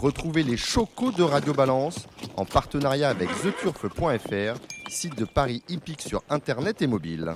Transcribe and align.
Retrouvez 0.00 0.44
les 0.44 0.56
chocos 0.56 1.10
de 1.10 1.24
Radio 1.24 1.52
Balance 1.52 2.06
en 2.36 2.44
partenariat 2.44 3.08
avec 3.08 3.28
theturf.fr, 3.42 4.60
site 4.88 5.18
de 5.18 5.24
Paris 5.24 5.60
hippique 5.68 6.02
sur 6.02 6.22
internet 6.30 6.80
et 6.82 6.86
mobile. 6.86 7.34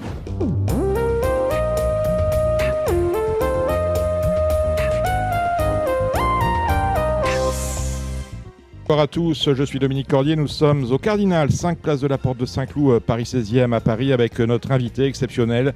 Bonjour 8.87 9.03
à 9.03 9.07
tous, 9.09 9.53
je 9.55 9.63
suis 9.65 9.81
Dominique 9.81 10.07
Cordier, 10.07 10.37
nous 10.37 10.47
sommes 10.47 10.85
au 10.93 10.99
Cardinal, 10.99 11.51
5 11.51 11.79
place 11.79 12.01
de 12.01 12.07
la 12.07 12.19
Porte 12.19 12.39
de 12.39 12.47
Saint-Cloud, 12.47 12.93
euh, 12.93 13.01
Paris 13.01 13.25
16e 13.25 13.75
à 13.75 13.81
Paris, 13.81 14.13
avec 14.13 14.39
euh, 14.39 14.47
notre 14.47 14.71
invité 14.71 15.07
exceptionnel, 15.07 15.75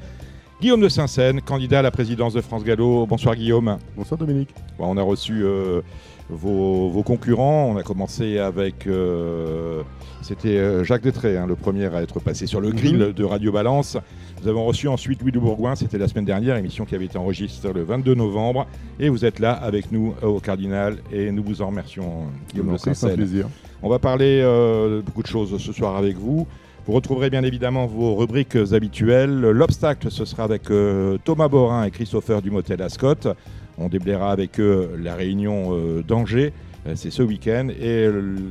Guillaume 0.61 0.81
de 0.81 0.89
Saint-Seine, 0.89 1.43
candidat 1.43 1.81
à 1.81 1.83
la 1.83 1.91
présidence 1.91 2.33
de 2.33 2.41
France 2.41 2.65
Gallo. 2.65 3.07
Bonsoir 3.07 3.37
Guillaume. 3.37 3.77
Bonsoir 3.95 4.19
Dominique. 4.19 4.49
Bon, 4.79 4.87
on 4.89 4.97
a 4.97 5.03
reçu 5.03 5.43
euh, 5.45 5.83
vos, 6.31 6.89
vos 6.89 7.03
concurrents, 7.03 7.67
on 7.71 7.77
a 7.77 7.83
commencé 7.83 8.39
avec... 8.39 8.87
euh, 8.87 9.83
C'était 10.23 10.57
euh, 10.57 10.83
Jacques 10.83 11.03
Détré, 11.03 11.37
hein, 11.37 11.47
le 11.47 11.57
premier 11.57 11.85
à 11.95 12.01
être 12.03 12.21
passé 12.21 12.47
sur 12.47 12.63
le 12.63 12.71
grill 12.71 12.97
Mhm. 12.97 13.13
de 13.13 13.25
Radio 13.25 13.53
Balance. 13.53 13.99
Nous 14.43 14.49
avons 14.49 14.65
reçu 14.65 14.89
ensuite 14.89 15.21
Louis 15.21 15.33
de 15.33 15.39
Bourgoin, 15.39 15.75
c'était 15.75 15.99
la 15.99 16.09
semaine 16.09 16.25
dernière, 16.25 16.57
émission 16.57 16.87
qui 16.87 16.95
avait 16.95 17.05
été 17.05 17.19
enregistrée 17.19 17.73
le 17.75 17.83
22 17.85 18.15
novembre. 18.15 18.67
Et 18.99 19.11
vous 19.11 19.27
êtes 19.27 19.41
là 19.41 19.53
avec 19.53 19.93
nous 19.93 20.15
au 20.23 20.41
Cardinal 20.41 20.97
et 21.13 21.31
nous 21.33 21.43
vous 21.43 21.61
en 21.61 21.67
remercions, 21.67 22.25
Guillaume 22.51 22.69
de 22.69 22.71
Donc, 22.73 22.81
C'est 22.81 22.91
un 22.91 22.95
Saint-Seine. 22.95 23.17
plaisir. 23.17 23.47
On 23.83 23.91
va 23.91 23.99
parler 23.99 24.41
euh, 24.43 24.97
de 24.97 25.01
beaucoup 25.03 25.23
de 25.23 25.27
choses 25.29 25.59
ce 25.59 25.73
soir 25.73 25.97
avec 25.97 26.17
vous. 26.17 26.47
Vous 26.87 26.93
retrouverez 26.93 27.31
bien 27.31 27.43
évidemment 27.43 27.87
vos 27.87 28.15
rubriques 28.15 28.55
habituelles. 28.71 29.41
L'obstacle, 29.41 30.09
ce 30.09 30.25
sera 30.25 30.45
avec 30.45 30.71
euh, 30.71 31.19
Thomas 31.25 31.49
Borin 31.49 31.83
et 31.83 31.91
Christopher 31.91 32.41
du 32.41 32.53
motel 32.53 32.81
Ascot. 32.81 33.35
On 33.77 33.89
déblayera 33.89 34.31
avec 34.31 34.61
eux 34.61 34.93
la 34.97 35.17
réunion 35.17 35.71
euh, 35.73 36.05
d'Angers. 36.07 36.53
Euh, 36.87 36.93
C'est 36.95 37.11
ce 37.11 37.25
week-end. 37.25 37.71
Et 37.71 38.09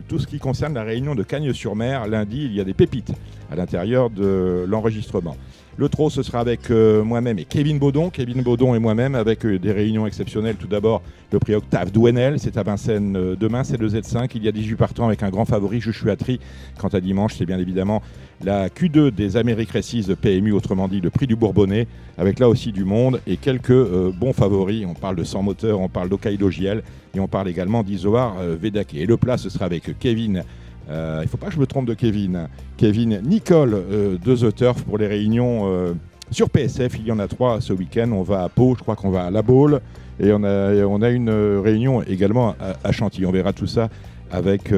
tout 0.10 0.20
ce 0.20 0.28
qui 0.28 0.40
concerne 0.40 0.74
la 0.74 0.84
réunion 0.84 1.16
de 1.16 1.24
Cagnes-sur-Mer, 1.24 2.08
lundi, 2.08 2.44
il 2.44 2.54
y 2.54 2.60
a 2.60 2.66
des 2.66 2.74
pépites 2.74 3.14
à 3.50 3.56
l'intérieur 3.56 4.10
de 4.10 4.66
l'enregistrement. 4.68 5.38
Le 5.78 5.90
trot, 5.90 6.10
ce 6.10 6.24
sera 6.24 6.40
avec 6.40 6.72
euh, 6.72 7.04
moi-même 7.04 7.38
et 7.38 7.44
Kevin 7.44 7.80
Baudon. 7.80 8.10
Kevin 8.10 8.42
Baudon 8.44 8.76
et 8.76 8.80
moi-même 8.80 9.14
avec 9.14 9.46
euh, 9.46 9.60
des 9.60 9.74
réunions 9.74 10.08
exceptionnelles. 10.08 10.56
Tout 10.56 10.70
d'abord, 10.70 11.02
le 11.34 11.40
prix 11.40 11.54
Octave 11.54 11.92
Douenel, 11.92 12.40
c'est 12.40 12.56
à 12.56 12.64
Vincennes 12.64 13.18
euh, 13.18 13.36
demain, 13.36 13.66
c'est 13.66 13.76
le 13.76 13.90
Z5. 13.90 14.32
Il 14.36 14.46
y 14.46 14.48
a 14.48 14.54
18 14.54 14.78
partants 14.78 15.06
avec 15.06 15.22
un 15.22 15.30
grand 15.30 15.44
favori, 15.44 15.84
Atri. 16.10 16.40
Quant 16.78 16.88
à 16.88 17.02
dimanche, 17.02 17.34
c'est 17.38 17.46
bien 17.46 17.60
évidemment 17.60 18.02
la 18.42 18.70
Q2 18.70 19.12
des 19.12 19.36
Amériques 19.36 19.72
Récises 19.72 20.16
PMU, 20.22 20.54
autrement 20.54 20.88
dit 20.88 21.02
le 21.02 21.10
prix 21.10 21.28
du 21.28 21.36
Bourbonnais, 21.36 21.88
avec 22.18 22.40
là 22.40 22.48
aussi 22.48 22.72
du 22.72 22.86
monde 22.86 23.20
et 23.28 23.36
quelques 23.36 24.12
bons 24.14 24.34
favoris. 24.34 24.86
On 24.88 24.94
parle 24.94 25.18
de 25.18 25.26
100 25.26 25.44
moteurs, 25.44 25.82
on 25.82 25.90
parle 25.90 26.08
d'Hokkaido 26.08 26.50
JL 26.50 26.84
et 27.16 27.20
on 27.20 27.28
parle 27.28 27.50
également 27.50 27.84
d'Isoar 27.84 28.36
Vedake. 28.62 28.94
Et 28.94 29.06
le 29.06 29.18
plat, 29.18 29.38
ce 29.38 29.50
sera 29.50 29.66
avec 29.66 30.00
Kevin. 30.00 30.44
Euh, 30.90 31.20
il 31.22 31.26
ne 31.26 31.30
faut 31.30 31.38
pas 31.38 31.48
que 31.48 31.54
je 31.54 31.60
me 31.60 31.68
trompe 31.68 31.88
de 31.88 31.94
Kevin. 31.94 32.48
Kevin 32.78 33.22
Nicole 33.24 33.74
euh, 33.74 34.18
de 34.18 34.36
The 34.36 34.54
Turf 34.54 34.84
pour 34.84 34.98
les 34.98 35.08
réunions 35.08 35.64
euh, 35.66 35.94
sur 36.32 36.50
PSF. 36.50 36.98
Il 37.00 37.08
y 37.08 37.12
en 37.12 37.20
a 37.20 37.28
trois 37.28 37.62
ce 37.62 37.74
week-end. 37.74 38.12
On 38.12 38.24
va 38.24 38.44
à 38.44 38.50
Pau, 38.50 38.76
je 38.78 38.84
crois 38.84 38.96
qu'on 38.96 39.10
va 39.10 39.26
à 39.26 39.32
La 39.32 39.42
Baule. 39.42 39.82
Et 40.20 40.32
on 40.32 40.44
a, 40.44 41.10
une 41.10 41.30
réunion 41.30 42.02
également 42.04 42.56
à, 42.84 42.92
Chantilly. 42.94 43.26
On 43.26 43.32
verra 43.32 43.52
tout 43.52 43.68
ça 43.68 43.90
avec 44.32 44.74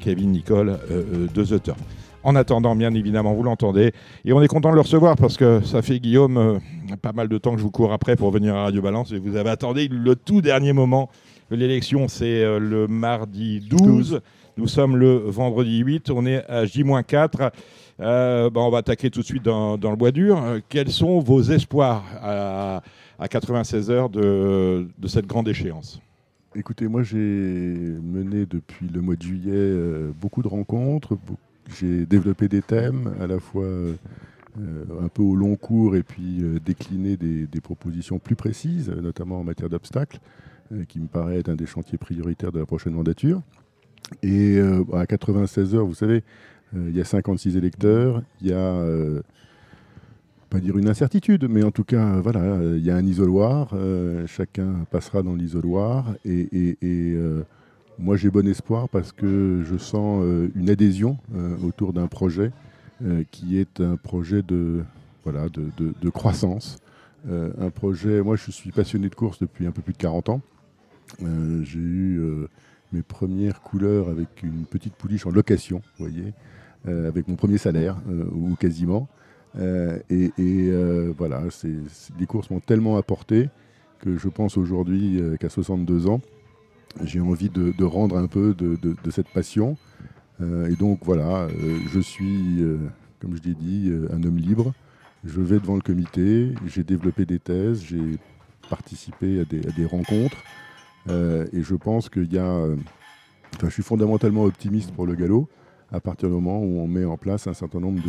Kevin 0.00 0.32
Nicole 0.32 0.76
de 1.32 1.44
The 1.44 1.62
Turf. 1.62 1.78
En 2.24 2.34
attendant, 2.34 2.74
bien 2.74 2.92
évidemment, 2.92 3.32
vous 3.32 3.44
l'entendez. 3.44 3.92
Et 4.24 4.32
on 4.32 4.42
est 4.42 4.48
content 4.48 4.70
de 4.70 4.74
le 4.74 4.80
recevoir 4.80 5.14
parce 5.14 5.36
que 5.36 5.60
ça 5.64 5.82
fait, 5.82 6.00
Guillaume, 6.00 6.58
pas 7.00 7.12
mal 7.12 7.28
de 7.28 7.38
temps 7.38 7.52
que 7.52 7.58
je 7.58 7.62
vous 7.62 7.70
cours 7.70 7.92
après 7.92 8.16
pour 8.16 8.32
venir 8.32 8.56
à 8.56 8.64
Radio 8.64 8.82
Balance. 8.82 9.12
Et 9.12 9.20
vous 9.20 9.36
avez 9.36 9.50
attendu 9.50 9.86
le 9.88 10.16
tout 10.16 10.42
dernier 10.42 10.72
moment. 10.72 11.10
L'élection, 11.52 12.08
c'est 12.08 12.42
le 12.58 12.88
mardi 12.88 13.60
12. 13.60 14.20
Nous 14.58 14.68
sommes 14.68 14.96
le 14.96 15.16
vendredi 15.16 15.80
8. 15.80 16.08
On 16.10 16.24
est 16.24 16.42
à 16.48 16.64
J-4. 16.64 17.50
Euh, 18.00 18.48
bah, 18.48 18.62
on 18.62 18.70
va 18.70 18.78
attaquer 18.78 19.10
tout 19.10 19.20
de 19.20 19.24
suite 19.26 19.42
dans, 19.42 19.76
le 19.76 19.96
bois 19.96 20.12
dur. 20.12 20.42
Euh, 20.42 20.60
quels 20.66 20.90
sont 20.90 21.18
vos 21.18 21.42
espoirs 21.42 22.04
à, 22.22 22.82
à 23.18 23.28
96 23.28 23.90
heures 23.90 24.08
de, 24.08 24.88
cette 25.06 25.26
grande 25.26 25.46
échéance? 25.48 26.00
Écoutez, 26.54 26.88
moi 26.88 27.02
j'ai 27.02 27.18
mené 27.18 28.46
depuis 28.46 28.88
le 28.88 29.02
mois 29.02 29.16
de 29.16 29.22
juillet 29.22 29.52
euh, 29.52 30.10
beaucoup 30.18 30.42
de 30.42 30.48
rencontres. 30.48 31.18
J'ai 31.78 32.06
développé 32.06 32.48
des 32.48 32.62
thèmes 32.62 33.14
à 33.20 33.26
la 33.26 33.38
fois 33.38 33.66
un 34.56 35.08
peu 35.08 35.22
au 35.22 35.34
long 35.34 35.56
cours 35.56 35.96
et 35.96 36.02
puis 36.02 36.42
décliné 36.64 37.18
des, 37.18 37.46
des 37.46 37.60
propositions 37.60 38.18
plus 38.18 38.36
précises, 38.36 38.88
notamment 38.88 39.40
en 39.40 39.44
matière 39.44 39.68
d'obstacles, 39.68 40.18
qui 40.88 40.98
me 40.98 41.08
paraît 41.08 41.40
être 41.40 41.50
un 41.50 41.56
des 41.56 41.66
chantiers 41.66 41.98
prioritaires 41.98 42.52
de 42.52 42.60
la 42.60 42.66
prochaine 42.66 42.94
mandature. 42.94 43.42
Et 44.22 44.56
euh, 44.56 44.84
à 44.92 45.06
96 45.06 45.74
heures, 45.74 45.86
vous 45.86 45.94
savez, 45.94 46.22
euh, 46.74 46.88
il 46.88 46.96
y 46.96 47.00
a 47.00 47.04
56 47.04 47.56
électeurs, 47.56 48.22
il 48.40 48.48
y 48.48 48.52
a, 48.52 48.56
euh, 48.56 49.22
pas 50.50 50.60
dire 50.60 50.78
une 50.78 50.88
incertitude, 50.88 51.46
mais 51.48 51.64
en 51.64 51.70
tout 51.70 51.84
cas, 51.84 52.20
voilà, 52.20 52.58
il 52.62 52.84
y 52.84 52.90
a 52.90 52.96
un 52.96 53.04
isoloir, 53.04 53.74
chacun 54.26 54.86
passera 54.92 55.22
dans 55.22 55.34
l'isoloir, 55.34 56.14
et, 56.24 56.76
moi 57.98 58.14
j'ai 58.16 58.30
bon 58.30 58.46
espoir 58.46 58.90
parce 58.90 59.10
que 59.10 59.64
je 59.64 59.76
sens 59.78 60.22
une 60.54 60.70
adhésion 60.70 61.18
autour 61.64 61.92
d'un 61.92 62.06
projet 62.06 62.52
qui 63.32 63.58
est 63.58 63.80
un 63.80 63.96
projet 63.96 64.42
de, 64.42 64.84
voilà, 65.24 65.48
de, 65.48 66.10
croissance. 66.10 66.78
Un 67.28 67.70
projet, 67.70 68.22
moi 68.22 68.36
je 68.36 68.52
suis 68.52 68.70
passionné 68.70 69.08
de 69.08 69.16
course 69.16 69.40
depuis 69.40 69.66
un 69.66 69.72
peu 69.72 69.82
plus 69.82 69.94
de 69.94 69.98
40 69.98 70.28
ans. 70.28 70.40
J'ai 71.18 71.80
eu 71.80 72.46
mes 72.92 73.02
premières 73.02 73.60
couleurs 73.60 74.08
avec 74.08 74.42
une 74.42 74.64
petite 74.64 74.94
pouliche 74.94 75.26
en 75.26 75.30
location, 75.30 75.82
vous 75.98 76.06
voyez, 76.06 76.32
euh, 76.88 77.08
avec 77.08 77.28
mon 77.28 77.34
premier 77.36 77.58
salaire, 77.58 77.96
euh, 78.08 78.24
ou 78.32 78.54
quasiment. 78.54 79.08
Euh, 79.58 79.98
et 80.10 80.30
voilà, 81.16 81.42
c'est- 81.50 81.68
les 82.18 82.26
courses 82.26 82.50
m'ont 82.50 82.60
tellement 82.60 82.96
apporté 82.96 83.48
que 84.00 84.18
je 84.18 84.28
pense 84.28 84.56
aujourd'hui 84.56 85.20
qu'à 85.40 85.48
62 85.48 86.06
ans, 86.06 86.20
j'ai 87.02 87.20
envie 87.20 87.48
de, 87.48 87.84
rendre 87.84 88.16
un 88.18 88.26
peu 88.26 88.54
de, 88.54 89.10
cette 89.10 89.28
passion. 89.28 89.76
Et 90.40 90.76
donc 90.78 91.00
voilà, 91.02 91.48
je 91.90 92.00
suis, 92.00 92.62
comme 93.20 93.36
je 93.36 93.42
l'ai 93.48 93.54
dit, 93.54 93.90
un 94.12 94.22
homme 94.22 94.36
libre. 94.36 94.74
Je 95.24 95.40
vais 95.40 95.58
devant 95.58 95.74
le 95.76 95.80
comité, 95.80 96.52
j'ai 96.66 96.84
développé 96.84 97.24
des 97.24 97.38
thèses, 97.38 97.82
j'ai 97.82 98.18
participé 98.68 99.40
à 99.40 99.44
des 99.46 99.86
rencontres. 99.86 100.42
Euh, 101.08 101.46
et 101.52 101.62
je 101.62 101.74
pense 101.74 102.08
qu'il 102.08 102.32
y 102.32 102.38
a... 102.38 102.44
euh, 102.44 102.76
Enfin, 103.54 103.68
je 103.68 103.72
suis 103.72 103.82
fondamentalement 103.82 104.42
optimiste 104.44 104.90
pour 104.92 105.06
le 105.06 105.14
galop 105.14 105.48
à 105.90 106.00
partir 106.00 106.28
du 106.28 106.34
moment 106.34 106.58
où 106.58 106.78
on 106.80 106.86
met 106.86 107.06
en 107.06 107.16
place 107.16 107.46
un 107.46 107.54
certain 107.54 107.80
nombre 107.80 108.02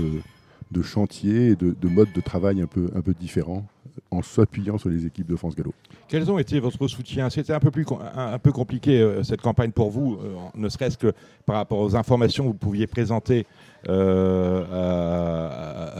de, 0.71 0.81
chantiers 0.81 1.51
et 1.51 1.55
de, 1.55 1.73
de 1.79 1.87
modes 1.87 2.11
de 2.13 2.19
travail 2.21 2.61
un 2.61 2.65
peu, 2.65 2.89
un 2.93 3.01
peu 3.01 3.13
différents 3.13 3.65
en 4.11 4.21
s'appuyant 4.21 4.77
sur 4.77 4.89
les 4.89 5.05
équipes 5.05 5.27
de 5.27 5.37
France 5.37 5.55
Gallo. 5.55 5.73
Quels 6.09 6.29
ont 6.29 6.37
été 6.37 6.59
votre 6.59 6.85
soutien? 6.87 7.29
C'était 7.29 7.53
un 7.53 7.59
peu 7.61 7.71
plus 7.71 7.85
un, 8.15 8.39
peu 8.39 8.51
compliqué 8.51 8.99
euh, 8.99 9.23
cette 9.23 9.41
campagne 9.41 9.71
pour 9.71 9.89
vous, 9.89 10.19
ne 10.55 10.67
serait-ce 10.67 10.97
que 10.97 11.13
par 11.45 11.55
rapport 11.55 11.79
aux 11.79 11.95
informations 11.95 12.43
que 12.43 12.49
vous 12.49 12.55
pouviez 12.55 12.87
présenter 12.87 13.45
à, 13.87 13.93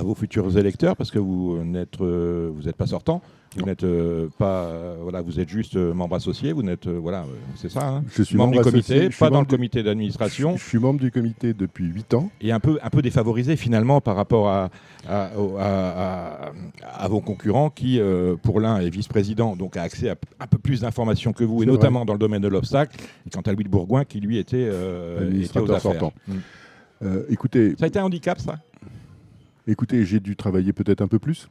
vos 0.04 0.16
futurs 0.16 0.58
électeurs, 0.58 0.98
parce 0.98 1.12
que 1.12 1.20
vous 1.20 1.64
n'êtes 1.64 2.76
pas 2.76 2.88
sortant, 2.88 3.22
vous 3.58 3.66
n'êtes 3.66 3.84
euh, 3.84 4.28
pas 4.38 4.66
euh, 4.66 4.98
voilà, 5.02 5.22
vous 5.22 5.40
êtes 5.40 5.50
juste 5.50 5.76
euh, 5.76 5.94
membre 5.94 6.16
associé, 6.16 6.54
vous 6.54 6.64
n'êtes 6.64 6.88
voilà, 6.88 7.26
c'est 7.56 7.70
ça, 7.70 7.88
hein 7.88 8.04
Je 8.16 8.24
suis 8.24 8.38
membre 8.38 8.54
du 8.54 8.60
comité, 8.62 8.94
associé, 9.06 9.10
pas 9.20 9.30
dans 9.30 9.40
le 9.42 9.46
comité 9.46 9.84
d'administration 9.84 10.56
Je, 10.58 10.64
je 10.64 10.68
suis 10.70 10.80
membre 10.80 11.00
du 11.00 11.12
comité 11.12 11.54
depuis 11.54 11.86
8 11.86 12.14
ans. 12.14 12.30
et 12.42 12.52
un 12.52 12.60
peu, 12.60 12.80
un 12.82 12.90
peu 12.90 13.02
défavorisé 13.02 13.56
finalement 13.56 14.00
par 14.02 14.16
rapport 14.16 14.48
à, 14.50 14.70
à, 15.08 15.32
au- 15.38 15.58
à- 15.58 15.64
à- 15.64 16.52
à 17.04 17.08
vos 17.08 17.22
concurrents 17.22 17.70
qui, 17.70 18.00
pour 18.44 18.60
l'un, 18.60 18.80
est 18.80 18.90
vice-président, 18.90 19.56
donc 19.56 19.78
a 19.78 19.82
accès 19.84 20.10
à 20.10 20.16
un 20.40 20.48
peu 20.48 20.58
plus 20.58 20.82
d'informations 20.82 21.34
que 21.34 21.44
vous, 21.44 21.64
et 21.64 21.66
notamment 21.66 22.06
dans 22.06 22.14
le 22.14 22.20
domaine 22.20 22.42
de 22.42 22.48
l'obstacle, 22.48 22.98
et 23.26 23.30
quant 23.30 23.42
à 23.42 23.52
Louis 23.54 23.64
de 23.64 23.70
Bourgoin 23.70 24.06
qui, 24.06 24.20
lui, 24.20 24.38
était, 24.38 24.70
était 25.42 25.60
aux 25.60 25.72
affaires. 25.72 26.12
Mm. 26.28 27.08
Écoutez, 27.30 27.76
Ça 27.78 27.86
a 27.86 27.88
été 27.88 28.00
un 28.00 28.04
handicap, 28.06 28.40
ça? 28.40 28.58
Écoutez, 29.68 30.06
j'ai 30.06 30.20
dû 30.20 30.36
travailler 30.36 30.72
peut-être 30.74 31.02
un 31.02 31.08
peu 31.08 31.20
plus 31.20 31.48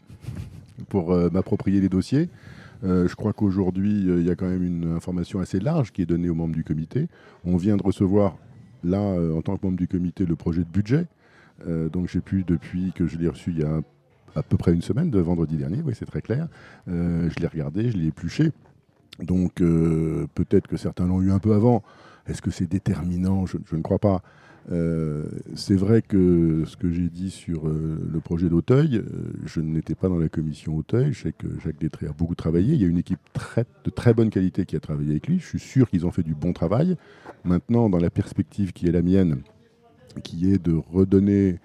pour 0.89 1.13
euh, 1.13 1.31
m'approprier 1.31 1.81
les 1.81 1.89
dossiers. 1.89 2.29
Euh, 2.85 3.09
je 3.09 3.17
crois 3.17 3.33
qu'aujourd'hui, 3.33 4.09
euh, 4.09 4.21
il 4.21 4.27
y 4.27 4.31
a 4.31 4.35
quand 4.35 4.49
même 4.49 4.63
une 4.63 4.95
information 4.95 5.41
assez 5.41 5.59
large 5.59 5.93
qui 5.93 6.03
est 6.03 6.07
donnée 6.07 6.29
aux 6.29 6.35
membres 6.35 6.55
du 6.55 6.65
comité. 6.65 7.09
On 7.45 7.57
vient 7.57 7.77
de 7.77 7.83
recevoir, 7.83 8.37
là, 8.85 8.99
en 8.99 9.43
tant 9.43 9.57
que 9.57 9.67
membre 9.67 9.79
du 9.79 9.89
comité, 9.89 10.27
le 10.27 10.37
projet 10.37 10.63
de 10.63 10.69
budget. 10.69 11.07
Donc 11.67 12.09
j'ai 12.09 12.21
pu, 12.21 12.45
depuis 12.47 12.93
que 12.95 13.07
je 13.07 13.17
l'ai 13.17 13.29
reçu 13.29 13.51
il 13.51 13.61
y 13.61 13.65
a 13.65 13.81
à 14.35 14.43
peu 14.43 14.59
près 14.59 14.75
une 14.75 14.83
semaine, 14.83 15.11
de 15.11 15.19
vendredi 15.19 15.57
dernier, 15.57 15.81
oui, 15.83 15.95
c'est 15.99 16.05
très 16.05 16.21
clair, 16.21 16.49
je 16.87 17.41
l'ai 17.41 17.47
regardé, 17.47 17.91
je 17.91 17.97
l'ai 17.97 18.09
épluché. 18.09 18.53
Donc 19.23 19.55
peut-être 19.55 20.67
que 20.67 20.77
certains 20.77 21.07
l'ont 21.07 21.23
eu 21.23 21.33
un 21.33 21.39
peu 21.39 21.55
avant. 21.55 21.83
Est-ce 22.27 22.43
que 22.43 22.51
c'est 22.51 22.67
déterminant? 22.67 23.47
Je 23.47 23.57
ne 23.75 23.81
crois 23.81 23.99
pas. 23.99 24.23
Euh, 24.73 25.25
c'est 25.55 25.77
vrai 25.77 26.03
que 26.03 26.65
ce 26.67 26.77
que 26.77 26.91
j'ai 26.91 27.09
dit 27.09 27.31
sur 27.31 27.69
euh, 27.69 28.01
le 28.13 28.21
projet 28.21 28.49
d'Auteuil, 28.49 28.97
euh, 28.97 29.05
je 29.45 29.61
n'étais 29.61 29.95
pas 29.95 30.09
dans 30.09 30.19
la 30.19 30.29
commission 30.29 30.77
Auteuil. 30.77 31.13
Je 31.13 31.23
sais 31.23 31.33
que 31.33 31.47
Jacques 31.65 31.79
Détré 31.79 32.07
a 32.07 32.13
beaucoup 32.13 32.35
travaillé. 32.35 32.75
Il 32.75 32.83
y 32.83 32.85
a 32.85 32.89
une 32.89 32.99
équipe 32.99 33.21
de 33.85 33.91
très 33.91 34.13
bonne 34.13 34.31
qualité 34.31 34.65
qui 34.65 34.75
a 34.75 34.81
travaillé 34.81 35.11
avec 35.11 35.29
lui. 35.29 35.39
Je 35.39 35.47
suis 35.47 35.61
sûr 35.61 35.89
qu'ils 35.89 36.05
ont 36.05 36.11
fait 36.11 36.25
du 36.25 36.35
bon 36.35 36.53
travail. 36.53 36.97
Maintenant, 37.45 37.89
dans 37.89 37.99
la 37.99 38.11
perspective 38.11 38.73
qui 38.73 38.89
est 38.89 38.93
la 38.93 39.03
mienne, 39.03 39.43
qui 40.25 40.53
est 40.53 40.63
de 40.63 40.75
redonner, 40.75 41.61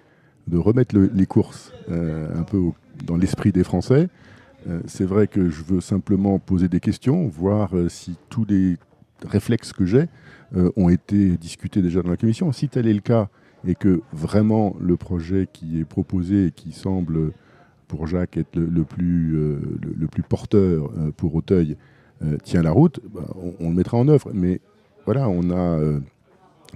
de 0.46 0.58
remettre 0.58 0.96
les 0.96 1.26
courses 1.26 1.72
un 1.88 2.42
peu 2.42 2.70
dans 3.04 3.16
l'esprit 3.16 3.50
des 3.50 3.64
Français, 3.64 4.08
c'est 4.86 5.04
vrai 5.04 5.26
que 5.26 5.50
je 5.50 5.62
veux 5.62 5.80
simplement 5.80 6.38
poser 6.38 6.68
des 6.68 6.78
questions, 6.78 7.26
voir 7.26 7.72
si 7.88 8.16
tous 8.28 8.44
les 8.44 8.76
réflexes 9.24 9.72
que 9.72 9.84
j'ai 9.84 10.08
euh, 10.54 10.70
ont 10.76 10.90
été 10.90 11.38
discutés 11.38 11.80
déjà 11.80 12.02
dans 12.02 12.10
la 12.10 12.18
commission. 12.18 12.52
Si 12.52 12.68
tel 12.68 12.86
est 12.86 12.92
le 12.92 13.00
cas 13.00 13.28
et 13.66 13.74
que 13.74 14.02
vraiment 14.12 14.76
le 14.80 14.98
projet 14.98 15.48
qui 15.50 15.80
est 15.80 15.84
proposé 15.84 16.46
et 16.46 16.50
qui 16.50 16.72
semble 16.72 17.32
pour 17.88 18.06
Jacques 18.06 18.36
être 18.36 18.56
le, 18.56 18.84
plus, 18.84 19.34
euh, 19.34 19.60
le, 19.96 20.06
plus 20.08 20.22
porteur 20.22 20.90
euh, 20.98 21.10
pour 21.10 21.34
Auteuil 21.34 21.76
tient 22.44 22.62
la 22.62 22.70
route, 22.70 23.00
bah, 23.12 23.26
on, 23.58 23.70
le 23.70 23.74
mettra 23.74 23.96
en 23.96 24.06
œuvre. 24.06 24.30
Mais 24.32 24.60
voilà, 25.06 25.28
on 25.28 25.50
a, 25.50 25.80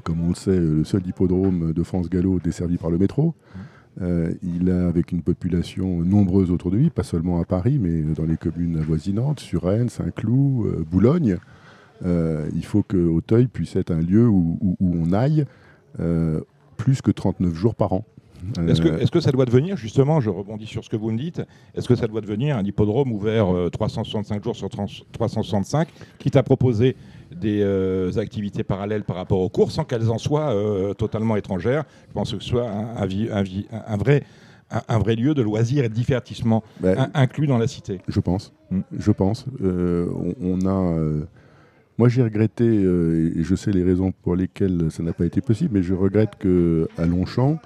comme 0.02 0.20
on 0.24 0.30
le 0.30 0.34
sait, 0.34 0.58
le 0.58 0.82
seul 0.82 1.06
hippodrome 1.06 1.72
de 1.72 1.82
France 1.84 2.10
Gallo 2.10 2.40
desservi 2.40 2.78
par 2.78 2.90
le 2.90 2.98
métro. 2.98 3.32
il 4.00 4.70
a 4.72 4.88
avec 4.88 5.12
une 5.12 5.22
population 5.22 6.00
nombreuse 6.00 6.50
autour 6.50 6.72
de 6.72 6.78
lui, 6.78 6.90
pas 6.90 7.04
seulement 7.04 7.40
à 7.40 7.44
Paris, 7.44 7.78
mais 7.80 8.02
dans 8.02 8.24
les 8.24 8.36
communes 8.36 8.76
avoisinantes, 8.78 9.38
Suresnes, 9.38 9.88
Saint-Cloud, 9.88 10.84
Boulogne. 10.90 11.38
Euh, 12.04 12.48
il 12.54 12.64
faut 12.64 12.82
que 12.82 12.96
Auteuil 12.96 13.46
puisse 13.46 13.76
être 13.76 13.90
un 13.90 14.00
lieu 14.00 14.28
où, 14.28 14.76
on 14.80 15.12
aille 15.12 15.46
euh, 16.00 16.40
plus 16.76 17.00
que 17.00 17.10
39 17.10 17.54
jours 17.54 17.74
par 17.74 17.92
an. 17.92 18.04
Est-ce 18.68 18.80
que, 18.80 18.88
est 18.88 19.10
que, 19.10 19.18
ça 19.18 19.32
doit 19.32 19.46
devenir, 19.46 19.76
justement, 19.76 20.20
je 20.20 20.30
rebondis 20.30 20.66
sur 20.66 20.84
ce 20.84 20.90
que 20.90 20.94
vous 20.94 21.10
me 21.10 21.18
dites, 21.18 21.42
est-ce 21.74 21.88
que 21.88 21.96
ça 21.96 22.06
doit 22.06 22.20
devenir 22.20 22.56
un 22.56 22.64
hippodrome 22.64 23.10
ouvert 23.10 23.48
365 23.72 24.36
euh, 24.36 24.44
jours 24.44 24.54
sur 24.54 24.68
365, 24.68 25.88
quitte 26.18 26.36
à 26.36 26.44
proposer 26.44 26.94
des 27.34 28.18
activités 28.18 28.62
parallèles 28.62 29.02
par 29.02 29.16
rapport 29.16 29.40
aux 29.40 29.48
cours 29.48 29.72
sans 29.72 29.84
qu'elles 29.84 30.10
en 30.10 30.18
soient 30.18 30.54
totalement 30.96 31.34
étrangères? 31.34 31.84
Je 32.08 32.12
pense 32.12 32.32
que 32.32 32.40
ce 32.40 32.48
soit 32.48 32.70
un, 32.70 33.02
un, 33.02 33.96
vrai, 33.96 34.22
un, 34.70 34.98
vrai 34.98 35.16
lieu 35.16 35.34
de 35.34 35.42
loisirs 35.42 35.84
et 35.84 35.88
de 35.88 35.94
divertissement 35.94 36.62
ben, 36.78 37.10
inclus 37.14 37.48
dans 37.48 37.58
la 37.58 37.66
cité. 37.66 38.00
Je 38.06 38.20
pense. 38.20 38.52
Hmm. 38.70 38.82
Je 38.96 39.10
pense. 39.10 39.46
on, 39.60 40.66
a 40.68 41.26
moi, 41.98 42.08
j'ai 42.08 42.22
regretté, 42.22 42.64
euh, 42.64 43.32
et 43.34 43.42
je 43.42 43.54
sais 43.54 43.72
les 43.72 43.82
raisons 43.82 44.12
pour 44.12 44.36
lesquelles 44.36 44.90
ça 44.90 45.02
n'a 45.02 45.12
pas 45.12 45.24
été 45.24 45.40
possible, 45.40 45.70
mais 45.74 45.82
je 45.82 45.94
regrette 45.94 46.36
qu'à 46.36 47.06
Longchamp, 47.06 47.58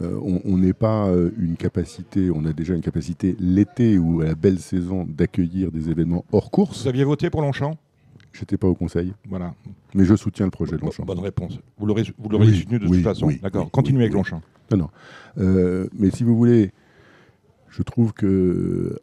euh, 0.00 0.20
on 0.22 0.58
n'ait 0.58 0.74
pas 0.74 1.06
euh, 1.06 1.30
une 1.38 1.56
capacité, 1.56 2.30
on 2.30 2.44
a 2.44 2.52
déjà 2.52 2.74
une 2.74 2.82
capacité 2.82 3.34
l'été 3.40 3.96
ou 3.96 4.20
à 4.20 4.26
la 4.26 4.34
belle 4.34 4.58
saison 4.58 5.06
d'accueillir 5.08 5.72
des 5.72 5.88
événements 5.88 6.26
hors 6.32 6.50
course. 6.50 6.82
Vous 6.82 6.88
aviez 6.88 7.04
voté 7.04 7.30
pour 7.30 7.40
Longchamp? 7.40 7.78
J'étais 8.34 8.58
pas 8.58 8.68
au 8.68 8.74
conseil. 8.74 9.14
Voilà. 9.26 9.54
Mais 9.94 10.04
je 10.04 10.14
soutiens 10.14 10.44
le 10.44 10.50
projet 10.50 10.76
de 10.76 10.82
Longchamp. 10.82 11.04
Bonne 11.04 11.18
réponse. 11.18 11.58
Vous 11.78 11.86
l'aurez 11.86 12.04
soutenu 12.04 12.78
de 12.78 12.86
toute 12.86 13.02
façon. 13.02 13.32
D'accord. 13.42 13.70
Continuez 13.70 14.02
avec 14.02 14.12
Longchamp. 14.12 14.42
Non, 14.70 14.76
non. 14.76 15.88
mais 15.98 16.10
si 16.10 16.24
vous 16.24 16.36
voulez, 16.36 16.72
je 17.70 17.82
trouve 17.82 18.12
que 18.12 19.00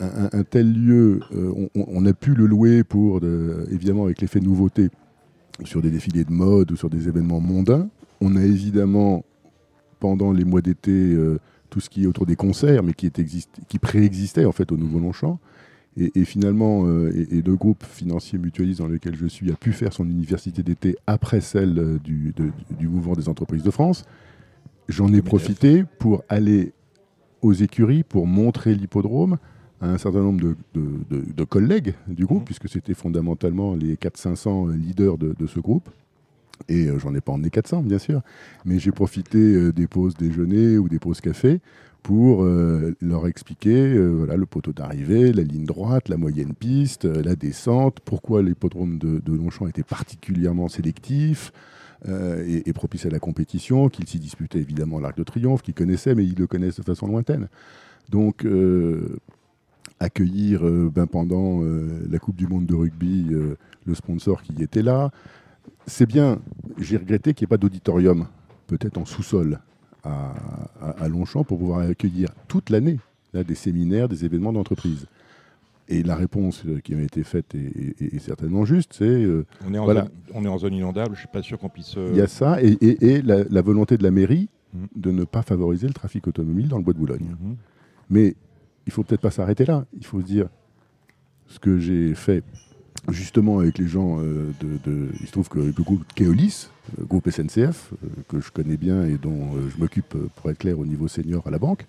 un, 0.00 0.42
tel 0.44 0.72
lieu, 0.72 1.20
euh, 1.34 1.68
on, 1.74 2.06
a 2.06 2.12
pu 2.12 2.34
le 2.34 2.46
louer 2.46 2.84
pour, 2.84 3.20
évidemment, 3.70 4.04
avec 4.04 4.20
l'effet 4.20 4.40
de 4.40 4.44
nouveauté, 4.44 4.90
sur 5.64 5.82
des 5.82 5.90
défilés 5.90 6.24
de 6.24 6.32
mode 6.32 6.72
ou 6.72 6.76
sur 6.76 6.90
des 6.90 7.08
événements 7.08 7.40
mondains. 7.40 7.88
On 8.20 8.36
a 8.36 8.42
évidemment, 8.42 9.24
pendant 10.00 10.32
les 10.32 10.44
mois 10.44 10.62
d'été, 10.62 10.90
euh, 10.90 11.38
tout 11.70 11.80
ce 11.80 11.88
qui 11.88 12.04
est 12.04 12.06
autour 12.06 12.26
des 12.26 12.36
concerts, 12.36 12.82
mais 12.82 12.92
qui, 12.92 13.06
est 13.06 13.22
qui 13.68 13.78
préexistait 13.78 14.44
en 14.44 14.52
fait 14.52 14.72
au 14.72 14.76
Nouveau 14.76 14.98
Longchamp. 14.98 15.38
Et, 15.98 16.24
finalement, 16.24 16.86
euh, 16.86 17.12
et, 17.30 17.42
deux 17.42 17.54
groupes 17.54 17.84
financiers 17.84 18.38
mutualistes 18.38 18.80
dans 18.80 18.88
lesquels 18.88 19.14
je 19.14 19.26
suis 19.26 19.52
a 19.52 19.54
pu 19.56 19.72
faire 19.72 19.92
son 19.92 20.08
université 20.08 20.62
d'été 20.62 20.96
après 21.06 21.42
celle 21.42 21.98
du, 22.02 22.32
du, 22.78 22.88
mouvement 22.88 23.12
des 23.12 23.28
entreprises 23.28 23.62
de 23.62 23.70
France. 23.70 24.06
J'en 24.88 25.12
ai 25.12 25.20
profité 25.20 25.84
pour 25.98 26.24
aller 26.30 26.72
aux 27.42 27.52
écuries, 27.52 28.04
pour 28.04 28.26
montrer 28.26 28.74
l'hippodrome, 28.74 29.36
un 29.82 29.98
certain 29.98 30.20
nombre 30.20 30.54
de, 30.74 31.44
collègues 31.44 31.94
du 32.06 32.24
groupe, 32.24 32.42
mmh. 32.42 32.46
puisque 32.46 32.68
c'était 32.68 32.94
fondamentalement 32.94 33.74
les 33.74 33.96
400-500 33.96 34.72
leaders 34.72 35.18
de, 35.18 35.46
ce 35.46 35.60
groupe. 35.60 35.88
Et 36.68 36.86
euh, 36.86 36.98
j'en 36.98 37.14
ai 37.14 37.20
pas 37.20 37.32
emmené 37.32 37.50
400, 37.50 37.82
bien 37.82 37.98
sûr, 37.98 38.22
mais 38.64 38.78
j'ai 38.78 38.92
profité 38.92 39.38
euh, 39.38 39.72
des 39.72 39.88
pauses 39.88 40.14
déjeuner 40.14 40.78
ou 40.78 40.88
des 40.88 41.00
pauses 41.00 41.20
café 41.20 41.60
pour 42.04 42.44
euh, 42.44 42.94
leur 43.00 43.26
expliquer 43.26 43.96
voilà, 43.96 44.36
le 44.36 44.46
poteau 44.46 44.72
d'arrivée, 44.72 45.32
la 45.32 45.42
ligne 45.42 45.64
droite, 45.64 46.08
la 46.08 46.16
moyenne 46.16 46.54
piste, 46.54 47.04
la 47.04 47.36
descente, 47.36 47.98
pourquoi 48.04 48.42
l'hippodrome 48.42 48.98
de, 48.98 49.18
de 49.18 49.32
Longchamp 49.32 49.68
était 49.68 49.84
particulièrement 49.84 50.68
sélectif, 50.68 51.52
et, 52.08 52.68
et, 52.68 52.72
propice 52.72 53.06
à 53.06 53.10
la 53.10 53.20
compétition, 53.20 53.88
qu'il 53.88 54.08
s'y 54.08 54.18
disputait 54.18 54.58
évidemment 54.58 54.98
l'Arc 54.98 55.16
de 55.16 55.22
Triomphe, 55.22 55.62
qu'il 55.62 55.74
connaissait, 55.74 56.16
mais 56.16 56.24
il 56.24 56.34
le 56.36 56.48
connaissait 56.48 56.82
de 56.82 56.86
façon 56.86 57.06
lointaine. 57.06 57.48
Donc, 58.10 58.44
accueillir 60.02 60.66
euh, 60.66 60.90
ben, 60.92 61.06
pendant 61.06 61.62
euh, 61.62 62.06
la 62.10 62.18
Coupe 62.18 62.36
du 62.36 62.46
Monde 62.46 62.66
de 62.66 62.74
rugby 62.74 63.28
euh, 63.30 63.56
le 63.86 63.94
sponsor 63.94 64.42
qui 64.42 64.62
était 64.62 64.82
là. 64.82 65.10
C'est 65.86 66.06
bien, 66.06 66.40
j'ai 66.78 66.96
regretté 66.96 67.34
qu'il 67.34 67.44
n'y 67.44 67.48
ait 67.48 67.54
pas 67.54 67.56
d'auditorium, 67.56 68.26
peut-être 68.66 68.98
en 68.98 69.04
sous-sol 69.04 69.60
à, 70.04 71.08
Longchamp, 71.08 71.44
pour 71.44 71.58
pouvoir 71.58 71.80
accueillir 71.80 72.30
toute 72.48 72.70
l'année 72.70 72.98
des 73.34 73.54
séminaires, 73.54 74.08
des 74.08 74.24
événements 74.24 74.52
d'entreprise. 74.52 75.06
Et 75.88 76.02
la 76.02 76.16
réponse 76.16 76.64
qui 76.82 76.96
m'a 76.96 77.02
été 77.02 77.22
faite 77.22 77.54
est, 77.54 78.18
certainement 78.18 78.64
juste, 78.64 78.94
c'est... 78.94 79.24
on, 79.64 79.74
est 79.74 79.78
en 79.78 79.86
zone, 79.86 80.08
on 80.34 80.44
est 80.44 80.48
en 80.48 80.58
zone 80.58 80.74
inondable, 80.74 81.14
je 81.14 81.20
ne 81.20 81.26
suis 81.26 81.28
pas 81.28 81.42
sûr 81.42 81.58
qu'on 81.58 81.68
puisse... 81.68 81.94
Il 81.96 82.16
y 82.16 82.20
a 82.20 82.26
ça, 82.26 82.58
et, 82.60 83.22
la, 83.22 83.62
volonté 83.62 83.96
de 83.96 84.02
la 84.02 84.10
mairie 84.10 84.48
mmh. 84.74 84.78
de 84.96 85.12
ne 85.12 85.22
pas 85.22 85.42
favoriser 85.42 85.86
le 85.86 85.94
trafic 85.94 86.26
automobile 86.26 86.66
dans 86.66 86.78
le 86.78 86.82
bois 86.82 86.94
de 86.94 86.98
Boulogne. 86.98 87.36
Mmh. 87.40 87.54
Mais 88.10 88.34
il 88.86 88.92
faut 88.92 89.02
peut-être 89.02 89.20
pas 89.20 89.30
s'arrêter 89.30 89.64
là. 89.64 89.84
Il 89.96 90.04
faut 90.04 90.20
se 90.20 90.26
dire 90.26 90.48
ce 91.46 91.58
que 91.58 91.78
j'ai 91.78 92.14
fait 92.14 92.42
justement 93.10 93.58
avec 93.58 93.78
les 93.78 93.88
gens 93.88 94.18
euh, 94.20 94.52
de, 94.60 95.08
Il 95.20 95.26
se 95.26 95.32
trouve 95.32 95.48
que 95.48 95.58
le 95.58 95.72
groupe 95.72 96.04
Keolis, 96.14 96.68
le 96.98 97.04
groupe 97.04 97.28
SNCF, 97.28 97.92
euh, 97.92 98.08
que 98.28 98.40
je 98.40 98.50
connais 98.50 98.76
bien 98.76 99.04
et 99.04 99.18
dont 99.18 99.54
euh, 99.54 99.68
je 99.74 99.80
m'occupe, 99.80 100.16
pour 100.36 100.50
être 100.50 100.58
clair, 100.58 100.78
au 100.78 100.86
niveau 100.86 101.08
senior 101.08 101.42
à 101.46 101.50
la 101.50 101.58
banque, 101.58 101.86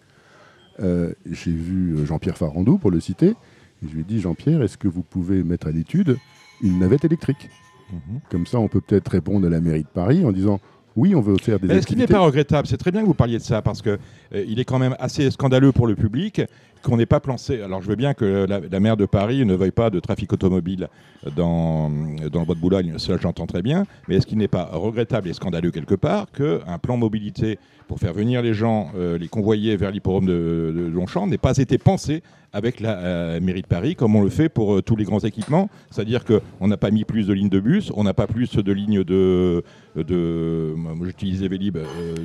j'ai 0.80 1.52
vu 1.52 2.04
Jean-Pierre 2.04 2.36
Farandou, 2.36 2.80
pour 2.80 2.90
le 2.90 3.00
citer, 3.00 3.28
et 3.28 3.88
je 3.88 3.94
lui 3.94 4.02
ai 4.02 4.04
dit 4.04 4.20
Jean-Pierre, 4.20 4.64
est-ce 4.64 4.76
que 4.76 4.88
vous 4.88 5.04
pouvez 5.04 5.44
mettre 5.44 5.68
à 5.68 5.72
l'étude 5.72 6.18
une 6.64 6.80
navette 6.80 7.06
électrique? 7.06 7.52
Mhm. 7.92 8.20
Comme 8.32 8.48
ça, 8.48 8.58
on 8.58 8.68
peut 8.68 8.82
peut-être 8.82 9.10
répondre 9.10 9.46
à 9.46 9.52
la 9.52 9.62
mairie 9.62 9.84
de 9.84 9.88
Paris 9.88 10.26
en 10.26 10.32
disant 10.32 10.60
oui, 10.96 11.14
on 11.14 11.22
veut 11.22 11.38
faire 11.38 11.60
des 11.60 11.72
Est-ce 11.72 11.86
qu'il 11.86 11.98
n'est 11.98 12.08
pas 12.08 12.20
regrettable 12.20 12.68
C'est 12.68 12.78
très 12.78 12.92
bien 12.92 13.02
que 13.02 13.08
vous 13.08 13.14
parliez 13.14 13.38
de 13.38 13.44
ça 13.44 13.62
parce 13.62 13.82
que 13.82 14.00
il 14.34 14.60
est 14.60 14.66
quand 14.66 14.80
même 14.80 14.96
assez 15.00 15.30
scandaleux 15.32 15.72
pour 15.72 15.86
le 15.86 15.96
public 15.96 16.42
qu'on 16.84 16.98
n'ait 16.98 17.06
pas 17.06 17.20
pensé. 17.20 17.62
Alors 17.62 17.82
je 17.82 17.88
veux 17.88 17.96
bien 17.96 18.14
que 18.14 18.46
la, 18.48 18.80
maire 18.80 18.98
de 18.98 19.06
Paris 19.06 19.46
ne 19.46 19.56
veuille 19.56 19.72
pas 19.72 19.90
de 19.90 20.00
trafic 20.00 20.32
automobile 20.34 20.90
dans, 21.36 21.90
dans 21.90 22.40
le 22.40 22.46
bois 22.46 22.56
de 22.56 22.60
Boulogne, 22.60 22.94
cela 22.98 23.18
j'entends 23.22 23.48
très 23.48 23.62
bien, 23.62 23.86
mais 24.08 24.16
est-ce 24.16 24.28
qu'il 24.28 24.38
n'est 24.38 24.48
pas 24.48 24.70
regrettable 24.74 25.30
et 25.30 25.34
scandaleux 25.34 25.72
quelque 25.72 25.96
part 25.96 26.32
qu'un 26.32 26.78
plan 26.82 26.98
mobilité 26.98 27.58
pour 27.88 28.00
faire 28.00 28.14
venir 28.14 28.42
les 28.42 28.54
gens, 28.54 28.92
euh, 28.96 29.18
les 29.18 29.28
convoyer 29.28 29.78
vers 29.78 29.92
l'hippodrome 29.92 30.26
de, 30.26 30.90
Longchamp 30.94 31.28
n'ait 31.28 31.38
pas 31.38 31.58
été 31.58 31.78
pensé 31.78 32.24
avec 32.56 32.80
la 32.80 32.98
euh, 32.98 33.40
mairie 33.42 33.64
de 33.64 33.68
Paris, 33.68 33.96
comme 33.96 34.16
on 34.16 34.22
le 34.22 34.30
fait 34.30 34.48
pour 34.48 34.76
euh, 34.76 34.82
tous 34.82 34.96
les 34.96 35.06
grands 35.06 35.20
équipements? 35.20 35.70
C'est-à-dire 35.90 36.24
qu'on 36.24 36.68
n'a 36.68 36.78
pas 36.78 36.92
mis 36.92 37.04
plus 37.04 37.28
de 37.28 37.34
lignes 37.34 37.50
de 37.50 37.60
bus, 37.60 37.92
on 37.96 38.04
n'a 38.04 38.14
pas 38.14 38.28
plus 38.28 38.56
de 38.56 38.72
lignes 38.72 39.04
de. 39.04 39.64
de 39.96 40.74
moi, 40.76 40.94
j'utilisais 41.06 41.48
Vélib. 41.48 41.78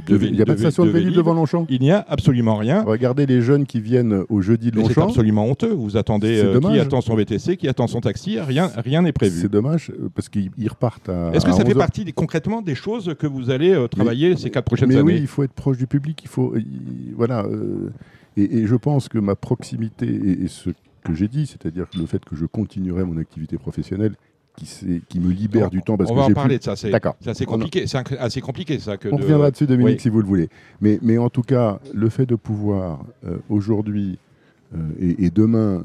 il 0.08 0.32
n'y 0.32 0.42
a 0.42 0.44
pas 0.44 0.54
de 0.54 0.58
station 0.58 0.84
de 0.84 0.90
Vélib 0.90 1.14
devant 1.14 1.34
Longchamp? 1.34 1.66
Il 1.68 1.80
n'y 1.80 1.92
a 1.92 2.04
absolument 2.08 2.56
rien. 2.56 2.82
Regardez 2.82 3.26
les 3.26 3.40
jeunes 3.40 3.66
qui 3.66 3.80
viennent 3.80 4.24
au 4.28 4.42
jeudi 4.48 4.70
de 4.70 4.76
Longchamp. 4.76 4.92
C'est 4.94 5.00
absolument 5.02 5.46
honteux. 5.46 5.72
Vous 5.72 5.96
attendez 5.96 6.44
qui 6.60 6.78
attend 6.78 7.00
son 7.00 7.14
VTC, 7.14 7.56
qui 7.56 7.68
attend 7.68 7.86
son 7.86 8.00
taxi, 8.00 8.40
rien 8.40 8.70
rien 8.76 9.02
n'est 9.02 9.12
prévu. 9.12 9.40
C'est 9.40 9.50
dommage 9.50 9.92
parce 10.14 10.28
qu'ils 10.28 10.50
repartent 10.68 11.08
à. 11.08 11.30
Est-ce 11.34 11.46
que 11.46 11.52
ça 11.52 11.64
fait 11.64 11.74
partie 11.74 12.04
concrètement 12.12 12.62
des 12.62 12.74
choses 12.74 13.14
que 13.18 13.26
vous 13.26 13.50
allez 13.50 13.86
travailler 13.90 14.36
ces 14.36 14.50
quatre 14.50 14.64
prochaines 14.64 14.90
années 14.92 15.02
Oui, 15.02 15.16
il 15.18 15.26
faut 15.26 15.42
être 15.42 15.52
proche 15.52 15.78
du 15.78 15.86
public. 15.86 16.20
Il 16.22 16.28
faut, 16.28 16.54
voilà. 17.16 17.44
Euh, 17.44 17.90
et, 18.36 18.66
je 18.66 18.76
pense 18.76 19.08
que 19.08 19.18
ma 19.18 19.34
proximité 19.34 20.06
et, 20.06 20.48
ce 20.48 20.70
que 21.04 21.14
j'ai 21.14 21.28
dit, 21.28 21.46
c'est-à-dire 21.46 21.86
le 21.96 22.06
fait 22.06 22.24
que 22.24 22.36
je 22.36 22.46
continuerai 22.46 23.04
mon 23.04 23.18
activité 23.18 23.58
professionnelle, 23.58 24.14
qui, 24.56 25.02
qui 25.08 25.20
me 25.20 25.30
libère 25.30 25.70
du 25.70 25.82
temps 25.82 25.96
parce 25.96 26.10
on 26.10 26.14
que 26.14 26.18
va 26.18 26.26
en 26.26 26.32
parler 26.32 26.58
de 26.58 26.64
ça. 26.64 26.76
C'est 26.76 26.92
assez 27.26 27.46
compliqué. 27.46 27.86
C'est 27.86 27.98
assez 28.18 28.40
compliqué 28.40 28.78
ça. 28.78 28.96
Que 28.96 29.08
on 29.08 29.16
reviendra 29.16 29.50
dessus, 29.50 29.66
Dominique, 29.66 30.00
si 30.00 30.08
vous 30.08 30.20
le 30.20 30.26
voulez. 30.26 30.48
Mais, 30.80 30.98
mais 31.02 31.18
en 31.18 31.30
tout 31.30 31.42
cas, 31.42 31.80
le 31.94 32.08
fait 32.08 32.26
de 32.26 32.34
pouvoir 32.34 33.04
euh, 33.24 33.38
aujourd'hui 33.48 34.18
et, 34.98 35.30
demain, 35.30 35.82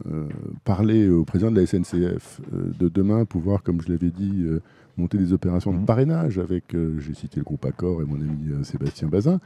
parler 0.66 1.10
au 1.10 1.24
président 1.24 1.52
de 1.52 1.60
la 1.60 1.66
SNCF, 1.66 2.42
de 2.52 2.90
demain 2.90 3.24
pouvoir, 3.24 3.64
comme 3.64 3.82
je 3.82 3.90
l'avais 3.90 4.10
dit, 4.10 4.46
monter 4.98 5.18
des 5.18 5.32
opérations 5.32 5.72
de 5.72 5.78
mmh. 5.78 5.86
parrainage 5.86 6.38
avec, 6.38 6.76
j'ai 7.00 7.14
cité 7.14 7.38
le 7.38 7.44
groupe 7.44 7.66
Accor 7.66 8.02
et 8.02 8.06
mon 8.06 8.16
ami 8.16 8.64
Sébastien 8.64 9.08
Bazin, 9.08 9.40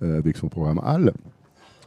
avec 0.00 0.36
son 0.36 0.48
programme 0.48 0.80
HAL, 0.84 1.12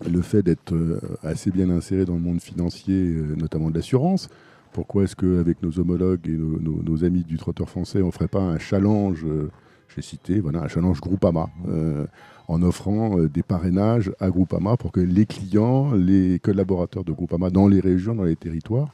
le 0.05 0.21
fait 0.21 0.43
d'être 0.43 0.75
assez 1.23 1.49
bien 1.49 1.69
inséré 1.69 2.03
dans 2.03 2.15
le 2.15 2.19
monde 2.21 2.41
financier, 2.41 3.15
notamment 3.37 3.69
de 3.69 3.75
l'assurance, 3.75 4.29
pourquoi 4.77 5.05
est-ce 5.05 5.15
qu'avec 5.15 5.63
nos 5.63 5.79
homologues 5.79 6.27
et 6.27 6.37
nos, 6.37 7.03
amis 7.03 7.23
du 7.23 7.37
trotteur 7.37 7.67
français, 7.67 8.03
on 8.03 8.07
ne 8.07 8.11
ferait 8.11 8.27
pas 8.27 8.41
un 8.41 8.59
challenge, 8.59 9.25
euh, 9.25 9.49
j'ai 9.95 10.03
cité, 10.03 10.39
voilà, 10.39 10.61
un 10.61 10.67
challenge 10.67 11.01
Groupama, 11.01 11.49
euh, 11.67 12.05
en 12.47 12.61
offrant 12.61 13.19
euh, 13.19 13.29
des 13.29 13.43
parrainages 13.43 14.11
à 14.19 14.29
Groupama 14.29 14.77
pour 14.77 14.91
que 14.91 14.99
les 14.99 15.25
clients, 15.25 15.93
les 15.93 16.39
collaborateurs 16.39 17.03
de 17.03 17.11
Groupama 17.11 17.49
dans 17.49 17.67
les 17.67 17.79
régions, 17.79 18.15
dans 18.15 18.23
les 18.23 18.35
territoires, 18.35 18.89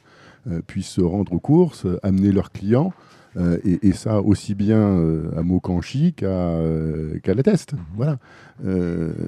puissent 0.66 0.88
se 0.88 1.00
rendre 1.00 1.32
aux 1.32 1.40
courses, 1.40 1.86
amener 2.02 2.30
leurs 2.30 2.52
clients 2.52 2.92
euh, 3.36 3.58
et, 3.64 3.92
ça 3.92 4.20
aussi 4.20 4.54
bien 4.54 4.78
euh, 4.78 5.30
à 5.36 5.42
Mokanchi 5.42 6.12
qu'à 6.12 6.26
euh, 6.26 7.18
la 7.24 7.42
Teste. 7.42 7.72
Mhm. 7.72 7.78
Voilà. 7.96 8.18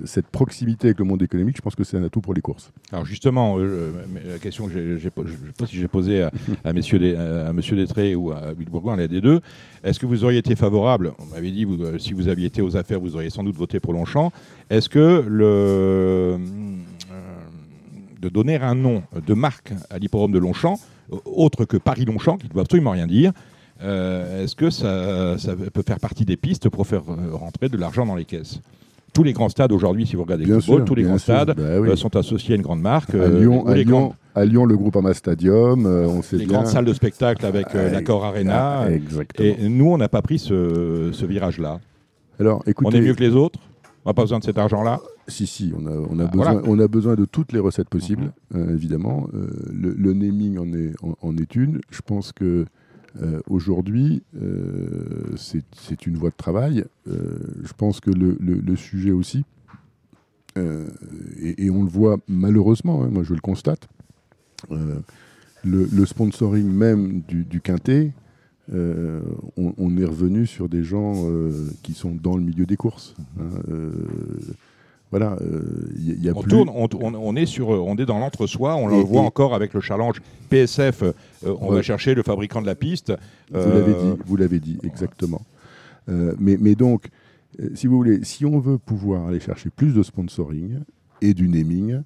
cette 0.04 0.28
proximité 0.28 0.88
avec 0.88 0.98
le 0.98 1.04
monde 1.04 1.22
économique, 1.22 1.56
je 1.56 1.62
pense 1.62 1.74
que 1.74 1.84
c'est 1.84 1.96
un 1.96 2.04
atout 2.04 2.20
pour 2.20 2.34
les 2.34 2.40
courses. 2.40 2.72
Alors 2.92 3.04
justement, 3.04 3.58
la 3.58 4.38
question 4.40 4.68
que 4.68 4.72
je 4.72 4.80
ne 4.94 4.98
sais 4.98 5.10
pas 5.10 5.66
si 5.66 5.76
j'ai 5.76 5.88
posée 5.88 6.22
à, 6.22 6.30
à, 6.64 6.72
messieurs 6.72 7.18
à 7.18 7.52
Monsieur 7.52 7.76
Détré 7.76 8.14
ou 8.14 8.30
à 8.32 8.54
Bill 8.54 8.68
Bourgoin, 8.68 8.96
l'un 8.96 9.08
des 9.08 9.20
deux, 9.20 9.40
est-ce 9.82 9.98
que 9.98 10.06
vous 10.06 10.24
auriez 10.24 10.38
été 10.38 10.54
favorable 10.54 11.12
On 11.18 11.26
m'avait 11.26 11.50
dit, 11.50 11.64
vous, 11.64 11.98
si 11.98 12.12
vous 12.12 12.28
aviez 12.28 12.46
été 12.46 12.62
aux 12.62 12.76
affaires, 12.76 13.00
vous 13.00 13.16
auriez 13.16 13.30
sans 13.30 13.42
doute 13.42 13.56
voté 13.56 13.80
pour 13.80 13.92
Longchamp. 13.92 14.32
Est-ce 14.70 14.88
que 14.88 15.24
le 15.26 16.38
de 18.20 18.28
donner 18.30 18.56
un 18.56 18.74
nom 18.74 19.02
de 19.14 19.34
marque 19.34 19.72
à 19.90 19.98
l'hippodrome 19.98 20.32
de 20.32 20.38
Longchamp, 20.38 20.80
autre 21.24 21.64
que 21.64 21.76
Paris-Longchamp, 21.76 22.38
qui 22.38 22.48
ne 22.48 22.52
doit 22.52 22.62
absolument 22.62 22.92
rien 22.92 23.06
dire, 23.06 23.32
euh, 23.82 24.44
est-ce 24.44 24.56
que 24.56 24.70
ça, 24.70 25.36
peut 25.72 25.82
faire 25.86 26.00
partie 26.00 26.24
des 26.24 26.36
pistes 26.36 26.68
pour 26.68 26.86
faire 26.86 27.02
euh, 27.08 27.34
rentrer 27.34 27.68
de 27.68 27.76
l'argent 27.76 28.06
dans 28.06 28.14
les 28.14 28.24
caisses? 28.24 28.60
Tous 29.12 29.22
les 29.22 29.32
grands 29.32 29.48
stades 29.48 29.72
aujourd'hui, 29.72 30.06
si 30.06 30.14
vous 30.14 30.22
regardez 30.22 30.44
le 30.44 30.60
football, 30.60 30.84
tous 30.84 30.94
les 30.94 31.02
grands 31.02 31.18
stades 31.18 31.54
bah 31.56 31.62
euh, 31.62 31.96
sont 31.96 32.16
associés 32.16 32.54
à 32.54 32.56
une 32.56 32.62
grande 32.62 32.82
marque. 32.82 33.14
À 33.14 33.28
Lyon, 33.28 34.14
à 34.34 34.44
Lyon, 34.44 34.64
le 34.66 34.76
groupe 34.76 34.96
Ama 34.96 35.14
Stadium, 35.14 35.86
on 35.86 36.22
sait 36.22 36.36
Les 36.36 36.46
grandes 36.46 36.66
salles 36.66 36.84
de 36.84 36.92
spectacle 36.92 37.44
avec 37.46 37.72
l'accord 37.72 38.24
Arena. 38.24 38.82
Ah, 38.82 38.90
et 39.38 39.68
nous, 39.68 39.86
on 39.86 39.98
n'a 39.98 40.08
pas 40.08 40.22
pris 40.22 40.38
ce, 40.38 41.24
virage-là. 41.24 41.80
Alors, 42.38 42.62
écoutez, 42.66 42.88
on 42.88 42.98
est 42.98 43.00
mieux 43.00 43.14
que 43.14 43.24
les 43.24 43.34
autres? 43.34 43.58
On 44.04 44.10
n'a 44.10 44.14
pas 44.14 44.22
besoin 44.22 44.38
de 44.38 44.44
cet 44.44 44.58
argent-là? 44.58 45.00
Si, 45.26 45.46
si, 45.46 45.72
on 45.76 45.86
a, 45.86 45.90
on 45.90 46.18
a, 46.20 46.24
ah, 46.24 46.26
besoin, 46.26 46.62
on 46.66 46.78
a 46.78 46.86
besoin 46.86 47.14
de 47.16 47.24
toutes 47.24 47.52
les 47.52 47.58
recettes 47.58 47.88
possibles, 47.88 48.32
mhm. 48.52 48.74
évidemment. 48.74 49.26
le, 49.32 50.12
naming 50.12 50.58
en 50.58 50.72
est, 50.74 50.92
en 51.22 51.36
est 51.38 51.56
une. 51.56 51.80
Je 51.90 52.02
pense 52.02 52.32
que 52.32 52.66
euh, 53.22 53.40
aujourd'hui, 53.48 54.22
euh, 54.40 55.34
c'est 55.36 56.06
une 56.06 56.16
voie 56.16 56.30
de 56.30 56.36
travail. 56.36 56.84
Euh, 57.08 57.38
je 57.62 57.72
pense 57.72 58.00
que 58.00 58.10
le, 58.10 58.76
sujet 58.76 59.12
aussi, 59.12 59.44
et, 60.56 61.70
on 61.70 61.82
le 61.82 61.88
voit 61.88 62.18
malheureusement, 62.28 63.02
hein, 63.02 63.08
moi 63.10 63.22
je 63.22 63.34
le 63.34 63.40
constate, 63.40 63.88
le, 65.64 66.06
sponsoring 66.06 66.66
même 66.66 67.20
du, 67.28 67.44
du 67.44 67.60
Quintet, 67.60 68.12
on, 68.72 69.96
est 69.96 70.04
revenu 70.04 70.46
sur 70.46 70.68
des 70.68 70.82
gens 70.82 71.14
qui 71.82 71.92
sont 71.94 72.12
dans 72.14 72.36
le 72.36 72.42
milieu 72.42 72.66
des 72.66 72.76
courses. 72.76 73.14
Hein, 73.38 73.50
voilà, 75.10 75.36
il 75.96 76.22
y, 76.22 76.28
a 76.28 76.32
on 76.34 76.42
tourne, 76.42 76.68
on, 77.16 77.36
est 77.36 77.46
sur, 77.46 77.68
on 77.68 77.94
est 77.96 78.06
dans 78.06 78.18
l'entre-soi. 78.18 78.74
On 78.74 78.88
le 78.88 78.96
voit 78.96 79.22
encore 79.22 79.54
avec 79.54 79.72
le 79.72 79.80
challenge 79.80 80.20
PSF. 80.48 81.02
Euh, 81.02 81.12
on 81.60 81.70
va 81.70 81.82
chercher 81.82 82.14
le 82.14 82.22
fabricant 82.22 82.60
de 82.60 82.66
la 82.66 82.74
piste. 82.74 83.12
Vous 83.50 83.58
l'avez 83.58 83.92
euh, 83.92 84.14
dit, 84.14 84.22
vous 84.26 84.36
l'avez 84.36 84.58
dit 84.58 84.78
exactement. 84.82 85.42
Euh, 86.08 86.34
mais, 86.38 86.56
mais, 86.60 86.74
donc, 86.74 87.08
si 87.74 87.86
vous 87.86 87.96
voulez, 87.96 88.24
si 88.24 88.44
on 88.44 88.58
veut 88.58 88.78
pouvoir 88.78 89.28
aller 89.28 89.40
chercher 89.40 89.70
plus 89.70 89.94
de 89.94 90.02
sponsoring 90.02 90.80
et 91.22 91.34
du 91.34 91.48
naming, 91.48 92.02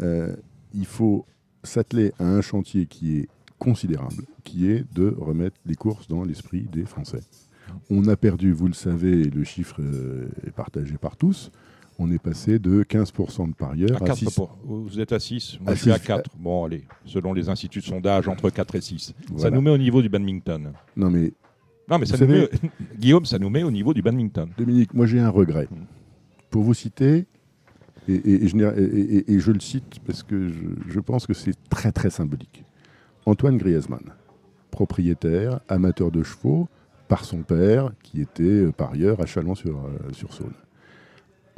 il 0.00 0.86
faut 0.86 1.26
s'atteler 1.64 2.12
à 2.20 2.24
un 2.24 2.40
chantier 2.40 2.86
qui 2.86 3.18
est 3.18 3.28
considérable, 3.58 4.22
qui 4.44 4.70
est 4.70 4.84
de 4.94 5.14
remettre 5.18 5.56
les 5.66 5.74
courses 5.74 6.06
dans 6.06 6.22
l'esprit 6.22 6.66
des 6.72 6.84
Français. 6.84 7.22
On 7.90 8.06
a 8.06 8.16
perdu, 8.16 8.52
vous 8.52 8.68
le 8.68 8.74
savez, 8.74 9.24
le 9.24 9.44
chiffre 9.44 9.80
est 10.46 10.52
partagé 10.52 10.96
par 10.96 11.16
tous 11.16 11.50
on 11.98 12.10
est 12.12 12.18
passé 12.18 12.58
de 12.58 12.84
15% 12.84 13.48
de 13.48 13.54
parieurs 13.54 14.02
à, 14.02 14.14
6. 14.14 14.40
Vous 14.64 15.00
êtes 15.00 15.12
à 15.12 15.18
6, 15.18 15.58
moi 15.60 15.74
je 15.74 15.82
suis 15.82 15.90
à 15.90 15.98
4. 15.98 16.30
Bon, 16.38 16.64
allez, 16.64 16.84
selon 17.04 17.32
les 17.32 17.48
instituts 17.48 17.80
de 17.80 17.84
sondage, 17.84 18.28
entre 18.28 18.50
4 18.50 18.76
et 18.76 18.80
6. 18.80 19.14
Ça 19.36 19.50
nous 19.50 19.60
met 19.60 19.70
au 19.70 19.78
niveau 19.78 20.00
du 20.00 20.08
badminton. 20.08 20.72
Non, 20.96 21.10
mais. 21.10 21.32
Non, 21.90 21.98
mais 21.98 22.06
ça 22.06 22.18
nous 22.18 22.26
met... 22.26 22.48
Guillaume, 22.98 23.24
ça 23.24 23.38
nous 23.38 23.50
met 23.50 23.62
au 23.62 23.70
niveau 23.70 23.94
du 23.94 24.02
badminton. 24.02 24.50
Dominique, 24.56 24.94
moi 24.94 25.06
j'ai 25.06 25.18
un 25.18 25.30
regret. 25.30 25.68
Hmm. 25.70 25.86
Pour 26.50 26.62
vous 26.62 26.74
citer, 26.74 27.26
et, 28.08 28.48
je, 28.48 29.50
le 29.52 29.60
cite 29.60 29.98
parce 30.06 30.22
que 30.22 30.48
je, 30.88 31.00
pense 31.00 31.26
que 31.26 31.34
c'est 31.34 31.56
très 31.68 31.92
très 31.92 32.10
symbolique. 32.10 32.64
Antoine 33.26 33.58
Griezmann, 33.58 34.14
propriétaire, 34.70 35.60
amateur 35.68 36.10
de 36.10 36.22
chevaux, 36.22 36.68
par 37.08 37.24
son 37.24 37.42
père, 37.42 37.92
qui 38.02 38.20
était 38.20 38.70
parieur 38.72 39.20
à 39.20 39.26
Chalon-sur-Saône. 39.26 40.12
sur 40.12 40.32
saône 40.32 40.54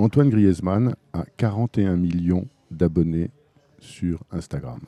Antoine 0.00 0.30
Griezmann 0.30 0.94
a 1.12 1.26
41 1.36 1.96
millions 1.96 2.48
d'abonnés 2.70 3.30
sur 3.80 4.24
Instagram. 4.30 4.80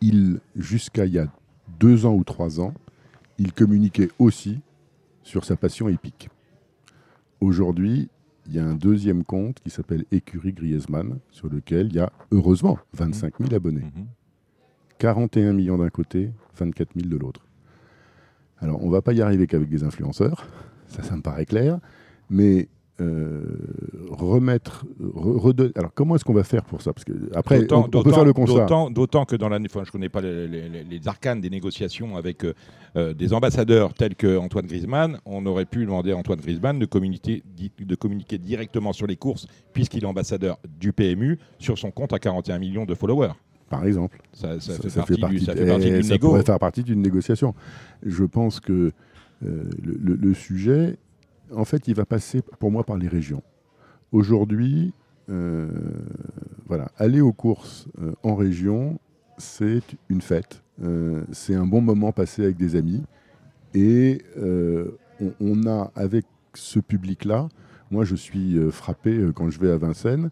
Il, 0.00 0.40
jusqu'à 0.56 1.04
il 1.04 1.12
y 1.12 1.18
a 1.18 1.30
deux 1.78 2.06
ans 2.06 2.14
ou 2.14 2.24
trois 2.24 2.58
ans, 2.58 2.72
il 3.36 3.52
communiquait 3.52 4.08
aussi 4.18 4.60
sur 5.22 5.44
sa 5.44 5.56
passion 5.56 5.90
épique. 5.90 6.30
Aujourd'hui, 7.42 8.08
il 8.46 8.54
y 8.54 8.58
a 8.58 8.64
un 8.64 8.76
deuxième 8.76 9.24
compte 9.24 9.60
qui 9.60 9.68
s'appelle 9.68 10.06
Écurie 10.10 10.54
Griezmann, 10.54 11.18
sur 11.30 11.50
lequel 11.50 11.88
il 11.88 11.96
y 11.96 12.00
a, 12.00 12.10
heureusement, 12.32 12.78
25 12.94 13.34
000 13.40 13.54
abonnés. 13.54 13.92
41 14.96 15.52
millions 15.52 15.76
d'un 15.76 15.90
côté, 15.90 16.30
24 16.56 16.94
000 16.94 17.08
de 17.10 17.16
l'autre. 17.18 17.44
Alors, 18.58 18.82
on 18.82 18.86
ne 18.86 18.92
va 18.92 19.02
pas 19.02 19.12
y 19.12 19.20
arriver 19.20 19.46
qu'avec 19.46 19.68
des 19.68 19.84
influenceurs, 19.84 20.48
ça, 20.86 21.02
ça 21.02 21.14
me 21.14 21.20
paraît 21.20 21.44
clair, 21.44 21.78
mais 22.30 22.68
euh, 23.00 23.44
remettre, 24.10 24.84
alors 25.76 25.94
comment 25.94 26.16
est-ce 26.16 26.24
qu'on 26.24 26.34
va 26.34 26.42
faire 26.42 26.64
pour 26.64 26.82
ça? 26.82 26.92
Parce 26.92 27.04
que 27.04 27.12
après, 27.32 27.72
on, 27.72 27.84
peut 27.84 28.10
faire 28.10 28.24
le 28.24 28.32
constat. 28.32 28.66
D'autant 28.90 29.24
que 29.24 29.36
dans 29.36 29.48
la, 29.48 29.60
enfin, 29.64 29.84
je 29.84 29.92
connais 29.92 30.08
pas 30.08 30.20
les, 30.20 31.00
arcanes 31.06 31.40
des 31.40 31.50
négociations 31.50 32.16
avec 32.16 32.44
euh, 32.44 32.54
euh, 32.96 33.14
des 33.14 33.32
ambassadeurs 33.32 33.94
tels 33.94 34.16
que 34.16 34.36
Antoine 34.36 34.66
Griezmann, 34.66 35.20
on 35.26 35.46
aurait 35.46 35.64
pu 35.64 35.84
demander 35.84 36.10
à 36.10 36.16
Antoine 36.16 36.40
Griezmann 36.40 36.80
de 36.80 36.86
communiquer, 36.86 37.44
de 37.78 37.94
communiquer 37.94 38.38
directement 38.38 38.92
sur 38.92 39.06
les 39.06 39.16
courses, 39.16 39.46
puisqu'il 39.72 40.02
est 40.02 40.06
ambassadeur 40.06 40.58
du 40.80 40.92
PMU, 40.92 41.38
sur 41.60 41.78
son 41.78 41.92
compte 41.92 42.12
à 42.12 42.18
41 42.18 42.58
millions 42.58 42.84
de 42.84 42.94
followers. 42.94 43.34
Par 43.70 43.84
exemple. 43.86 44.20
Ça, 44.32 44.58
fait, 44.58 45.20
partie, 45.20 45.44
ça 45.44 46.18
pourrait 46.18 46.42
faire 46.42 46.58
partie 46.58 46.82
d'une 46.82 47.02
négociation. 47.02 47.54
Je 48.04 48.24
pense 48.24 48.58
que 48.58 48.90
le 49.40 50.34
sujet 50.34 50.98
en 51.54 51.64
fait, 51.64 51.88
il 51.88 51.94
va 51.94 52.04
passer 52.04 52.42
pour 52.58 52.70
moi 52.70 52.84
par 52.84 52.96
les 52.96 53.08
régions. 53.08 53.42
Aujourd'hui, 54.12 54.92
euh, 55.30 55.68
aller 56.96 57.20
aux 57.20 57.32
courses 57.32 57.86
euh, 58.00 58.12
en 58.22 58.34
région, 58.34 58.98
c'est 59.36 59.82
une 60.08 60.20
fête. 60.20 60.62
Euh, 60.82 61.22
c'est 61.32 61.54
un 61.54 61.66
bon 61.66 61.80
moment 61.80 62.12
passé 62.12 62.44
avec 62.44 62.56
des 62.56 62.76
amis. 62.76 63.02
Et 63.74 64.22
on, 65.40 65.66
a, 65.66 65.92
avec 65.94 66.24
ce 66.54 66.80
public-là, 66.80 67.48
moi 67.90 68.04
je 68.04 68.16
suis 68.16 68.58
frappé 68.70 69.22
quand 69.34 69.50
je 69.50 69.60
vais 69.60 69.70
à 69.70 69.76
Vincennes, 69.76 70.30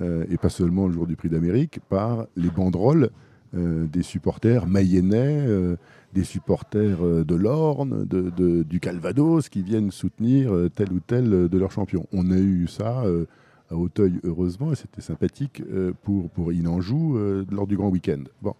et 0.00 0.38
pas 0.38 0.48
seulement 0.48 0.86
le 0.86 0.94
jour 0.94 1.06
du 1.06 1.14
prix 1.14 1.28
d'Amérique, 1.28 1.80
par 1.90 2.26
les 2.34 2.48
banderoles 2.48 3.10
des 3.52 4.02
supporters 4.02 4.66
mayennais 4.66 5.76
des 6.12 6.24
supporters 6.24 7.04
euh, 7.04 7.24
de 7.24 7.34
l'Orne, 7.34 8.04
de, 8.04 8.62
du 8.62 8.80
Calvados, 8.80 9.48
qui 9.48 9.62
viennent 9.62 9.90
soutenir 9.90 10.54
euh, 10.54 10.68
tel 10.68 10.92
ou 10.92 11.00
tel 11.00 11.32
euh, 11.32 11.48
de 11.48 11.58
leurs 11.58 11.72
champions. 11.72 12.06
On 12.12 12.30
a 12.30 12.38
eu 12.38 12.66
ça 12.66 13.04
à 13.70 13.76
Auteuil, 13.76 14.20
heureusement, 14.24 14.72
et 14.72 14.76
c'était 14.76 15.02
sympathique 15.02 15.62
pour, 16.02 16.30
pour 16.30 16.52
Inanjou 16.52 17.18
lors 17.50 17.66
du 17.66 17.76
grand 17.76 17.90
week-end. 17.90 18.22
Bon. 18.40 18.54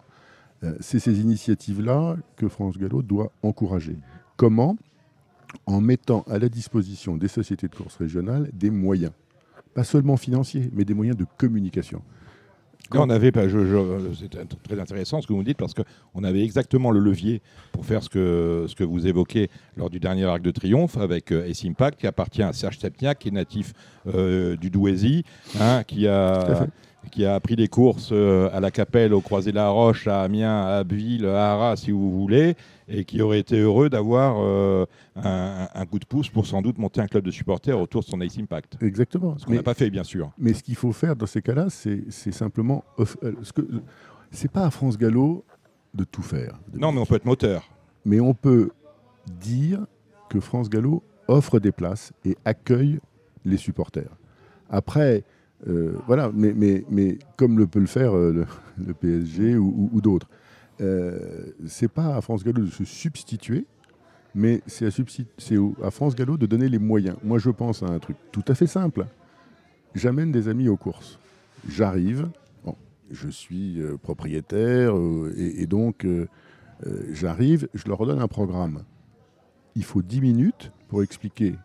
C'est 0.81 0.99
ces 0.99 1.19
initiatives-là 1.19 2.17
que 2.35 2.47
France 2.47 2.77
Gallo 2.77 3.01
doit 3.01 3.31
encourager. 3.41 3.97
Comment? 4.37 4.77
En 5.65 5.81
mettant 5.81 6.23
à 6.29 6.37
la 6.37 6.47
disposition 6.47 7.17
des 7.17 7.27
sociétés 7.27 7.67
de 7.67 7.75
course 7.75 7.95
régionales 7.95 8.51
des 8.53 8.69
moyens. 8.69 9.13
Pas 9.73 9.83
seulement 9.83 10.15
financiers, 10.15 10.69
mais 10.73 10.85
des 10.85 10.93
moyens 10.93 11.17
de 11.17 11.25
communication 11.37 12.03
on 12.95 13.09
avait, 13.09 13.31
c'est 13.33 14.63
très 14.63 14.79
intéressant 14.79 15.21
ce 15.21 15.27
que 15.27 15.33
vous 15.33 15.43
dites 15.43 15.57
parce 15.57 15.73
qu'on 15.73 16.23
avait 16.23 16.43
exactement 16.43 16.91
le 16.91 16.99
levier 16.99 17.41
pour 17.71 17.85
faire 17.85 18.01
ce 18.01 18.09
que, 18.09 18.65
ce 18.67 18.75
que 18.75 18.83
vous 18.83 19.07
évoquez 19.07 19.49
lors 19.77 19.89
du 19.89 19.99
dernier 19.99 20.25
arc 20.25 20.41
de 20.41 20.51
triomphe 20.51 20.97
avec 20.97 21.31
euh, 21.31 21.47
Ace 21.47 21.65
Impact 21.65 21.99
qui 21.99 22.07
appartient 22.07 22.41
à 22.41 22.51
Serge 22.53 22.77
Stepniak 22.77 23.19
qui 23.19 23.27
est 23.29 23.31
natif 23.31 23.73
euh, 24.07 24.55
du 24.55 24.69
Douaisis, 24.69 25.23
hein, 25.59 25.83
qui 25.83 26.07
a 26.07 26.67
qui 27.09 27.25
a 27.25 27.39
pris 27.39 27.55
des 27.55 27.67
courses 27.67 28.09
euh, 28.11 28.49
à 28.53 28.59
la 28.59 28.71
Capelle, 28.71 29.13
au 29.13 29.21
Croisé 29.21 29.51
de 29.51 29.55
la 29.55 29.69
Roche, 29.69 30.07
à 30.07 30.21
Amiens, 30.21 30.61
à 30.65 30.77
Abbeville, 30.77 31.25
à 31.25 31.51
Arras, 31.53 31.75
si 31.77 31.91
vous 31.91 32.11
voulez, 32.11 32.55
et 32.87 33.03
qui 33.05 33.21
aurait 33.21 33.39
été 33.39 33.59
heureux 33.59 33.89
d'avoir 33.89 34.37
euh, 34.39 34.85
un, 35.15 35.67
un 35.73 35.85
coup 35.85 35.99
de 35.99 36.05
pouce 36.05 36.29
pour 36.29 36.45
sans 36.47 36.61
doute 36.61 36.77
monter 36.77 37.01
un 37.01 37.07
club 37.07 37.23
de 37.23 37.31
supporters 37.31 37.79
autour 37.79 38.01
de 38.01 38.07
son 38.07 38.19
Ace 38.21 38.37
Impact. 38.39 38.77
Exactement. 38.81 39.37
Ce 39.37 39.45
qu'on 39.45 39.53
n'a 39.53 39.63
pas 39.63 39.73
fait, 39.73 39.89
bien 39.89 40.03
sûr. 40.03 40.31
Mais 40.37 40.53
ce 40.53 40.63
qu'il 40.63 40.75
faut 40.75 40.91
faire 40.91 41.15
dans 41.15 41.25
ces 41.27 41.41
cas-là, 41.41 41.67
c'est 41.69 42.09
simplement. 42.31 42.83
euh, 42.99 43.05
ce 43.43 43.53
que- 43.53 43.67
C'est 44.31 44.51
pas 44.51 44.65
à 44.65 44.69
France 44.71 44.97
Gallo 44.97 45.43
de 45.93 46.03
tout 46.03 46.21
faire. 46.21 46.59
Non, 46.73 46.91
mais 46.91 46.99
on 46.99 47.05
peut 47.05 47.15
être 47.15 47.25
moteur. 47.25 47.63
Mais 48.05 48.19
on 48.19 48.33
peut 48.35 48.69
dire 49.41 49.85
que 50.29 50.39
France 50.39 50.69
Gallo 50.69 51.03
offre 51.27 51.59
des 51.59 51.71
places 51.71 52.11
et 52.25 52.37
accueille 52.45 52.99
les 53.45 53.57
supporters. 53.57 54.09
Après, 54.69 55.23
euh, 55.67 55.93
voilà, 56.07 56.31
mais, 56.33 57.17
comme 57.35 57.57
le 57.57 57.67
peut 57.67 57.79
le 57.79 57.87
faire 57.87 58.15
euh, 58.15 58.45
le, 58.77 58.93
PSG 58.93 59.57
ou, 59.57 59.99
d'autres, 60.01 60.29
euh, 60.81 61.47
c'est 61.67 61.91
pas 61.91 62.15
à 62.15 62.21
France 62.21 62.43
Gallo 62.43 62.63
de 62.63 62.69
se 62.69 62.85
substituer, 62.85 63.65
mais 64.35 64.61
c'est 64.67 64.85
à, 64.85 65.91
France 65.91 66.15
Gallo 66.15 66.37
de 66.37 66.45
donner 66.45 66.69
les 66.69 66.79
moyens. 66.79 67.17
Moi, 67.23 67.39
je 67.39 67.49
pense 67.49 67.83
à 67.83 67.87
un 67.87 67.99
truc 67.99 68.17
tout 68.31 68.45
à 68.47 68.55
fait 68.55 68.67
simple. 68.67 69.05
J'amène 69.95 70.31
des 70.31 70.47
amis 70.47 70.69
aux 70.69 70.77
courses. 70.77 71.19
J'arrive, 71.67 72.29
bon, 72.63 72.75
je 73.11 73.27
suis 73.27 73.81
propriétaire 74.01 74.93
et, 75.35 75.63
et 75.63 75.65
donc 75.65 76.07
j'arrive, 77.11 77.67
je 77.73 77.87
leur 77.87 78.05
donne 78.05 78.21
un 78.21 78.27
programme. 78.27 78.83
Il 79.75 79.83
faut 79.83 80.01
10 80.01 80.21
minutes 80.21 80.71
pour 80.87 81.03
expliquer 81.03 81.55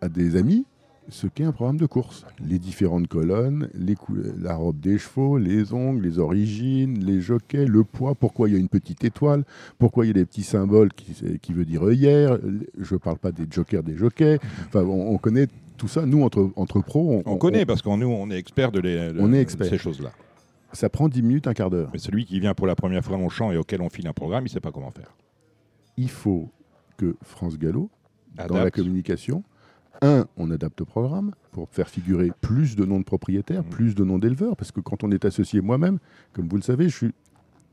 à 0.00 0.08
des 0.08 0.36
amis 0.36 0.64
ce 1.08 1.26
qu'est 1.26 1.44
un 1.44 1.52
programme 1.52 1.76
de 1.78 1.86
course. 1.86 2.26
Les 2.44 2.58
différentes 2.58 3.08
colonnes, 3.08 3.68
les 3.74 3.94
la 4.38 4.56
robe 4.56 4.78
des 4.80 4.98
chevaux, 4.98 5.38
les 5.38 5.72
ongles, 5.72 6.02
les 6.02 6.18
origines, 6.18 7.04
les 7.04 7.20
jockeys, 7.20 7.66
le 7.66 7.84
poids, 7.84 8.14
pourquoi 8.14 8.48
il 8.48 8.52
y 8.52 8.56
a 8.56 8.60
une 8.60 8.68
petite 8.68 9.04
étoile, 9.04 9.44
pourquoi 9.78 10.04
il 10.04 10.08
y 10.08 10.10
a 10.10 10.14
des 10.14 10.24
petits 10.26 10.42
symboles 10.42 10.92
qui, 10.92 11.14
qui 11.40 11.52
veut 11.52 11.64
dire 11.64 11.82
œillère. 11.82 12.38
Je 12.78 12.94
ne 12.94 12.98
parle 12.98 13.18
pas 13.18 13.32
des 13.32 13.46
jokers 13.50 13.82
des 13.82 13.96
jockeys. 13.96 14.38
Enfin, 14.66 14.82
on, 14.82 15.12
on 15.14 15.18
connaît 15.18 15.46
tout 15.76 15.88
ça. 15.88 16.04
Nous, 16.04 16.22
entre, 16.22 16.50
entre 16.56 16.80
pros, 16.80 17.22
On, 17.24 17.36
connaît 17.36 17.64
parce 17.64 17.82
qu'on 17.82 17.96
nous, 17.96 18.08
on 18.08 18.30
est 18.30 18.36
expert 18.38 18.72
de, 18.72 18.80
les, 18.80 19.12
de- 19.12 19.20
On 19.20 19.32
est 19.32 19.36
de 19.36 19.42
expert. 19.42 19.66
ces 19.68 19.78
choses-là. 19.78 20.10
ça 20.72 20.88
prend 20.90 21.08
10 21.08 21.22
minutes, 21.22 21.46
un 21.46 21.54
quart 21.54 21.70
d'heure. 21.70 21.88
Mais 21.92 21.98
celui 21.98 22.26
qui 22.26 22.38
vient 22.40 22.54
pour 22.54 22.66
la 22.66 22.74
première 22.74 23.04
fois 23.04 23.16
au 23.16 23.28
champ 23.30 23.50
et 23.52 23.56
auquel 23.56 23.80
on 23.80 23.88
file 23.88 24.06
un 24.08 24.12
programme, 24.12 24.42
il 24.44 24.48
ne 24.50 24.52
sait 24.52 24.60
pas 24.60 24.72
comment 24.72 24.90
faire. 24.90 25.14
Il 25.96 26.10
faut 26.10 26.50
que 26.96 27.16
France 27.22 27.58
Gallo, 27.58 27.88
dans 28.48 28.56
la 28.56 28.70
communication, 28.70 29.42
un, 30.02 30.26
on 30.36 30.50
adapte 30.50 30.80
le 30.80 30.86
programme 30.86 31.32
pour 31.52 31.68
faire 31.70 31.88
figurer 31.88 32.30
plus 32.40 32.76
de 32.76 32.84
noms 32.84 33.00
de 33.00 33.04
propriétaires, 33.04 33.62
Mhm. 33.64 33.70
plus 33.70 33.94
de 33.94 34.04
noms 34.04 34.18
d'éleveurs, 34.18 34.56
parce 34.56 34.70
que 34.72 34.80
quand 34.80 35.02
on 35.04 35.10
est 35.10 35.24
associé 35.24 35.60
moi-même, 35.60 35.98
comme 36.32 36.48
vous 36.48 36.56
le 36.56 36.62
savez, 36.62 36.88
je 36.88 36.96
suis 36.96 37.10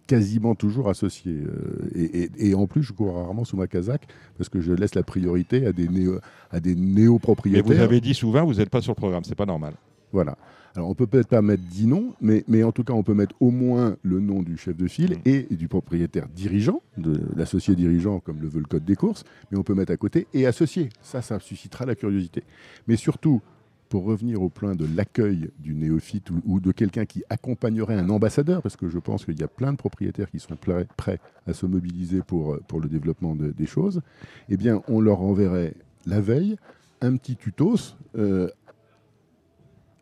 quasiment 0.08 0.53
toujours 0.55 0.88
associé. 0.89 1.34
euh, 1.34 1.89
et, 1.96 2.24
et- 2.24 2.50
et 2.50 2.55
en 2.55 2.67
plus, 2.67 2.84
je 2.84 2.94
cours 2.94 3.15
rarement 3.15 3.44
sous 3.44 3.58
ma 3.58 3.65
casaque, 3.67 4.08
parce 4.38 4.50
que 4.50 4.62
je 4.62 4.72
laisse 4.72 4.94
la 4.96 5.01
priorité 5.03 5.65
à 5.65 5.72
des, 5.74 5.88
néo, 5.88 6.20
à 6.51 6.60
des 6.60 6.75
Mais 6.75 7.01
néo-propriétaires. 7.01 7.63
vous 7.65 7.82
avez 7.82 8.01
dit 8.01 8.13
souvent, 8.13 8.46
vous 8.46 8.55
n'êtes 8.55 8.70
pas 8.70 8.82
sur 8.82 8.91
le 8.91 8.96
programme, 8.98 9.24
c'est 9.24 9.34
pas 9.36 9.48
normal. 9.48 9.74
Voilà. 10.15 10.38
Alors, 10.77 10.89
on 10.89 10.95
peut 10.95 11.07
peut-être 11.07 11.27
pas 11.27 11.41
mettre 11.41 11.63
10 11.63 11.88
noms, 11.88 12.13
mais, 12.22 12.45
mais 12.48 12.63
en 12.63 12.72
tout 12.72 12.86
cas, 12.86 12.93
on 12.93 13.03
peut 13.03 13.13
mettre 13.13 13.36
au 13.41 13.51
moins 13.51 13.98
le 14.01 14.22
nom 14.22 14.41
du 14.43 14.55
chef 14.57 14.77
de 14.77 14.88
file 14.88 15.17
Mm. 15.17 15.22
et 15.25 15.43
du 15.55 15.67
propriétaire 15.67 16.27
dirigeant, 16.34 16.81
de 16.98 17.19
l'associé 17.36 17.75
dirigeant, 17.75 18.22
comme 18.22 18.39
le 18.39 18.48
veut 18.48 18.60
le 18.62 18.65
code 18.65 18.86
des 18.86 18.95
courses, 18.95 19.25
mais 19.51 19.57
on 19.57 19.63
peut 19.63 19.74
mettre 19.75 19.91
à 19.91 19.98
côté 19.98 20.25
et 20.34 20.45
associé. 20.48 20.88
Ça, 21.01 21.22
ça 21.22 21.39
suscitera 21.41 21.86
la 21.86 21.95
curiosité. 21.95 22.43
Mais 22.88 22.95
surtout, 22.95 23.41
pour 23.89 24.05
revenir 24.05 24.41
au 24.41 24.48
point 24.50 24.74
de 24.74 24.86
l'accueil 24.95 25.50
du 25.60 25.75
néophyte 25.75 26.29
ou, 26.29 26.41
ou 26.45 26.60
de 26.62 26.72
quelqu'un 26.72 27.05
qui 27.05 27.24
accompagnerait 27.29 27.95
un 27.95 28.10
ambassadeur, 28.10 28.62
parce 28.62 28.77
que 28.77 28.88
je 28.88 29.00
pense 29.00 29.25
qu'il 29.25 29.38
y 29.39 29.43
a 29.43 29.48
plein 29.50 29.74
de 29.74 29.77
propriétaires 29.77 30.31
qui 30.31 30.39
sont 30.39 30.55
prêts, 30.55 31.19
à 31.45 31.53
se 31.53 31.65
mobiliser 31.65 32.22
pour, 32.25 32.53
euh, 32.53 32.62
pour 32.69 32.79
le 32.79 32.88
développement 32.88 33.36
de- 33.36 33.51
des 33.51 33.65
choses, 33.67 34.01
eh 34.50 34.55
bien, 34.55 34.81
on 34.88 35.01
leur 35.01 35.22
enverrait 35.22 35.74
la 36.05 36.22
veille 36.22 36.55
un 37.01 37.17
petit 37.17 37.36
tutos 37.36 37.95
euh, 38.17 38.50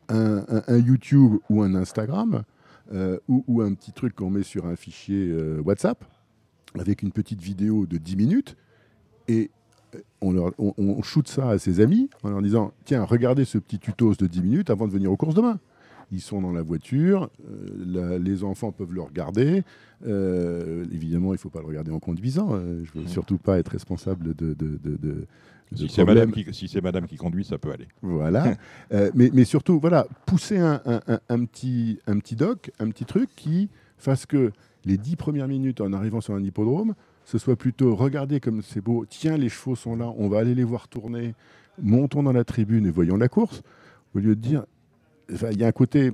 un, 0.09 0.37
un- 0.47 0.63
un 0.67 0.77
YouTube 0.77 1.33
ou 1.49 1.61
un 1.63 1.75
Instagram 1.75 2.43
euh, 2.93 3.17
ou, 3.27 3.43
ou 3.47 3.61
un 3.61 3.73
petit 3.73 3.91
truc 3.93 4.15
qu'on 4.15 4.29
met 4.29 4.43
sur 4.43 4.65
un 4.65 4.75
fichier 4.75 5.29
euh, 5.31 5.61
WhatsApp 5.61 6.03
avec 6.79 7.01
une 7.03 7.11
petite 7.11 7.41
vidéo 7.41 7.85
de 7.85 7.97
10 7.97 8.15
minutes 8.17 8.55
et 9.27 9.51
euh, 9.95 9.99
on, 10.21 10.31
leur, 10.33 10.51
on, 10.57 10.73
on 10.77 11.01
shoot 11.01 11.27
ça 11.27 11.49
à 11.49 11.57
ses 11.57 11.79
amis 11.79 12.09
en 12.23 12.29
leur 12.29 12.41
disant 12.41 12.73
tiens 12.85 13.03
regardez 13.03 13.45
ce 13.45 13.57
petit 13.57 13.79
tutos 13.79 14.15
de 14.15 14.27
10 14.27 14.41
minutes 14.41 14.69
avant 14.69 14.87
de 14.87 14.91
venir 14.91 15.11
aux 15.11 15.17
courses 15.17 15.35
demain 15.35 15.59
ils 16.11 16.21
sont 16.21 16.41
dans 16.41 16.51
la 16.51 16.61
voiture, 16.61 17.31
euh, 17.49 17.65
la- 17.87 18.19
les 18.19 18.43
enfants 18.43 18.71
peuvent 18.71 18.93
le 18.93 19.01
regarder. 19.01 19.63
Euh, 20.05 20.85
évidemment, 20.91 21.29
il 21.29 21.37
ne 21.37 21.39
faut 21.39 21.49
pas 21.49 21.61
le 21.61 21.65
regarder 21.65 21.89
en 21.91 21.97
conduisant. 21.99 22.49
euh, 22.53 22.83
je 22.83 22.91
ne 22.93 22.99
veux 22.99 23.01
Mhm. 23.03 23.07
surtout 23.07 23.37
pas 23.39 23.57
être 23.57 23.69
responsable 23.69 24.35
de 24.35 25.25
Si 25.75 25.89
c'est 25.89 26.03
madame, 26.05 26.31
qui- 26.31 26.45
si 26.53 26.67
c'est 26.67 26.81
madame 26.81 27.05
qui 27.07 27.15
conduit, 27.17 27.43
ça 27.45 27.57
peut 27.57 27.71
aller. 27.71 27.87
Voilà. 28.01 28.55
Euh, 28.91 29.09
mais, 29.15 29.29
mais 29.33 29.43
surtout, 29.45 29.79
voilà, 29.79 30.07
pousser 30.25 30.57
un, 30.59 30.81
un- 30.85 31.01
un- 31.07 31.19
un 31.29 31.45
petit, 31.45 31.99
un 32.07 32.19
petit 32.19 32.35
doc, 32.35 32.71
un 32.79 32.89
petit 32.89 33.05
truc 33.05 33.29
qui 33.35 33.69
fasse 33.97 34.25
que 34.25 34.51
les 34.85 34.97
dix 34.97 35.15
premières 35.15 35.47
minutes 35.47 35.81
en 35.81 35.93
arrivant 35.93 36.21
sur 36.21 36.33
un 36.35 36.43
hippodrome, 36.43 36.93
ce 37.25 37.37
soit 37.37 37.55
plutôt 37.55 37.95
regardez 37.95 38.39
comme 38.41 38.61
c'est 38.61 38.81
beau, 38.81 39.05
tiens, 39.07 39.37
les 39.37 39.47
chevaux 39.49 39.75
sont 39.75 39.95
là, 39.95 40.11
on 40.17 40.27
va 40.27 40.39
aller 40.39 40.55
les 40.55 40.65
voir 40.65 40.87
tourner, 40.89 41.35
montons 41.81 42.21
dans 42.21 42.33
la 42.33 42.43
tribune 42.43 42.85
et 42.85 42.91
voyons 42.91 43.15
la 43.15 43.29
course, 43.29 43.61
au 44.13 44.19
lieu 44.19 44.35
de 44.35 44.41
dire, 44.41 44.65
il 45.29 45.57
y 45.57 45.63
a 45.63 45.67
un 45.67 45.71
côté, 45.71 46.11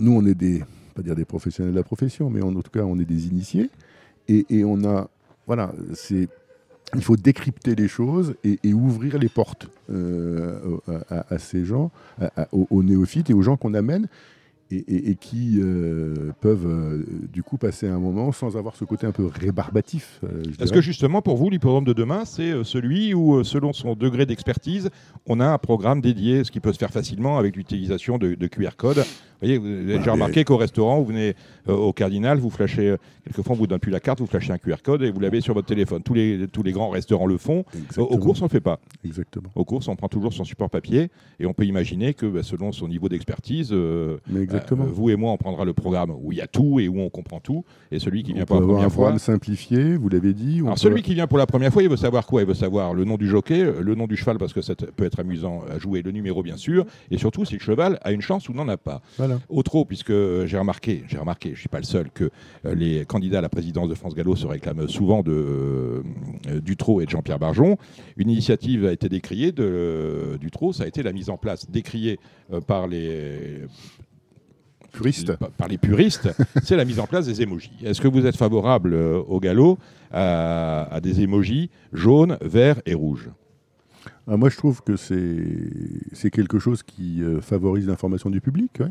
nous 0.00 0.12
on 0.12 0.24
est 0.24 0.34
des, 0.34 0.64
pas 0.94 1.02
dire 1.02 1.14
des 1.14 1.26
professionnels 1.26 1.72
de 1.74 1.78
la 1.78 1.84
profession, 1.84 2.30
mais 2.30 2.40
en 2.42 2.52
tout 2.54 2.70
cas 2.72 2.82
on 2.84 2.98
est 2.98 3.04
des 3.04 3.28
initiés, 3.28 3.70
et, 4.26 4.46
et 4.48 4.64
on 4.64 4.82
a, 4.84 5.10
voilà, 5.46 5.72
c'est 5.92 6.28
il 6.94 7.02
faut 7.02 7.16
décrypter 7.16 7.74
les 7.74 7.88
choses 7.88 8.34
et, 8.44 8.58
et 8.62 8.72
ouvrir 8.72 9.18
les 9.18 9.28
portes 9.28 9.68
euh, 9.90 10.76
à, 11.10 11.38
ces 11.38 11.64
gens, 11.64 11.90
à- 12.20 12.48
aux, 12.52 12.66
aux 12.70 12.82
néophytes 12.82 13.28
et 13.30 13.34
aux 13.34 13.42
gens 13.42 13.56
qu'on 13.56 13.74
amène 13.74 14.06
et, 14.70 14.76
et- 14.78 15.10
et 15.10 15.14
qui 15.14 15.60
euh, 15.62 16.32
peuvent 16.40 16.66
euh, 16.66 17.04
du 17.32 17.42
coup 17.44 17.56
passer 17.56 17.86
un 17.88 17.98
moment 18.00 18.32
sans 18.32 18.56
avoir 18.56 18.74
ce 18.76 18.84
côté 18.84 19.06
un 19.06 19.12
peu 19.12 19.26
rébarbatif. 19.26 20.20
Est-ce 20.60 20.72
que 20.72 20.80
justement, 20.80 21.22
pour 21.22 21.36
vous, 21.36 21.50
l'hippodrome 21.50 21.84
de 21.84 21.92
demain, 21.92 22.24
c'est 22.24 22.52
celui 22.64 23.14
où, 23.14 23.44
selon 23.44 23.72
son 23.72 23.94
degré 23.94 24.26
d'expertise, 24.26 24.90
on 25.26 25.38
a 25.40 25.46
un 25.46 25.58
programme 25.58 26.00
dédié, 26.00 26.42
ce 26.44 26.50
qui 26.50 26.58
peut 26.60 26.72
se 26.72 26.78
faire 26.78 26.90
facilement 26.92 27.38
avec 27.38 27.54
l'utilisation 27.56 28.18
de, 28.18 28.34
de 28.34 28.46
QR 28.48 28.70
code? 28.76 28.98
Vous 28.98 29.04
voyez, 29.40 29.58
vous 29.58 29.66
avez 29.66 29.84
déjà 29.98 30.06
Ouais, 30.06 30.10
remarqué 30.12 30.44
qu'au 30.44 30.56
restaurant, 30.56 30.98
vous 30.98 31.06
venez 31.06 31.36
au 31.72 31.92
Cardinal, 31.92 32.38
vous 32.38 32.50
flashez, 32.50 32.90
euh, 32.90 32.96
quelquefois 33.24 33.54
on 33.54 33.58
vous 33.58 33.66
donne 33.66 33.78
plus 33.80 33.90
la 33.92 34.00
carte, 34.00 34.20
vous 34.20 34.26
flashez 34.26 34.52
un 34.52 34.58
QR 34.58 34.76
code 34.82 35.02
et 35.02 35.10
vous 35.10 35.20
l'avez 35.20 35.40
sur 35.40 35.54
votre 35.54 35.66
téléphone. 35.66 36.02
Tous 36.02 36.14
les, 36.14 36.46
tous 36.52 36.62
les 36.62 36.72
grands 36.72 36.90
restaurants 36.90 37.26
le 37.26 37.38
font. 37.38 37.60
Au- 37.60 37.78
Exactement. 37.78 38.06
Aux 38.10 38.18
courses, 38.18 38.40
on 38.40 38.44
ne 38.44 38.48
le 38.48 38.52
fait 38.52 38.60
pas. 38.60 38.78
Exactement. 39.04 39.48
Aux 39.54 39.64
courses, 39.64 39.88
on 39.88 39.96
prend 39.96 40.08
toujours 40.08 40.32
son 40.32 40.44
support 40.44 40.70
papier 40.70 41.10
et 41.40 41.46
on 41.46 41.52
peut 41.52 41.64
imaginer 41.64 42.14
que 42.14 42.26
bah, 42.26 42.42
selon 42.42 42.72
son 42.72 42.88
niveau 42.88 43.08
d'expertise, 43.08 43.70
euh, 43.72 44.18
exactement. 44.36 44.84
euh, 44.84 44.88
vous 44.90 45.10
et 45.10 45.16
moi, 45.16 45.32
on 45.32 45.36
prendra 45.36 45.64
le 45.64 45.72
programme 45.72 46.10
où 46.22 46.32
il 46.32 46.38
y 46.38 46.40
a 46.40 46.46
tout 46.46 46.80
et 46.80 46.88
où 46.88 47.00
on 47.00 47.08
comprend 47.10 47.40
tout. 47.40 47.64
Et 47.90 47.98
celui 47.98 48.22
qui 48.22 48.32
on 48.32 48.36
vient 48.36 48.44
pour 48.46 48.56
la 48.56 48.62
avoir 48.62 48.76
un 48.76 48.80
première 48.82 48.92
fois. 48.92 49.02
programme 49.04 49.18
simplifié, 49.18 49.96
vous 49.96 50.08
l'avez 50.08 50.32
dit. 50.32 50.60
Alors 50.60 50.74
peut- 50.74 50.80
celui 50.80 51.02
qui 51.02 51.14
vient 51.14 51.26
pour 51.26 51.38
la 51.38 51.46
première 51.46 51.72
fois, 51.72 51.82
il 51.82 51.88
veut 51.88 51.96
savoir 51.96 52.26
quoi? 52.26 52.42
Il 52.42 52.48
veut 52.48 52.54
savoir 52.54 52.94
le 52.94 53.04
nom 53.04 53.16
du 53.16 53.26
jockey, 53.28 53.64
le 53.80 53.94
nom 53.94 54.06
du 54.06 54.16
cheval 54.16 54.38
parce 54.38 54.52
que 54.52 54.60
ça 54.62 54.74
peut 54.74 55.04
être 55.04 55.20
amusant 55.20 55.62
à 55.70 55.78
jouer, 55.78 56.02
le 56.02 56.10
numéro 56.12 56.42
bien 56.42 56.56
sûr, 56.56 56.84
et 57.10 57.18
surtout 57.18 57.44
si 57.44 57.54
le 57.54 57.60
cheval 57.60 57.98
a 58.02 58.12
une 58.12 58.20
chance 58.20 58.48
ou 58.48 58.52
n'en 58.52 58.68
a 58.68 58.76
pas. 58.76 59.02
Voilà. 59.18 59.38
Au 59.48 59.62
trot, 59.62 59.84
puisque 59.84 60.10
euh, 60.10 60.46
j'ai 60.46 60.58
remarqué, 60.58 61.04
j'ai 61.08 61.18
remarqué, 61.18 61.52
je 61.56 61.60
suis 61.60 61.68
pas 61.68 61.78
le 61.78 61.84
seul, 61.84 62.10
que 62.10 62.30
euh, 62.64 62.74
les 62.74 63.04
candidats 63.04 63.38
à 63.38 63.42
la 63.42 63.48
présidence 63.48 63.88
de 63.88 63.94
France 63.94 64.14
Gallo 64.14 64.36
se 64.36 64.46
réclament 64.46 64.86
souvent 64.88 65.22
de 65.22 65.32
euh, 65.32 66.60
du 66.60 66.76
trot 66.76 67.00
et 67.00 67.06
de 67.06 67.10
Jean-Pierre 67.10 67.38
Barjon. 67.38 67.76
Une 68.16 68.30
initiative 68.30 68.86
a 68.86 68.92
été 68.92 69.08
décriée 69.08 69.50
de, 69.52 70.36
du 70.40 70.50
trot, 70.50 70.72
ça 70.72 70.84
a 70.84 70.86
été 70.86 71.02
la 71.02 71.12
mise 71.12 71.30
en 71.30 71.36
place, 71.36 71.68
décriée 71.70 72.18
euh, 72.52 72.60
par 72.60 72.86
les 72.86 73.62
Puriste. 74.92 75.36
par- 75.58 75.68
les 75.68 75.76
puristes, 75.78 76.28
c'est 76.62 76.76
la 76.76 76.84
mise 76.86 77.00
en 77.00 77.06
place 77.06 77.26
des 77.26 77.42
émojis. 77.42 77.72
Est-ce 77.84 78.00
que 78.00 78.08
vous 78.08 78.24
êtes 78.24 78.36
favorable 78.36 78.94
euh, 78.94 79.18
au 79.28 79.40
galop 79.40 79.78
à, 80.10 80.84
à 80.90 81.00
des 81.00 81.20
émojis 81.20 81.68
jaunes, 81.92 82.38
verts 82.40 82.80
et 82.86 82.94
rouges? 82.94 83.28
Ah, 84.26 84.36
moi, 84.38 84.48
je 84.48 84.56
trouve 84.56 84.82
que 84.82 84.96
c'est 84.96 85.44
c'est 86.12 86.30
quelque 86.30 86.58
chose 86.58 86.82
qui 86.82 87.22
euh, 87.22 87.40
favorise 87.42 87.86
l'information 87.86 88.30
du 88.30 88.40
public. 88.40 88.70
ouais. 88.80 88.86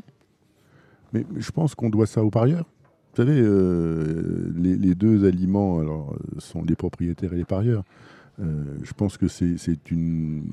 Mais 1.16 1.26
je 1.38 1.52
pense 1.52 1.76
qu'on 1.76 1.90
doit 1.90 2.08
ça 2.08 2.24
aux 2.24 2.30
parieurs. 2.30 2.66
Vous 3.14 3.24
savez, 3.24 3.40
euh, 3.42 4.52
les, 4.58 4.96
deux 4.96 5.26
aliments 5.26 5.80
euh, 5.80 5.86
sont 6.40 6.62
les 6.66 6.76
propriétaires 6.76 7.32
et 7.32 7.38
les 7.38 7.46
parieurs. 7.46 7.86
Euh, 8.42 8.66
je 8.84 8.92
pense 8.92 9.18
que 9.18 9.30
c'est 9.30 9.92
une. 9.92 10.44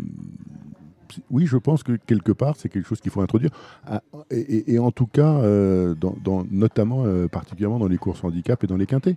Oui, 1.30 1.46
je 1.46 1.56
pense 1.56 1.82
que 1.82 1.96
quelque 2.06 2.30
part, 2.30 2.54
c'est 2.56 2.68
quelque 2.68 2.86
chose 2.86 3.00
qu'il 3.00 3.10
faut 3.10 3.20
introduire. 3.20 3.50
Ah, 3.84 4.02
Et, 4.30 4.78
en 4.78 4.92
tout 4.92 5.08
cas, 5.08 5.42
dans, 5.96 6.46
notamment, 6.50 7.04
particulièrement 7.28 7.80
dans 7.80 7.88
les 7.88 7.98
courses 7.98 8.22
handicap 8.22 8.62
et 8.62 8.68
dans 8.68 8.76
les 8.76 8.86
quintés. 8.86 9.16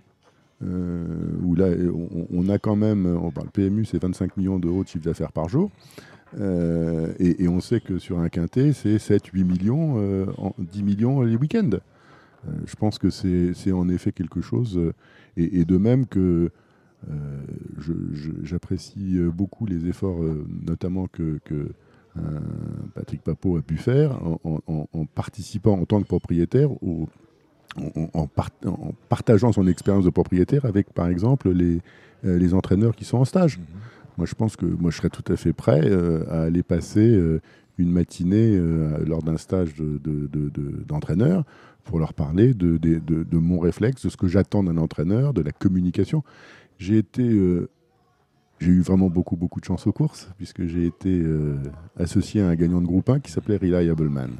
Où 0.62 1.54
là, 1.54 1.66
on, 1.94 2.26
on 2.30 2.48
a 2.48 2.58
quand 2.58 2.76
même, 2.76 3.06
on 3.06 3.30
parle 3.30 3.48
PMU, 3.50 3.84
c'est 3.84 4.02
25 4.02 4.36
millions 4.36 4.58
d'euros 4.58 4.82
de 4.82 4.88
chiffre 4.88 5.04
d'affaires 5.04 5.32
par 5.32 5.48
jour. 5.48 5.70
Euh, 6.38 7.12
et, 7.18 7.48
on 7.48 7.60
sait 7.60 7.80
que 7.80 7.98
sur 7.98 8.18
un 8.18 8.28
quintet, 8.28 8.72
c'est 8.72 8.98
7, 8.98 9.26
8 9.26 9.44
millions, 9.44 9.94
euh, 9.98 10.26
en- 10.38 10.54
10 10.58 10.82
millions 10.82 11.22
les 11.22 11.36
week-ends. 11.36 11.70
Euh, 11.72 12.50
je 12.66 12.76
pense 12.76 12.98
que 12.98 13.08
c'est 13.10 13.72
en 13.72 13.88
effet 13.88 14.12
quelque 14.12 14.40
chose. 14.40 14.76
euh, 14.76 14.92
et, 15.38 15.64
de 15.64 15.76
même 15.76 16.06
que 16.06 16.50
euh, 17.10 17.40
j'apprécie 18.42 19.18
euh, 19.18 19.30
beaucoup 19.30 19.66
les 19.66 19.86
efforts, 19.86 20.22
euh, 20.22 20.46
notamment 20.66 21.06
que, 21.08 21.38
euh, 21.52 21.68
Patrick 22.94 23.20
Papot 23.22 23.58
a 23.58 23.62
pu 23.62 23.76
faire 23.76 24.18
en, 24.44 25.04
participant 25.14 25.74
en 25.78 25.84
tant 25.84 26.00
que 26.00 26.06
propriétaire 26.06 26.70
au- 26.82 27.06
en, 27.76 28.00
en- 28.00 28.10
en 28.14 28.26
part- 28.26 28.48
en 28.64 28.94
partageant 29.10 29.52
son 29.52 29.66
expérience 29.66 30.04
de 30.06 30.10
propriétaire 30.10 30.64
avec, 30.64 30.90
par 30.94 31.08
exemple, 31.08 31.50
les, 31.50 31.80
euh, 32.24 32.38
les 32.38 32.54
entraîneurs 32.54 32.96
qui 32.96 33.04
sont 33.04 33.18
en 33.18 33.26
stage. 33.26 33.60
Moi, 34.18 34.26
je 34.26 34.34
pense 34.34 34.56
que 34.56 34.66
moi, 34.66 34.90
je 34.90 34.96
serais 34.96 35.10
tout 35.10 35.30
à 35.32 35.36
fait 35.36 35.52
prêt 35.52 35.82
euh, 35.84 36.24
à 36.30 36.42
aller 36.42 36.62
passer 36.62 37.14
euh, 37.14 37.40
une 37.78 37.90
matinée 37.92 38.56
euh, 38.56 39.04
lors 39.06 39.22
d'un 39.22 39.36
stage 39.36 39.74
de- 39.74 39.98
de- 39.98 40.26
de- 40.26 40.48
de- 40.48 40.84
d'entraîneur 40.86 41.44
pour 41.84 41.98
leur 41.98 42.14
parler 42.14 42.54
de, 42.54 42.78
mon 43.38 43.58
réflexe, 43.60 44.04
de 44.04 44.08
ce 44.08 44.16
que 44.16 44.26
j'attends 44.26 44.64
d'un 44.64 44.76
entraîneur, 44.78 45.32
de 45.34 45.42
la 45.42 45.52
communication. 45.52 46.24
J'ai 46.78 46.98
été, 46.98 47.22
j'ai 48.58 48.70
eu 48.70 48.80
vraiment 48.80 49.08
beaucoup, 49.08 49.36
beaucoup 49.36 49.60
de 49.60 49.64
chance 49.66 49.86
aux 49.86 49.92
courses, 49.92 50.28
puisque 50.36 50.66
j'ai 50.66 50.86
été 50.86 51.22
associé 51.96 52.40
à 52.42 52.48
un 52.48 52.56
gagnant 52.56 52.80
de 52.80 52.86
groupe 52.86 53.08
1 53.08 53.20
qui 53.20 53.30
s'appelait 53.30 53.56
Reliable 53.56 54.08
Man, 54.08 54.32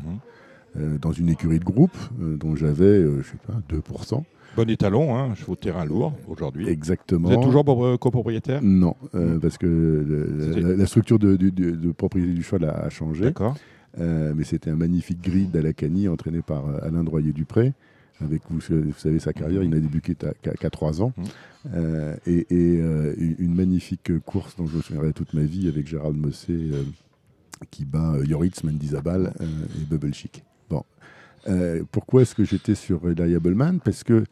Mhm. 0.75 0.99
dans 0.99 1.13
une 1.13 1.29
écurie 1.29 1.61
de 1.61 1.65
groupe 1.65 1.97
dont 2.19 2.57
j'avais, 2.57 3.03
je 3.03 3.23
sais 3.23 3.39
pas, 3.47 3.55
2%. 3.69 4.25
Bon 4.57 4.69
étalon, 4.71 5.17
hein, 5.17 5.35
chevaux 5.35 5.55
de 5.55 5.61
terrain 5.61 5.85
lourd 5.85 6.15
aujourd'hui. 6.29 6.69
Exactement. 6.69 7.29
Vous 7.29 7.35
êtes 7.35 7.43
toujours 7.43 7.65
pro- 7.65 7.99
copropriétaire? 7.99 8.63
Non, 8.63 8.95
euh, 9.15 9.39
parce 9.39 9.59
que 9.59 9.67
le- 9.67 10.61
la, 10.71 10.77
la 10.77 10.87
structure 10.87 11.19
de, 11.19 11.37
de- 11.37 11.51
de- 11.51 11.71
de 11.73 11.93
propriété 11.93 12.33
du 12.33 12.43
cheval 12.43 12.65
a, 12.71 12.73
a 12.87 12.89
changé. 12.91 13.25
D'accord. 13.25 13.55
Euh, 13.99 14.33
mais 14.37 14.45
c'était 14.45 14.71
un 14.71 14.77
magnifique 14.77 15.23
grid 15.23 15.57
à 15.57 15.63
la 15.63 15.73
entraîné 16.09 16.43
par 16.43 16.67
euh, 16.67 16.79
Alain 16.83 17.05
Droyer-Dupré. 17.05 17.73
Avec, 18.23 18.41
vous, 18.49 18.61
vous 18.61 18.93
savez, 18.97 19.19
sa 19.19 19.35
carrière, 19.35 19.63
il 19.63 19.69
n'a 19.69 19.79
débuté 19.79 20.15
qu'à 20.15 20.53
qu'à 20.53 20.71
3 20.71 21.03
ans. 21.03 21.13
Euh, 21.75 22.17
et 22.27 22.47
et, 22.49 22.79
une 23.39 23.55
magnifique 23.55 24.19
course 24.25 24.57
dont 24.57 24.67
je 24.67 24.77
me 24.79 24.81
souviendrai 24.83 25.13
toute 25.13 25.35
ma 25.35 25.43
vie 25.43 25.69
avec 25.69 25.87
Gérald 25.87 26.17
Mossé 26.17 26.71
qui 27.71 27.85
bat 27.85 28.15
Yoritz, 28.25 28.65
Mendizabal 28.65 29.35
et 29.41 29.85
Bubble 29.85 30.15
Chic. 30.15 30.45
Euh, 31.49 31.83
pourquoi 31.93 32.23
est-ce 32.23 32.35
que 32.35 32.45
j'étais 32.45 32.75
sur 32.75 33.01
Reliable 33.03 33.55
Man 33.55 33.79
Parce 33.85 34.03
que 34.05 34.25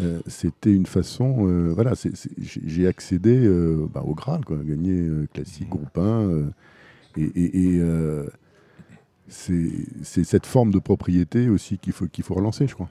euh, 0.00 0.20
c'était 0.26 0.72
une 0.74 0.86
façon. 0.86 1.46
euh, 1.48 1.72
voilà, 1.74 1.92
j'ai 2.40 2.86
accédé 2.86 3.46
bah, 3.92 4.02
au 4.06 4.14
Graal, 4.14 4.44
quoi, 4.44 4.56
gagné 4.64 5.08
classique, 5.34 5.68
groupe 5.68 5.96
1. 5.98 6.00
euh, 6.02 6.44
et 7.16 7.24
et- 7.24 7.74
et, 7.76 7.82
c'est 9.28 10.24
cette 10.24 10.46
forme 10.46 10.70
de 10.72 10.78
propriété 10.78 11.48
aussi 11.48 11.78
qu'il 11.78 11.92
faut, 11.92 12.06
qu'il 12.06 12.24
faut 12.24 12.34
relancer, 12.34 12.66
je 12.66 12.74
crois. 12.74 12.90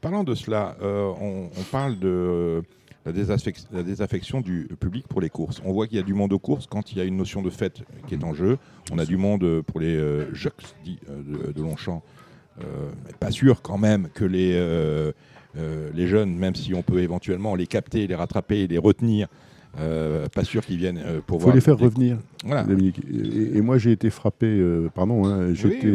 Parlant 0.00 0.24
de 0.24 0.34
cela, 0.34 0.76
on, 0.82 1.48
on 1.56 1.62
parle 1.70 1.98
de 1.98 2.62
la, 3.06 3.12
désaffec- 3.12 3.66
la 3.72 3.82
désaffection 3.82 4.40
du 4.40 4.68
public 4.80 5.06
pour 5.08 5.20
les 5.20 5.30
courses. 5.30 5.60
On 5.64 5.72
voit 5.72 5.86
qu'il 5.86 5.96
y 5.96 6.00
a 6.00 6.04
du 6.04 6.14
monde 6.14 6.32
aux 6.32 6.38
courses 6.38 6.66
quand 6.66 6.92
il 6.92 6.98
y 6.98 7.00
a 7.00 7.04
une 7.04 7.16
notion 7.16 7.42
de 7.42 7.50
fête 7.50 7.82
qui 8.08 8.14
est 8.14 8.24
en 8.24 8.34
jeu. 8.34 8.58
On 8.92 8.98
a 8.98 9.04
du 9.04 9.16
monde 9.16 9.44
euh, 9.44 9.62
pour 9.62 9.80
les 9.80 9.94
euh, 9.96 10.32
jeux 10.34 10.50
dit, 10.84 10.98
de, 11.08 11.52
de 11.52 11.62
Longchamp. 11.62 12.02
Euh, 12.60 12.64
pas 13.20 13.30
sûr 13.30 13.62
quand 13.62 13.78
même 13.78 14.08
que 14.14 14.24
les, 14.24 14.52
euh, 14.54 15.12
les 15.92 16.06
jeunes, 16.06 16.34
même 16.36 16.54
si 16.54 16.72
on 16.74 16.82
peut 16.82 17.00
éventuellement 17.00 17.54
les 17.56 17.66
capter, 17.66 18.06
les 18.06 18.14
rattraper 18.14 18.66
les 18.68 18.78
retenir, 18.78 19.28
euh, 19.80 20.28
pas 20.28 20.44
sûr 20.44 20.64
qu'ils 20.64 20.78
viennent 20.78 21.02
euh, 21.04 21.20
pour 21.26 21.38
Il 21.38 21.40
faut 21.40 21.44
voir. 21.46 21.54
les 21.56 21.60
faire 21.60 21.76
des- 21.76 21.84
revenir, 21.84 22.18
Voilà. 22.44 22.62
Dominique. 22.62 23.00
Et, 23.12 23.58
et 23.58 23.60
moi, 23.60 23.76
j'ai 23.76 23.90
été 23.90 24.08
frappé, 24.08 24.46
euh, 24.46 24.88
pardon, 24.94 25.26
hein, 25.26 25.52
j'étais 25.52 25.86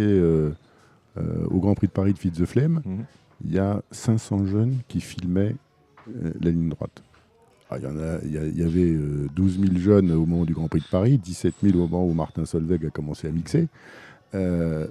oui. 0.00 0.52
au 1.50 1.60
Grand 1.60 1.74
Prix 1.74 1.86
de 1.88 1.92
Paris 1.92 2.12
de 2.14 2.18
Fitz 2.18 2.38
the 2.38 2.46
Flame. 2.46 2.80
Mhm. 2.84 3.04
Il 3.44 3.52
y 3.54 3.58
a 3.58 3.82
500 3.90 4.46
jeunes 4.46 4.76
qui 4.88 5.02
filmaient 5.02 5.54
la 6.40 6.50
ligne 6.50 6.68
droite. 6.68 7.02
Ah, 7.70 7.78
Il 7.78 7.84
y, 7.84 7.86
en 7.88 7.98
a- 7.98 8.18
il 8.22 8.32
y 8.32 8.38
a- 8.38 8.46
il 8.46 8.58
y 8.58 8.62
avait 8.62 8.92
euh, 8.92 9.26
12 9.34 9.58
000 9.58 9.76
jeunes 9.78 10.12
au 10.12 10.24
moment 10.24 10.44
du 10.44 10.54
Grand 10.54 10.68
Prix 10.68 10.80
de 10.80 10.86
Paris, 10.90 11.18
17 11.18 11.54
000 11.62 11.76
au 11.78 11.88
moment 11.88 12.06
où 12.06 12.12
Martin 12.14 12.44
Solveig 12.44 12.86
a 12.86 12.90
commencé 12.90 13.26
à 13.26 13.30
mixer. 13.32 13.66
Euh, 14.34 14.86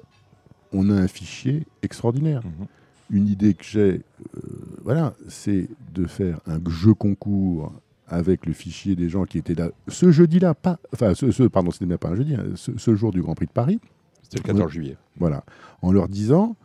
on 0.74 0.90
a 0.90 0.94
un 0.94 1.08
fichier 1.08 1.66
extraordinaire. 1.84 2.42
Mhm. 2.44 2.68
Une 3.12 3.28
idée 3.28 3.54
que 3.54 3.64
j'ai, 3.64 4.02
euh, 4.36 4.40
voilà, 4.84 5.14
c'est 5.30 5.70
de 5.94 6.06
faire 6.06 6.40
un 6.48 6.60
jeu 6.70 6.94
concours 6.94 7.72
avec 8.08 8.46
le 8.46 8.54
fichier 8.54 8.96
des 8.96 9.10
gens 9.10 9.24
qui 9.26 9.38
étaient 9.38 9.54
là 9.56 9.70
ce 9.88 10.12
jeudi-là, 10.12 10.54
pas, 10.54 10.78
enfin, 10.94 11.14
ce, 11.14 11.32
ce- 11.32 11.44
pardon, 11.44 11.72
c'était 11.72 11.86
même 11.86 11.98
pas 11.98 12.10
un 12.10 12.16
jeudi, 12.16 12.36
hein, 12.36 12.44
ce, 12.56 12.72
ce 12.78 12.94
jour 12.96 13.12
du 13.12 13.22
Grand 13.22 13.36
Prix 13.36 13.46
de 13.46 13.52
Paris, 13.52 13.80
C'était 14.24 14.38
le 14.40 14.44
14 14.44 14.72
juillet. 14.72 14.98
voilà, 15.18 15.44
en 15.82 15.92
leur 15.92 16.08
disant, 16.10 16.56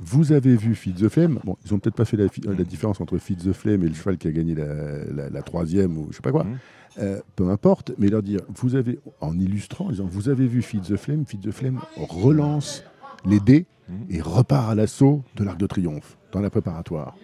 vous 0.00 0.32
avez 0.32 0.54
vu 0.56 0.74
Feed 0.74 0.96
the 0.96 1.08
Flame, 1.08 1.38
bon, 1.44 1.56
ils 1.64 1.74
ont 1.74 1.78
peut-être 1.78 1.96
pas 1.96 2.04
fait 2.04 2.16
la, 2.16 2.26
différence 2.64 3.00
entre 3.00 3.18
Feed 3.18 3.38
the 3.42 3.52
Flame 3.52 3.82
et 3.82 3.88
le 3.88 3.94
cheval 3.94 4.16
qui 4.18 4.28
a 4.28 4.32
gagné 4.32 4.54
la, 4.54 4.66
la- 5.14 5.30
la 5.30 5.42
troisième 5.42 5.96
ou 5.98 6.08
je 6.10 6.16
sais 6.16 6.22
pas 6.22 6.32
quoi, 6.32 6.44
Mhm. 6.44 6.56
Euh, 7.00 7.20
peu 7.36 7.48
importe, 7.50 7.92
mais 7.98 8.08
leur 8.08 8.22
dire, 8.24 8.40
vous 8.56 8.74
avez, 8.74 8.98
en 9.20 9.38
illustrant, 9.38 9.86
en 9.86 9.90
disant, 9.90 10.06
vous 10.10 10.28
avez 10.30 10.48
vu 10.48 10.62
Feed 10.62 10.82
the 10.82 10.96
Flame, 10.96 11.24
Feed 11.26 11.40
the 11.42 11.52
Flame 11.52 11.78
relance 11.96 12.82
les 13.24 13.38
dés 13.40 13.66
Mhm. 13.88 13.94
et 14.10 14.20
repart 14.20 14.70
à 14.70 14.74
l'assaut 14.74 15.22
de 15.36 15.44
l'Arc 15.44 15.58
de 15.58 15.66
Triomphe 15.66 16.16
dans 16.32 16.40
la 16.40 16.50
préparatoire. 16.50 17.14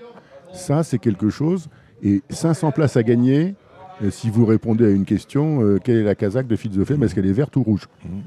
Ça, 0.53 0.83
c'est 0.85 0.99
quelque 0.99 1.29
chose. 1.29 1.69
Et 2.03 2.23
500 2.31 2.71
places 2.73 2.97
à 2.97 3.03
gagner 3.03 3.55
euh, 4.03 4.11
si 4.11 4.31
vous 4.31 4.45
répondez 4.47 4.85
à 4.85 4.91
une 4.91 5.05
question 5.05 5.61
euh, 5.63 5.79
quelle 5.83 5.97
est 5.97 6.03
la 6.05 6.15
casaque 6.15 6.47
de 6.47 6.55
Feed 6.57 6.73
the 6.79 6.85
Flame? 6.85 7.03
Est-ce 7.03 7.15
qu'elle 7.15 7.27
est 7.27 7.33
verte 7.33 7.57
ou 7.57 7.63
rouge? 7.63 7.87
Mhm. 8.05 8.23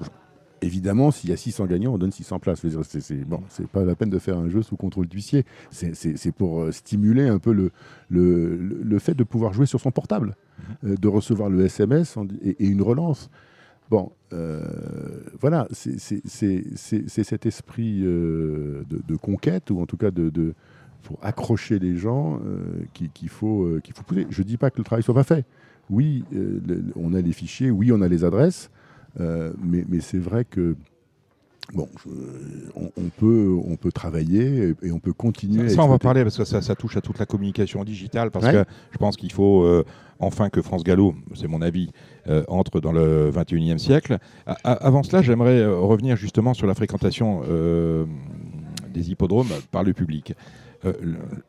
Évidemment, 0.62 1.12
s'il 1.12 1.30
y 1.30 1.34
a 1.34 1.38
600 1.38 1.66
gagnants, 1.68 1.94
on 1.94 1.98
donne 1.98 2.12
600 2.12 2.40
places. 2.40 2.62
C'est 2.90 3.24
bon, 3.26 3.42
c'est 3.50 3.68
pas 3.68 3.84
la 3.86 3.96
peine 3.96 4.10
de 4.10 4.20
faire 4.20 4.38
un 4.38 4.50
jeu 4.50 4.62
sous 4.64 4.76
contrôle 4.76 5.08
d'huissier. 5.08 5.46
C'est- 5.72 6.32
pour 6.32 6.62
euh, 6.62 6.72
stimuler 6.72 7.28
un 7.28 7.40
peu 7.40 7.52
le, 7.54 7.72
le, 8.10 8.56
le- 8.58 9.00
fait 9.00 9.14
de 9.14 9.24
pouvoir 9.24 9.54
jouer 9.54 9.66
sur 9.66 9.80
son 9.80 9.92
portable, 9.92 10.36
euh, 10.84 10.96
de 10.96 11.08
recevoir 11.08 11.50
le 11.50 11.64
SMS 11.66 12.18
et, 12.44 12.50
et 12.64 12.68
une 12.68 12.82
relance. 12.82 13.30
Bon, 13.90 14.12
euh, 14.34 14.62
voilà, 15.40 15.68
c'est 15.72 16.00
c'est- 16.00 16.22
c'est- 16.26 16.64
c'est- 16.76 17.08
c'est 17.08 17.24
cet 17.24 17.46
esprit 17.46 18.02
euh, 18.04 18.84
de, 18.90 19.02
de 19.08 19.16
conquête, 19.16 19.70
ou 19.72 19.80
en 19.80 19.86
tout 19.86 19.98
cas 19.98 20.12
de, 20.12 20.30
de- 20.30 20.54
pour 21.04 21.20
accrocher 21.22 21.80
les 21.80 21.96
gens 21.96 22.40
qui- 22.94 23.10
qu'il 23.10 23.30
faut, 23.30 23.78
qu'il 23.84 23.94
faut 23.94 24.04
pousser. 24.04 24.28
Je 24.30 24.42
ne 24.42 24.48
dis 24.48 24.58
pas 24.58 24.70
que 24.72 24.78
le 24.80 24.84
travail 24.84 25.04
soit 25.04 25.14
pas 25.14 25.24
fait. 25.24 25.46
Oui, 25.90 26.26
le- 26.34 26.84
on 26.98 27.14
a 27.14 27.22
les 27.22 27.32
fichiers, 27.32 27.72
oui, 27.72 27.92
on 27.94 28.02
a 28.02 28.10
les 28.10 28.26
adresses, 28.26 28.70
mais, 29.20 29.84
mais 29.90 30.00
c'est 30.00 30.18
vrai 30.20 30.46
que 30.46 30.76
bon, 31.74 31.88
je- 32.06 32.10
on, 32.76 32.92
on 32.98 33.10
peut, 33.18 33.58
on 33.66 33.76
peut 33.76 33.92
travailler 33.92 34.70
et, 34.82 34.88
et 34.88 34.92
on 34.92 35.00
peut 35.00 35.14
continuer. 35.14 35.70
Ça, 35.70 35.84
on 35.84 35.88
va 35.88 36.00
parler 36.00 36.24
parce 36.24 36.38
que 36.38 36.46
ça, 36.46 36.62
ça 36.62 36.76
touche 36.76 36.98
à 36.98 37.02
toute 37.02 37.20
la 37.20 37.26
communication 37.26 37.84
digitale. 37.84 38.32
Parce 38.32 38.46
Ouais. 38.46 38.54
que 38.54 38.64
je 38.92 38.98
pense 38.98 39.18
qu'il 39.18 39.32
faut 39.32 39.64
euh, 39.64 39.84
enfin 40.20 40.50
que 40.50 40.62
France 40.62 40.84
Gallo, 40.84 41.14
c'est 41.36 41.48
mon 41.48 41.62
avis, 41.62 41.90
euh, 42.28 42.44
entre 42.48 42.80
dans 42.80 42.92
le 42.92 43.30
21e 43.32 43.78
siècle. 43.78 44.18
A- 44.46 44.58
a- 44.64 44.74
avant 44.74 45.04
cela, 45.04 45.22
j'aimerais 45.22 45.60
euh, 45.60 45.78
revenir 45.80 46.16
justement 46.16 46.54
sur 46.54 46.68
la 46.68 46.74
fréquentation 46.74 47.42
euh, 47.50 48.06
des 48.94 49.12
hippodromes 49.12 49.50
par 49.72 49.84
le 49.84 49.94
public. 49.94 50.34
Euh, 50.86 50.94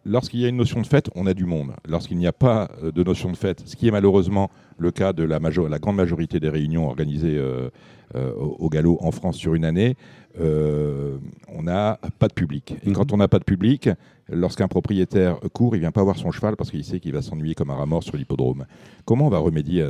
Lorsqu'il 0.05 0.41
y 0.41 0.45
a 0.45 0.49
une 0.49 0.57
notion 0.57 0.81
de 0.81 0.87
fête, 0.87 1.11
on 1.15 1.27
a 1.27 1.35
du 1.35 1.45
monde. 1.45 1.73
Lorsqu'il 1.87 2.17
n'y 2.19 2.27
a 2.27 2.33
pas 2.33 2.71
euh, 2.83 2.91
de 2.93 3.03
notion 3.05 3.31
de 3.31 3.37
fête, 3.37 3.63
ce 3.67 3.77
qui 3.77 3.89
est 3.89 3.91
malheureusement 3.91 4.51
le 4.79 4.91
cas 4.91 5.13
de 5.13 5.23
la, 5.25 5.39
grande 5.79 5.97
majorité 5.97 6.41
des 6.41 6.49
réunions 6.49 6.87
organisées 6.87 7.37
euh, 7.37 7.69
euh, 8.15 8.33
au, 8.35 8.69
galop 8.71 8.97
en 9.03 9.11
France 9.11 9.37
sur 9.37 9.55
une 9.55 9.65
année, 9.67 9.97
on 10.41 11.63
n'a 11.63 11.99
pas 12.19 12.29
de 12.29 12.33
public. 12.33 12.75
Et 12.85 12.89
Mhm. 12.91 12.95
quand 12.95 13.13
on 13.13 13.17
n'a 13.17 13.29
pas 13.29 13.39
de 13.39 13.45
public, 13.45 13.91
lorsqu'un 14.31 14.69
propriétaire 14.69 15.39
court, 15.53 15.75
il 15.75 15.81
vient 15.81 15.91
pas 15.93 16.03
voir 16.03 16.17
son 16.17 16.31
cheval 16.31 16.57
parce 16.57 16.71
qu'il 16.71 16.85
sait 16.85 17.01
qu'il 17.01 17.13
va 17.13 17.23
s'ennuyer 17.23 17.55
comme 17.55 17.71
un 17.71 17.75
rat 17.75 17.87
mort 17.87 18.03
sur 18.03 18.17
l'hippodrome. 18.17 18.65
Comment 19.05 19.27
on 19.27 19.31
va 19.31 19.39
remédier 19.39 19.83
à, 19.83 19.89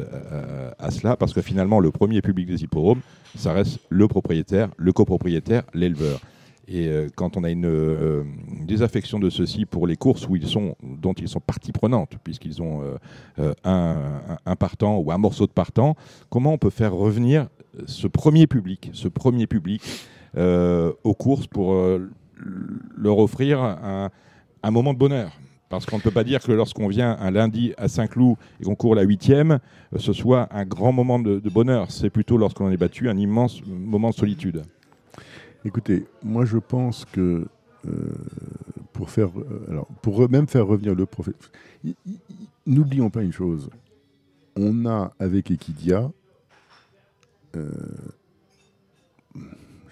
à- 0.81 0.87
à 0.87 0.90
cela? 0.90 1.16
Parce 1.16 1.33
que 1.33 1.42
finalement, 1.42 1.81
le 1.81 1.90
premier 1.90 2.22
public 2.22 2.46
des 2.48 2.62
hippodromes, 2.64 3.01
ça 3.37 3.53
reste 3.53 3.81
le 3.90 4.09
propriétaire, 4.09 4.70
le 4.79 4.92
copropriétaire, 4.92 5.62
l'éleveur. 5.74 6.20
Et 6.70 6.88
euh, 6.88 7.09
quand 7.14 7.38
on 7.38 7.44
a 7.44 7.50
une, 7.50 7.64
euh, 7.64 8.24
une 8.50 8.66
désaffection 8.66 9.18
de 9.18 9.31
ceux-ci 9.31 9.64
pour 9.64 9.87
les 9.87 9.96
courses 9.96 10.28
dont 10.83 11.14
ils 11.14 11.28
sont 11.28 11.40
partie 11.40 11.72
prenante, 11.72 12.12
puisqu'ils 12.22 12.61
ont 12.61 12.83
euh, 13.38 13.54
un, 13.64 14.57
partant 14.57 14.98
ou 14.98 15.11
un 15.11 15.18
morceau 15.18 15.46
de 15.46 15.52
partant, 15.52 15.96
comment 16.28 16.52
on 16.52 16.59
peut 16.59 16.70
faire 16.70 16.92
revenir 16.92 17.48
ce 17.87 18.07
premier 18.07 18.46
public, 18.46 18.90
ce 18.92 19.09
premier 19.09 19.46
public 19.46 19.83
aux 20.37 21.14
courses 21.14 21.46
pour 21.46 21.74
leur 22.96 23.18
offrir 23.18 23.61
un, 23.62 24.11
moment 24.70 24.92
de 24.92 24.98
bonheur? 24.98 25.33
Parce 25.70 25.85
qu'on 25.85 25.96
ne 25.96 26.02
peut 26.02 26.11
pas 26.11 26.24
dire 26.24 26.40
que 26.40 26.52
lorsqu'on 26.52 26.88
vient 26.88 27.16
un 27.20 27.31
lundi 27.31 27.74
à 27.76 27.88
Saint-Cloud 27.88 28.37
et 28.61 28.64
qu'on 28.64 28.74
court 28.74 28.94
la 28.94 29.02
huitième, 29.02 29.59
ce 29.96 30.12
soit 30.14 30.48
un 30.50 30.64
grand 30.64 30.92
moment 30.92 31.18
de, 31.18 31.40
de 31.40 31.50
bonheur. 31.50 31.90
C'est 31.90 32.09
plutôt 32.09 32.38
lorsqu'on 32.38 32.70
est 32.70 32.78
battu 32.78 33.09
un 33.09 33.16
immense 33.16 33.61
moment 33.66 34.11
de 34.11 34.14
solitude. 34.14 34.62
Écoutez, 35.68 36.07
moi 36.22 36.46
je 36.46 36.57
pense 36.57 37.04
que 37.04 37.46
euh, 37.87 37.90
pour 38.94 39.11
faire, 39.11 39.28
euh, 39.38 39.66
alors 39.68 39.87
pour 40.00 40.26
même 40.31 40.46
faire 40.46 40.66
revenir 40.66 40.94
le 40.94 41.04
prophète, 41.04 41.50
n'oublions 42.66 43.11
pas 43.11 43.22
une 43.22 43.35
chose. 43.35 43.68
On 44.57 44.87
a 44.87 45.12
avec 45.18 45.50
Equidia 45.50 46.11
euh, 47.54 47.70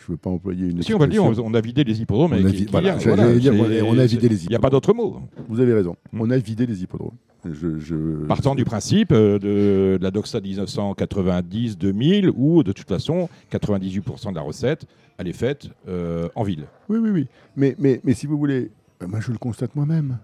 je 0.07 0.13
ne 0.13 0.15
veux 0.15 0.19
pas 0.19 0.31
employer 0.31 0.69
une 0.69 0.83
Si 0.83 0.95
on 0.95 0.99
va 0.99 1.07
le 1.07 1.13
dire, 1.13 1.25
on, 1.25 1.35
on 1.39 1.55
a 1.55 1.61
vidé 1.61 1.83
les 1.83 2.01
hippodromes 2.01 2.33
On 2.33 2.37
a 2.37 2.39
Kylian, 2.39 2.51
vi- 2.53 2.67
voilà, 2.71 2.97
voilà, 2.97 3.23
j'allais 3.25 3.39
dire, 3.41 3.53
c'est- 3.53 3.61
on 3.61 3.65
a- 3.65 3.91
on 3.95 3.99
a 3.99 4.07
vidé 4.07 4.29
les 4.29 4.45
Il 4.45 4.49
n'y 4.51 4.55
a 4.55 4.59
pas 4.61 4.71
d'autre 4.71 4.95
mot. 4.95 5.21
Vous 5.49 5.59
avez 5.61 5.75
raison. 5.75 5.97
Mm. 6.13 6.21
On 6.21 6.31
a 6.31 6.39
vidé 6.39 6.65
les 6.67 6.83
hippodromes. 6.83 7.17
Je, 7.45 7.79
je- 7.79 8.25
Partant 8.27 8.55
du 8.55 8.65
principe 8.65 9.11
euh, 9.13 9.39
de, 9.39 9.99
de 9.99 10.03
la 10.03 10.11
Doxa 10.11 10.41
1990-2000, 10.41 12.31
où 12.37 12.63
de 12.63 12.73
toute 12.73 12.89
façon, 12.89 13.29
98% 13.51 14.31
de 14.31 14.35
la 14.35 14.41
recette, 14.43 14.87
elle 15.19 15.29
est 15.29 15.33
faite 15.33 15.69
euh, 15.89 16.29
en 16.35 16.43
ville. 16.45 16.67
Oui, 16.89 16.99
oui, 16.99 17.11
oui. 17.11 17.27
Mais, 17.57 17.75
mais, 17.79 18.01
mais 18.05 18.15
si 18.15 18.27
vous 18.27 18.37
voulez, 18.39 18.71
euh, 19.03 19.07
moi 19.09 19.21
je 19.21 19.33
le 19.33 19.39
constate 19.39 19.75
moi-même. 19.77 20.19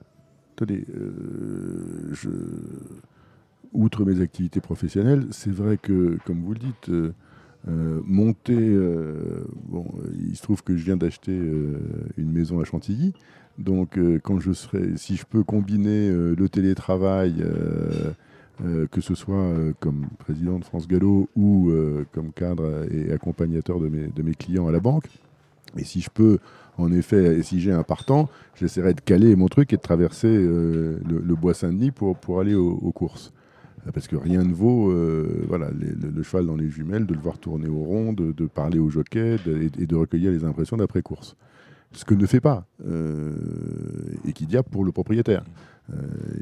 Attendez, 0.57 0.85
euh, 0.95 2.11
je... 2.13 2.29
outre 3.73 4.05
mes 4.05 4.21
activités 4.21 4.61
professionnelles, 4.61 5.27
c'est 5.31 5.53
vrai 5.53 5.79
que, 5.81 6.19
comme 6.27 6.41
vous 6.43 6.53
le 6.53 6.59
dites, 6.59 6.89
euh, 6.89 7.13
euh, 7.69 8.01
monter. 8.05 8.57
euh, 8.59 9.45
bon, 9.69 9.85
euh, 9.99 10.13
il 10.29 10.37
se 10.37 10.43
trouve 10.43 10.63
que 10.63 10.77
je 10.77 10.85
viens 10.85 10.97
d'acheter 10.97 11.33
une 12.17 12.33
maison 12.33 12.61
à 12.61 12.65
Chantilly. 12.65 13.13
Donc, 13.59 13.99
quand 14.23 14.41
je 14.41 14.53
serai, 14.53 14.97
si 14.97 15.17
je 15.17 15.25
peux 15.27 15.43
combiner 15.45 16.11
le 16.11 16.49
télétravail, 16.49 17.45
que 18.91 19.01
ce 19.03 19.15
soit 19.15 19.53
comme 19.79 20.07
président 20.19 20.59
de 20.59 20.65
France 20.65 20.89
Gallo 20.89 21.29
ou 21.37 21.71
comme 22.13 22.33
cadre 22.33 22.87
et 22.91 23.13
accompagnateur 23.13 23.79
de 23.79 23.89
mes, 23.89 24.35
clients 24.35 24.69
à 24.69 24.73
la 24.73 24.81
banque, 24.81 25.05
et 25.77 25.85
si 25.85 26.01
je 26.01 26.09
peux, 26.09 26.39
en 26.79 26.91
effet, 26.93 27.39
et 27.39 27.43
si 27.43 27.61
j'ai 27.61 27.73
un 27.73 27.83
partant, 27.83 28.31
j'essaierai 28.55 28.95
de 28.95 29.01
caler 29.03 29.37
mon 29.37 29.49
truc 29.49 29.73
et 29.75 29.77
de 29.77 29.83
traverser 29.83 30.35
le, 30.35 30.99
le 31.05 31.35
bois 31.35 31.53
Saint-Denis 31.53 31.91
pour, 31.91 32.17
pour 32.17 32.41
aller 32.41 32.55
au- 32.55 32.73
aux 32.83 32.93
courses. 32.93 33.33
Parce 33.93 34.07
que 34.07 34.17
rien 34.17 34.45
ne 34.45 34.53
vaut 34.53 34.91
euh, 34.93 35.45
voilà, 35.49 35.71
les- 35.73 35.87
le, 35.89 36.11
le 36.15 36.23
cheval 36.23 36.47
dans 36.47 36.55
les 36.57 36.69
jumelles, 36.71 37.05
de 37.07 37.15
le 37.15 37.21
voir 37.21 37.39
tourner 37.39 37.69
au 37.69 37.83
rond, 37.83 38.13
de, 38.13 38.31
de 38.33 38.47
parler 38.47 38.79
au 38.79 38.89
jockey 38.91 39.37
de- 39.45 39.69
et, 39.79 39.87
de 39.87 39.97
recueillir 39.97 40.31
les 40.31 40.45
impressions 40.45 40.77
d'après-course. 40.77 41.37
Ce 41.93 42.05
que 42.05 42.15
ne 42.15 42.25
fait 42.27 42.41
pas 42.41 42.65
euh, 42.87 43.35
Equidia 44.27 44.63
pour 44.63 44.85
le 44.85 44.93
propriétaire. 44.93 45.45
Euh, 45.93 45.97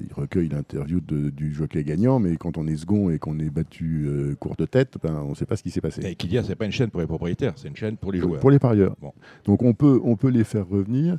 il 0.07 0.12
recueille 0.12 0.48
l'interview 0.48 1.00
du 1.00 1.53
jockey 1.55 1.83
gagnant, 1.83 2.18
mais 2.20 2.37
quand 2.37 2.59
on 2.59 2.66
est 2.66 2.76
second 2.76 3.09
et 3.11 3.18
qu'on 3.18 3.38
est 3.38 3.48
battu 3.50 4.05
euh, 4.07 4.35
court 4.38 4.55
de 4.57 4.66
tête, 4.66 4.96
ben, 5.03 5.22
on 5.24 5.31
ne 5.31 5.35
sait 5.35 5.46
pas 5.46 5.57
ce 5.57 5.62
qui 5.62 5.70
s'est 5.70 5.81
passé. 5.81 6.03
Et 6.05 6.14
Kylian, 6.14 6.42
c'est 6.44 6.55
pas 6.55 6.66
une 6.66 6.72
chaîne 6.72 6.90
pour 6.90 7.00
les 7.00 7.07
propriétaires, 7.07 7.55
c'est 7.57 7.68
une 7.68 7.74
chaîne 7.74 7.96
pour 7.96 8.12
les 8.12 8.20
joueurs. 8.20 8.38
Pour 8.40 8.50
les 8.50 8.59
parieurs. 8.59 8.94
Bon. 9.00 9.12
Donc 9.46 9.62
on 9.62 9.72
peut, 9.72 9.98
on 10.05 10.14
peut 10.16 10.29
les 10.29 10.44
faire 10.44 10.68
revenir. 10.68 11.16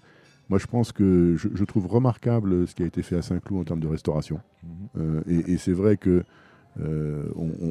Moi, 0.52 0.60
je 0.60 0.68
pense 0.68 0.92
que 0.92 1.36
je, 1.38 1.48
je 1.54 1.64
trouve 1.64 1.88
remarquable 1.88 2.68
ce 2.68 2.76
qui 2.76 2.84
a 2.84 2.86
été 2.86 3.02
fait 3.04 3.16
à 3.16 3.22
Saint-Cloud 3.22 3.62
en 3.62 3.64
termes 3.64 3.80
de 3.80 3.88
restauration. 3.88 4.42
Mhm. 4.64 4.70
Euh, 5.00 5.22
et 5.26 5.54
et 5.54 5.58
c'est 5.58 5.72
vrai 5.72 5.96
que 5.96 6.24
euh, 6.82 7.24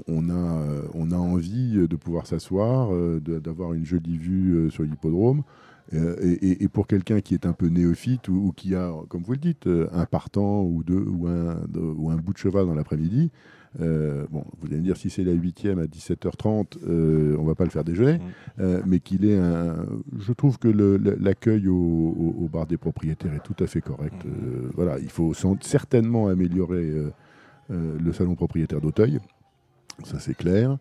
on, 0.09 0.31
a, 0.31 0.65
on 0.95 1.11
a 1.11 1.17
envie 1.17 1.73
de 1.87 1.97
pouvoir 1.97 2.27
s'asseoir, 2.27 2.89
euh, 2.95 3.21
d'avoir 3.21 3.75
une 3.75 3.85
jolie 3.85 4.17
vue 4.17 4.71
sur 4.71 4.83
l'hippodrome. 4.83 5.43
Et, 5.93 5.99
et- 5.99 6.65
et 6.65 6.69
pour 6.69 6.87
quelqu'un 6.87 7.21
qui 7.21 7.35
est 7.35 7.45
un 7.45 7.53
peu 7.53 7.67
néophyte 7.67 8.29
ou, 8.29 8.37
ou 8.47 8.53
qui 8.53 8.75
a, 8.75 8.91
comme 9.11 9.23
vous 9.23 9.33
le 9.33 9.39
dites, 9.39 9.69
un 9.93 10.07
partant 10.07 10.63
ou 10.63 10.83
deux 10.83 11.05
ou 11.07 11.27
un, 11.27 11.57
ou 11.77 12.11
un 12.11 12.17
bout 12.17 12.33
de 12.33 12.39
cheval 12.39 12.65
dans 12.67 12.75
l'après-midi, 12.75 13.31
euh, 13.81 14.27
bon, 14.31 14.45
vous 14.59 14.67
allez 14.67 14.79
me 14.79 14.83
dire 14.83 14.97
si 14.97 15.11
c'est 15.11 15.23
la 15.23 15.33
huitième 15.33 15.79
à 15.79 15.85
17h30, 15.87 16.79
euh, 16.89 17.37
on 17.39 17.45
va 17.45 17.55
pas 17.55 17.65
le 17.65 17.71
faire 17.71 17.85
déjeuner, 17.85 18.15
Mhm. 18.15 18.21
euh, 18.61 18.83
mais 18.87 18.99
qu'il 19.01 19.25
est 19.25 19.39
un. 19.39 19.87
Je 20.19 20.33
trouve 20.33 20.59
que 20.59 20.69
l'accueil 20.69 21.69
au, 21.69 21.75
au- 21.75 22.35
au 22.45 22.49
bar 22.49 22.67
des 22.67 22.77
propriétaires 22.77 23.33
est 23.35 23.43
tout 23.45 23.63
à 23.63 23.67
fait 23.69 23.81
correct. 23.81 24.25
Mhm. 24.25 24.31
Euh, 24.33 24.71
voilà, 24.75 24.99
il 24.99 25.09
faut 25.11 25.33
certainement 25.61 26.27
améliorer 26.29 26.93
le 27.69 28.13
salon 28.13 28.35
propriétaire 28.35 28.81
d'Auteuil, 28.81 29.21
ça 30.05 30.19
c'est 30.19 30.35
clair. 30.35 30.77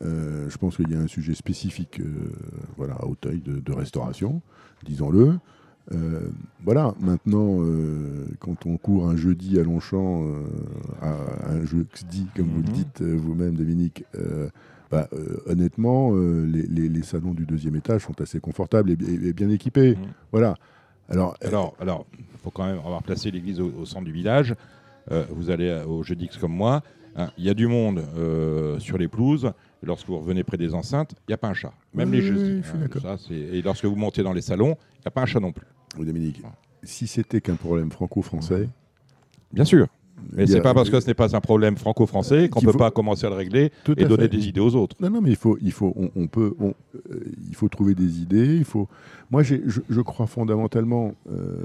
Je 0.00 0.56
pense 0.58 0.76
qu'il 0.76 0.90
y 0.90 0.96
a 0.96 0.98
un 0.98 1.06
sujet 1.06 1.34
spécifique 1.34 2.00
voilà, 2.76 2.94
à 2.94 3.06
Auteuil 3.06 3.40
de, 3.40 3.60
de 3.60 3.72
restauration, 3.72 4.42
disons-le. 4.84 5.38
Euh, 5.90 6.20
voilà, 6.64 6.94
maintenant, 7.00 7.58
euh, 7.60 8.26
quand 8.38 8.66
on 8.66 8.76
court 8.76 9.08
un 9.08 9.16
jeudi 9.16 9.58
à 9.58 9.64
Longchamp, 9.64 10.24
euh, 10.26 10.44
à 11.00 11.50
un 11.52 11.64
jeudi, 11.64 12.26
comme 12.36 12.46
vous 12.46 12.62
le 12.62 12.68
Mhm. 12.68 12.72
dites 12.72 13.02
vous-même, 13.02 13.54
Dominique, 13.56 14.04
bah, 14.90 15.08
honnêtement, 15.46 16.12
les, 16.14 16.62
les- 16.66 16.88
les 16.88 17.02
salons 17.02 17.32
du 17.32 17.46
deuxième 17.46 17.74
étage 17.76 18.02
sont 18.04 18.20
assez 18.20 18.38
confortables 18.40 18.90
et, 18.90 18.98
et- 19.06 19.28
et 19.28 19.32
bien 19.32 19.48
équipés. 19.50 19.96
Mhm. 19.96 20.02
Voilà. 20.30 20.54
Alors, 21.08 21.34
Alors, 21.42 21.74
alors, 21.80 22.06
faut 22.44 22.50
quand 22.50 22.64
même 22.66 22.78
avoir 22.78 23.02
placé 23.02 23.30
l'église 23.30 23.60
au, 23.60 23.70
au 23.80 23.84
centre 23.84 24.04
du 24.04 24.12
village. 24.12 24.54
Euh, 25.10 25.24
vous 25.30 25.50
allez 25.50 25.82
au 25.86 26.02
Jeudi 26.02 26.26
X 26.26 26.36
comme 26.38 26.52
moi. 26.54 26.82
hein, 27.16 27.30
Il 27.38 27.44
y 27.44 27.50
a 27.50 27.54
du 27.54 27.66
monde 27.66 28.04
euh, 28.16 28.78
sur 28.78 28.98
les 28.98 29.08
pelouses. 29.08 29.52
Et 29.82 29.86
lorsque 29.86 30.06
vous 30.06 30.18
revenez 30.18 30.44
près 30.44 30.56
des 30.56 30.74
enceintes, 30.74 31.12
il 31.28 31.30
n'y 31.30 31.34
a 31.34 31.38
pas 31.38 31.48
un 31.48 31.54
chat. 31.54 31.72
Même 31.92 32.10
Oui, 32.10 32.16
les 32.18 32.22
jeudis. 32.22 32.62
je 32.62 33.06
hein, 33.06 33.16
et 33.30 33.62
lorsque 33.62 33.84
vous 33.84 33.96
montez 33.96 34.22
dans 34.22 34.32
les 34.32 34.42
salons, 34.42 34.76
il 34.94 35.00
n'y 35.00 35.06
a 35.08 35.10
pas 35.10 35.22
un 35.22 35.26
chat 35.26 35.40
non 35.40 35.50
plus. 35.52 35.66
oui, 35.98 36.06
Dominique, 36.06 36.40
si 36.84 37.06
c'était 37.06 37.40
qu'un 37.40 37.56
problème 37.56 37.90
franco-français, 37.90 38.68
Bien 39.52 39.64
sûr. 39.64 39.86
Mais 40.32 40.46
c'est 40.46 40.60
pas 40.60 40.74
parce 40.74 40.90
que 40.90 41.00
ce 41.00 41.06
n'est 41.06 41.14
pas 41.14 41.34
un 41.36 41.40
problème 41.40 41.76
franco-français 41.76 42.48
qu'on 42.48 42.60
ne 42.60 42.66
peut 42.66 42.72
faut- 42.72 42.78
pas 42.78 42.90
commencer 42.90 43.26
à 43.26 43.30
le 43.30 43.36
régler 43.36 43.70
Tout 43.84 43.98
et 44.00 44.04
donner 44.04 44.24
fait. 44.24 44.28
des 44.36 44.48
idées 44.48 44.60
aux 44.60 44.74
autres. 44.76 44.96
Non, 45.00 45.10
non, 45.10 45.20
mais 45.20 45.30
il 45.30 45.36
faut, 45.36 45.58
il 45.60 45.72
faut, 45.72 45.92
on, 45.96 46.10
on 46.16 46.26
peut, 46.26 46.54
on- 46.60 46.74
euh, 47.10 47.20
il 47.48 47.54
faut 47.54 47.68
trouver 47.68 47.94
des 47.94 48.20
idées. 48.20 48.56
Il 48.56 48.64
faut. 48.64 48.88
Moi, 49.30 49.42
je, 49.42 49.56
je 49.66 50.00
crois 50.00 50.26
fondamentalement. 50.26 51.14
euh, 51.30 51.56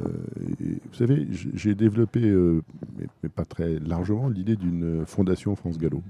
et 0.62 0.74
vous 0.90 0.94
savez, 0.98 1.28
j'ai 1.54 1.76
développé, 1.76 2.22
euh, 2.24 2.62
mais, 2.98 3.08
mais 3.24 3.30
pas 3.30 3.46
très 3.46 3.80
largement, 3.80 4.30
l'idée 4.30 4.56
d'une 4.56 5.06
fondation 5.06 5.56
France 5.56 5.78
Gallo. 5.78 6.02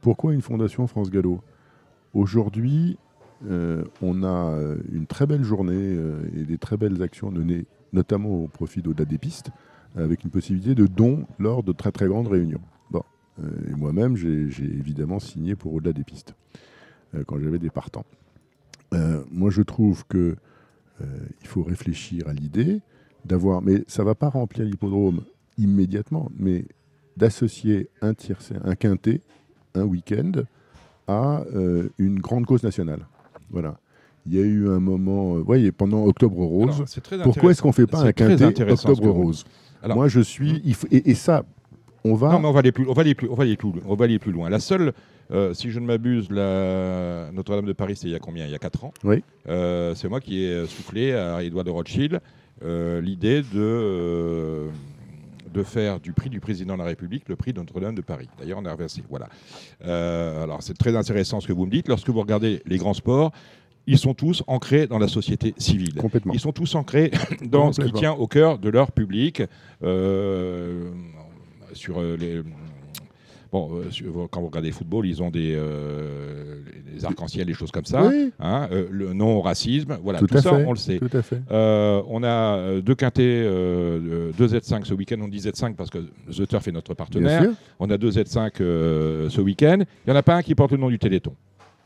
Pourquoi 0.00 0.34
une 0.34 0.42
fondation 0.42 0.86
France 0.86 1.10
Gallo? 1.10 1.40
Aujourd'hui, 2.14 2.96
on 4.02 4.22
a 4.24 4.56
une 4.92 5.06
très 5.06 5.26
belle 5.26 5.44
journée 5.44 5.96
et 6.36 6.44
des 6.44 6.58
très 6.58 6.76
belles 6.76 7.02
actions 7.02 7.30
menées, 7.30 7.66
notamment 7.92 8.30
au 8.30 8.46
profit 8.48 8.80
d'au-delà 8.80 9.04
des 9.04 9.18
pistes, 9.18 9.50
avec 9.96 10.24
une 10.24 10.30
possibilité 10.30 10.74
de 10.74 10.86
dons 10.86 11.26
lors 11.38 11.62
de 11.62 11.72
très 11.72 11.92
très 11.92 12.06
grandes 12.06 12.28
réunions. 12.28 12.60
Bon, 12.90 13.02
Euh, 13.42 13.70
et 13.70 13.74
moi-même, 13.74 14.16
j'ai 14.16 14.48
évidemment 14.64 15.18
signé 15.18 15.54
pour 15.56 15.74
au-delà 15.74 15.92
des 15.92 16.04
pistes 16.04 16.34
euh, 17.14 17.24
quand 17.26 17.38
j'avais 17.38 17.58
des 17.58 17.70
partants. 17.70 18.06
Euh, 18.94 19.22
moi, 19.30 19.50
je 19.50 19.62
trouve 19.62 20.04
que 20.06 20.36
il 21.42 21.46
faut 21.46 21.62
réfléchir 21.62 22.26
à 22.26 22.32
l'idée 22.32 22.80
d'avoir, 23.26 23.60
mais 23.60 23.84
ça 23.86 24.02
va 24.02 24.14
pas 24.14 24.30
remplir 24.30 24.64
l'hippodrome 24.64 25.20
immédiatement, 25.58 26.30
mais 26.38 26.64
d'associer 27.18 27.90
un 28.00 28.14
tiercé, 28.14 28.54
un 28.64 28.74
quintet, 28.74 29.20
un 29.74 29.84
week-end 29.84 30.32
à 31.06 31.42
euh, 31.54 31.88
une 31.98 32.18
grande 32.18 32.46
cause 32.46 32.62
nationale. 32.62 33.06
Voilà. 33.50 33.78
Il 34.26 34.34
y 34.34 34.40
a 34.40 34.42
eu 34.42 34.68
un 34.68 34.80
moment, 34.80 35.36
euh, 35.36 35.40
voyez, 35.40 35.70
pendant 35.70 36.04
Octobre 36.04 36.38
Rose. 36.38 36.84
Alors, 37.12 37.24
pourquoi 37.24 37.52
est-ce 37.52 37.62
qu'on 37.62 37.72
fait 37.72 37.86
pas 37.86 38.02
un 38.02 38.12
quintet 38.12 38.62
Octobre 38.70 39.04
vous 39.04 39.12
Rose? 39.12 39.44
Alors- 39.82 39.96
Moi, 39.96 40.08
je 40.08 40.20
suis, 40.20 40.60
il 40.64 40.74
faut- 40.74 40.86
et, 40.90 41.10
et 41.10 41.14
ça, 41.14 41.44
on 42.04 42.14
va. 42.14 42.30
Non, 42.32 42.38
mais 42.40 42.48
on 42.48 42.52
va 42.52 42.60
aller 42.60 42.72
plus, 42.72 42.86
on 42.88 42.92
va 42.92 43.02
aller 43.02 43.14
plus, 43.14 43.28
on 43.28 43.34
va 43.34 43.42
aller 43.44 43.56
plus, 43.56 43.68
on 43.86 43.94
va 43.94 44.04
aller 44.04 44.18
plus 44.18 44.32
loin. 44.32 44.48
La 44.48 44.60
seule, 44.60 44.92
euh, 45.32 45.54
si 45.54 45.70
je 45.70 45.80
ne 45.80 45.86
m'abuse, 45.86 46.30
la 46.30 47.30
Notre-Dame 47.32 47.66
de 47.66 47.72
Paris, 47.72 47.96
c'est 47.96 48.06
il 48.06 48.12
y 48.12 48.16
a 48.16 48.18
combien? 48.20 48.44
Il 48.46 48.52
y 48.52 48.54
a 48.54 48.58
4 48.58 48.84
ans. 48.84 48.92
Oui. 49.04 49.22
Euh, 49.48 49.94
c'est 49.94 50.08
moi 50.08 50.20
qui 50.20 50.42
ai 50.44 50.66
soufflé 50.66 51.12
à 51.14 51.42
Édouard 51.42 51.64
de 51.64 51.70
Rothschild 51.70 52.20
euh, 52.64 53.00
l'idée 53.00 53.42
de 53.42 53.46
euh, 53.56 54.68
de 55.52 55.62
faire 55.62 56.00
du 56.00 56.12
prix 56.12 56.28
du 56.28 56.38
président 56.40 56.74
de 56.74 56.80
la 56.80 56.84
République 56.84 57.28
le 57.28 57.36
prix 57.36 57.52
de 57.52 57.58
Notre-Dame 57.60 57.94
de 57.94 58.02
Paris. 58.02 58.28
D'ailleurs, 58.38 58.58
on 58.60 58.64
a 58.66 58.72
reversé. 58.72 59.02
Voilà. 59.08 59.28
Euh, 59.86 60.42
alors, 60.44 60.62
c'est 60.62 60.76
très 60.76 60.94
intéressant 60.96 61.40
ce 61.40 61.46
que 61.48 61.52
vous 61.54 61.64
me 61.66 61.70
dites. 61.70 61.88
Lorsque 61.88 62.08
vous 62.10 62.20
regardez 62.20 62.62
les 62.66 62.76
grands 62.76 62.92
sports, 62.94 63.32
ils 63.86 63.98
sont 63.98 64.14
tous 64.14 64.42
ancrés 64.46 64.86
dans 64.86 64.98
la 64.98 65.08
société 65.08 65.54
civile. 65.58 65.94
Complètement. 65.94 66.32
Ils 66.32 66.40
sont 66.40 66.52
tous 66.52 66.74
ancrés 66.74 67.10
dans 67.50 67.72
ce 67.72 67.80
qui 67.80 67.92
tient 67.92 68.12
au 68.12 68.26
cœur 68.26 68.58
de 68.58 68.68
leur 68.68 68.92
public. 68.92 69.42
Euh, 69.82 70.90
sur 71.72 72.00
euh, 72.00 72.16
les. 72.16 72.42
Bon, 73.52 73.70
euh, 73.74 74.26
quand 74.30 74.40
vous 74.40 74.48
regardez 74.48 74.68
le 74.68 74.74
football, 74.74 75.06
ils 75.06 75.22
ont 75.22 75.30
des, 75.30 75.54
euh, 75.56 76.60
des 76.92 77.04
arcs-en-ciel, 77.04 77.46
des 77.46 77.54
choses 77.54 77.70
comme 77.70 77.84
ça. 77.84 78.04
Oui, 78.04 78.32
hein, 78.40 78.68
euh, 78.72 78.88
le 78.90 79.12
non 79.12 79.36
au 79.36 79.40
racisme, 79.40 79.96
voilà, 80.02 80.18
tout, 80.18 80.26
tout, 80.26 80.38
ça, 80.38 80.50
fait. 80.50 80.64
on 80.66 80.72
le 80.72 80.78
sait. 80.78 80.98
Tout 80.98 81.16
à 81.16 81.22
fait. 81.22 81.40
Euh, 81.52 82.02
on 82.08 82.24
a 82.24 82.80
deux 82.80 82.94
quintés, 82.96 83.42
deux 83.44 84.46
Z5 84.48 84.84
ce 84.84 84.94
week-end. 84.94 85.16
On 85.22 85.28
dit 85.28 85.38
Z5 85.38 85.74
parce 85.74 85.90
que 85.90 85.98
The 86.32 86.46
Turf 86.48 86.66
est 86.66 86.72
notre 86.72 86.88
Bien 86.92 86.96
partenaire. 86.96 87.42
sûr. 87.42 87.52
On 87.78 87.88
a 87.88 87.96
deux 87.96 88.10
Z5 88.10 88.50
euh, 88.60 89.28
ce 89.30 89.40
week-end. 89.40 89.78
Il 89.80 90.10
n'y 90.10 90.12
en 90.12 90.16
a 90.18 90.22
pas 90.24 90.34
un 90.36 90.42
qui 90.42 90.54
porte 90.54 90.72
le 90.72 90.78
nom 90.78 90.88
du 90.90 90.98
Téléthon. 90.98 91.32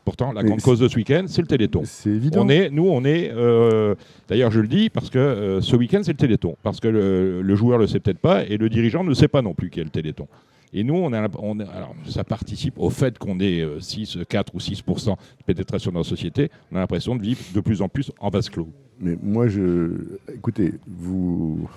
Pourtant, 0.03 0.31
la 0.33 0.41
Mais 0.41 0.49
grande 0.49 0.61
cause 0.61 0.79
de 0.79 0.87
ce 0.87 0.95
week-end, 0.95 1.25
c'est 1.27 1.41
le 1.41 1.47
Téléthon. 1.47 1.81
C'est 1.85 2.09
évident. 2.09 2.43
On 2.45 2.49
est, 2.49 2.69
nous, 2.71 2.87
on 2.87 3.05
est. 3.05 3.31
euh, 3.31 3.93
D'ailleurs, 4.27 4.49
je 4.51 4.59
le 4.59 4.67
dis 4.67 4.89
parce 4.89 5.09
que 5.11 5.19
euh, 5.19 5.61
ce 5.61 5.75
week-end, 5.75 6.01
c'est 6.03 6.11
le 6.13 6.17
Téléthon. 6.17 6.55
Parce 6.63 6.79
que 6.79 6.87
le, 6.87 7.41
le 7.43 7.55
joueur 7.55 7.77
ne 7.77 7.83
le 7.83 7.87
sait 7.87 7.99
peut-être 7.99 8.17
pas 8.19 8.43
et 8.45 8.57
le 8.57 8.67
dirigeant 8.69 9.03
ne 9.03 9.13
sait 9.13 9.27
pas 9.27 9.41
non 9.43 9.53
plus 9.53 9.69
qu'il 9.69 9.79
y 9.79 9.81
a 9.81 9.85
le 9.85 9.91
Téléthon. 9.91 10.27
Et 10.73 10.83
nous, 10.83 10.95
on 10.95 11.11
a, 11.13 11.27
on 11.39 11.59
a- 11.59 11.65
alors, 11.65 11.93
ça 12.07 12.23
participe 12.23 12.79
au 12.79 12.89
fait 12.89 13.19
qu'on 13.19 13.39
ait 13.41 13.61
euh, 13.61 13.79
6, 13.79 14.19
4 14.27 14.55
ou 14.55 14.57
6% 14.59 15.09
de 15.11 15.15
pénétration 15.45 15.91
dans 15.91 15.99
la 15.99 16.03
société. 16.05 16.49
On 16.71 16.77
a 16.77 16.79
l'impression 16.79 17.15
de 17.15 17.21
vivre 17.21 17.41
de 17.53 17.59
plus 17.59 17.81
en 17.81 17.89
plus 17.89 18.11
en 18.19 18.29
vase 18.29 18.49
clos. 18.49 18.69
Mais 18.99 19.17
moi, 19.21 19.47
je. 19.49 19.91
Écoutez, 20.33 20.73
vous. 20.87 21.69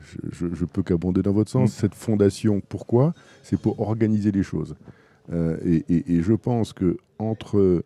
Je, 0.00 0.16
je- 0.48 0.54
je 0.54 0.64
peux 0.64 0.82
qu'abonder 0.82 1.20
dans 1.20 1.32
votre 1.32 1.50
sens. 1.50 1.70
Mm. 1.70 1.80
Cette 1.80 1.94
fondation, 1.94 2.62
pourquoi? 2.66 3.12
C'est 3.42 3.60
pour 3.60 3.78
organiser 3.80 4.30
les 4.32 4.42
choses. 4.42 4.74
Euh, 5.32 5.56
et, 5.64 5.84
je 6.22 6.32
pense 6.32 6.72
que 6.72 6.96
entre 7.18 7.84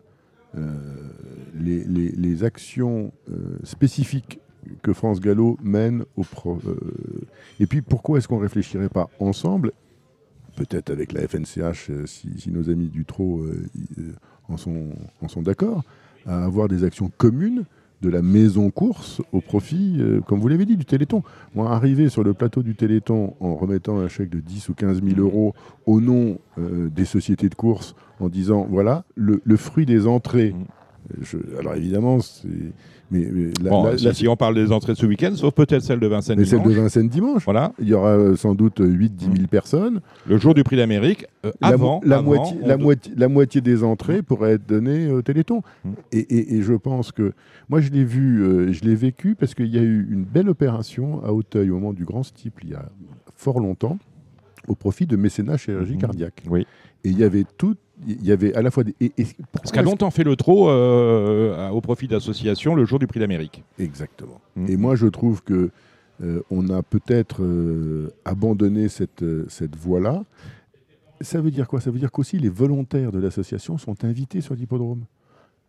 les, 1.55 1.83
les- 1.85 2.11
actions 2.45 3.13
euh, 3.31 3.57
spécifiques 3.65 4.41
que 4.83 4.93
France 4.93 5.21
Gallo 5.21 5.57
mène 5.63 6.05
au 6.17 6.23
euh, 6.69 6.77
et 7.59 7.67
puis 7.67 7.83
pourquoi 7.83 8.19
est-ce 8.19 8.29
qu'on 8.29 8.39
réfléchirait 8.39 8.89
pas 8.89 9.09
ensemble, 9.19 9.73
peut-être 10.57 10.91
avec 10.91 11.13
la 11.13 11.27
FNCH, 11.27 11.91
euh, 11.91 12.07
si, 12.07 12.29
nos 12.51 12.71
amis 12.71 12.89
du 12.89 13.05
euh, 13.41 13.67
euh, 13.99 14.13
en 14.49 14.57
sont 15.29 15.43
d'accord, 15.43 15.83
à 16.27 16.45
avoir 16.45 16.69
des 16.69 16.85
actions 16.85 17.11
communes 17.17 17.65
de 18.03 18.11
la 18.11 18.21
maison 18.21 18.71
course 18.71 19.23
au 19.33 19.41
profit, 19.41 19.97
euh, 20.01 20.21
comme 20.21 20.41
vous 20.41 20.49
l'avez 20.49 20.67
dit, 20.67 20.77
du 20.77 20.85
Téléthon. 20.85 21.23
Moi, 21.55 21.71
arriver 21.71 22.09
sur 22.09 22.25
le 22.25 22.35
plateau 22.35 22.63
du 22.63 22.75
Téléthon 22.75 23.35
en 23.41 23.55
remettant 23.55 23.99
un 23.99 24.09
chèque 24.09 24.29
de 24.29 24.41
10 24.41 24.69
ou 24.71 24.75
15 24.75 25.01
000 25.03 25.21
euros 25.21 25.55
au 25.87 26.01
nom 26.01 26.39
euh, 26.59 26.91
des 26.91 27.05
sociétés 27.05 27.49
de 27.49 27.55
course 27.55 27.95
en 28.21 28.29
disant, 28.29 28.67
voilà, 28.69 29.05
le, 29.15 29.41
le 29.45 29.57
fruit 29.57 29.87
des 29.87 30.07
entrées. 30.07 30.53
Mm. 30.53 30.65
Je- 31.23 31.59
alors 31.59 31.75
évidemment, 31.75 32.21
c'est... 32.21 32.49
Mais, 33.13 33.29
mais 33.31 33.51
la- 33.63 33.71
Bon, 33.71 33.85
la- 33.85 33.99
si, 33.99 34.05
la- 34.07 34.15
si 34.15 34.27
on 34.29 34.37
parle 34.37 34.55
des 34.55 34.73
entrées 34.73 34.95
de 34.95 34.99
ce 34.99 35.05
week-end, 35.07 35.33
sauf 35.35 35.53
peut-être 35.55 35.83
celle 35.83 36.01
de 36.01 36.07
Vincennes 36.07 36.39
mais 36.39 36.45
celle 36.47 36.61
dimanche. 36.61 36.75
de 36.77 36.81
Vincennes 36.81 37.09
dimanche, 37.09 37.45
Voilà, 37.45 37.73
il 37.79 37.89
y 37.89 37.95
aura 37.95 38.09
euh, 38.11 38.37
sans 38.37 38.55
doute 38.55 38.81
8-10 38.81 39.35
000 39.37 39.47
personnes. 39.49 40.01
le 40.27 40.39
jour 40.39 40.55
du 40.55 40.65
prix 40.65 40.77
d'Amérique, 40.77 41.27
euh, 41.45 41.53
La, 41.61 41.69
avant, 41.69 42.01
la 42.05 42.17
avant, 42.17 42.25
moitié, 42.25 42.57
la, 42.63 42.67
doit- 42.69 42.77
moitié, 42.79 43.13
la 43.17 43.29
moitié 43.29 43.61
des 43.61 43.85
entrées 43.85 44.23
pourraient 44.23 44.53
être 44.53 44.67
données 44.67 45.11
au 45.11 45.21
Téléthon. 45.23 45.63
Mm. 45.85 45.91
Et, 46.13 46.19
et- 46.19 46.55
et 46.57 46.63
je 46.63 46.73
pense 46.75 47.13
que 47.13 47.33
moi, 47.69 47.81
je 47.81 47.91
l'ai 47.91 48.05
vu, 48.05 48.43
euh, 48.43 48.73
je 48.73 48.83
l'ai 48.83 48.95
vécu 48.95 49.35
parce 49.35 49.55
qu'il 49.55 49.69
y 49.69 49.79
a 49.79 49.83
eu 49.83 50.09
une 50.11 50.25
belle 50.25 50.49
opération 50.49 51.23
à 51.25 51.33
Auteuil 51.33 51.71
au 51.71 51.75
moment 51.75 51.93
du 51.93 52.05
Grand 52.05 52.23
Steeple 52.23 52.63
il 52.65 52.71
y 52.71 52.75
a 52.75 52.87
fort 53.37 53.61
longtemps 53.61 53.99
au 54.69 54.75
profit 54.75 55.07
de 55.07 55.17
mécénat 55.17 55.57
chirurgie 55.57 55.95
Mhm. 55.95 56.01
cardiaque. 56.01 56.43
Oui. 56.49 56.67
Et 57.05 57.09
il 57.11 57.19
y 57.19 57.25
avait 57.25 57.45
tout, 57.59 57.75
il 58.07 58.25
y 58.25 58.33
avait 58.33 58.55
à 58.55 58.63
la 58.63 58.71
fois 58.71 58.85
des. 58.85 58.95
et- 59.01 59.13
et 59.19 59.27
qu'a 59.73 59.83
longtemps 59.83 60.11
fait 60.11 60.25
le 60.25 60.37
trot 60.37 60.69
euh, 60.69 61.69
au 61.71 61.81
profit 61.81 62.09
d'associations 62.09 62.75
le 62.75 62.85
jour 62.85 62.99
du 62.99 63.07
prix 63.07 63.21
d'Amérique. 63.21 63.63
Exactement. 63.79 64.41
Mhm. 64.57 64.69
Et 64.71 64.77
moi, 64.77 64.97
je 64.97 65.07
trouve 65.07 65.43
que 65.43 65.71
euh, 66.23 66.41
on 66.51 66.69
a 66.71 66.83
peut-être 66.83 67.43
euh, 67.43 68.11
abandonné 68.25 68.89
cette, 68.89 69.25
cette 69.49 69.77
voie-là. 69.77 70.25
Ça 71.21 71.41
veut 71.41 71.51
dire 71.51 71.69
quoi? 71.69 71.81
Ça 71.81 71.91
veut 71.91 71.99
dire 71.99 72.11
qu'aussi 72.11 72.39
les 72.39 72.49
volontaires 72.49 73.13
de 73.13 73.19
l'association 73.21 73.79
sont 73.79 74.05
invités 74.05 74.41
sur 74.41 74.55
l'hippodrome. 74.55 75.05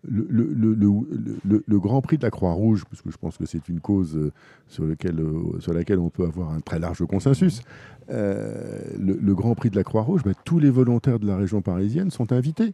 Le, 0.05 0.27
le- 0.29 0.53
le- 0.53 1.63
le- 1.65 1.79
Grand 1.79 2.01
Prix 2.01 2.17
de 2.17 2.23
la 2.23 2.29
Croix-Rouge, 2.29 2.83
parce 2.89 3.01
que 3.01 3.09
je 3.09 3.15
pense 3.17 3.37
que 3.37 3.45
c'est 3.45 3.69
une 3.69 3.79
cause 3.79 4.17
euh, 4.17 4.31
sur, 4.67 4.83
lequel, 4.83 5.17
euh, 5.19 5.59
sur 5.59 5.73
laquelle 5.73 5.99
on 5.99 6.09
peut 6.09 6.23
avoir 6.25 6.51
un 6.51 6.59
très 6.59 6.77
large 6.77 7.05
consensus, 7.05 7.61
euh, 8.09 8.81
le, 8.99 9.33
Grand 9.33 9.55
Prix 9.55 9.69
de 9.69 9.77
la 9.77 9.83
Croix-Rouge, 9.85 10.23
bah, 10.25 10.33
tous 10.43 10.59
les 10.59 10.69
volontaires 10.69 11.19
de 11.19 11.27
la 11.27 11.37
région 11.37 11.61
parisienne 11.61 12.11
sont 12.11 12.33
invités 12.33 12.73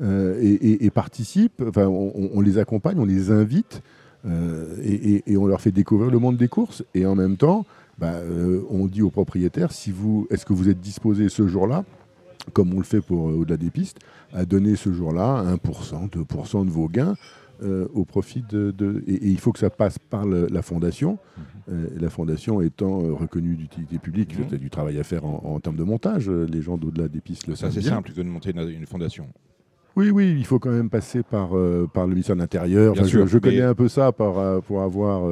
et, 0.00 0.90
participent, 0.94 1.62
enfin, 1.66 1.86
on, 1.86 2.40
les 2.40 2.56
accompagne, 2.58 2.98
on 3.00 3.04
les 3.04 3.30
invite 3.32 3.82
et, 4.24 5.36
on 5.36 5.46
leur 5.46 5.60
fait 5.60 5.72
découvrir 5.72 6.10
le 6.10 6.18
monde 6.18 6.36
des 6.36 6.48
courses. 6.48 6.84
Et 6.94 7.04
en 7.04 7.16
même 7.16 7.36
temps, 7.36 7.66
bah, 7.98 8.14
on 8.70 8.86
dit 8.86 9.02
aux 9.02 9.10
propriétaires, 9.10 9.72
si 9.72 9.90
vous, 9.90 10.26
est-ce 10.30 10.46
que 10.46 10.52
vous 10.52 10.68
êtes 10.68 10.80
disposé 10.80 11.28
ce 11.28 11.48
jour-là, 11.48 11.84
comme 12.50 12.72
on 12.74 12.78
le 12.78 12.84
fait 12.84 13.00
pour 13.00 13.28
euh, 13.30 13.32
au-delà 13.34 13.56
des 13.56 13.70
pistes, 13.70 13.98
à 14.32 14.44
donner 14.44 14.76
ce 14.76 14.92
jour-là 14.92 15.44
1%, 15.56 16.10
2% 16.10 16.64
de 16.66 16.70
vos 16.70 16.88
gains 16.88 17.14
euh, 17.62 17.86
au 17.92 18.04
profit 18.04 18.42
de... 18.48 18.70
de- 18.70 19.02
et, 19.06 19.14
et 19.14 19.28
il 19.28 19.38
faut 19.38 19.52
que 19.52 19.58
ça 19.58 19.68
passe 19.70 19.98
par 19.98 20.24
le- 20.26 20.46
la 20.50 20.62
fondation, 20.62 21.18
euh, 21.70 21.88
la 22.00 22.08
fondation 22.10 22.60
étant 22.62 23.02
euh, 23.02 23.12
reconnue 23.12 23.54
d'utilité 23.56 23.98
publique, 23.98 24.32
il 24.38 24.50
y 24.50 24.54
a 24.54 24.58
du 24.58 24.70
travail 24.70 24.98
à 24.98 25.04
faire 25.04 25.24
en, 25.26 25.42
en 25.44 25.60
termes 25.60 25.76
de 25.76 25.84
montage, 25.84 26.28
les 26.30 26.62
gens 26.62 26.76
d'au-delà 26.78 27.08
des 27.08 27.20
pistes 27.20 27.46
le 27.48 27.54
Ça, 27.56 27.66
savent 27.70 27.72
c'est 27.82 27.88
simple 27.88 28.12
que 28.12 28.16
de 28.20 28.22
monter 28.22 28.50
une, 28.52 28.68
une 28.70 28.86
fondation. 28.86 29.26
Oui, 29.96 30.10
oui, 30.10 30.34
il 30.38 30.46
faut 30.46 30.58
quand 30.58 30.70
même 30.70 30.88
passer 30.88 31.22
par, 31.22 31.50
par 31.92 32.04
le 32.06 32.10
ministère 32.10 32.36
de 32.36 32.40
l'Intérieur. 32.40 32.92
Enfin, 32.92 33.02
je, 33.04 33.26
je 33.26 33.38
connais 33.38 33.60
un 33.62 33.74
peu 33.74 33.88
ça 33.88 34.12
par, 34.12 34.62
pour 34.62 34.80
avoir, 34.82 35.28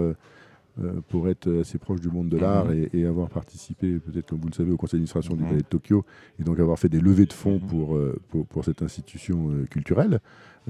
pour 1.08 1.28
être 1.28 1.60
assez 1.60 1.78
proche 1.78 2.00
du 2.00 2.08
monde 2.08 2.28
de 2.28 2.36
l'art 2.38 2.66
Mhm. 2.66 2.88
et, 2.92 3.00
et 3.00 3.06
avoir 3.06 3.28
participé, 3.28 3.98
peut-être 3.98 4.28
comme 4.30 4.38
vous 4.40 4.48
le 4.48 4.54
savez, 4.54 4.70
au 4.70 4.76
conseil 4.76 4.98
d'administration 4.98 5.34
du 5.34 5.42
Mhm. 5.42 5.48
Palais 5.48 5.60
de 5.62 5.66
Tokyo 5.66 6.04
et 6.38 6.44
donc 6.44 6.58
avoir 6.60 6.78
fait 6.78 6.88
des 6.88 7.00
levées 7.00 7.26
de 7.26 7.32
fonds 7.32 7.54
Mhm. 7.62 7.68
pour, 7.68 7.96
euh, 7.96 8.16
pour, 8.28 8.46
pour 8.46 8.64
cette 8.64 8.82
institution 8.82 9.50
euh, 9.50 9.64
culturelle. 9.66 10.20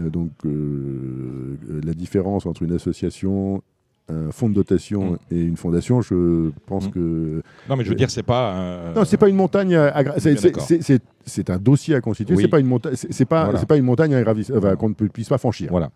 Euh, 0.01 0.11
donc 0.11 0.31
euh, 0.47 1.57
euh, 1.71 1.81
la 1.85 1.92
différence 1.94 2.47
entre 2.47 2.62
une 2.62 2.73
association, 2.73 3.62
un 4.11 4.31
fonds 4.31 4.49
de 4.49 4.55
dotation 4.55 5.18
et 5.31 5.42
une 5.42 5.59
fondation, 5.59 6.01
je 6.01 6.51
pense 6.66 6.88
que 6.88 7.42
Non, 7.68 7.77
mais 7.77 7.85
je 7.85 7.90
veux 7.90 7.94
Euh, 7.94 7.99
dire, 7.99 8.11
c'est 8.11 8.23
pas. 8.23 8.55
un- 8.55 8.94
non, 8.94 9.05
c'est 9.05 9.18
pas 9.18 9.29
une 9.29 9.37
montagne. 9.37 9.75
à- 9.75 10.18
c'est- 10.18 11.51
un 11.51 11.59
dossier 11.59 11.94
à 11.94 12.01
constituer. 12.01 12.35
Oui. 12.35 12.42
C'est 12.42 12.49
pas 12.49 12.61
une 12.61 12.66
montagne. 12.66 12.94
C'est 12.97 13.25
pas. 13.27 13.44
Voilà. 13.44 13.59
C'est 13.59 13.66
pas 13.68 13.77
une 13.77 13.85
montagne 13.85 14.14
à 14.14 14.23
enfin, 14.57 14.77
qu'on 14.77 14.88
ne 14.88 14.94
puisse 14.94 15.29
pas 15.29 15.37
franchir. 15.37 15.68
Voilà. 15.71 15.90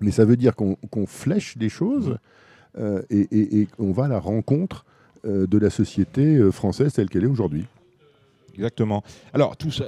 Mais 0.00 0.12
ça 0.12 0.24
veut 0.24 0.36
dire 0.36 0.56
qu'on 0.56 0.76
qu'on 0.90 1.06
flèche 1.06 1.58
des 1.58 1.68
choses. 1.68 2.16
Euh, 2.78 3.02
et, 3.10 3.26
et- 3.32 3.60
et 3.60 3.66
qu'on 3.66 3.92
va 3.92 4.04
à 4.04 4.08
la 4.08 4.18
rencontre 4.20 4.84
euh, 5.24 5.46
de 5.46 5.58
la 5.58 5.70
société 5.70 6.36
euh, 6.36 6.50
française 6.52 6.92
telle 6.92 7.08
qu'elle 7.08 7.24
est 7.24 7.28
aujourd'hui. 7.28 7.64
Exactement. 8.54 9.02
Alors, 9.32 9.56
tout 9.56 9.70
ça, 9.70 9.84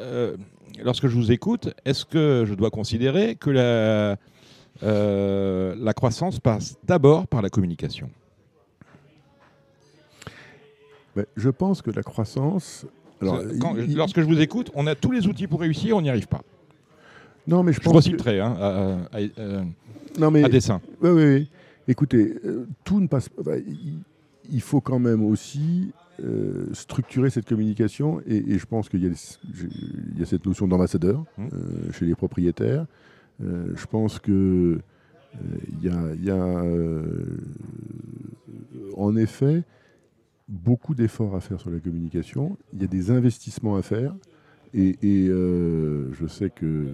lorsque 0.83 1.09
je 1.09 1.15
vous 1.17 1.33
écoute, 1.33 1.73
est-ce 1.85 2.05
que 2.05 2.45
je 2.47 2.55
dois 2.55 2.71
considérer 2.71 3.35
que 3.35 3.51
la, 3.51 4.17
euh, 4.83 5.75
la 5.79 5.93
croissance 5.95 6.39
passe 6.41 6.77
d'abord 6.87 7.27
par 7.27 7.43
la 7.43 7.49
communication? 7.51 8.09
Mais 11.17 11.27
je 11.37 11.51
pense 11.51 11.83
que 11.83 11.91
la 11.91 12.03
croissance. 12.03 12.87
Alors, 13.21 13.41
Ça, 13.41 13.47
quand- 13.61 13.75
il- 13.77 13.91
il- 13.91 13.97
lorsque 13.97 14.21
je 14.21 14.27
vous 14.27 14.41
écoute, 14.41 14.71
on 14.75 14.87
a 14.87 14.95
tous 14.95 15.11
les 15.11 15.27
outils 15.27 15.47
pour 15.47 15.61
réussir, 15.61 15.97
on 15.97 16.03
n'y 16.03 16.09
arrive 16.11 16.29
pas. 16.29 16.43
non, 17.47 17.63
mais 17.65 17.73
je 17.73 17.81
Je 17.81 17.85
pense. 17.91 18.09
que- 18.09 18.41
hein, 18.41 18.57
à, 18.61 19.17
à- 19.17 19.21
à- 19.21 19.65
non, 20.21 20.31
mais 20.31 20.45
à 20.45 20.49
dessein. 20.49 20.81
Oui, 21.03 21.11
oui, 21.11 21.25
oui. 21.25 21.49
Écoutez, 21.89 22.39
euh, 22.45 22.67
tout 22.85 23.01
ne 23.01 23.07
passe 23.07 23.29
pas. 23.29 23.57
il, 24.51 24.61
faut 24.61 24.81
quand 24.81 24.99
même 24.99 25.25
aussi 25.25 25.93
euh, 26.23 26.67
structurer 26.73 27.31
cette 27.31 27.49
communication 27.49 28.21
et, 28.27 28.37
et 28.53 28.59
je 28.59 28.67
pense 28.67 28.89
qu'il 28.89 29.03
y, 29.03 29.07
a 29.07 29.11
y 29.11 30.27
cette 30.27 30.45
notion 30.45 30.69
d'ambassadeur 30.69 31.25
Mmh. 31.39 31.47
euh, 31.53 31.93
chez 31.93 32.05
les 32.05 32.15
propriétaires. 32.15 32.87
Je 33.41 33.87
pense 33.87 34.19
que 34.19 34.31
euh, 34.33 34.79
il 35.73 35.83
y 35.83 35.89
a, 35.89 36.15
il 36.15 36.25
y 36.25 36.31
a, 36.31 36.63
en 38.97 39.17
effet 39.17 39.63
beaucoup 40.49 40.95
d'efforts 40.95 41.35
à 41.35 41.41
faire 41.41 41.59
sur 41.59 41.71
la 41.71 41.79
communication. 41.79 42.59
Il 42.75 42.83
y 42.83 42.85
a 42.85 42.89
des 42.89 43.11
investissements 43.11 43.77
à 43.77 43.83
faire. 43.83 44.15
Et, 44.73 44.97
et, 45.03 45.29
euh, 45.29 46.13
je 46.13 46.27
sais 46.29 46.49
que 46.49 46.87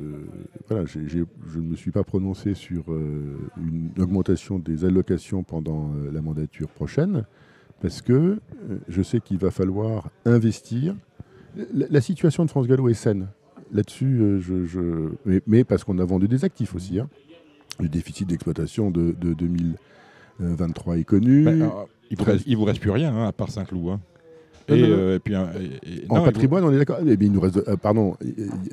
voilà, 0.68 0.86
j'ai- 0.86 1.06
j'ai- 1.08 1.24
je 1.52 1.58
ne 1.58 1.64
me 1.68 1.76
suis 1.76 1.90
pas 1.90 2.04
prononcé 2.04 2.54
sur 2.54 2.84
euh, 2.90 3.36
une 3.58 3.90
augmentation 4.02 4.58
des 4.58 4.84
allocations 4.86 5.42
pendant 5.42 5.90
euh, 5.94 6.10
la 6.10 6.22
mandature 6.22 6.68
prochaine, 6.68 7.24
parce 7.82 8.00
que 8.00 8.12
euh, 8.12 8.38
je 8.88 9.02
sais 9.02 9.20
qu'il 9.20 9.36
va 9.38 9.50
falloir 9.50 10.08
investir. 10.24 10.94
La, 11.74 12.00
situation 12.00 12.44
de 12.44 12.50
France 12.50 12.66
Gallo 12.66 12.88
est 12.88 12.94
saine. 12.94 13.28
Là-dessus, 13.72 14.20
euh, 14.20 14.40
je, 14.40 14.64
je- 14.64 15.40
mais, 15.46 15.64
parce 15.64 15.84
qu'on 15.84 15.98
a 15.98 16.04
vendu 16.04 16.28
des 16.28 16.44
actifs 16.46 16.74
aussi. 16.74 16.98
hein. 16.98 17.08
Le 17.78 17.88
déficit 17.88 18.26
d'exploitation 18.28 18.90
de, 18.90 19.14
de 19.20 19.34
2023 20.40 20.96
est 20.98 21.04
connu. 21.04 21.46
Alors, 21.46 21.88
il, 22.10 22.16
il 22.46 22.56
vous 22.56 22.64
reste 22.64 22.80
plus 22.80 22.90
rien, 22.90 23.14
hein, 23.14 23.26
à 23.28 23.32
part 23.32 23.50
Saint-Cloud. 23.50 23.88
hein. 23.90 24.00
Non, 24.68 24.74
Et, 24.74 24.82
non, 24.82 24.88
non. 24.88 24.94
euh, 24.96 25.16
et 25.16 25.18
puis, 25.20 25.34
un- 25.34 25.48
et- 25.52 26.04
et- 26.04 26.04
en 26.08 26.22
patrimoine, 26.24 26.64
on 26.64 26.72
est 26.72 26.78
d'accord. 26.78 26.98
Eh 27.06 27.16
bien, 27.16 27.28
il 27.28 27.32
nous 27.32 27.40
reste. 27.40 27.56
euh, 27.68 27.76
pardon. 27.76 28.16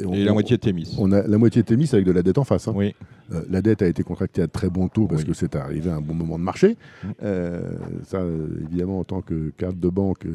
on- 0.06 0.14
Et, 0.14 0.24
la 0.24 0.34
moitié 0.34 0.58
de 0.58 0.62
Thémis. 0.62 0.96
On 1.00 1.12
a 1.12 1.22
la 1.28 1.38
moitié 1.38 1.62
de 1.62 1.68
Thémis 1.68 1.90
avec 1.94 2.06
de 2.06 2.12
la 2.12 2.24
dette 2.24 2.38
en 2.40 2.44
face. 2.44 2.68
hein. 2.68 2.74
Oui. 2.76 2.96
Euh, 3.32 3.42
la 3.50 3.62
dette 3.62 3.82
a 3.82 3.88
été 3.88 4.04
contractée 4.04 4.42
à 4.42 4.48
très 4.48 4.70
bon 4.70 4.88
taux 4.88 5.08
parce 5.08 5.22
Oui. 5.22 5.28
que 5.30 5.34
c'est 5.34 5.56
arrivé 5.56 5.90
à 5.90 5.96
un 5.96 6.02
bon 6.02 6.14
moment 6.14 6.38
de 6.40 6.44
marché. 6.44 6.78
Mm. 7.04 7.08
Euh, 7.24 7.62
ça, 8.06 8.22
évidemment, 8.68 9.00
en 9.00 9.04
tant 9.04 9.22
que 9.22 9.52
carte 9.58 9.80
de 9.80 9.90
banque 9.90 10.26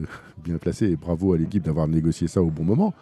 bien 0.44 0.58
placée, 0.58 0.90
et 0.90 0.96
bravo 0.96 1.32
à 1.34 1.38
l'équipe 1.38 1.62
d'avoir 1.64 1.88
négocié 1.88 2.28
ça 2.28 2.40
au 2.42 2.50
bon 2.50 2.64
moment. 2.64 2.94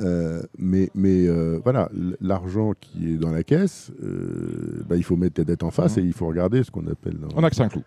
Euh, 0.00 0.42
mais 0.58 0.90
mais 0.94 1.26
euh, 1.26 1.58
voilà, 1.64 1.90
l'argent 2.20 2.72
qui 2.80 3.14
est 3.14 3.16
dans 3.16 3.30
la 3.32 3.42
caisse, 3.42 3.90
euh, 4.04 4.84
bah, 4.88 4.96
il 4.96 5.02
faut 5.02 5.16
mettre 5.16 5.40
la 5.40 5.44
dette 5.44 5.62
en 5.62 5.70
face 5.70 5.96
Mm. 5.96 6.00
et 6.00 6.02
il 6.04 6.12
faut 6.12 6.26
regarder 6.26 6.62
ce 6.62 6.70
qu'on 6.70 6.86
appelle. 6.86 7.14
dans- 7.18 7.28
On 7.34 7.42
a 7.42 7.50
que 7.50 7.56
Saint-Cloud. 7.56 7.84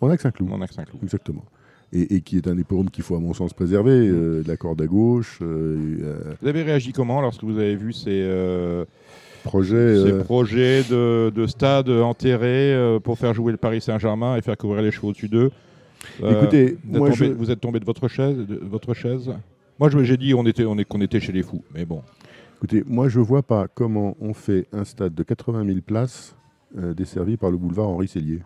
On 0.00 0.08
a 0.08 0.16
que 0.16 0.22
Saint-Cloud. 0.22 0.48
On 0.52 0.60
a 0.62 0.66
que 0.66 0.72
Saint-Cloud. 0.74 1.02
Exactement. 1.02 1.44
Et, 1.92 2.14
et 2.16 2.20
qui 2.20 2.36
est 2.36 2.46
un 2.46 2.56
hippodrome 2.56 2.88
qu'il 2.90 3.02
faut, 3.02 3.16
à 3.16 3.20
mon 3.20 3.34
sens, 3.34 3.52
préserver. 3.52 3.90
euh, 4.08 4.42
de 4.42 4.48
la 4.48 4.56
corde 4.56 4.80
à 4.80 4.86
gauche, 4.86 5.38
euh, 5.42 5.76
euh, 6.02 6.34
Vous 6.40 6.46
avez 6.48 6.62
réagi 6.62 6.92
comment 6.92 7.20
lorsque 7.20 7.42
vous 7.42 7.58
avez 7.58 7.74
vu 7.74 7.92
ces, 7.92 8.10
euh, 8.10 8.84
ces 10.04 10.12
projets 10.24 10.82
de, 10.84 11.30
de 11.34 11.46
stade 11.46 11.88
enterrés 11.88 12.72
euh, 12.74 13.00
pour 13.00 13.18
faire 13.18 13.34
jouer 13.34 13.50
le 13.52 13.58
Paris 13.58 13.80
Saint-Germain 13.80 14.36
et 14.36 14.42
faire 14.42 14.56
courir 14.56 14.82
les 14.82 14.90
chevaux 14.92 15.08
au-dessus 15.08 15.28
d'eux 15.28 15.50
Écoutez, 16.22 16.76
vous 16.84 16.94
êtes, 16.94 16.98
moi, 16.98 17.08
tombé, 17.10 17.26
je- 17.28 17.32
vous 17.32 17.50
êtes 17.50 17.60
tombé 17.60 17.80
de 17.80 17.84
votre 17.84 18.06
chaise, 18.08 18.36
de 18.36 18.60
votre 18.62 18.94
chaise? 18.94 19.30
Moi, 19.78 19.88
j'ai 20.02 20.16
dit 20.16 20.32
on 20.34 20.46
était, 20.46 20.64
on 20.64 20.78
est, 20.78 20.84
qu'on 20.84 21.00
était 21.00 21.20
chez 21.20 21.32
les 21.32 21.42
fous, 21.42 21.64
mais 21.74 21.84
bon. 21.84 22.02
Écoutez, 22.58 22.84
moi 22.86 23.08
je 23.08 23.18
vois 23.20 23.42
pas 23.42 23.66
comment 23.68 24.16
on 24.20 24.34
fait 24.34 24.66
un 24.72 24.84
stade 24.84 25.14
de 25.14 25.22
80 25.22 25.64
000 25.66 25.78
places 25.80 26.36
desservi 26.96 27.36
par 27.38 27.50
le 27.50 27.56
boulevard 27.56 27.88
Henri 27.88 28.06
Sellier. 28.06 28.40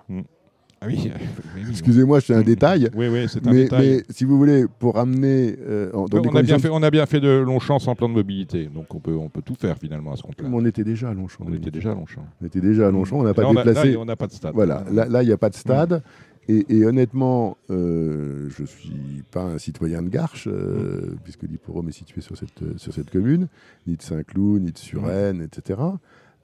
Ah 0.85 0.87
oui, 0.89 0.99
oui, 1.05 1.13
oui. 1.57 1.63
Excusez-moi, 1.71 2.21
c'est 2.21 2.35
un 2.35 2.43
détail. 2.43 2.91
Oui, 2.95 3.09
oui, 3.09 3.27
c'est 3.29 3.47
un 3.47 3.51
Mais, 3.53 3.65
détail. 3.65 3.89
mais 3.89 4.03
si 4.11 4.25
vous 4.25 4.37
voulez, 4.37 4.67
pour 4.79 4.99
amener 4.99 5.57
euh, 5.67 5.91
dans 5.93 6.21
on, 6.21 6.37
a 6.37 6.43
bien 6.43 6.59
fait, 6.59 6.69
on 6.71 6.83
a 6.83 6.91
bien 6.91 7.07
fait 7.07 7.21
de 7.21 7.29
Longchamp 7.29 7.79
sans 7.79 7.95
plan 7.95 8.09
de 8.09 8.15
mobilité, 8.15 8.67
donc 8.67 8.95
on 8.95 9.01
peut, 9.01 9.17
on 9.17 9.29
peut 9.29 9.43
tout 9.43 9.55
faire 9.55 9.79
finalement 9.79 10.13
à 10.13 10.17
ce 10.17 10.23
compte-là. 10.23 10.49
On 10.53 10.65
était 10.65 10.85
déjà 10.85 11.11
à 11.11 11.15
Longchamp. 11.15 11.45
On 11.49 11.55
était 11.55 11.71
déjà 11.71 11.93
à 11.93 11.95
Longchamp. 11.95 12.25
On 12.41 12.47
était 12.47 12.61
déjà 12.61 12.89
à 12.89 12.91
Longchamp, 12.91 13.19
on 13.19 13.23
n'a 13.23 13.35
pas 13.35 13.49
déplacé. 13.49 13.93
là, 13.93 13.99
on 13.99 14.05
n'a 14.05 14.17
pas 14.17 14.27
de 14.27 14.33
stade. 14.33 14.55
Voilà, 14.55 14.85
là, 14.91 15.23
il 15.23 15.27
n'y 15.27 15.33
a 15.33 15.39
pas 15.39 15.51
de 15.51 15.57
stade. 15.57 16.03
Et, 16.47 16.67
et 16.69 16.85
honnêtement, 16.85 17.57
euh, 17.71 18.51
je 18.51 18.63
ne 18.63 18.67
suis 18.67 19.23
pas 19.31 19.45
un 19.45 19.59
citoyen 19.59 20.03
de 20.03 20.11
Garches, 20.11 20.47
euh, 20.47 21.15
puisque 21.25 21.45
l'hippodrome 21.45 21.89
est 21.89 21.93
situé 21.93 22.21
sur 22.21 22.37
cette, 22.37 22.79
sur 22.79 22.93
cette 22.93 23.11
commune, 23.11 23.49
ni 23.87 23.97
de 23.97 24.03
Saint-Cloud, 24.03 24.61
ni 24.61 24.71
de 24.71 24.79
Suresnes, 24.79 25.41
etc. 25.41 25.81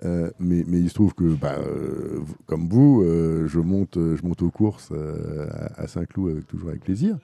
Euh, 0.05 0.31
mais, 0.39 0.65
mais 0.67 0.79
il 0.79 0.89
se 0.89 0.95
trouve 0.95 1.15
que, 1.15 1.25
bah, 1.25 1.57
euh, 1.59 2.21
comme 2.47 2.69
vous, 2.69 3.03
euh, 3.03 3.47
je, 3.49 3.61
monte, 3.61 3.97
je 3.97 4.27
monte 4.27 4.43
aux 4.43 4.51
courses 4.51 4.93
à 4.93 5.83
à 5.83 5.87
Saint-Cloud 5.89 6.31
avec, 6.31 6.47
toujours 6.47 6.71
avec 6.71 6.83
plaisir. 6.83 7.19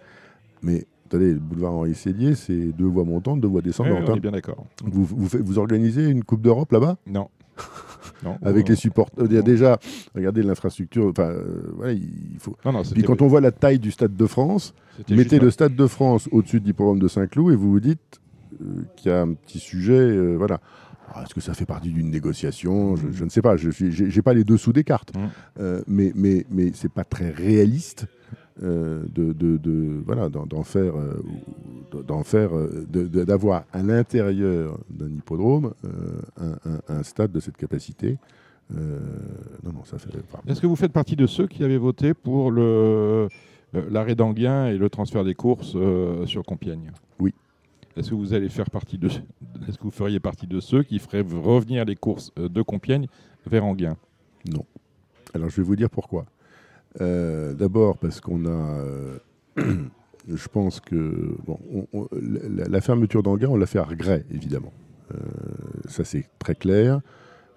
Mais 0.63 0.87
attendez, 1.07 1.33
le 1.33 1.39
boulevard 1.39 1.73
Henri 1.73 1.95
Sellier, 1.95 2.35
c'est 2.35 2.73
deux 2.73 2.87
voies 2.87 3.05
montantes, 3.05 3.41
deux 3.41 3.49
voies 3.49 3.63
descendantes. 3.63 4.09
on 4.09 4.13
hein. 4.13 4.17
est 4.17 4.21
bien 4.21 4.33
d'accord. 4.33 4.67
Vous, 4.85 5.05
vous, 5.05 5.29
faites- 5.29 5.43
vous 5.43 5.59
organisez 5.59 6.09
une 6.09 6.23
Coupe 6.23 6.43
d'Europe 6.43 6.71
là-bas? 6.73 6.97
Non. 7.07 7.29
non. 8.23 8.37
avec 8.43 8.69
les 8.69 8.77
supporters. 8.77 9.27
Déjà, 9.27 9.79
regardez 10.15 10.43
l'infrastructure. 10.43 11.07
Enfin, 11.07 11.35
voilà, 11.77 11.93
il 11.93 12.37
faut. 12.41 12.57
Non, 12.65 12.73
non, 12.73 12.83
Puis 12.83 13.05
quand 13.05 13.23
on 13.23 13.27
voit 13.27 13.41
la 13.41 13.53
taille 13.53 13.79
du 13.79 13.91
Stade 13.91 14.17
de 14.17 14.27
France, 14.27 14.75
mettez 15.09 15.39
le 15.39 15.51
Stade 15.51 15.75
de 15.75 15.87
France 15.87 16.29
au-dessus 16.31 16.61
du 16.61 16.75
programme 16.75 16.99
de 16.99 17.09
Saint-Cloud 17.09 17.53
et 17.55 17.57
vous 17.57 17.71
vous 17.71 17.81
dites 17.81 18.21
qu'il 18.97 19.11
y 19.11 19.15
a 19.15 19.23
un 19.23 19.33
petit 19.33 19.61
sujet. 19.61 20.37
voilà. 20.37 20.61
Ah, 21.15 21.23
Est-ce 21.23 21.35
que 21.35 21.41
ça 21.41 21.55
fait 21.55 21.67
partie 21.67 21.91
d'une 21.91 22.11
négociation? 22.11 22.97
Je, 22.97 23.11
je 23.13 23.25
ne 23.25 23.31
sais 23.31 23.43
pas. 23.43 23.57
Je 23.57 23.71
n'ai 24.17 24.23
pas 24.23 24.35
les 24.35 24.45
dessous 24.45 24.73
des 24.73 24.85
cartes. 24.85 25.13
Mhm. 25.17 25.29
Euh, 25.61 25.83
mais 25.87 26.13
mais, 26.15 26.45
mais 26.51 26.71
c'est 26.75 26.91
pas 26.93 27.05
très 27.05 27.31
réaliste. 27.31 28.07
euh, 28.63 29.05
de, 29.15 29.35
de- 29.35 29.59
de- 29.59 30.01
voilà 30.07 30.31
d'en 30.31 30.63
faire 30.63 30.95
euh, 30.97 31.23
d'en 32.09 32.23
faire 32.25 32.49
d'avoir 32.91 33.65
à 33.71 33.83
l'intérieur 33.83 34.79
d'un 34.89 35.11
hippodrome 35.11 35.75
un, 36.41 36.53
un- 36.71 36.81
un 36.89 37.03
stade 37.03 37.33
de 37.33 37.41
cette 37.41 37.59
capacité 37.59 38.17
non 38.71 39.73
non 39.75 39.85
ça 39.85 39.99
fait 39.99 40.09
Est-ce 40.47 40.63
que 40.63 40.67
vous 40.67 40.75
faites 40.75 40.93
partie 40.93 41.17
de 41.17 41.27
ceux 41.27 41.47
qui 41.47 41.65
avaient 41.65 41.77
voté 41.77 42.15
pour 42.15 42.51
le 42.51 43.29
l'arrêt 43.91 44.15
d'Anguien 44.15 44.69
et 44.69 44.79
le 44.79 44.89
transfert 44.89 45.23
des 45.23 45.35
courses 45.35 45.77
sur 46.25 46.43
Compiègne? 46.45 46.93
Oui. 47.21 47.35
Est-ce 47.97 48.11
que 48.11 48.15
vous 48.15 48.35
allez 48.35 48.49
faire 48.49 48.71
partie 48.71 48.99
de 48.99 49.09
Est-ce 49.09 49.79
que 49.79 49.83
vous 49.85 49.91
feriez 49.91 50.21
partie 50.21 50.47
de 50.47 50.61
ceux 50.61 50.83
qui 50.83 50.99
feraient 50.99 51.23
revenir 51.23 51.85
les 51.85 51.97
courses 51.97 52.31
euh, 52.39 52.49
de 52.49 52.63
Compiègne 52.63 53.07
vers 53.47 53.65
Anguien 53.65 53.97
Non. 54.53 54.65
Alors 55.35 55.49
je 55.49 55.57
vais 55.57 55.63
vous 55.63 55.77
dire 55.77 55.91
pourquoi. 55.91 56.27
Euh, 57.01 57.55
D'abord 57.55 57.99
parce 57.99 58.21
qu'on 58.21 58.45
a, 58.47 58.49
euh, 58.49 59.19
je 60.29 60.49
pense 60.49 60.81
que 60.81 61.37
bon, 61.47 61.59
on- 61.73 61.87
on- 61.93 62.09
la, 62.13 62.67
la 62.69 62.81
fermeture 62.81 63.23
d'Anguin, 63.23 63.49
on 63.49 63.57
l'a 63.57 63.67
fait 63.67 63.79
à 63.79 63.85
regret, 63.85 64.25
évidemment. 64.31 64.73
Euh, 65.15 65.19
ça 65.89 66.05
c'est 66.05 66.27
très 66.39 66.55
clair. 66.55 67.01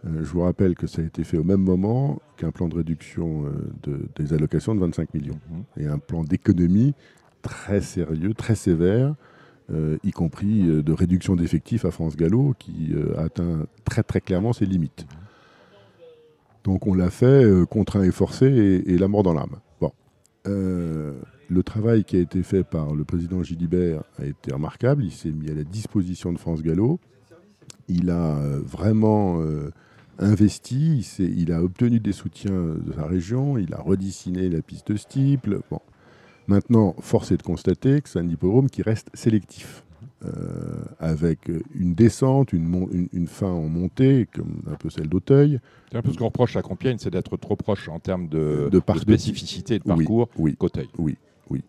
Je 0.06 0.24
vous 0.32 0.42
rappelle 0.42 0.76
que 0.76 0.88
ça 0.88 1.02
a 1.02 1.06
été 1.06 1.26
fait 1.26 1.38
au 1.38 1.44
même 1.44 1.60
moment 1.62 2.22
qu'un 2.38 2.52
plan 2.52 2.70
de 2.70 2.76
réduction 2.76 3.44
de- 3.84 4.08
des 4.16 4.32
allocations 4.34 4.74
de 4.74 4.80
25 4.80 5.14
millions 5.14 5.40
Mhm. 5.52 5.64
et 5.84 5.88
un 5.88 5.98
plan 6.00 6.24
d'économie 6.24 6.94
très 7.42 7.82
sérieux, 7.82 8.34
très 8.34 8.56
sévère, 8.56 9.16
y 10.04 10.12
compris 10.12 10.68
euh, 10.68 10.82
de 10.82 10.94
réduction 10.94 11.36
d'effectifs 11.36 11.86
à 11.86 11.92
France 11.92 12.16
Gallo, 12.16 12.56
qui 12.58 12.94
euh, 12.94 13.18
atteint 13.18 13.66
très 13.86 14.04
très 14.04 14.22
clairement 14.22 14.54
ses 14.54 14.66
limites. 14.66 15.06
Donc 16.64 16.88
on 16.88 16.94
l'a 16.94 17.10
fait 17.10 17.44
euh, 17.44 17.66
contraint 17.66 18.04
et 18.04 18.12
forcé 18.12 18.46
et, 18.86 18.98
la 18.98 19.08
mort 19.08 19.24
dans 19.24 19.34
l'âme. 19.34 19.60
Bon. 19.80 19.92
Euh, 20.48 21.20
le 21.50 21.64
travail 21.64 22.04
qui 22.04 22.18
a 22.18 22.20
été 22.20 22.44
fait 22.44 22.64
par 22.64 22.94
le 22.94 23.04
président 23.04 23.42
Gilibert 23.44 24.04
a 24.20 24.26
été 24.26 24.54
remarquable. 24.54 25.04
Il 25.04 25.12
s'est 25.12 25.32
mis 25.32 25.50
à 25.50 25.54
la 25.54 25.64
disposition 25.64 26.32
de 26.32 26.38
France 26.38 26.62
Gallo. 26.62 27.00
Il 27.88 28.12
a 28.12 28.38
euh, 28.38 28.62
vraiment 28.64 29.42
euh, 29.42 29.72
investi, 30.20 31.06
il, 31.18 31.40
il 31.40 31.52
a 31.52 31.64
obtenu 31.64 32.00
des 32.00 32.12
soutiens 32.12 32.52
de 32.52 32.94
sa 32.94 33.06
région, 33.06 33.58
il 33.58 33.74
a 33.74 33.82
redessiné 33.82 34.50
la 34.50 34.62
piste 34.62 34.96
Stiple. 34.96 35.62
Bon. 35.72 35.80
Maintenant, 36.54 36.96
force 37.00 37.32
est 37.32 37.38
de 37.38 37.44
constater 37.44 38.02
que 38.02 38.10
c'est 38.10 38.18
un 38.18 38.28
hippodrome 38.28 38.70
qui 38.72 38.82
reste 38.82 39.10
sélectif. 39.14 39.84
euh, 40.26 40.84
avec 41.00 41.50
une 41.74 41.94
descente, 41.94 42.52
une, 42.52 42.66
mon- 42.66 42.90
une- 42.92 43.08
une 43.14 43.28
fin 43.28 43.48
en 43.50 43.70
montée, 43.70 44.28
comme 44.36 44.62
un 44.70 44.76
peu 44.76 44.90
celle 44.90 45.08
d'Auteuil. 45.08 45.62
C'est 45.90 45.98
un 45.98 46.02
peu 46.02 46.12
ce 46.12 46.18
qu'on 46.18 46.26
reproche 46.26 46.58
à 46.58 46.62
Compiègne, 46.62 46.98
c'est 47.00 47.10
d'être 47.10 47.38
trop 47.38 47.56
proche 47.56 47.88
en 47.88 48.00
termes 48.00 48.28
de, 48.28 48.68
De 48.70 48.82
de 48.86 49.00
spécificité 49.00 49.76
et 49.76 49.80
de 49.80 49.84
Oui, 49.86 49.96
parcours 49.96 50.28
oui. 50.38 50.58
qu'Auteuil. 50.60 50.90
Oui, 50.98 51.16
oui. 51.50 51.64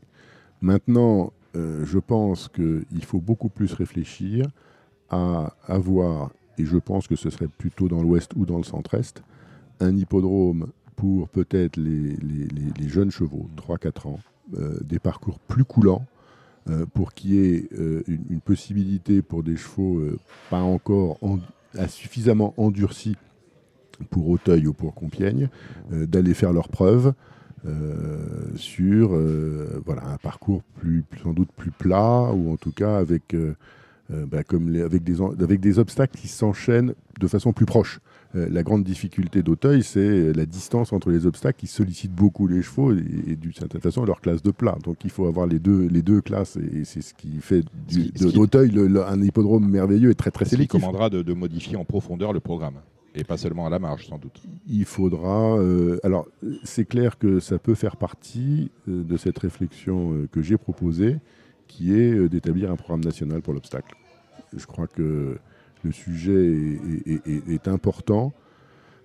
Maintenant, 0.62 1.32
euh, 1.54 1.84
je 1.86 2.00
pense 2.00 2.48
qu'il 2.48 3.04
faut 3.04 3.20
beaucoup 3.20 3.50
plus 3.50 3.72
réfléchir 3.72 4.46
à 5.10 5.54
avoir, 5.68 6.30
et 6.58 6.64
je 6.64 6.78
pense 6.78 7.06
que 7.06 7.14
ce 7.14 7.30
serait 7.30 7.46
plutôt 7.46 7.86
dans 7.86 8.02
l'ouest 8.02 8.32
ou 8.34 8.46
dans 8.46 8.58
le 8.58 8.64
centre-est, 8.64 9.22
un 9.78 9.96
hippodrome 9.96 10.66
pour 10.96 11.28
peut-être 11.28 11.76
les, 11.76 12.16
les- 12.16 12.48
les- 12.48 12.72
les 12.80 12.88
jeunes 12.88 13.12
chevaux, 13.12 13.46
3-4 13.56 14.08
ans, 14.08 14.18
des 14.52 14.98
parcours 14.98 15.38
plus 15.38 15.64
coulants, 15.64 16.06
euh, 16.68 16.84
pour 16.92 17.14
qu'il 17.14 17.32
y 17.32 17.38
ait 17.38 17.68
euh, 17.72 18.02
une, 18.06 18.40
possibilité 18.40 19.22
pour 19.22 19.42
des 19.42 19.56
chevaux 19.56 19.98
euh, 19.98 20.18
pas 20.50 20.60
encore 20.60 21.18
suffisamment 21.88 22.52
endurcis 22.58 23.16
pour 24.10 24.28
Auteuil 24.28 24.66
ou 24.66 24.74
pour 24.74 24.94
Compiègne, 24.94 25.48
euh, 25.92 26.06
d'aller 26.06 26.34
faire 26.34 26.52
leurs 26.52 26.68
preuves 26.68 27.14
euh, 27.66 28.18
sur 28.56 29.14
euh, 29.14 29.80
voilà, 29.86 30.06
un 30.06 30.16
parcours 30.18 30.62
plus, 30.80 31.04
sans 31.22 31.32
doute 31.32 31.50
plus 31.56 31.70
plat, 31.70 32.30
ou 32.32 32.52
en 32.52 32.56
tout 32.56 32.72
cas 32.72 32.98
avec, 32.98 33.34
euh, 33.34 33.54
euh, 34.12 34.26
bah, 34.26 34.42
comme 34.42 34.74
avec 34.76 35.02
des 35.60 35.78
obstacles 35.78 36.18
qui 36.18 36.28
s'enchaînent 36.28 36.94
de 37.18 37.26
façon 37.26 37.52
plus 37.52 37.66
proche. 37.66 38.00
Euh, 38.36 38.48
la 38.50 38.62
grande 38.62 38.84
difficulté 38.84 39.42
d'Auteuil, 39.42 39.82
c'est 39.82 40.32
la 40.32 40.46
distance 40.46 40.92
entre 40.92 41.10
les 41.10 41.26
obstacles 41.26 41.58
qui 41.58 41.66
sollicitent 41.66 42.14
beaucoup 42.14 42.46
les 42.46 42.62
chevaux 42.62 42.92
et, 42.92 43.04
et 43.26 43.36
d'une 43.36 43.52
certaine 43.52 43.80
façon 43.80 44.04
leur 44.04 44.20
classe 44.20 44.42
de 44.42 44.52
plat. 44.52 44.78
Donc 44.84 44.98
il 45.04 45.10
faut 45.10 45.26
avoir 45.26 45.46
les 45.48 45.58
deux, 45.58 45.88
les 45.88 46.02
deux 46.02 46.20
classes 46.20 46.56
et 46.56 46.84
c'est 46.84 47.02
ce 47.02 47.12
qui 47.14 47.40
fait 47.40 47.64
d'Auteuil 48.32 48.72
un 49.06 49.22
hippodrome 49.22 49.68
merveilleux 49.68 50.10
et 50.10 50.14
très 50.14 50.30
très 50.30 50.44
sélectif. 50.44 50.80
commandera 50.80 51.10
de, 51.10 51.22
de 51.22 51.32
modifier 51.32 51.76
en 51.76 51.84
profondeur 51.84 52.32
le 52.32 52.40
programme. 52.40 52.74
Et 53.16 53.24
pas 53.24 53.36
seulement 53.36 53.66
à 53.66 53.70
la 53.70 53.80
marge, 53.80 54.06
sans 54.06 54.18
doute. 54.18 54.40
Il 54.68 54.84
faudra. 54.84 55.58
euh, 55.58 55.98
alors, 56.04 56.28
c'est 56.62 56.84
clair 56.84 57.18
que 57.18 57.40
ça 57.40 57.58
peut 57.58 57.74
faire 57.74 57.96
partie 57.96 58.70
euh, 58.88 59.02
de 59.02 59.16
cette 59.16 59.36
réflexion 59.40 60.12
euh, 60.12 60.28
que 60.30 60.42
j'ai 60.42 60.56
proposée, 60.56 61.18
qui 61.66 61.92
est 61.92 62.28
d'établir 62.28 62.70
un 62.70 62.76
programme 62.76 63.02
national 63.02 63.42
pour 63.42 63.52
l'obstacle. 63.52 63.96
Je 64.56 64.64
crois 64.64 64.86
que 64.86 65.38
le 65.84 65.92
sujet 65.92 66.32
est, 66.34 67.10
est- 67.12 67.26
est- 67.26 67.48
est 67.48 67.68
important, 67.68 68.32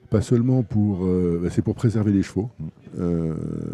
pas 0.10 0.22
seulement 0.22 0.64
pour. 0.64 1.06
euh, 1.06 1.40
bah, 1.44 1.50
c'est 1.50 1.62
pour 1.62 1.76
préserver 1.76 2.12
les 2.12 2.24
chevaux. 2.24 2.50
Euh, 3.00 3.34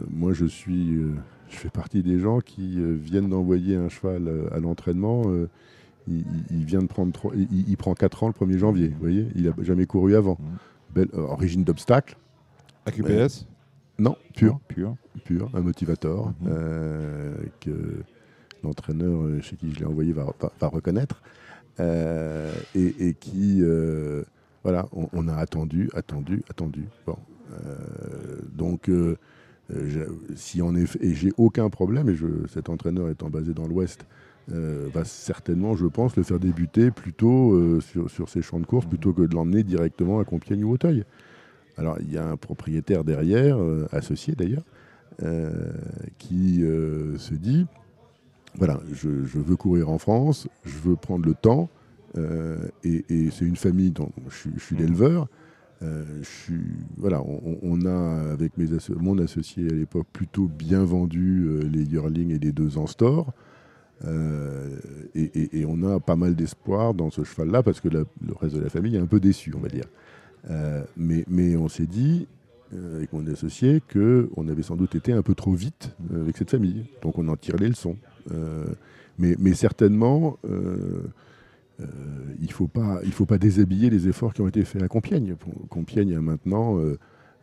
moi, 0.09 0.33
je 0.33 0.45
suis. 0.45 0.95
euh, 0.95 1.11
je 1.49 1.57
fais 1.57 1.69
partie 1.69 2.01
des 2.01 2.17
gens 2.19 2.39
qui 2.39 2.79
viennent 2.81 3.29
d'envoyer 3.29 3.75
un 3.75 3.89
cheval 3.89 4.29
à 4.53 4.59
l'entraînement. 4.59 5.23
il, 6.07 6.23
vient 6.65 6.81
de 6.81 6.87
prendre 6.87 7.11
trois- 7.11 7.33
il, 7.35 7.69
il 7.69 7.77
prend 7.77 7.93
4 7.93 8.23
ans 8.23 8.27
le 8.27 8.33
1er 8.33 8.57
janvier, 8.57 8.87
vous 8.89 8.99
voyez, 8.99 9.27
il 9.35 9.43
n'a 9.43 9.53
jamais 9.61 9.85
couru 9.85 10.15
avant. 10.15 10.37
Mhm. 10.39 10.47
Belle 10.95 11.09
euh, 11.13 11.21
origine 11.27 11.63
d'obstacle, 11.63 12.17
AQPS 12.85 13.47
non, 13.99 14.15
pur, 14.35 14.59
Pur. 14.67 14.95
pur, 15.25 15.49
un 15.53 15.61
motivator 15.61 16.27
Mhm. 16.41 16.47
euh, 16.49 17.33
que 17.59 17.71
l'entraîneur 18.63 19.41
chez 19.43 19.55
qui 19.57 19.71
je 19.73 19.79
l'ai 19.79 19.85
envoyé 19.85 20.11
va, 20.13 20.25
va- 20.41 20.51
va 20.59 20.67
reconnaître 20.69 21.21
euh, 21.79 22.53
et, 22.75 23.07
et 23.07 23.13
qui, 23.13 23.59
euh, 23.61 24.23
voilà, 24.63 24.87
on, 24.91 25.07
on 25.13 25.27
a 25.27 25.35
attendu, 25.35 25.89
attendu, 25.93 26.43
attendu. 26.49 26.85
Bon, 27.05 27.17
euh, 27.51 28.37
donc, 28.53 28.89
si 30.35 30.61
en 30.61 30.75
effet, 30.75 30.99
et 31.01 31.13
j'ai 31.13 31.31
aucun 31.37 31.69
problème, 31.69 32.09
et 32.09 32.15
je, 32.15 32.27
cet 32.53 32.69
entraîneur 32.69 33.09
étant 33.09 33.29
basé 33.29 33.53
dans 33.53 33.67
l'Ouest, 33.67 34.05
va 34.47 35.05
certainement, 35.05 35.75
je 35.77 35.85
pense, 35.85 36.17
le 36.17 36.23
faire 36.23 36.39
débuter 36.39 36.91
plutôt 36.91 37.79
sur, 37.79 38.09
sur 38.09 38.27
ses 38.27 38.41
champs 38.41 38.59
de 38.59 38.65
course 38.65 38.85
plutôt 38.85 39.13
que 39.13 39.21
de 39.21 39.33
l'emmener 39.33 39.63
directement 39.63 40.19
à 40.19 40.25
Compiègne 40.25 40.65
ou 40.65 40.71
Auteuil. 40.71 41.05
Alors, 41.77 41.97
il 42.01 42.11
y 42.11 42.17
a 42.17 42.27
un 42.27 42.35
propriétaire 42.35 43.05
derrière, 43.05 43.57
associé 43.93 44.35
d'ailleurs, 44.35 44.65
qui 46.17 46.59
se 47.17 47.33
dit 47.33 47.65
voilà, 48.55 48.79
je, 48.91 49.23
je 49.25 49.39
veux 49.39 49.55
courir 49.55 49.89
en 49.89 49.97
France, 49.97 50.47
je 50.65 50.77
veux 50.79 50.95
prendre 50.95 51.25
le 51.25 51.33
temps, 51.33 51.69
euh, 52.17 52.57
et, 52.83 53.05
et 53.09 53.29
c'est 53.31 53.45
une 53.45 53.55
famille 53.55 53.91
dont 53.91 54.09
je, 54.29 54.35
suis- 54.35 54.51
je 54.57 54.63
suis 54.63 54.75
l'éleveur. 54.75 55.27
euh, 55.83 56.03
je 56.21 56.27
suis, 56.29 56.61
voilà, 56.97 57.21
on, 57.23 57.57
on 57.63 57.85
a, 57.85 58.31
avec 58.31 58.57
mes 58.57 58.71
asso- 58.73 58.95
mon 58.99 59.17
associé 59.17 59.67
à 59.67 59.73
l'époque, 59.73 60.05
plutôt 60.13 60.47
bien 60.47 60.83
vendu 60.83 61.45
euh, 61.47 61.61
les 61.63 61.83
yearlings 61.85 62.29
et 62.35 62.39
les 62.39 62.51
deux 62.51 62.77
en 62.77 62.85
store. 62.87 63.33
Et, 65.15 65.23
et- 65.35 65.59
et 65.59 65.65
on 65.65 65.83
a 65.83 65.99
pas 65.99 66.15
mal 66.15 66.35
d'espoir 66.35 66.93
dans 66.93 67.09
ce 67.11 67.23
cheval-là 67.23 67.63
parce 67.63 67.81
que 67.81 67.87
la- 67.89 67.99
le 68.25 68.33
reste 68.39 68.55
de 68.55 68.61
la 68.61 68.69
famille 68.69 68.95
est 68.95 68.99
un 68.99 69.05
peu 69.05 69.19
déçu, 69.19 69.53
on 69.55 69.59
va 69.59 69.69
dire. 69.69 69.85
Mais, 70.97 71.23
mais 71.29 71.55
on 71.55 71.67
s'est 71.67 71.85
dit, 71.87 72.27
avec 72.95 73.11
mon 73.13 73.25
associé 73.27 73.81
qu'on 73.91 74.47
avait 74.47 74.63
sans 74.63 74.75
doute 74.75 74.95
été 74.95 75.11
un 75.13 75.21
peu 75.21 75.35
trop 75.35 75.53
vite 75.53 75.95
avec 76.13 76.37
cette 76.37 76.49
famille. 76.51 76.85
Donc 77.01 77.17
on 77.17 77.27
en 77.27 77.35
tire 77.35 77.57
les 77.57 77.67
leçons. 77.69 77.95
Euh, 78.31 78.65
mais, 79.17 79.53
certainement, 79.53 80.37
il 80.43 80.47
ne 81.79 82.51
faut, 82.51 82.67
pas, 82.67 83.01
faut 83.11 83.25
pas 83.25 83.37
déshabiller 83.37 83.89
les 83.89 84.07
efforts 84.07 84.33
qui 84.33 84.41
ont 84.41 84.47
été 84.47 84.63
faits 84.63 84.81
à 84.81 84.87
Compiègne. 84.87 85.35
Compiègne 85.69 86.15
a 86.15 86.21
maintenant 86.21 86.79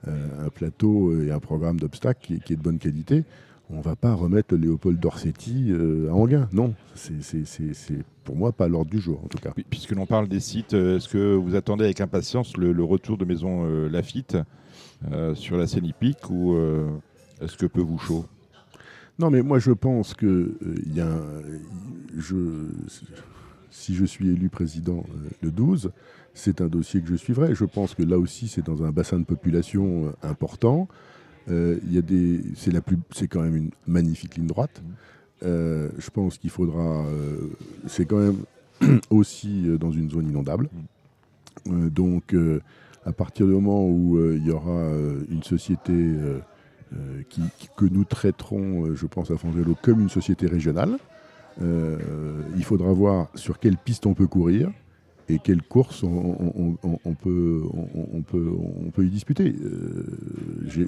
un 0.07 0.49
plateau 0.51 1.21
et 1.23 1.31
un 1.31 1.39
programme 1.39 1.79
d'obstacles 1.79 2.41
qui, 2.41 2.53
est 2.53 2.57
de 2.57 2.63
bonne 2.63 2.79
qualité 2.79 3.25
on 3.71 3.77
ne 3.77 3.83
va 3.83 3.97
pas 3.97 4.15
remettre 4.15 4.55
le 4.55 4.63
Léopold 4.63 4.99
Dorsetti 4.99 5.75
à 6.09 6.15
Anguin. 6.15 6.49
Non, 6.55 6.73
c'est 6.95 7.21
pour 8.25 8.35
moi 8.35 8.51
pas 8.51 8.67
l'ordre 8.67 8.91
du 8.91 8.99
jour 8.99 9.21
en 9.23 9.29
tout 9.29 9.37
cas. 9.37 9.53
Puisque 9.69 9.91
l'on 9.91 10.07
parle 10.07 10.27
des 10.27 10.41
sites, 10.41 10.73
est-ce 10.73 11.07
que 11.07 11.35
vous 11.35 11.55
attendez 11.55 11.85
avec 11.85 12.01
impatience 12.01 12.57
le, 12.57 12.83
retour 12.83 13.19
de 13.19 13.27
Maison 13.27 13.67
Lafitte 13.89 14.39
euh, 15.13 15.35
sur 15.37 15.57
la 15.57 15.69
scène 15.69 15.85
hippique 15.85 16.29
ou 16.29 16.55
euh, 16.55 16.89
est-ce 17.41 17.57
que 17.57 17.67
peu 17.67 17.81
vous 17.81 17.99
chaud? 17.99 18.25
Non, 19.19 19.31
mais 19.31 19.43
moi 19.43 19.59
je 19.59 19.73
pense 19.73 20.15
que 20.15 20.55
euh, 20.63 21.59
je, 22.17 22.37
si 23.71 23.95
je 23.95 24.05
suis 24.05 24.29
élu 24.31 24.49
président 24.49 25.05
le 25.43 25.51
12, 25.51 25.91
c'est 26.35 26.61
un 26.61 26.69
dossier 26.69 27.01
que 27.01 27.09
je 27.09 27.17
suivrai. 27.17 27.55
Je 27.55 27.65
pense 27.65 27.95
que 27.95 28.03
là 28.03 28.19
aussi, 28.19 28.49
c'est 28.49 28.65
dans 28.65 28.85
un 28.85 28.91
bassin 28.91 29.19
de 29.19 29.25
population 29.25 30.13
important. 30.23 30.89
Y 31.49 31.99
a 31.99 32.03
des, 32.03 32.43
c'est 32.55 32.73
c'est 33.11 33.27
quand 33.27 33.41
même 33.41 33.57
une 33.57 33.71
magnifique 33.87 34.37
ligne 34.37 34.47
droite. 34.47 34.83
je 35.43 36.11
pense 36.13 36.39
qu'il 36.39 36.51
faudra, 36.51 37.05
c'est 37.87 38.05
quand 38.05 38.19
même 38.19 38.45
aussi 39.11 39.65
dans 39.81 39.91
une 39.91 40.11
zone 40.11 40.29
inondable. 40.29 40.69
donc 41.67 42.35
à 43.09 43.13
partir 43.13 43.47
du 43.47 43.53
moment 43.53 43.87
où 43.87 44.19
euh, 44.19 44.37
il 44.37 44.47
y 44.47 44.51
aura 44.51 44.71
euh, 44.71 45.23
une 45.31 45.43
société 45.43 45.93
euh, 46.93 47.23
que 47.77 47.85
nous 47.87 48.05
traiterons, 48.05 48.95
je 48.95 49.07
pense, 49.07 49.31
à 49.31 49.37
Fondrello 49.37 49.77
comme 49.83 50.01
une 50.01 50.09
société 50.09 50.47
régionale, 50.47 50.99
il 51.61 52.63
faudra 52.63 52.93
voir 52.93 53.27
sur 53.35 53.59
quelle 53.59 53.77
piste 53.77 54.07
on 54.07 54.15
peut 54.15 54.29
courir 54.29 54.71
et 55.29 55.41
quelle 55.41 55.61
course 55.61 56.05
on, 56.05 57.15
peut, 57.21 57.63
on, 58.15 58.23
peut, 58.23 58.53
on 58.87 58.91
peut 58.91 59.05
y 59.05 59.11
disputer. 59.11 59.57
je, 60.67 60.83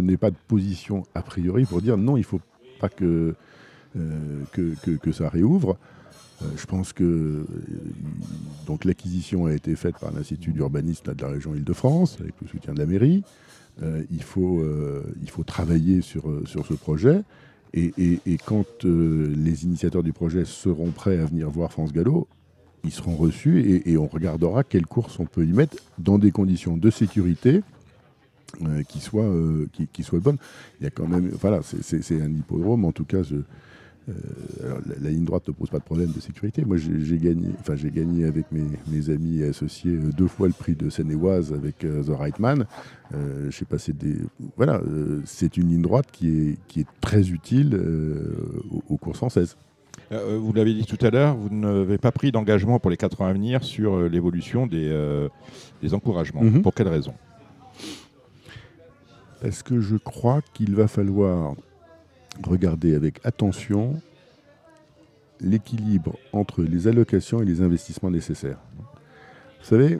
n'ai 0.00 0.16
pas 0.16 0.30
de 0.30 0.36
position 0.48 1.04
a 1.14 1.20
priori 1.20 1.66
pour 1.66 1.82
dire 1.82 1.98
non, 1.98 2.16
il 2.16 2.20
ne 2.20 2.24
faut 2.26 2.40
pas 2.80 2.88
que, 2.88 3.34
que, 3.92 5.12
ça 5.12 5.28
réouvre. 5.28 5.76
Euh, 6.42 6.46
je 6.56 6.66
pense 6.66 6.92
que 6.92 7.04
euh, 7.04 7.44
donc 8.66 8.84
l'acquisition 8.84 9.46
a 9.46 9.52
été 9.52 9.74
faite 9.74 9.98
par 9.98 10.12
l'Institut 10.12 10.52
d'urbanisme 10.52 11.12
de 11.12 11.22
la 11.22 11.28
région 11.28 11.54
Île-de-France, 11.54 12.18
avec 12.20 12.34
le 12.40 12.46
soutien 12.46 12.74
de 12.74 12.78
la 12.78 12.86
mairie. 12.86 13.24
Euh, 13.82 14.02
il, 14.10 14.22
faut, 14.22 14.64
il 15.22 15.30
faut 15.30 15.44
travailler 15.44 16.00
sur, 16.02 16.24
sur 16.46 16.66
ce 16.66 16.74
projet. 16.74 17.22
Et, 17.74 18.38
quand 18.44 18.84
les 18.84 19.64
initiateurs 19.64 20.02
du 20.02 20.12
projet 20.12 20.44
seront 20.44 20.90
prêts 20.90 21.18
à 21.18 21.26
venir 21.26 21.50
voir 21.50 21.72
France 21.72 21.92
Gallo, 21.92 22.26
ils 22.84 22.92
seront 22.92 23.16
reçus 23.16 23.82
et, 23.84 23.96
on 23.98 24.06
regardera 24.06 24.64
quelles 24.64 24.86
courses 24.86 25.18
on 25.18 25.26
peut 25.26 25.44
y 25.44 25.52
mettre 25.52 25.76
dans 25.98 26.18
des 26.18 26.30
conditions 26.30 26.76
de 26.76 26.90
sécurité 26.90 27.62
qui, 28.88 29.00
soient, 29.00 29.30
qui, 29.72 29.86
qui, 29.86 30.02
soient 30.02 30.20
bonnes. 30.20 30.38
Il 30.80 30.84
y 30.84 30.86
a 30.86 30.90
quand 30.90 31.06
même, 31.06 31.28
voilà, 31.28 31.60
c'est 31.62 32.22
un 32.22 32.30
hippodrome, 32.30 32.84
en 32.84 32.92
tout 32.92 33.04
cas, 33.04 33.22
je, 33.22 33.36
euh, 34.08 34.78
la, 35.00 35.10
ligne 35.10 35.24
droite 35.24 35.46
ne 35.48 35.52
pose 35.52 35.68
pas 35.70 35.78
de 35.78 35.84
problème 35.84 36.12
de 36.12 36.20
sécurité. 36.20 36.64
Moi, 36.64 36.76
j'ai 36.78 37.18
gagné, 37.18 37.48
enfin, 37.60 37.76
j'ai 37.76 37.90
gagné 37.90 38.24
avec 38.24 38.46
mes, 38.52 39.10
amis 39.10 39.40
et 39.40 39.48
associés 39.48 39.92
euh, 39.92 40.10
deux 40.16 40.28
fois 40.28 40.46
le 40.46 40.54
prix 40.54 40.74
de 40.74 40.88
Seine-et-Oise 40.88 41.52
avec 41.52 41.84
euh, 41.84 42.02
The 42.02 42.18
Right 42.18 42.38
Man. 42.38 42.66
j'ai 43.50 43.64
passé 43.64 43.92
des, 43.92 44.16
voilà, 44.56 44.80
c'est 45.24 45.56
une 45.56 45.68
ligne 45.68 45.82
droite 45.82 46.06
qui 46.12 46.28
est, 46.28 46.58
qui 46.68 46.80
est 46.80 46.86
très 47.00 47.30
utile 47.30 47.78
aux, 48.88 48.96
courses 48.96 49.18
françaises. 49.18 49.56
vous 50.10 50.52
l'avez 50.52 50.74
dit 50.74 50.84
tout 50.84 51.04
à 51.04 51.10
l'heure, 51.10 51.36
vous 51.36 51.48
n'avez 51.48 51.98
pas 51.98 52.12
pris 52.12 52.32
d'engagement 52.32 52.78
pour 52.78 52.90
les 52.90 52.96
quatre 52.96 53.20
ans 53.22 53.26
à 53.26 53.32
venir 53.32 53.64
sur 53.64 54.08
l'évolution 54.08 54.66
des, 54.66 54.90
des, 55.82 55.94
encouragements. 55.94 56.42
Mhm. 56.42 56.62
Pour 56.62 56.74
quelle 56.74 56.88
raison? 56.88 57.14
Parce 59.40 59.62
que 59.62 59.80
je 59.80 59.96
crois 59.96 60.40
qu'il 60.52 60.74
va 60.74 60.88
falloir 60.88 61.54
regarder 62.46 62.94
avec 62.94 63.20
attention 63.24 64.00
l'équilibre 65.40 66.18
entre 66.32 66.62
les 66.62 66.88
allocations 66.88 67.40
et 67.42 67.44
les 67.44 67.62
investissements 67.62 68.10
nécessaires. 68.10 68.58
Vous 69.60 69.66
savez, 69.66 69.98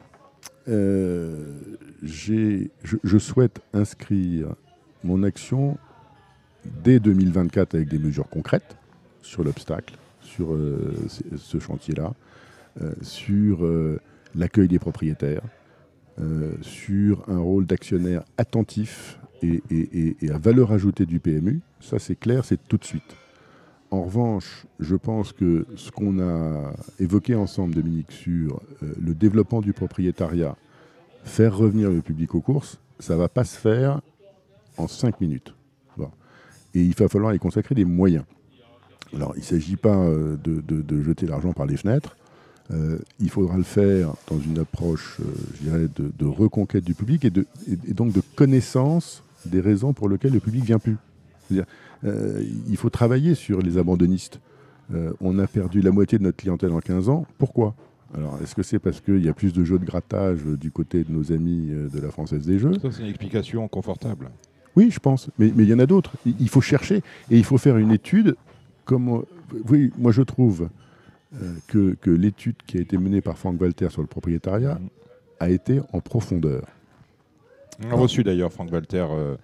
euh, 0.69 1.55
je, 2.03 3.19
souhaite 3.19 3.61
inscrire 3.73 4.55
mon 5.03 5.23
action 5.23 5.79
dès 6.85 7.01
2024 7.01 7.75
avec 7.75 7.89
des 7.89 7.99
mesures 7.99 8.29
concrètes 8.29 8.77
sur 9.23 9.45
l'obstacle, 9.45 9.95
sur 10.21 10.53
euh, 10.53 10.95
ce 11.37 11.59
chantier-là, 11.59 12.13
euh, 12.83 12.93
sur 13.03 13.67
l'accueil 14.35 14.69
des 14.69 14.79
propriétaires, 14.79 15.43
sur 16.63 17.25
un 17.29 17.39
rôle 17.39 17.65
d'actionnaire 17.65 18.25
attentif 18.39 19.21
et, 19.43 20.17
à 20.31 20.39
valeur 20.39 20.73
ajoutée 20.73 21.07
du 21.07 21.21
PMU, 21.21 21.61
ça 21.81 21.99
c'est 21.99 22.17
clair, 22.17 22.45
c'est 22.45 22.69
tout 22.69 22.77
de 22.77 22.85
suite. 22.85 23.17
En 23.91 24.03
revanche, 24.03 24.67
je 24.81 24.97
pense 24.97 25.33
que 25.33 25.67
ce 25.77 25.91
qu'on 25.91 26.21
a 26.21 26.73
évoqué 27.01 27.35
ensemble, 27.35 27.75
Dominique, 27.75 28.13
sur 28.13 28.61
euh, 28.83 28.93
le 29.01 29.15
développement 29.15 29.63
du 29.63 29.73
propriétariat, 29.73 30.57
faire 31.25 31.57
revenir 31.57 31.91
le 31.91 32.03
public 32.03 32.35
aux 32.35 32.41
courses, 32.41 32.79
ça 32.99 33.15
ne 33.15 33.19
va 33.19 33.29
pas 33.29 33.45
se 33.45 33.57
faire 33.57 34.03
en 34.77 34.89
cinq 34.89 35.21
minutes. 35.21 35.55
Et 36.75 36.83
il 36.83 36.95
va 36.95 37.09
falloir 37.09 37.35
y 37.35 37.39
consacrer 37.39 37.75
des 37.75 37.87
moyens. 37.87 38.25
Alors, 39.17 39.33
il 39.37 39.41
ne 39.41 39.45
s'agit 39.45 39.77
pas 39.77 39.97
euh, 39.97 40.37
de, 40.37 41.03
jeter 41.03 41.27
l'argent 41.27 41.55
par 41.55 41.65
les 41.65 41.79
fenêtres. 41.79 42.15
Euh, 42.71 42.99
il 43.19 43.31
faudra 43.31 43.57
le 43.57 43.63
faire 43.63 44.13
dans 44.29 44.39
une 44.39 44.59
approche, 44.59 45.19
je 45.55 45.63
dirais, 45.63 45.89
de, 45.97 46.27
reconquête 46.27 46.85
du 46.85 46.93
public 46.93 47.25
et, 47.25 47.33
et, 47.89 47.95
donc 47.95 48.13
de 48.13 48.21
connaissance 48.37 49.23
des 49.47 49.63
raisons 49.63 49.95
pour 49.95 50.11
lesquelles 50.11 50.35
le 50.35 50.41
public 50.41 50.65
vient 50.65 50.79
plus. 50.79 50.99
Euh, 52.05 52.43
il 52.69 52.77
faut 52.77 52.91
travailler 52.91 53.35
sur 53.35 53.61
les 53.61 53.79
abandonnistes. 53.79 54.41
Euh, 54.95 55.13
on 55.21 55.39
a 55.39 55.47
perdu 55.47 55.81
la 55.81 55.91
moitié 55.91 56.19
de 56.19 56.25
notre 56.25 56.37
clientèle 56.37 56.73
en 56.73 56.81
15 56.81 57.09
ans. 57.09 57.27
Pourquoi? 57.39 57.75
Alors, 58.15 58.39
est-ce 58.43 58.55
que 58.55 58.63
c'est 58.63 58.79
parce 58.79 59.01
qu'il 59.01 59.23
y 59.25 59.29
a 59.29 59.35
plus 59.35 59.53
de 59.53 59.65
jeux 59.65 59.79
de 59.79 59.85
grattage 59.85 60.41
du 60.45 60.71
côté 60.71 61.05
de 61.05 61.13
nos 61.13 61.33
amis 61.33 61.69
euh, 61.71 61.89
de 61.89 62.01
la 62.01 62.11
Française 62.11 62.47
des 62.47 62.59
Jeux? 62.59 62.73
Ça, 62.81 62.91
c'est 62.91 63.03
une 63.03 63.09
explication 63.09 63.69
confortable. 63.69 64.31
Oui, 64.77 64.91
je 64.91 64.99
pense. 64.99 65.29
Mais, 65.39 65.49
il 65.49 65.69
y 65.69 65.75
en 65.75 65.79
a 65.79 65.87
d'autres. 65.87 66.13
Il, 66.25 66.49
faut 66.49 66.61
chercher 66.61 67.03
et 67.31 67.37
il 67.37 67.45
faut 67.45 67.59
faire 67.59 67.77
une 67.77 67.91
étude. 67.91 68.37
Comme, 68.85 69.25
oui, 69.69 69.93
moi, 69.99 70.13
je 70.13 70.23
trouve 70.23 70.69
que, 71.67 71.95
que 72.01 72.11
l'étude 72.11 72.57
qui 72.67 72.79
a 72.79 72.81
été 72.81 72.97
menée 72.97 73.21
par 73.21 73.37
Franck 73.37 73.61
Walter 73.61 73.91
sur 73.91 74.01
le 74.01 74.07
propriétariat 74.07 74.77
mm. 74.77 74.89
a 75.41 75.51
été 75.51 75.81
en 75.93 76.01
profondeur. 76.01 76.63
On 77.87 77.93
a 77.93 77.95
reçu 77.95 78.25
d'ailleurs 78.25 78.53
Franck 78.53 78.73
Walter 78.73 79.07
euh, 79.09 79.37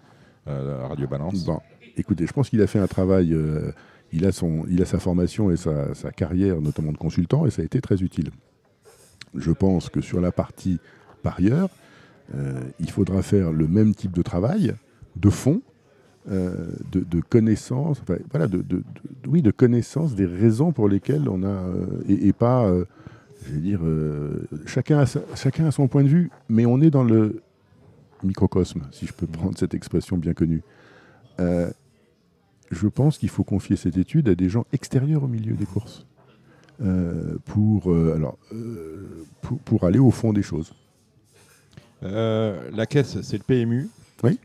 euh, 0.48 0.84
à 0.84 0.88
Radio 0.88 1.07
Balance. 1.07 1.44
Bon, 1.44 1.61
écoutez, 1.97 2.26
je 2.26 2.32
pense 2.32 2.51
qu'il 2.51 2.62
a 2.62 2.66
fait 2.66 2.78
un 2.78 2.86
travail. 2.86 3.32
Euh, 3.32 3.72
il, 4.12 4.26
a 4.26 4.32
son, 4.32 4.64
il 4.68 4.80
a 4.82 4.84
sa 4.84 4.99
formation 4.99 5.51
et 5.51 5.57
sa, 5.57 6.12
carrière, 6.16 6.61
notamment 6.61 6.92
de 6.92 6.99
consultant, 6.99 7.47
et 7.47 7.51
ça 7.51 7.62
a 7.62 7.64
été 7.64 7.80
très 7.80 8.03
utile. 8.03 8.30
Je 9.34 9.51
pense 9.51 9.88
que 9.88 10.01
sur 10.01 10.20
la 10.20 10.30
partie 10.30 10.78
par 11.22 11.38
ailleurs, 11.38 11.68
il 12.78 12.90
faudra 12.90 13.22
faire 13.22 13.51
le 13.51 13.66
même 13.66 13.95
type 13.95 14.12
de 14.12 14.22
travail, 14.22 14.74
de 15.16 15.30
fond, 15.30 15.62
de, 16.28 17.20
connaissance, 17.28 18.01
voilà, 18.30 18.47
de, 18.47 18.62
oui, 19.26 19.42
de 19.42 19.51
connaissance 19.51 20.14
des 20.14 20.26
raisons 20.26 20.70
pour 20.70 20.88
lesquelles 20.88 21.28
on 21.28 21.42
a, 21.42 21.64
et, 22.09 22.32
pas, 22.32 22.72
je 23.42 23.53
vais 23.53 23.61
dire, 23.61 23.80
chacun, 24.64 25.05
chacun 25.34 25.66
a 25.66 25.70
son 25.72 25.88
point 25.88 26.05
de 26.05 26.09
vue, 26.09 26.30
mais 26.49 26.66
on 26.66 26.80
est 26.80 26.90
dans 26.90 27.05
le, 27.05 27.42
microcosme, 28.24 28.82
si 28.90 29.07
je 29.07 29.12
peux 29.12 29.26
prendre 29.26 29.57
cette 29.59 29.74
expression 29.74 30.16
bien 30.16 30.34
connue. 30.34 30.62
Euh, 32.72 32.74
je 32.74 32.88
pense 32.88 33.18
qu'il 33.18 33.28
faut 33.28 33.44
confier 33.44 33.76
cette 33.76 33.96
étude 33.96 34.28
à 34.28 34.34
des 34.34 34.48
gens 34.48 34.64
extérieurs 34.72 35.24
au 35.24 35.28
milieu 35.28 35.54
des 35.54 35.66
courses 35.66 36.06
euh, 36.82 37.36
pour, 37.44 37.92
euh, 37.92 38.14
alors, 38.16 38.36
pour, 39.64 39.84
aller 39.84 39.98
au 39.98 40.10
fond 40.10 40.32
des 40.32 40.42
choses. 40.42 40.74
la 42.02 42.86
caisse, 42.88 43.20
c'est 43.22 43.38
le 43.38 43.44
PMU. 43.44 43.88
Oui. 44.22 44.38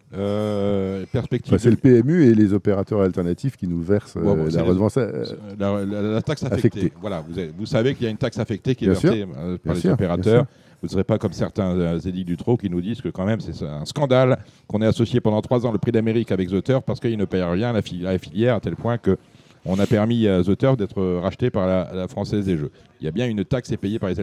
perspective. 1.14 1.58
c'est 1.58 1.70
le 1.70 1.78
PMU 1.78 2.26
et 2.26 2.36
les 2.36 2.52
opérateurs 2.52 3.02
alternatifs 3.02 3.56
qui 3.56 3.66
nous 3.66 3.82
versent 3.82 4.18
la, 4.18 6.22
taxe 6.22 6.44
affectée. 6.44 6.92
Voilà, 7.00 7.22
vous, 7.22 7.34
vous 7.58 7.66
savez 7.66 7.96
qu'il 7.96 8.04
y 8.04 8.08
a 8.08 8.10
une 8.10 8.18
taxe 8.18 8.38
affectée 8.40 8.76
qui 8.76 8.86
est 8.86 8.90
versée 8.90 9.26
par 9.64 9.76
les 9.76 9.88
opérateurs. 9.88 10.48
Vous 10.82 10.88
ne 10.88 10.92
serez 10.92 11.04
pas 11.04 11.18
comme 11.18 11.34
certains 11.34 11.76
euh, 11.78 12.00
édits 12.00 12.24
du 12.24 12.38
trop 12.38 12.56
qui 12.56 12.70
nous 12.70 12.80
disent 12.82 13.02
que 13.02 13.10
quand 13.10 13.26
même 13.26 13.42
c'est 13.42 13.66
un 13.66 13.84
scandale 13.86 14.40
qu'on 14.68 14.82
ait 14.82 14.86
associé 14.88 15.20
pendant 15.20 15.42
trois 15.42 15.66
ans 15.66 15.72
le 15.72 15.78
prix 15.78 15.92
d'Amérique 15.92 16.32
avec 16.32 16.50
The 16.50 16.80
parce 16.86 17.00
qu'il 17.00 17.18
ne 17.18 17.26
paye 17.26 17.44
rien 17.44 17.70
à 17.70 17.74
la, 17.74 18.18
filière 18.18 18.56
à 18.56 18.60
tel 18.62 18.76
point 18.76 18.98
que 18.98 19.18
on 19.66 19.78
a 19.78 19.86
permis 19.86 20.26
à 20.28 20.42
The 20.42 20.78
d'être 20.78 21.02
racheté 21.22 21.50
par 21.50 21.68
la, 21.68 22.08
Française 22.08 22.46
des 22.46 22.58
Jeux. 22.58 22.72
Il 23.02 23.06
y 23.06 23.08
a 23.08 23.12
bien 23.12 23.28
une 23.28 23.44
taxe 23.44 23.76
payée 23.76 24.00
par 24.00 24.10
les, 24.10 24.20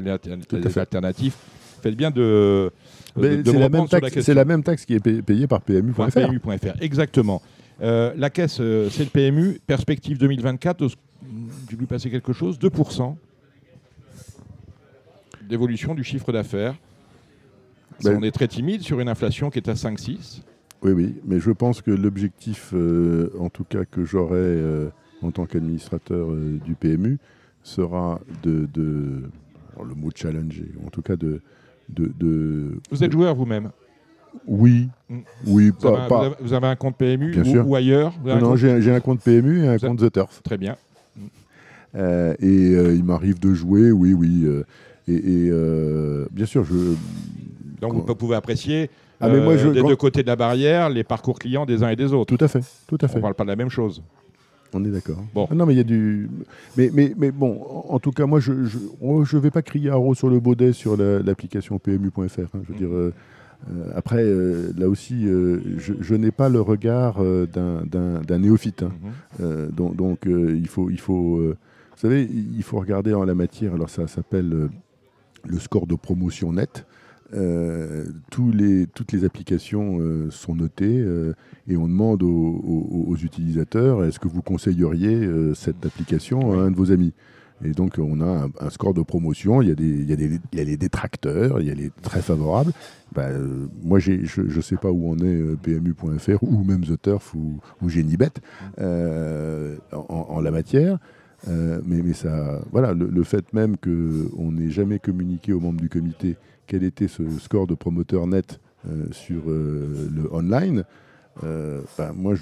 alternatifs. 0.79 1.37
faites 1.83 1.95
bien 1.95 2.11
de, 2.11 2.71
de, 3.17 3.43
de 3.43 3.51
c'est 3.53 3.59
la, 3.59 3.69
même 3.69 3.83
la 3.83 3.87
taxe- 3.89 4.05
question. 4.05 4.23
c'est 4.23 4.35
la 4.35 4.45
même 4.47 4.63
taxe 4.63 4.87
qui 4.87 4.95
est 4.95 5.01
pay- 5.01 5.21
payée 5.23 5.47
par 5.47 5.61
PMU.fr. 5.61 6.81
Exactement. 6.81 7.43
Euh, 7.83 8.15
la 8.17 8.31
caisse, 8.31 8.59
euh, 8.61 8.89
c'est 8.91 9.05
le 9.05 9.11
PMU. 9.11 9.61
Perspective 9.67 10.17
2024, 10.19 10.81
os- 10.83 10.97
j'ai 11.71 11.77
vu 11.77 11.87
passer 11.87 12.09
quelque 12.11 12.33
chose, 12.33 12.59
2% 12.59 13.15
d'évolution 15.49 15.95
du 15.95 16.05
chiffre 16.05 16.33
d'affaires. 16.33 16.75
Ben- 18.03 18.17
on 18.19 18.23
est 18.23 18.31
très 18.31 18.49
timide 18.49 18.83
sur 18.83 19.01
une 19.01 19.09
inflation 19.09 19.49
qui 19.51 19.59
est 19.59 19.69
à 19.69 19.75
5-6. 19.75 20.43
Oui, 20.83 20.93
oui, 20.93 21.15
mais 21.25 21.41
je 21.41 21.51
pense 21.51 21.81
que 21.81 21.91
l'objectif, 21.91 22.73
euh, 22.75 23.31
en 23.39 23.49
tout 23.49 23.65
cas 23.65 23.85
que 23.85 24.05
j'aurai 24.05 24.37
euh, 24.37 24.89
en 25.23 25.31
tant 25.31 25.47
qu'administrateur 25.47 26.31
euh, 26.31 26.59
du 26.65 26.75
PMU, 26.75 27.19
sera 27.63 28.21
de, 28.43 28.69
de- 28.75 29.23
alors, 29.73 29.87
le 29.87 29.95
mot 29.95 30.11
challenger, 30.15 30.69
en 30.87 30.91
tout 30.91 31.03
cas 31.03 31.17
de, 31.17 31.41
de, 31.89 32.13
de- 32.19 32.79
Vous 32.91 33.03
êtes 33.03 33.13
joueur 33.13 33.35
vous-même. 33.35 33.71
oui, 34.47 34.89
Mm. 35.09 35.19
oui, 35.47 35.73
Vous, 35.81 35.87
avez 35.87 35.97
pas, 35.97 36.05
un- 36.05 36.09
pas- 36.09 36.19
vous 36.19 36.25
avez- 36.27 36.35
vous 36.41 36.53
avez 36.53 36.67
un 36.67 36.77
compte 36.77 36.97
PMU 36.99 37.31
Bien 37.31 37.43
ou, 37.43 37.47
sûr. 37.47 37.67
ou 37.69 37.75
ailleurs 37.75 38.13
avez 38.27 38.41
non, 38.41 38.55
j'ai 38.57 38.91
un 38.93 39.01
compte 39.01 39.21
PMU 39.23 39.65
et 39.65 39.69
un 39.69 39.77
Vous 39.79 39.87
compte 39.87 40.01
The 40.01 40.13
Turf. 40.13 40.43
Très 40.43 40.59
bien. 40.59 40.77
Euh, 41.95 42.35
et 42.41 42.75
euh, 42.75 42.95
il 42.95 43.05
m'arrive 43.05 43.39
de 43.41 43.55
jouer, 43.55 43.91
oui, 43.91 44.13
oui. 44.13 44.43
euh, 44.45 44.65
et 45.09 45.15
et, 45.15 45.49
euh, 45.51 46.27
bien 46.33 46.47
sûr, 46.47 46.65
je, 46.65 46.75
Donc 47.81 47.95
vous 48.07 48.15
pouvez 48.15 48.37
apprécier 48.37 48.91
Ah, 49.21 49.29
mais 49.29 49.41
moi, 49.41 49.55
euh, 49.55 49.59
je- 49.59 49.69
des 49.69 49.81
quand- 49.81 49.89
deux 49.89 49.97
côtés 49.97 50.23
de 50.23 50.27
la 50.29 50.37
barrière 50.37 50.89
les 50.91 51.05
parcours 51.05 51.39
clients 51.39 51.65
des 51.67 51.83
uns 51.83 51.89
et 51.91 51.97
des 51.97 52.13
autres. 52.13 52.35
tout 52.37 52.45
à 52.45 52.49
fait, 52.49 52.61
tout 52.87 52.99
à 53.01 53.05
On 53.05 53.09
fait. 53.09 53.17
ne 53.17 53.21
parle 53.23 53.35
pas 53.35 53.45
de 53.45 53.49
la 53.49 53.57
même 53.57 53.71
chose. 53.71 54.03
On 54.75 54.85
est 54.85 54.91
d'accord. 54.91 55.23
Bon. 55.33 55.47
Ah 55.51 55.55
non, 55.55 55.65
mais 55.65 55.75
il 55.75 55.77
y 55.77 55.81
a 55.81 55.85
du. 55.85 56.29
Mais, 56.77 56.91
mais, 56.93 57.15
mais 57.17 57.31
bon, 57.31 57.63
en, 57.89 57.99
tout 57.99 58.11
cas, 58.11 58.27
moi, 58.27 58.41
je 58.41 58.53
ne 58.53 58.65
je, 58.65 58.79
oh, 59.01 59.25
je 59.25 59.39
vais 59.39 59.51
pas 59.53 59.63
crier 59.63 59.91
haro 59.91 60.15
sur 60.15 60.29
le 60.29 60.39
baudet 60.41 60.73
sur 60.73 60.97
la- 60.97 61.21
l'application 61.21 61.79
PMU.fr. 61.79 62.41
hein. 62.53 62.61
je 62.67 62.73
veux 62.73 62.79
dire, 62.79 62.93
euh, 62.93 63.13
après, 63.95 64.23
euh, 64.25 64.73
là 64.77 64.89
aussi, 64.89 65.27
euh, 65.27 65.61
je, 65.79 65.95
je 66.01 66.15
n'ai 66.15 66.31
pas 66.33 66.49
le 66.51 66.61
regard 66.61 67.21
d'un- 67.23 68.39
néophyte. 68.39 68.83
hein. 68.83 68.91
Euh, 69.41 69.69
donc, 69.71 69.97
donc, 69.97 70.19
il 70.27 70.67
faut, 70.69 70.91
il 70.91 70.99
faut 71.01 71.39
vous 71.39 72.01
savez, 72.03 72.29
il 72.31 72.63
faut 72.63 72.79
regarder 72.79 73.15
en 73.15 73.25
la 73.25 73.35
matière. 73.35 73.73
Alors, 73.73 73.89
ça 73.89 74.07
s'appelle 74.09 74.69
le 75.47 75.59
score 75.59 75.87
de 75.87 75.95
promotion 75.95 76.53
net. 76.53 76.87
Euh, 77.35 78.05
toutes 78.31 78.55
les 79.13 79.25
applications 79.25 79.99
euh, 79.99 80.31
sont 80.31 80.55
notées 80.55 81.01
euh, 81.01 81.35
et 81.67 81.77
on 81.77 81.89
demande 81.89 82.23
aux, 82.23 83.17
utilisateurs 83.21 84.05
est-ce 84.05 84.21
que 84.21 84.29
vous 84.29 84.43
conseilleriez 84.43 85.27
cette 85.55 85.85
application 85.87 86.53
à 86.53 86.63
un 86.63 86.71
de 86.71 86.77
vos 86.77 86.93
amis? 86.93 87.13
Et 87.65 87.71
donc 87.71 87.95
on 87.99 88.21
a 88.21 88.49
un, 88.61 88.71
score 88.71 88.93
de 88.93 89.01
promotion, 89.01 89.63
il 89.63 89.69
y, 89.69 89.73
a 89.73 89.75
des, 90.15 90.41
les 90.53 90.77
détracteurs, 90.77 91.61
il 91.61 91.67
y 91.67 91.71
a 91.71 91.75
les 91.75 91.91
très 92.03 92.21
favorables. 92.21 92.73
Bah, 93.13 93.29
moi 93.83 93.99
je 93.99 94.13
ne 94.43 94.61
sais 94.61 94.77
pas 94.77 94.93
où 94.93 95.11
en 95.11 95.19
est 95.19 95.57
PMU.fr 95.63 96.43
ou 96.43 96.63
même 96.63 96.85
The 96.85 97.01
Turf 97.01 97.35
ou, 97.35 97.59
ou 97.83 97.89
Genibet 97.89 98.33
en, 98.79 100.07
en 100.09 100.41
la 100.41 100.51
matière. 100.51 100.99
Euh, 101.49 101.81
mais, 101.85 102.13
ça, 102.13 102.61
voilà, 102.73 102.93
le, 102.93 103.23
fait 103.23 103.53
même 103.53 103.77
qu'on 103.77 104.53
n'ait 104.53 104.71
jamais 104.71 104.99
communiqué 104.99 105.53
aux 105.53 105.61
membres 105.61 105.81
du 105.81 105.89
comité 105.89 106.37
quel 106.67 106.83
était 106.83 107.09
ce 107.09 107.29
score 107.39 107.67
de 107.67 107.75
promoteur 107.75 108.27
net 108.27 108.59
euh, 108.89 109.07
sur 109.13 109.43
euh, 109.49 110.09
le 110.13 110.33
online, 110.35 110.85
bah, 111.43 112.13
moi, 112.15 112.35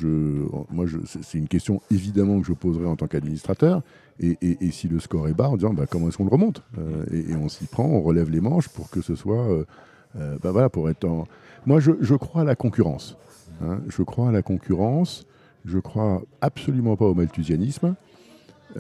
c'est 1.05 1.39
une 1.39 1.49
question 1.49 1.83
évidemment 1.91 2.41
que 2.41 2.47
je 2.47 2.53
poserai 2.53 2.87
en 2.87 2.97
tant 2.97 3.07
qu'administrateur. 3.07 3.83
Et, 4.21 4.37
si 4.71 4.87
le 4.87 5.01
score 5.01 5.29
est 5.29 5.35
bas, 5.35 5.49
en 5.49 5.57
disant 5.57 5.75
bah, 5.75 5.87
comment 5.91 6.09
est-ce 6.09 6.17
qu'on 6.17 6.25
le 6.25 6.31
remonte 6.31 6.63
et, 7.11 7.35
on 7.35 7.49
s'y 7.49 7.67
prend, 7.67 7.85
on 7.85 8.01
relève 8.01 8.31
les 8.31 8.41
manches 8.41 8.69
pour 8.69 8.89
que 8.91 9.01
ce 9.03 9.17
soit. 9.17 9.47
bah, 10.15 10.53
voilà, 10.53 10.69
pour 10.69 10.89
être. 10.89 11.07
Moi, 11.67 11.81
je, 11.81 11.91
je 12.01 12.15
crois 12.15 12.43
à 12.43 12.45
la 12.45 12.55
concurrence. 12.55 13.17
hein. 13.63 13.81
je 13.89 14.03
crois 14.03 14.29
à 14.29 14.33
la 14.33 14.43
concurrence. 14.43 15.27
Je 15.65 15.79
crois 15.79 16.23
absolument 16.41 16.95
pas 16.97 17.07
au 17.07 17.15
malthusianisme. 17.15 17.97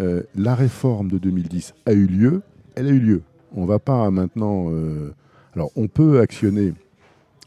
Euh, 0.00 0.22
la 0.34 0.54
réforme 0.54 1.08
de 1.08 1.18
2010 1.18 1.74
a 1.86 1.92
eu 1.92 2.06
lieu. 2.06 2.42
Elle 2.74 2.86
a 2.88 2.90
eu 2.90 2.98
lieu. 2.98 3.22
On 3.54 3.64
va 3.66 3.78
pas 3.78 4.10
maintenant. 4.10 4.70
euh, 4.70 5.12
alors, 5.54 5.70
on 5.76 5.86
peut 5.86 6.20
actionner 6.20 6.72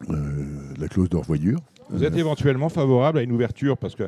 euh, 0.09 0.15
la 0.79 0.87
clause 0.87 1.09
de 1.09 1.17
revoyure. 1.17 1.59
Vous 1.89 2.03
êtes 2.03 2.15
éventuellement 2.15 2.69
favorable 2.69 3.17
à 3.17 3.21
une 3.21 3.31
ouverture 3.31 3.77
parce 3.77 3.95
que 3.95 4.03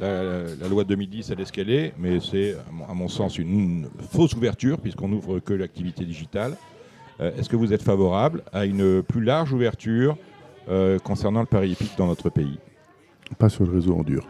la, 0.00 0.44
la 0.60 0.68
loi 0.68 0.84
de 0.84 0.88
2010, 0.90 1.30
elle 1.30 1.40
est 1.40 1.44
ce 1.44 1.52
qu'elle 1.52 1.70
est, 1.70 1.92
mais 1.98 2.20
c'est, 2.20 2.54
à 2.88 2.94
mon- 2.94 3.08
sens, 3.08 3.38
une 3.38 3.86
fausse 4.10 4.34
ouverture 4.34 4.78
puisqu'on 4.78 5.08
n'ouvre 5.08 5.38
que 5.40 5.52
l'activité 5.54 6.04
digitale. 6.04 6.56
Est-ce 7.20 7.48
que 7.48 7.54
vous 7.56 7.72
êtes 7.72 7.82
favorable 7.82 8.42
à 8.52 8.64
une 8.66 9.02
plus 9.02 9.22
large 9.22 9.52
ouverture 9.52 10.16
concernant 11.04 11.40
le 11.40 11.46
pari 11.46 11.70
hippique 11.70 11.92
dans 11.96 12.08
notre 12.08 12.28
pays? 12.28 12.58
Pas 13.38 13.48
sur 13.48 13.64
le 13.64 13.72
réseau 13.72 13.94
en 13.96 14.02
dur. 14.02 14.26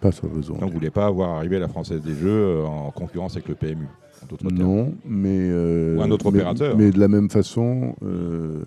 Pas 0.00 0.12
sur 0.12 0.26
en 0.26 0.54
Donc 0.54 0.60
vous 0.60 0.66
ne 0.68 0.72
voulez 0.74 0.90
pas 0.90 1.10
voir 1.10 1.30
arriver 1.36 1.58
la 1.58 1.68
Française 1.68 2.00
des 2.02 2.14
Jeux 2.14 2.28
euh, 2.28 2.64
en 2.64 2.90
concurrence 2.90 3.32
avec 3.34 3.48
le 3.48 3.54
PMU 3.54 3.86
en. 4.28 4.50
Non, 4.50 4.92
mais. 5.06 5.38
euh, 5.50 5.96
Ou 5.98 6.02
un 6.02 6.10
autre 6.10 6.30
mais- 6.30 6.38
opérateur. 6.40 6.76
Mais 6.76 6.90
de 6.90 6.98
la 7.00 7.08
même 7.08 7.30
façon. 7.30 7.94
euh, 8.02 8.64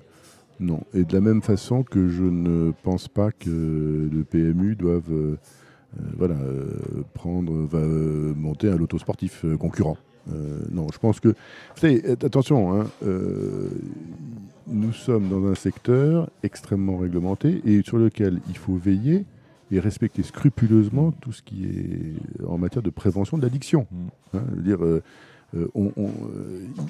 non. 0.60 0.82
Et 0.94 1.04
de 1.04 1.14
la 1.14 1.22
même 1.22 1.42
façon 1.42 1.84
que 1.84 2.10
je 2.10 2.24
ne 2.24 2.72
pense 2.84 3.08
pas 3.08 3.32
que 3.32 3.50
le 4.12 4.24
PMU 4.24 4.76
doive. 4.76 5.04
euh, 5.12 5.36
voilà, 6.18 6.36
euh, 6.36 6.68
prendre, 7.16 7.52
va 7.66 7.80
euh, 7.80 8.34
monter 8.36 8.70
un 8.70 8.76
loto 8.78 8.98
sportif 9.00 9.44
concurrent. 9.60 9.98
Non, 10.72 10.86
je 10.94 11.00
pense 11.00 11.20
que. 11.20 11.30
Vous 11.30 11.36
savez, 11.82 12.04
attention, 12.12 12.80
hein, 12.80 12.86
nous 14.68 14.92
sommes 14.94 15.28
dans 15.30 15.46
un 15.48 15.56
secteur 15.56 16.30
extrêmement 16.44 16.98
réglementé 16.98 17.62
et 17.66 17.82
sur 17.84 17.98
lequel 17.98 18.40
il 18.50 18.58
faut 18.58 18.76
veiller 18.76 19.26
et 19.72 19.80
respecter 19.80 20.24
scrupuleusement 20.24 21.12
tout 21.12 21.32
ce 21.32 21.42
qui 21.42 21.66
est 21.66 22.44
en 22.46 22.58
matière 22.58 22.82
de 22.84 22.90
prévention 22.90 23.38
de 23.38 23.44
l'addiction. 23.44 23.86
Mm. 23.92 24.38
Hein, 24.38 24.44
je 24.58 24.62
dire, 24.62 24.84
euh, 24.84 25.02
euh, 25.56 25.68
on- 25.76 25.92
on, 25.98 26.10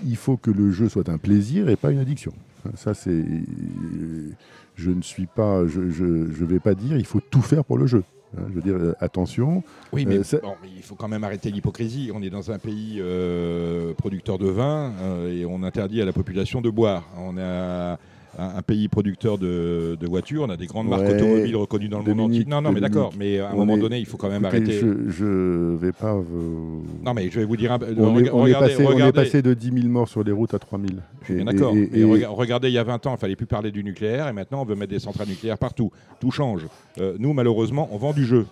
il 0.06 0.16
faut 0.16 0.38
que 0.38 0.52
le 0.52 0.72
jeu 0.72 0.90
soit 0.90 1.10
un 1.10 1.18
plaisir 1.18 1.70
et 1.70 1.76
pas 1.76 1.92
une 1.92 2.00
addiction. 2.00 2.34
Hein, 2.66 2.72
Ça, 2.76 2.94
c'est. 2.94 3.10
euh, 3.12 4.32
Je 4.76 4.92
ne 4.92 5.02
suis 5.02 5.26
pas. 5.26 5.68
Je 5.68 5.82
ne 5.82 6.46
vais 6.46 6.60
pas 6.60 6.74
dire 6.74 6.98
il 6.98 7.06
faut 7.06 7.20
tout 7.20 7.42
faire 7.42 7.66
pour 7.66 7.78
le 7.78 7.86
jeu. 7.86 8.04
Hein, 8.38 8.44
je 8.50 8.54
veux 8.54 8.62
dire, 8.62 8.76
euh, 8.76 8.94
attention. 9.02 9.62
Oui, 9.92 10.06
mais, 10.06 10.20
Euh, 10.20 10.24
ça- 10.24 10.38
bon, 10.38 10.54
mais 10.62 10.70
il 10.74 10.84
faut 10.84 10.96
quand 10.96 11.08
même 11.10 11.24
arrêter 11.26 11.52
l'hypocrisie. 11.52 12.12
On 12.14 12.22
est 12.22 12.30
dans 12.30 12.52
un 12.52 12.60
pays 12.60 12.98
euh, 13.00 13.94
producteur 13.96 14.38
de 14.38 14.48
vin 14.48 14.94
et 15.30 15.46
on 15.46 15.64
interdit 15.64 16.02
à 16.02 16.06
la 16.06 16.14
population 16.14 16.62
de 16.62 16.70
boire. 16.70 17.04
On 17.18 17.38
a 17.38 17.98
un, 18.40 18.58
un 18.58 18.62
pays 18.62 18.88
producteur 18.88 19.38
de, 19.38 19.98
de 20.00 20.08
voitures, 20.08 20.44
on 20.44 20.50
a 20.50 20.58
des 20.58 20.66
grandes 20.68 20.88
marques 20.88 21.10
automobiles 21.10 21.56
reconnues 21.56 21.90
dans 21.90 22.00
le 22.02 22.14
monde 22.14 22.32
entier. 22.32 22.46
Non, 22.48 22.62
non, 22.62 22.72
mais 22.72 22.80
d'accord, 22.82 23.12
mais 23.18 23.40
à 23.40 23.52
un 23.52 23.56
moment 23.56 23.76
est- 23.76 23.80
donné, 23.80 24.00
il 24.00 24.06
faut 24.06 24.18
quand 24.18 24.30
même 24.30 24.46
Écoutez, 24.46 24.58
arrêter. 24.58 24.80
Je 25.10 25.26
ne 25.26 25.76
vais 25.78 25.92
pas. 25.92 26.14
vous- 26.14 26.84
Non, 27.06 27.14
mais 27.14 27.30
je 27.30 27.40
vais 27.40 27.46
vous 27.46 27.58
dire 27.58 27.72
un 27.74 27.80
peu. 27.80 27.88
on, 27.98 28.18
est, 28.20 28.30
on 28.32 28.40
est 28.48 28.54
regardez, 28.54 28.68
passé, 28.70 28.86
on 28.86 28.92
est 28.92 28.94
regardez- 28.94 29.12
passé 29.14 29.42
de 29.42 29.54
10 29.54 29.72
000 29.74 29.88
morts 29.88 30.08
sur 30.08 30.24
les 30.24 30.32
routes 30.32 30.54
à 30.54 30.60
3 30.60 30.80
000. 30.80 30.92
Je 31.22 31.26
suis 31.26 31.34
bien 31.36 31.44
Et- 31.44 31.54
d'accord. 31.54 31.76
et- 31.76 32.26
regardez, 32.26 32.70
il 32.70 32.74
y 32.74 32.78
a 32.78 32.84
20 32.84 33.06
ans, 33.08 33.16
il 33.16 33.20
fallait 33.20 33.36
plus 33.36 33.46
parler 33.46 33.72
du 33.72 33.84
nucléaire 33.84 34.28
et 34.28 34.34
maintenant 34.34 34.62
on 34.62 34.66
veut 34.66 34.76
mettre 34.76 34.92
des 34.92 35.00
centrales 35.00 35.28
nucléaires 35.28 35.58
partout. 35.58 35.92
Tout 36.20 36.32
change. 36.32 36.66
Euh, 37.00 37.16
nous, 37.20 37.34
malheureusement, 37.34 37.90
on 37.92 37.98
vend 37.98 38.14
du 38.14 38.26
jeu. 38.26 38.46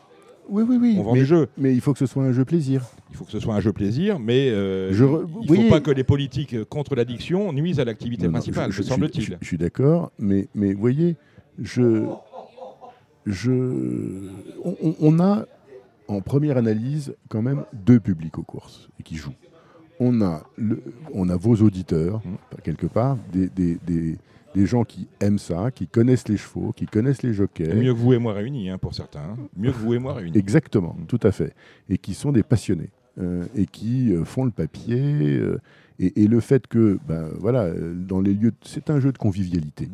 Oui, 0.50 0.64
oui, 0.68 0.78
oui. 0.80 0.96
On 1.00 1.04
vend 1.04 1.14
mais, 1.14 1.20
du 1.20 1.26
jeu. 1.26 1.48
mais 1.58 1.74
il 1.74 1.82
faut 1.82 1.94
que 1.94 2.00
ce 2.00 2.06
soit 2.06 2.24
un 2.24 2.32
jeu 2.32 2.46
plaisir. 2.46 2.84
Il 3.10 3.16
faut 3.16 3.26
que 3.26 3.32
ce 3.32 3.40
soit 3.40 3.54
un 3.56 3.60
jeu 3.60 3.74
plaisir, 3.74 4.20
mais 4.20 4.50
euh, 4.50 4.92
Je 4.94 5.04
re- 5.04 5.26
il 5.44 5.46
ne 5.52 5.58
oui. 5.58 5.64
faut 5.66 5.70
pas 5.70 5.82
que 5.82 5.92
les 5.92 6.04
politiques 6.04 6.64
contre 6.70 6.96
l'addiction 6.96 7.52
nuisent 7.54 7.80
à 7.80 7.86
l'activité 7.86 8.24
Non, 8.24 8.30
non, 8.30 8.34
principale, 8.34 8.72
je- 8.72 8.82
semble-t-il. 8.84 9.24
Je, 9.24 9.34
je 9.42 9.46
suis 9.46 9.58
d'accord, 9.58 10.12
mais, 10.20 10.48
mais 10.56 10.74
vous 10.74 10.80
voyez, 10.80 11.16
je, 11.62 12.06
je, 13.26 14.30
on, 15.02 15.20
a 15.20 15.46
en 16.08 16.22
première 16.22 16.58
analyse 16.58 17.16
quand 17.30 17.42
même 17.42 17.64
deux 17.74 18.00
publics 18.00 18.38
aux 18.38 18.44
courses 18.44 18.90
et 19.00 19.04
qui 19.04 19.16
jouent. 19.16 19.34
On 20.00 20.22
a, 20.22 20.44
le, 20.56 20.82
on 21.14 21.28
a 21.30 21.36
vos 21.36 21.56
auditeurs, 21.56 22.22
Mhm. 22.24 22.38
quelque 22.64 22.86
part, 22.88 23.18
des, 23.34 23.48
des, 23.50 23.78
des- 23.86 24.18
des 24.58 24.66
gens 24.66 24.84
qui 24.84 25.08
aiment 25.22 25.38
ça, 25.40 25.72
qui 25.72 25.88
connaissent 25.88 26.28
les 26.28 26.38
chevaux, 26.38 26.74
qui 26.74 26.86
connaissent 26.86 27.24
les 27.24 27.34
jockeys. 27.34 27.74
Mieux 27.76 27.94
que 27.94 28.00
vous 28.00 28.14
et 28.14 28.18
moi 28.18 28.34
réunis, 28.34 28.70
hein, 28.70 28.78
pour 28.78 28.94
certains. 28.94 29.22
hein. 29.22 29.38
Mieux 29.56 29.72
que 29.72 29.78
vous 29.78 29.94
et 29.94 30.00
moi 30.00 30.14
réunis. 30.16 30.38
Exactement, 30.38 30.96
Mm. 31.00 31.06
tout 31.06 31.20
à 31.24 31.32
fait. 31.32 31.54
Et 31.90 31.98
qui 31.98 32.14
sont 32.14 32.32
des 32.32 32.44
passionnés. 32.44 32.90
euh, 33.20 33.46
et 33.56 33.66
qui 33.66 34.14
euh, 34.14 34.24
font 34.26 34.46
le 34.46 34.52
papier. 34.52 35.00
euh, 35.40 35.60
et, 36.00 36.24
et 36.24 36.28
le 36.28 36.40
fait 36.40 36.68
que, 36.68 37.00
ben, 37.08 37.30
voilà, 37.40 37.72
dans 37.74 38.22
les 38.22 38.36
lieux, 38.36 38.54
c'est 38.62 38.92
un 38.92 39.00
jeu 39.00 39.12
de 39.12 39.18
convivialité. 39.18 39.90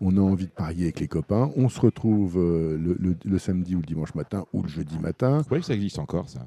On 0.00 0.16
a 0.16 0.20
envie 0.20 0.46
de 0.46 0.52
parier 0.52 0.84
avec 0.84 1.00
les 1.00 1.08
copains. 1.08 1.50
On 1.56 1.68
se 1.68 1.80
retrouve 1.80 2.36
le, 2.38 2.96
le- 3.00 3.16
le 3.24 3.38
samedi 3.38 3.74
ou 3.74 3.80
le 3.80 3.86
dimanche 3.86 4.14
matin 4.14 4.44
ou 4.52 4.62
le 4.62 4.68
jeudi 4.68 4.98
matin. 5.00 5.42
Que 5.50 5.60
ça 5.62 5.74
existe 5.74 5.98
encore, 5.98 6.28
ça? 6.28 6.46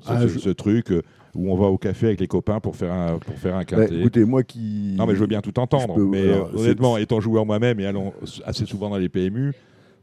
Ce, 0.00 0.08
Ah, 0.10 0.20
ce- 0.22 0.26
je- 0.28 0.38
ce 0.40 0.50
truc 0.50 0.92
où 1.34 1.50
on 1.52 1.56
va 1.56 1.66
au 1.66 1.78
café 1.78 2.06
avec 2.06 2.20
les 2.20 2.26
copains 2.26 2.60
pour 2.60 2.76
faire 2.76 2.92
un, 2.92 3.18
pour 3.18 3.34
faire 3.38 3.56
un 3.56 3.62
Bah, 3.64 3.84
écoutez, 3.90 4.24
moi 4.24 4.42
qui. 4.42 4.94
non, 4.98 5.06
mais 5.06 5.14
je 5.14 5.20
veux 5.20 5.26
bien 5.26 5.40
tout 5.40 5.58
entendre. 5.58 5.94
peux- 5.94 6.06
mais 6.06 6.30
alors, 6.32 6.50
honnêtement, 6.54 6.96
étant 6.98 7.20
joueur 7.20 7.46
moi-même 7.46 7.80
et 7.80 7.86
allant 7.86 8.12
assez 8.44 8.66
souvent 8.66 8.90
dans 8.90 8.98
les 8.98 9.08
PMU, 9.08 9.52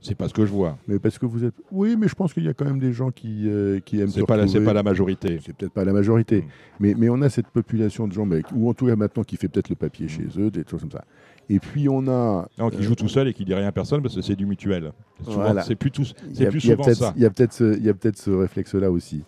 C'est 0.01 0.15
pas 0.15 0.29
ce 0.29 0.33
que 0.33 0.45
je 0.45 0.51
vois. 0.53 0.77
Mais 0.87 0.97
parce 0.97 1.19
que 1.19 1.25
vous 1.25 1.43
êtes. 1.43 1.53
Oui, 1.73 1.97
mais 1.99 2.07
je 2.07 2.15
pense 2.15 2.33
qu'il 2.33 2.45
y 2.45 2.47
a 2.47 2.53
quand 2.53 2.63
même 2.63 2.79
des 2.79 2.93
gens 2.93 3.11
qui, 3.11 3.49
euh, 3.49 3.81
qui 3.81 3.99
aiment 3.99 4.07
C'est 4.07 4.25
pas, 4.25 4.37
la- 4.37 4.45
pas 4.47 4.71
la 4.71 4.81
majorité. 4.81 5.41
C'est 5.45 5.53
peut-être 5.53 5.73
pas 5.73 5.83
la 5.83 5.91
majorité, 5.91 6.37
Mm. 6.37 6.45
mais, 6.79 6.93
mais 6.97 7.09
on 7.09 7.21
a 7.21 7.27
cette 7.29 7.47
population 7.49 8.07
de 8.07 8.13
gens, 8.13 8.25
mais- 8.25 8.41
ou 8.55 8.69
en 8.69 8.73
tout 8.73 8.85
cas 8.87 8.95
maintenant 8.95 9.23
qui 9.23 9.35
fait 9.35 9.49
peut-être 9.49 9.67
le 9.67 9.75
papier 9.75 10.05
Mm. 10.05 10.09
chez 10.09 10.27
eux, 10.39 10.49
des 10.51 10.63
choses 10.65 10.79
comme 10.79 10.91
ça. 10.91 11.03
Et 11.49 11.59
puis 11.59 11.89
on 11.89 12.07
a. 12.07 12.47
Non, 12.57 12.69
qui 12.69 12.77
euh, 12.77 12.81
joue 12.81 12.95
tout 12.95 13.09
seul 13.09 13.27
et 13.27 13.33
qui 13.33 13.43
dit 13.43 13.53
rien 13.53 13.67
à 13.67 13.73
personne 13.73 14.01
parce 14.01 14.15
que 14.15 14.21
c'est 14.21 14.37
du 14.37 14.45
mutuel. 14.45 14.93
Voilà. 15.25 15.63
C'est 15.63 15.75
plus, 15.75 15.91
tout- 15.91 16.03
plus 16.49 16.61
souvent 16.61 16.77
peut-être- 16.83 16.95
ça. 16.97 17.13
Il 17.17 17.21
y 17.21 17.25
a 17.25 17.29
peut-être 17.29 17.51
ce, 17.51 17.75
il 17.77 17.83
y 17.83 17.89
a 17.89 17.93
peut-être 17.93 18.17
ce 18.17 18.31
réflexe-là 18.31 18.89
aussi. 18.91 19.25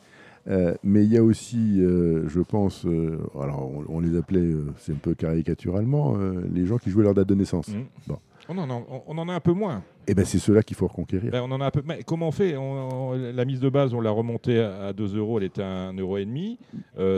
Euh, 0.47 0.73
mais 0.83 1.03
il 1.03 1.11
y 1.13 1.17
a 1.17 1.23
aussi, 1.23 1.81
euh, 1.81 2.27
je 2.27 2.39
pense, 2.41 2.85
euh, 2.85 3.19
alors 3.39 3.69
on, 3.87 3.97
on 3.97 3.99
les 3.99 4.17
appelait, 4.17 4.49
c'est 4.77 4.91
un 4.91 4.95
peu 4.95 5.13
caricaturalement, 5.13 6.15
les 6.53 6.65
gens 6.65 6.77
qui 6.77 6.89
jouaient 6.89 7.03
leur 7.03 7.13
date 7.13 7.27
de 7.27 7.35
naissance. 7.35 7.67
Mm. 7.69 7.81
Bon. 8.07 8.17
On, 8.49 8.57
en 8.57 8.69
a, 8.69 8.73
on- 8.73 9.03
on 9.07 9.17
en 9.19 9.29
a 9.29 9.33
un 9.33 9.39
peu 9.39 9.53
moins. 9.53 9.83
Et 10.07 10.15
ben 10.15 10.25
c'est 10.25 10.39
ceux-là 10.39 10.63
qu'il 10.63 10.75
faut 10.75 10.87
reconquérir. 10.87 11.31
Ben, 11.31 11.41
on 11.45 11.51
en 11.51 11.61
a 11.61 11.67
un 11.67 11.71
peu. 11.71 11.83
Mais 11.85 12.01
comment 12.03 12.29
on 12.29 12.31
fait? 12.31 12.57
On- 12.57 13.13
La 13.13 13.45
mise 13.45 13.59
de 13.59 13.69
base, 13.69 13.93
on 13.93 14.01
l'a 14.01 14.09
remontée 14.09 14.59
à 14.59 14.93
2 14.93 15.15
euros, 15.15 15.37
elle 15.37 15.45
était 15.45 15.61
à 15.61 15.91
1,5 15.91 15.99
euro. 15.99 16.17
et 16.17 16.25
demi. 16.25 16.57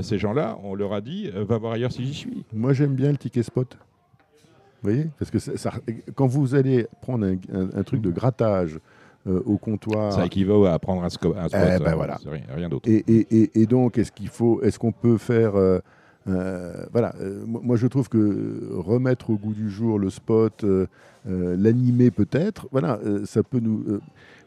Ces 0.02 0.18
gens-là, 0.20 0.60
on 0.64 0.76
leur 0.76 0.92
a 0.94 1.00
dit 1.00 1.30
va 1.34 1.58
voir 1.58 1.74
ailleurs 1.74 1.94
si 1.94 2.04
j'y 2.06 2.14
suis. 2.14 2.44
Moi, 2.54 2.74
j'aime 2.74 2.94
bien 2.94 3.10
le 3.12 3.18
ticket 3.18 3.42
spot. 3.42 3.78
Vous 4.84 4.90
voyez? 4.90 5.08
Parce 5.18 5.32
que 5.32 5.40
ça- 5.40 5.56
ça- 5.58 5.72
quand 6.14 6.28
vous 6.28 6.56
allez 6.56 6.88
prendre 7.02 7.26
un, 7.26 7.36
un- 7.54 7.70
un 7.74 7.84
truc 7.84 8.02
de 8.02 8.12
grattage 8.12 8.80
au 9.26 9.58
comptoir. 9.58 10.12
Ça 10.14 10.26
équivaut 10.26 10.66
à 10.66 10.78
prendre 10.80 11.04
un, 11.04 11.08
sco- 11.10 11.36
un 11.38 11.48
spot. 11.48 11.62
Eh 11.64 11.80
ben 11.80 11.88
hein, 11.88 11.96
voilà. 11.96 12.20
rien, 12.54 12.70
d'autre. 12.70 12.90
Et, 12.90 13.04
et- 13.08 13.28
et- 13.44 13.62
et 13.62 13.66
donc, 13.66 13.98
est-ce 13.98 14.12
qu'il 14.12 14.28
faut, 14.30 14.62
est-ce 14.62 14.78
qu'on 14.80 14.92
peut 14.92 15.18
faire, 15.18 15.56
euh, 15.56 15.80
euh, 16.28 16.86
voilà, 16.92 17.14
euh, 17.20 17.44
moi 17.46 17.76
je 17.76 17.88
trouve 17.88 18.08
que 18.10 18.70
remettre 18.72 19.30
au 19.30 19.36
goût 19.38 19.54
du 19.54 19.70
jour 19.70 20.00
le 20.00 20.10
spot, 20.10 20.64
euh, 20.64 20.88
euh, 21.28 21.56
l'animer 21.58 22.12
peut-être, 22.12 22.68
voilà, 22.72 23.00
euh, 23.06 23.26
ça 23.26 23.44
peut 23.44 23.60
nous. 23.60 23.84
euh, 23.88 24.00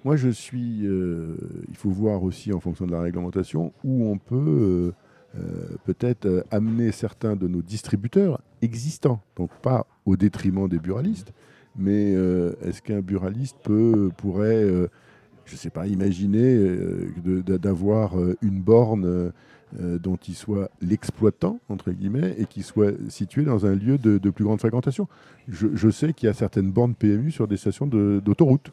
moi, 0.05 0.15
je 0.17 0.29
suis, 0.29 0.87
euh, 0.87 1.35
il 1.69 1.77
faut 1.77 1.91
voir 1.91 2.23
aussi 2.23 2.53
en 2.53 2.61
fonction 2.61 2.87
de 2.87 2.93
la 2.93 3.01
réglementation 3.01 3.73
où 3.83 4.07
on 4.07 4.19
peut 4.19 4.37
euh, 4.37 4.93
euh, 5.37 5.77
peut-être 5.85 6.27
euh, 6.27 6.43
amener 6.51 6.93
certains 6.93 7.35
de 7.35 7.49
nos 7.49 7.61
distributeurs 7.61 8.41
existants, 8.63 9.21
donc 9.37 9.51
pas 9.63 9.87
au 10.07 10.17
détriment 10.17 10.69
des 10.69 10.79
buralistes, 10.79 11.33
mais 11.79 12.15
euh, 12.15 12.53
est-ce 12.63 12.83
qu'un 12.83 13.01
buraliste 13.01 13.57
peut, 13.63 14.11
pourrait 14.17 14.63
euh, 14.65 14.89
je 15.45 15.53
ne 15.53 15.59
sais 15.59 15.71
pas, 15.71 15.87
imaginer 15.87 16.57
euh, 16.57 17.43
d'avoir 17.43 18.15
une 18.43 18.61
borne 18.61 19.33
dont 19.73 20.17
il 20.17 20.35
soit 20.35 20.71
l'exploitant, 20.81 21.61
entre 21.69 21.93
guillemets, 21.93 22.35
et 22.39 22.47
qui 22.47 22.63
soit 22.63 22.95
situé 23.09 23.45
dans 23.45 23.67
un 23.67 23.75
lieu 23.75 23.99
de, 23.99 24.19
de 24.19 24.31
plus 24.31 24.45
grande 24.45 24.59
fréquentation? 24.59 25.07
Je, 25.49 25.69
je 25.75 25.91
sais 25.91 26.13
qu'il 26.13 26.27
y 26.27 26.31
a 26.31 26.35
certaines 26.35 26.71
bornes 26.71 26.95
PMU 26.95 27.31
sur 27.31 27.47
des 27.47 27.57
stations 27.57 27.87
de- 27.87 28.21
d'autoroute. 28.25 28.73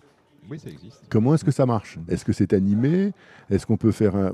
Oui, 0.50 0.60
ça 0.60 0.70
existe. 0.70 1.02
Comment 1.10 1.36
est-ce 1.36 1.44
que 1.44 1.52
ça 1.52 1.66
marche? 1.66 2.00
Est-ce 2.08 2.26
que 2.26 2.34
c'est 2.34 2.54
animé? 2.54 3.12
Est-ce 3.50 3.66
qu'on 3.66 3.78
peut 3.78 3.92
faire 3.92 4.16
un... 4.16 4.32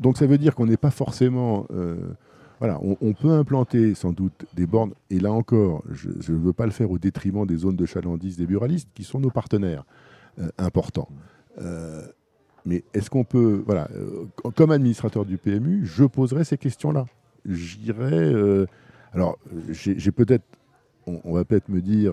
donc 0.00 0.16
ça 0.16 0.26
veut 0.26 0.38
dire 0.38 0.54
qu'on 0.54 0.66
n'est 0.66 0.76
pas 0.76 0.90
forcément... 0.90 1.66
voilà, 2.58 2.80
on, 2.82 3.12
peut 3.12 3.30
implanter 3.30 3.94
sans 3.94 4.12
doute 4.12 4.44
des 4.54 4.66
bornes, 4.66 4.92
et 5.10 5.20
là 5.20 5.30
encore, 5.30 5.84
je 5.90 6.08
ne 6.08 6.38
veux 6.38 6.52
pas 6.52 6.66
le 6.66 6.72
faire 6.72 6.90
au 6.90 6.98
détriment 6.98 7.46
des 7.46 7.56
zones 7.56 7.76
de 7.76 7.86
chalandise 7.86 8.36
des 8.36 8.46
buralistes, 8.46 8.88
qui 8.94 9.04
sont 9.04 9.20
nos 9.20 9.30
partenaires 9.30 9.84
euh, 10.40 10.48
importants. 10.58 11.08
Euh, 11.60 12.02
mais 12.64 12.82
est-ce 12.94 13.10
qu'on 13.10 13.22
peut... 13.22 13.62
Voilà, 13.64 13.88
euh, 13.94 14.24
co- 14.34 14.50
comme 14.50 14.72
administrateur 14.72 15.24
du 15.24 15.38
PMU, 15.38 15.86
je 15.86 16.02
poserai 16.02 16.42
ces 16.42 16.58
questions-là. 16.58 17.06
J'irai... 17.46 18.34
alors, 19.12 19.38
j'ai 19.70 20.10
peut-être... 20.10 20.44
On, 21.06 21.32
va 21.32 21.44
peut-être 21.44 21.68
me 21.68 21.80
dire... 21.80 22.12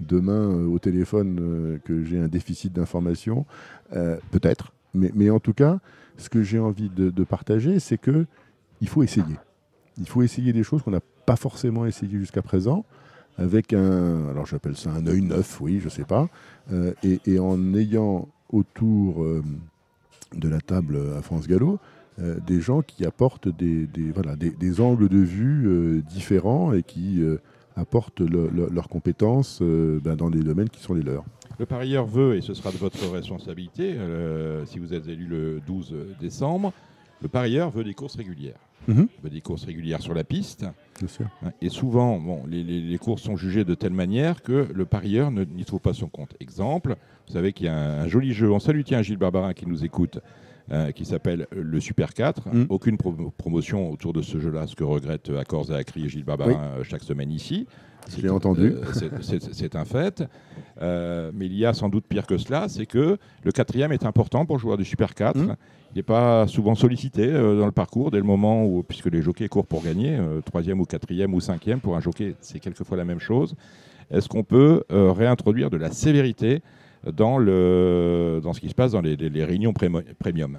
demain 0.00 0.48
au 0.66 0.78
téléphone 0.78 1.78
que 1.84 2.02
j'ai 2.02 2.18
un 2.18 2.28
déficit 2.28 2.72
d'information, 2.72 3.44
peut-être. 3.90 4.72
Mais, 4.94 5.12
mais 5.14 5.28
en 5.28 5.38
tout 5.38 5.52
cas, 5.52 5.80
ce 6.16 6.30
que 6.30 6.42
j'ai 6.42 6.58
envie 6.58 6.88
de, 6.88 7.10
de 7.10 7.24
partager, 7.24 7.78
c'est 7.78 7.98
que 7.98 8.26
il 8.80 8.88
faut 8.88 9.02
essayer. 9.02 9.36
Il 10.00 10.08
faut 10.08 10.22
essayer 10.22 10.52
des 10.52 10.62
choses 10.62 10.82
qu'on 10.82 10.90
n'a 10.90 11.00
pas 11.26 11.36
forcément 11.36 11.86
essayé 11.86 12.18
jusqu'à 12.18 12.42
présent, 12.42 12.84
avec 13.38 13.72
un, 13.72 14.28
alors 14.30 14.46
j'appelle 14.46 14.76
ça 14.76 14.90
un 14.90 15.06
œil 15.06 15.22
neuf, 15.22 15.60
oui, 15.60 15.78
je 15.82 15.88
sais 15.88 16.04
pas, 16.04 16.28
euh, 16.72 16.92
et, 17.02 17.38
en 17.38 17.74
ayant 17.74 18.28
autour 18.50 19.22
euh, 19.22 19.42
de 20.34 20.48
la 20.48 20.60
table 20.60 20.98
à 21.16 21.22
France 21.22 21.46
Gallo 21.46 21.78
euh, 22.18 22.38
des 22.46 22.60
gens 22.60 22.82
qui 22.82 23.04
apportent 23.06 23.48
des, 23.48 23.86
angles 24.80 25.08
de 25.08 25.18
vue 25.18 25.66
euh, 25.68 26.02
différents 26.02 26.72
et 26.72 26.82
qui 26.82 27.22
euh, 27.22 27.38
apportent 27.76 28.20
le- 28.20 28.48
le- 28.52 28.68
leurs 28.72 28.88
compétences 28.88 29.60
euh, 29.62 30.00
ben, 30.02 30.16
dans 30.16 30.28
des 30.30 30.40
domaines 30.42 30.68
qui 30.68 30.80
sont 30.82 30.94
les 30.94 31.02
leurs. 31.02 31.24
Le 31.58 31.66
parieur 31.66 32.06
veut, 32.06 32.36
et 32.36 32.40
ce 32.40 32.54
sera 32.54 32.72
de 32.72 32.76
votre 32.78 33.06
responsabilité, 33.10 33.94
euh, 33.96 34.64
si 34.66 34.78
vous 34.78 34.92
êtes 34.94 35.06
élu 35.08 35.26
le 35.26 35.60
12 35.66 35.94
décembre, 36.20 36.72
le 37.22 37.28
parieur 37.28 37.70
veut 37.70 37.84
des 37.84 37.94
courses 37.94 38.16
régulières. 38.16 38.58
Mhm. 38.94 39.08
Des 39.30 39.40
courses 39.40 39.64
régulières 39.64 40.02
sur 40.02 40.14
la 40.14 40.24
piste. 40.24 40.66
Sûr. 41.06 41.26
Et 41.62 41.68
souvent, 41.68 42.18
bon, 42.18 42.42
les, 42.46 42.62
les- 42.64 42.80
les 42.80 42.98
courses 42.98 43.22
sont 43.22 43.36
jugées 43.36 43.64
de 43.64 43.74
telle 43.74 43.92
manière 43.92 44.42
que 44.42 44.68
le 44.74 44.84
parieur 44.84 45.30
n'y 45.30 45.64
trouve 45.64 45.80
pas 45.80 45.94
son 45.94 46.08
compte. 46.08 46.34
Exemple, 46.40 46.96
vous 47.26 47.32
savez 47.32 47.52
qu'il 47.52 47.66
y 47.66 47.68
a 47.68 47.74
un, 47.76 48.00
un 48.02 48.08
joli 48.08 48.32
jeu. 48.32 48.50
On 48.50 48.58
salue 48.58 48.82
tiens 48.84 49.00
Gilles 49.02 49.16
Barbarin 49.16 49.52
qui 49.54 49.66
nous 49.66 49.84
écoute. 49.84 50.18
Euh, 50.72 50.92
qui 50.92 51.04
s'appelle 51.04 51.46
le 51.50 51.80
Super 51.80 52.14
4. 52.14 52.48
Mm. 52.52 52.66
Aucune 52.68 52.96
pro- 52.96 53.12
promotion 53.36 53.90
autour 53.90 54.12
de 54.12 54.22
ce 54.22 54.38
jeu-là, 54.38 54.66
ce 54.66 54.76
que 54.76 54.84
regrette 54.84 55.30
Accords 55.30 55.70
et 55.72 55.74
Acri 55.74 56.04
et 56.04 56.08
Gilles 56.08 56.24
Barbarin 56.24 56.52
euh, 56.78 56.84
chaque 56.84 57.02
semaine 57.02 57.30
ici. 57.32 57.66
Je 58.16 58.22
l'ai 58.22 58.30
entendu. 58.30 58.72
euh, 58.76 58.84
c'est- 59.52 59.76
un 59.76 59.84
fait. 59.84 60.24
Mais 60.80 61.46
il 61.46 61.54
y 61.54 61.66
a 61.66 61.74
sans 61.74 61.88
doute 61.88 62.06
pire 62.08 62.26
que 62.26 62.38
cela, 62.38 62.68
c'est 62.68 62.86
que 62.86 63.18
le 63.44 63.52
quatrième 63.52 63.92
est 63.92 64.04
important 64.06 64.46
pour 64.46 64.56
le 64.56 64.60
joueur 64.60 64.76
du 64.76 64.84
Super 64.84 65.14
4. 65.14 65.36
Mm. 65.38 65.56
Il 65.92 65.98
n'est 65.98 66.02
pas 66.04 66.46
souvent 66.46 66.74
sollicité 66.76 67.30
dans 67.32 67.66
le 67.66 67.72
parcours 67.72 68.10
dès 68.12 68.18
le 68.18 68.24
moment 68.24 68.64
où, 68.64 68.82
puisque 68.84 69.06
les 69.06 69.22
jockeys 69.22 69.48
courent 69.48 69.66
pour 69.66 69.82
gagner, 69.82 70.18
troisième 70.44 70.80
ou 70.80 70.84
quatrième 70.84 71.34
ou 71.34 71.40
cinquième, 71.40 71.80
pour 71.80 71.96
un 71.96 72.00
jockey, 72.00 72.36
c'est 72.40 72.60
quelquefois 72.60 72.96
la 72.96 73.04
même 73.04 73.18
chose. 73.18 73.54
Est-ce 74.10 74.28
qu'on 74.28 74.44
peut 74.44 74.84
réintroduire 74.90 75.68
de 75.68 75.76
la 75.76 75.90
sévérité 75.90 76.62
dans, 77.04 77.38
le, 77.38 78.40
dans 78.42 78.52
ce 78.52 78.60
qui 78.60 78.68
se 78.68 78.74
passe 78.74 78.92
dans 78.92 79.00
les, 79.00 79.16
les- 79.16 79.30
les 79.30 79.44
réunions 79.44 79.72
premium 79.72 80.58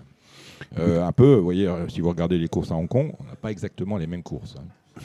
Euh, 0.80 1.04
Un 1.06 1.12
peu, 1.12 1.36
vous 1.36 1.44
voyez, 1.44 1.68
euh, 1.68 1.88
si 1.90 2.02
vous 2.02 2.10
regardez 2.10 2.38
les 2.38 2.48
courses 2.48 2.72
à 2.72 2.76
Hong 2.76 2.88
Kong, 2.88 3.12
on 3.20 3.24
n'a 3.24 3.36
pas 3.36 3.52
exactement 3.52 3.98
les 3.98 4.08
mêmes 4.08 4.24
courses. 4.24 4.56
hein. 4.58 5.02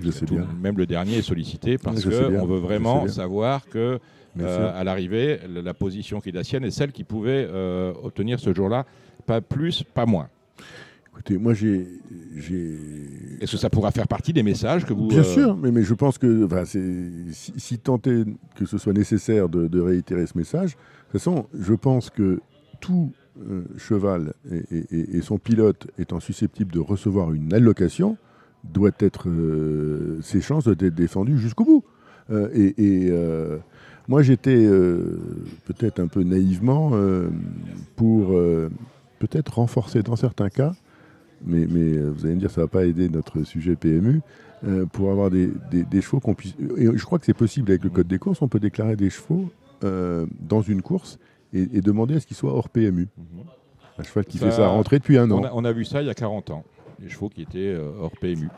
Je 0.00 0.10
sais 0.10 0.26
Tout- 0.26 0.34
bien. 0.36 0.46
Même 0.60 0.76
le 0.78 0.86
dernier 0.86 1.16
est 1.18 1.22
sollicité 1.22 1.76
parce 1.78 2.04
qu'on 2.04 2.46
veut 2.46 2.58
vraiment 2.58 3.08
savoir 3.08 3.66
que 3.68 3.98
euh, 4.40 4.80
à 4.80 4.84
l'arrivée, 4.84 5.40
la, 5.48 5.74
position 5.74 6.20
qui 6.20 6.28
est 6.28 6.32
la 6.32 6.44
sienne 6.44 6.64
est 6.64 6.70
celle 6.70 6.92
qui 6.92 7.02
pouvait 7.02 7.46
euh, 7.50 7.92
obtenir 8.04 8.38
ce 8.38 8.54
jour-là, 8.54 8.86
pas 9.26 9.40
plus, 9.40 9.82
pas 9.82 10.06
moins. 10.06 10.28
Écoutez, 11.18 11.36
moi 11.38 11.52
j'ai. 11.52 11.88
Est-ce 13.40 13.52
que 13.52 13.58
ça 13.58 13.70
pourra 13.70 13.90
faire 13.90 14.06
partie 14.06 14.32
des 14.32 14.44
messages 14.44 14.84
que 14.84 14.92
vous... 14.92 15.08
Bien 15.08 15.20
euh, 15.20 15.24
sûr, 15.24 15.56
mais, 15.56 15.72
mais 15.72 15.82
je 15.82 15.94
pense 15.94 16.16
que 16.16 16.44
enfin, 16.44 16.64
si, 16.64 16.80
si 17.56 17.78
tant 17.78 17.96
est 18.06 18.24
que 18.54 18.66
ce 18.66 18.78
soit 18.78 18.92
nécessaire 18.92 19.48
de, 19.48 19.66
de 19.66 19.80
réitérer 19.80 20.26
ce 20.26 20.38
message, 20.38 20.70
de 20.72 20.76
toute 20.76 21.12
façon, 21.12 21.46
je 21.58 21.74
pense 21.74 22.10
que 22.10 22.40
tout 22.80 23.12
euh, 23.40 23.62
cheval 23.76 24.32
et, 24.50 24.62
et- 24.70 24.86
et- 24.96 25.16
et 25.16 25.22
son 25.22 25.38
pilote 25.38 25.88
étant 25.98 26.20
susceptible 26.20 26.72
de 26.72 26.78
recevoir 26.78 27.32
une 27.32 27.52
allocation, 27.52 28.16
doit 28.64 28.90
être 29.00 29.28
euh, 29.28 30.18
ses 30.22 30.40
chances 30.40 30.68
d'être 30.68 30.94
défendues 30.94 31.38
jusqu'au 31.38 31.64
bout. 31.64 31.84
Et 32.52 32.74
et, 33.06 33.12
moi, 34.06 34.22
j'étais 34.22 34.54
euh, 34.56 35.18
peut-être 35.66 35.98
un 36.00 36.06
peu 36.08 36.22
naïvement 36.22 36.90
euh, 36.94 37.28
pour 37.96 38.32
euh, 38.32 38.70
peut-être 39.18 39.54
renforcer 39.56 40.02
dans 40.02 40.16
certains 40.16 40.48
cas, 40.50 40.74
mais, 41.44 41.66
mais 41.68 41.96
euh, 41.96 42.10
vous 42.10 42.24
allez 42.26 42.34
me 42.34 42.40
dire, 42.40 42.50
ça 42.50 42.60
ne 42.60 42.66
va 42.66 42.68
pas 42.68 42.84
aider 42.86 43.08
notre 43.08 43.42
sujet 43.42 43.76
PMU, 43.76 44.20
euh, 44.64 44.86
pour 44.86 45.10
avoir 45.10 45.30
des, 45.30 45.50
des- 45.70 45.84
des 45.84 46.00
chevaux 46.00 46.20
qu'on 46.20 46.34
puisse. 46.34 46.54
Et 46.76 46.86
je 46.94 47.04
crois 47.04 47.18
que 47.18 47.24
c'est 47.26 47.34
possible 47.34 47.70
avec 47.70 47.84
le 47.84 47.90
code 47.90 48.08
des 48.08 48.18
courses, 48.18 48.42
on 48.42 48.48
peut 48.48 48.60
déclarer 48.60 48.96
des 48.96 49.10
chevaux 49.10 49.50
euh, 49.84 50.26
dans 50.40 50.62
une 50.62 50.82
course 50.82 51.18
et, 51.52 51.62
et 51.72 51.80
demander 51.80 52.14
à 52.16 52.20
ce 52.20 52.26
qu'ils 52.26 52.36
soient 52.36 52.52
hors 52.52 52.68
PMU. 52.68 53.08
Mhm. 53.16 53.44
Un 53.98 54.02
cheval 54.02 54.24
qui 54.26 54.38
Ça, 54.38 54.46
fait 54.50 54.56
sa 54.56 54.68
rentrée 54.68 54.98
depuis 54.98 55.18
un 55.18 55.30
an. 55.30 55.40
On 55.40 55.44
a, 55.44 55.50
on 55.54 55.64
a 55.64 55.72
vu 55.72 55.84
ça 55.84 56.02
il 56.02 56.06
y 56.06 56.10
a 56.10 56.14
40 56.14 56.50
ans, 56.50 56.64
les 57.00 57.08
chevaux 57.08 57.28
qui 57.28 57.42
étaient 57.42 57.58
euh, 57.74 57.90
hors 58.00 58.12
PMU. 58.20 58.48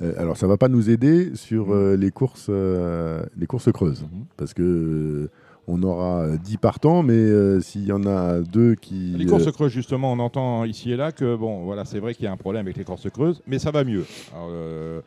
Euh, 0.00 0.14
alors 0.16 0.38
ça 0.38 0.46
va 0.46 0.56
pas 0.56 0.68
nous 0.68 0.88
aider 0.88 1.34
sur 1.36 1.74
euh, 1.74 1.96
les 1.98 2.10
courses 2.10 2.48
les 2.48 3.46
courses 3.46 3.70
creuses 3.72 4.04
Mhm. 4.04 4.24
parce 4.38 4.54
que 4.54 5.28
on 5.68 5.82
aura 5.82 6.22
euh, 6.22 6.36
10 6.36 6.56
partants 6.56 7.02
mais 7.02 7.12
euh, 7.12 7.60
s'il 7.60 7.86
y 7.86 7.92
en 7.92 8.04
a 8.06 8.40
deux 8.40 8.74
qui 8.74 9.14
Les 9.16 9.26
courses 9.26 9.50
creuses, 9.52 9.72
justement, 9.72 10.12
on 10.12 10.18
entend 10.18 10.64
ici 10.64 10.92
et 10.92 10.96
là 10.96 11.12
que, 11.12 11.36
bon, 11.36 11.64
voilà, 11.64 11.84
c'est 11.84 12.00
vrai 12.00 12.14
qu'il 12.14 12.24
y 12.24 12.28
a 12.28 12.32
un 12.32 12.36
problème 12.36 12.66
avec 12.66 12.76
les 12.76 12.84
courses 12.84 13.08
creuses, 13.10 13.42
mais 13.46 13.58
ça 13.58 13.70
va 13.70 13.84
mieux. 13.84 14.04
Alors, 14.32 14.48
euh, 14.50 15.00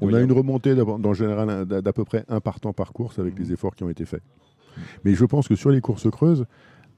on 0.00 0.12
a 0.12 0.20
une 0.20 0.32
remontée 0.32 0.74
le 0.74 1.14
général 1.14 1.64
d'à 1.66 1.92
peu 1.92 2.04
près 2.04 2.24
un 2.28 2.40
partant 2.40 2.72
par 2.72 2.92
course 2.92 3.18
avec 3.18 3.38
les 3.38 3.52
efforts 3.52 3.74
qui 3.74 3.84
ont 3.84 3.90
été 3.90 4.04
faits. 4.04 4.22
Mais 5.04 5.14
je 5.14 5.24
pense 5.24 5.48
que 5.48 5.56
sur 5.56 5.70
les 5.70 5.80
courses 5.80 6.08
creuses, 6.10 6.46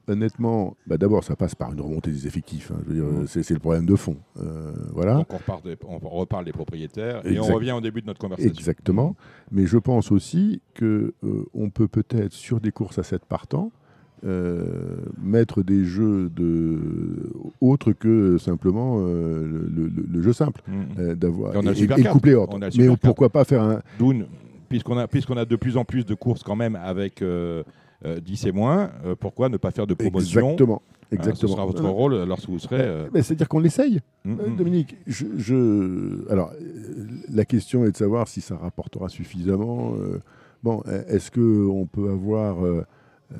honnêtement, 0.07 0.75
bah, 0.87 0.97
d'abord, 0.97 1.23
ça 1.23 1.35
passe 1.35 1.55
par 1.55 1.71
une 1.73 1.81
remontée 1.81 2.11
des 2.11 2.27
effectifs. 2.27 2.71
hein. 2.71 2.79
Dire, 2.87 3.05
c'est, 3.27 3.49
le 3.51 3.59
problème 3.59 3.85
de 3.85 3.95
fond. 3.95 4.17
Euh, 4.39 4.71
voilà. 4.93 5.15
Donc 5.15 5.33
on, 5.33 5.37
repart 5.37 5.63
des- 5.65 5.77
on 5.87 5.97
reparle 6.09 6.45
des 6.45 6.51
propriétaires 6.51 7.25
et 7.25 7.39
on 7.39 7.43
revient 7.43 7.71
au 7.71 7.81
début 7.81 8.01
de 8.01 8.07
notre 8.07 8.19
conversation. 8.19 8.51
Exactement. 8.51 9.15
Mais 9.51 9.65
je 9.65 9.77
pense 9.77 10.11
aussi 10.11 10.61
que 10.73 11.13
euh, 11.23 11.45
on 11.53 11.69
peut 11.69 11.87
peut-être 11.87 12.33
sur 12.33 12.59
des 12.59 12.71
courses 12.71 12.99
à 12.99 13.03
7 13.03 13.25
partants 13.25 13.71
euh, 14.25 14.95
mettre 15.21 15.63
des 15.63 15.83
jeux 15.83 16.29
de 16.29 16.79
autres 17.59 17.91
que 17.91 18.37
simplement 18.37 18.97
euh, 18.99 19.45
le, 19.69 19.87
le- 19.87 20.05
le 20.09 20.21
jeu 20.21 20.31
simple, 20.31 20.61
euh, 20.97 21.13
d'avoir 21.15 21.53
Et 21.55 21.57
on 21.57 21.65
a 21.67 21.71
le 21.71 21.77
et, 21.77 22.31
et 22.31 22.35
ordre. 22.35 22.57
Mais 22.77 22.87
pourquoi 23.01 23.29
pas 23.29 23.43
faire 23.43 23.63
un 23.63 23.81
puisqu'on 24.69 24.97
a, 24.97 25.07
puisqu'on 25.07 25.35
a 25.37 25.43
de 25.45 25.55
plus 25.57 25.75
en 25.77 25.83
plus 25.85 26.05
de 26.05 26.15
courses 26.15 26.41
quand 26.43 26.55
même 26.55 26.75
avec 26.77 27.21
euh, 27.21 27.63
euh, 28.05 28.19
10 28.19 28.45
et 28.47 28.51
moins, 28.51 28.91
euh, 29.05 29.15
pourquoi 29.15 29.49
ne 29.49 29.57
pas 29.57 29.71
faire 29.71 29.87
de 29.87 29.93
promotion 29.93 30.41
exactement, 30.41 30.81
Hein, 30.85 31.05
Ce 31.11 31.15
exactement. 31.15 31.51
sera 31.53 31.65
votre 31.65 31.85
Euh, 31.85 31.89
rôle 31.89 32.23
lorsque 32.27 32.49
vous 32.49 32.59
serez. 32.59 32.81
euh, 32.81 33.07
c'est-à-dire 33.13 33.47
qu'on 33.47 33.59
l'essaye. 33.59 33.99
mhm. 34.25 34.39
Euh, 34.39 34.55
Dominique, 34.57 34.95
je, 35.07 35.25
je- 35.37 36.27
alors 36.31 36.51
euh, 36.59 37.05
la 37.29 37.45
question 37.45 37.85
est 37.85 37.91
de 37.91 37.97
savoir 37.97 38.27
si 38.27 38.41
ça 38.41 38.55
rapportera 38.57 39.09
suffisamment. 39.09 39.93
euh, 39.95 40.19
bon, 40.63 40.81
est-ce 41.07 41.29
que 41.31 41.67
on 41.67 41.85
peut 41.85 42.09
avoir 42.09 42.65
euh, 42.65 42.83
euh, 43.33 43.37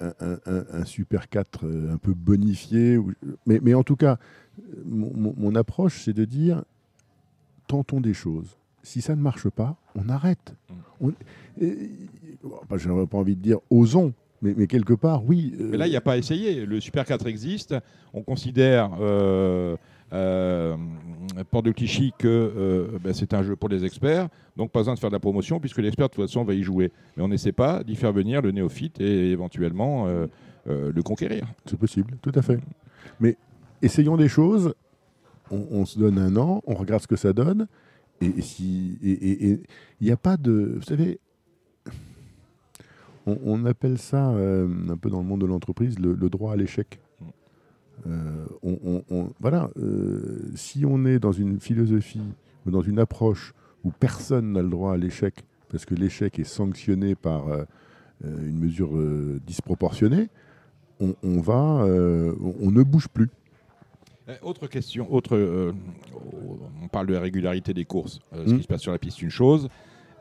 un, 0.00 0.12
un- 0.20 0.38
un- 0.46 0.64
un 0.80 0.84
super 0.84 1.28
4 1.28 1.64
euh, 1.66 1.92
un 1.92 1.96
peu 1.96 2.12
bonifié 2.14 2.96
ou- 2.96 3.12
mais, 3.46 3.60
mais 3.62 3.74
en 3.74 3.82
tout 3.82 3.96
cas, 3.96 4.18
euh, 4.58 4.82
mon 4.84 5.54
approche, 5.54 6.02
c'est 6.04 6.12
de 6.12 6.24
dire 6.24 6.62
tentons 7.66 8.00
des 8.00 8.14
choses. 8.14 8.56
Si 8.82 9.00
ça 9.00 9.14
ne 9.14 9.20
marche 9.20 9.48
pas, 9.48 9.76
on 10.04 10.08
arrête. 10.08 10.54
Mm. 10.68 10.74
On, 11.00 11.12
et- 11.60 11.90
bon, 12.42 12.56
bah, 12.68 12.76
j'aurais 12.78 13.06
pas 13.06 13.18
envie 13.18 13.36
de 13.36 13.42
dire 13.42 13.58
osons, 13.70 14.12
mais, 14.42 14.54
mais 14.56 14.66
quelque 14.66 14.94
part, 14.94 15.24
oui. 15.24 15.54
euh, 15.60 15.68
Mais 15.70 15.76
là, 15.76 15.86
il 15.86 15.90
n'y 15.90 15.96
a 15.96 16.00
pas 16.00 16.12
à 16.12 16.16
essayer. 16.16 16.64
Le 16.66 16.80
Super 16.80 17.04
4 17.04 17.26
existe. 17.26 17.74
On 18.14 18.22
considère, 18.22 18.90
euh, 19.00 19.76
euh, 20.12 20.76
Port 21.50 21.62
de 21.62 21.72
Clichy, 21.72 22.12
que 22.18 22.26
euh, 22.28 22.98
ben, 23.02 23.12
c'est 23.12 23.34
un 23.34 23.42
jeu 23.42 23.56
pour 23.56 23.68
les 23.68 23.84
experts. 23.84 24.28
Donc, 24.56 24.70
pas 24.70 24.80
besoin 24.80 24.94
de 24.94 24.98
faire 24.98 25.10
de 25.10 25.14
la 25.16 25.20
promotion, 25.20 25.58
puisque 25.60 25.78
l'expert, 25.78 26.08
de 26.08 26.14
toute 26.14 26.24
façon, 26.24 26.44
va 26.44 26.54
y 26.54 26.62
jouer. 26.62 26.92
Mais 27.16 27.22
on 27.22 27.28
n'essaie 27.28 27.52
pas 27.52 27.82
d'y 27.84 27.96
faire 27.96 28.12
venir 28.12 28.40
le 28.42 28.50
néophyte 28.52 29.00
et 29.00 29.30
éventuellement 29.32 30.06
euh, 30.08 30.26
le 30.66 31.02
conquérir. 31.02 31.46
C'est 31.66 31.78
possible, 31.78 32.16
tout 32.22 32.32
à 32.34 32.42
fait. 32.42 32.58
Mais 33.20 33.36
essayons 33.82 34.16
des 34.16 34.28
choses. 34.28 34.74
On, 35.50 35.64
on 35.70 35.84
se 35.86 35.98
donne 35.98 36.18
un 36.18 36.36
an, 36.36 36.62
on 36.66 36.74
regarde 36.74 37.02
ce 37.02 37.06
que 37.08 37.16
ça 37.16 37.32
donne. 37.32 37.66
Et 38.20 38.26
et 38.26 38.42
si 38.42 38.98
et- 39.02 39.50
et- 39.50 39.60
il 40.00 40.06
n'y 40.06 40.10
a 40.10 40.16
pas 40.16 40.36
de, 40.36 40.74
vous 40.76 40.82
savez, 40.82 41.20
on, 43.26 43.64
appelle 43.66 43.98
ça 43.98 44.30
euh, 44.30 44.68
un 44.88 44.96
peu 44.96 45.10
dans 45.10 45.18
le 45.18 45.24
monde 45.24 45.40
de 45.40 45.46
l'entreprise 45.46 45.98
le, 45.98 46.14
droit 46.30 46.52
à 46.52 46.56
l'échec. 46.56 46.98
Euh, 48.06 48.46
voilà, 49.40 49.70
euh, 49.76 50.50
si 50.54 50.84
on 50.86 51.04
est 51.04 51.18
dans 51.18 51.32
une 51.32 51.60
philosophie 51.60 52.22
ou 52.66 52.70
dans 52.70 52.82
une 52.82 52.98
approche 52.98 53.54
où 53.84 53.90
personne 53.90 54.52
n'a 54.52 54.62
le 54.62 54.68
droit 54.68 54.94
à 54.94 54.96
l'échec, 54.96 55.44
parce 55.68 55.84
que 55.84 55.94
l'échec 55.94 56.38
est 56.38 56.44
sanctionné 56.44 57.14
par 57.14 57.46
une 58.24 58.58
mesure 58.58 58.90
disproportionnée, 59.46 60.28
on, 61.00 61.40
va, 61.40 61.56
on 61.84 62.70
ne 62.70 62.82
bouge 62.82 63.08
plus. 63.08 63.28
Euh, 64.28 64.34
Autre 64.42 64.66
question, 64.66 65.12
autre, 65.12 65.36
euh, 65.36 65.72
on 66.82 66.88
parle 66.88 67.06
de 67.06 67.14
la 67.14 67.20
régularité 67.20 67.72
des 67.74 67.84
courses. 67.84 68.20
Euh, 68.34 68.46
Ce 68.46 68.54
qui 68.54 68.62
se 68.62 68.68
passe 68.68 68.82
sur 68.82 68.92
la 68.92 68.98
piste, 68.98 69.22
une 69.22 69.30
chose. 69.30 69.68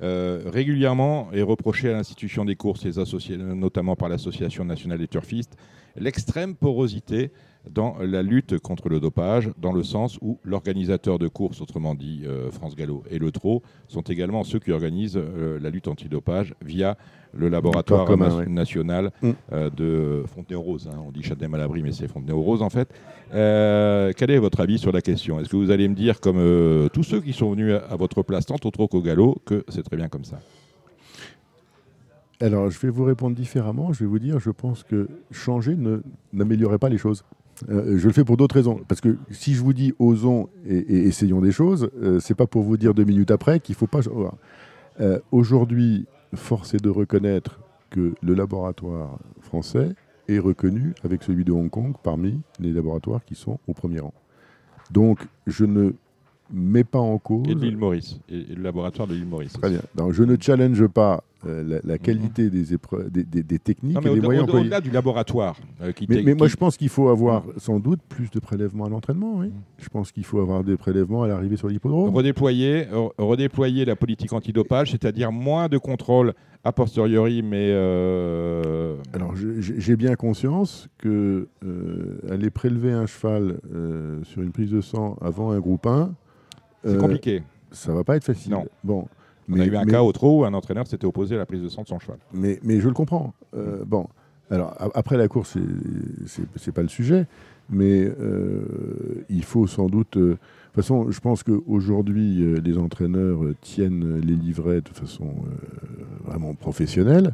Euh, 0.03 0.43
régulièrement 0.45 1.31
est 1.33 1.41
reproché 1.41 1.89
à 1.89 1.93
l'institution 1.93 2.45
des 2.45 2.55
courses, 2.55 2.85
les 2.85 2.99
associés, 2.99 3.35
notamment 3.35 3.95
par 3.95 4.09
l'Association 4.09 4.63
nationale 4.63 4.99
des 4.99 5.07
turfistes, 5.07 5.57
l'extrême 5.95 6.55
porosité 6.55 7.31
dans 7.71 7.97
la 7.99 8.21
lutte 8.21 8.59
contre 8.59 8.89
le 8.89 8.99
dopage, 8.99 9.49
dans 9.57 9.73
le 9.73 9.83
sens 9.83 10.19
où 10.21 10.39
l'organisateur 10.43 11.17
de 11.17 11.27
courses, 11.27 11.61
autrement 11.61 11.95
dit 11.95 12.23
France 12.51 12.75
Gallo 12.75 13.03
et 13.09 13.17
le 13.17 13.31
TRO, 13.31 13.63
sont 13.87 14.03
également 14.03 14.43
ceux 14.43 14.59
qui 14.59 14.71
organisent 14.71 15.17
la 15.17 15.69
lutte 15.71 15.87
antidopage 15.87 16.53
via 16.63 16.95
le 17.37 17.49
laboratoire 17.49 18.05
commun, 18.05 18.29
na- 18.29 18.35
ouais. 18.37 18.45
national 18.47 19.11
Mm. 19.21 19.31
euh, 19.53 19.69
de 19.69 20.23
Fontenay-aux-Roses. 20.35 20.89
hein. 20.91 20.97
On 21.07 21.11
dit 21.11 21.23
Châtenay-Malabry, 21.23 21.83
mais 21.83 21.91
c'est 21.91 22.07
Fontenay-aux-Roses 22.07 22.61
en 22.61 22.69
fait. 22.69 22.89
Euh, 23.33 24.11
quel 24.15 24.31
est 24.31 24.37
votre 24.39 24.59
avis 24.59 24.77
sur 24.77 24.91
la 24.91 25.01
question? 25.01 25.39
Est-ce 25.39 25.49
que 25.49 25.57
vous 25.57 25.71
allez 25.71 25.87
me 25.87 25.95
dire, 25.95 26.19
comme 26.19 26.37
euh, 26.39 26.89
tous 26.89 27.03
ceux 27.03 27.21
qui 27.21 27.33
sont 27.33 27.51
venus 27.51 27.73
à, 27.73 27.93
à 27.93 27.95
votre 27.95 28.23
place, 28.23 28.45
tant 28.45 28.55
au 28.65 28.87
qu'au 28.87 29.01
Gallo, 29.01 29.37
que 29.45 29.63
c'est 29.69 29.83
très 29.83 29.97
bien 29.97 30.07
comme 30.07 30.23
ça? 30.25 30.39
Alors, 32.39 32.69
je 32.69 32.79
vais 32.79 32.89
vous 32.89 33.03
répondre 33.03 33.35
différemment. 33.35 33.93
Je 33.93 34.01
vais 34.01 34.05
vous 34.05 34.19
dire, 34.19 34.39
je 34.39 34.51
pense 34.51 34.83
que 34.83 35.07
changer 35.31 35.75
ne- 35.75 36.01
n'améliorerait 36.33 36.77
pas 36.77 36.89
les 36.89 36.97
choses. 36.99 37.23
Euh, 37.69 37.97
je 37.97 38.05
le 38.07 38.13
fais 38.13 38.23
pour 38.23 38.37
d'autres 38.37 38.53
raisons. 38.53 38.79
Parce 38.87 39.01
que 39.01 39.17
si 39.31 39.55
je 39.55 39.61
vous 39.63 39.73
dis 39.73 39.93
osons 39.97 40.47
et, 40.67 40.77
et 40.77 41.07
essayons 41.07 41.41
des 41.41 41.51
choses, 41.51 41.89
euh, 42.03 42.19
c'est 42.19 42.35
pas 42.35 42.45
pour 42.45 42.61
vous 42.61 42.77
dire 42.77 42.93
deux 42.93 43.05
minutes 43.05 43.31
après 43.31 43.59
qu'il 43.59 43.73
faut 43.73 43.87
pas. 43.87 44.01
Euh, 45.01 45.19
Aujourd'hui, 45.31 46.05
force 46.35 46.75
de 46.75 46.89
reconnaître 46.89 47.59
que 47.89 48.13
le 48.21 48.33
laboratoire 48.33 49.19
français 49.39 49.95
est 50.27 50.39
reconnu 50.39 50.93
avec 51.03 51.23
celui 51.23 51.45
de 51.45 51.51
Hong 51.51 51.69
Kong 51.69 51.95
parmi 52.03 52.41
les 52.59 52.73
laboratoires 52.73 53.23
qui 53.23 53.35
sont 53.35 53.59
au 53.67 53.73
premier 53.73 53.99
rang. 53.99 54.13
Donc, 54.91 55.19
je 55.45 55.65
ne 55.65 55.93
mets 56.51 56.83
pas 56.83 56.99
en 56.99 57.17
cause. 57.17 57.47
Et 57.49 57.55
de 57.55 57.59
l'île 57.61 57.77
Maurice, 57.77 58.19
et, 58.29 58.37
et 58.51 58.55
le 58.55 58.63
laboratoire 58.63 59.07
de 59.07 59.13
l'île 59.13 59.25
Maurice. 59.27 59.53
Très 59.53 59.69
bien. 59.69 59.81
Donc, 59.95 60.13
je 60.13 60.23
ne 60.23 60.35
challenge 60.39 60.85
pas 60.87 61.23
euh, 61.45 61.63
la, 61.63 61.79
la 61.83 61.97
qualité 61.97 62.49
des, 62.49 62.73
épreuves, 62.73 63.11
des, 63.11 63.23
des- 63.23 63.43
des 63.43 63.59
techniques 63.59 63.95
Non, 63.95 64.01
mais 64.03 64.11
et 64.11 64.15
des 64.15 64.21
moyens 64.21 64.43
employés. 64.45 64.65
au-delà 64.65 64.81
du 64.81 64.89
laboratoire 64.89 65.55
euh, 65.81 65.91
qui 65.91 66.07
Mais, 66.09 66.23
mais 66.23 66.33
moi, 66.33 66.47
je 66.47 66.55
pense 66.55 66.77
qu'il 66.77 66.89
faut 66.89 67.09
avoir 67.09 67.43
sans 67.57 67.79
doute 67.79 67.99
plus 68.09 68.31
de 68.31 68.39
prélèvements 68.39 68.85
à 68.85 68.89
l'entraînement. 68.89 69.35
Oui. 69.37 69.47
Mm. 69.47 69.51
Je 69.77 69.89
pense 69.89 70.11
qu'il 70.11 70.23
faut 70.25 70.39
avoir 70.39 70.63
des 70.63 70.77
prélèvements 70.77 71.23
à 71.23 71.27
l'arrivée 71.27 71.55
sur 71.57 71.67
l'hippodrome. 71.67 72.13
redéployer, 72.15 72.85
re- 72.85 73.11
redéployer 73.19 73.85
la 73.85 73.95
politique 73.95 74.33
antidopage, 74.33 74.91
c'est-à-dire 74.91 75.31
moins 75.31 75.67
de 75.67 75.77
contrôle 75.77 76.33
a 76.63 76.71
posteriori, 76.73 77.43
mais 77.43 77.69
euh, 77.71 78.95
Alors, 79.13 79.33
j'ai 79.35 79.95
bien 79.95 80.15
conscience 80.15 80.89
que 80.97 81.47
euh, 81.63 82.17
aller 82.29 82.49
prélever 82.49 82.91
un 82.91 83.05
cheval 83.05 83.59
euh, 83.73 84.23
sur 84.23 84.41
une 84.41 84.51
prise 84.51 84.71
de 84.71 84.81
sang 84.81 85.17
avant 85.21 85.51
un 85.51 85.59
groupe 85.59 85.85
1, 85.85 86.13
c'est 86.87 86.95
euh, 86.95 86.99
compliqué. 86.99 87.43
ça 87.71 87.93
va 87.93 88.03
pas 88.03 88.15
être 88.15 88.23
facile. 88.23 88.51
Non. 88.51 88.65
Bon. 88.83 89.07
On 89.49 89.59
a 89.59 89.65
eu 89.65 89.75
un 89.77 89.85
mais- 89.85 89.91
cas 89.91 90.03
au 90.03 90.11
trot 90.11 90.41
où 90.41 90.45
un 90.45 90.53
entraîneur 90.53 90.87
s'était 90.87 91.05
opposé 91.05 91.35
à 91.35 91.37
la 91.37 91.45
prise 91.45 91.61
de 91.61 91.69
sang 91.69 91.83
de 91.83 91.87
son 91.87 91.99
cheval. 91.99 92.17
mais, 92.33 92.59
mais 92.63 92.79
je 92.81 92.87
le 92.87 92.93
comprends. 92.93 93.33
Euh, 93.55 93.83
bon, 93.85 94.07
alors 94.51 94.73
a- 94.77 94.89
après 94.93 95.15
la 95.17 95.27
course, 95.29 95.57
c'est- 96.25 96.71
pas 96.71 96.81
le 96.81 96.89
sujet, 96.89 97.27
mais 97.69 98.11
euh, 98.19 99.25
il 99.29 99.43
faut 99.43 99.65
sans 99.67 99.87
doute. 99.87 100.17
euh, 100.17 100.31
de 100.31 100.37
toute 100.81 100.83
façon, 100.83 101.09
je 101.11 101.19
pense 101.21 101.43
qu'aujourd'hui, 101.43 102.59
les 102.63 102.77
entraîneurs 102.77 103.39
tiennent 103.61 104.19
les 104.19 104.35
livrets 104.35 104.81
de 104.81 104.89
façon 104.89 105.33
vraiment 106.25 106.53
professionnelle. 106.53 107.33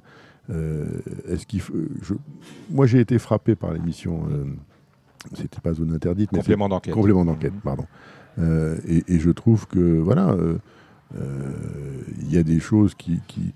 Est-ce 1.28 1.45
qu'il 1.45 1.60
faut, 1.62 1.74
je- 2.01 2.14
Moi, 2.70 2.86
j'ai 2.86 2.99
été 3.01 3.18
frappé 3.20 3.56
par 3.56 3.74
l'émission. 3.74 4.24
C'était 5.34 5.60
pas 5.62 5.74
zone 5.74 5.93
interdite, 5.93 6.32
mais 6.32 6.39
Complément 6.39 6.70
d'enquête. 6.70 6.93
Complément 6.93 7.26
d'enquête, 7.26 7.54
Mhm. 7.54 7.60
pardon. 7.62 7.86
Euh, 8.40 8.78
et, 8.88 9.04
et 9.08 9.20
je 9.20 9.30
trouve 9.30 9.68
que, 9.68 9.80
voilà, 10.00 10.32
euh, 10.32 10.58
euh, 11.20 11.52
il 12.22 12.34
y 12.34 12.38
a 12.38 12.44
des 12.44 12.60
choses 12.60 12.96
qui. 12.96 13.20
qui- 13.28 13.54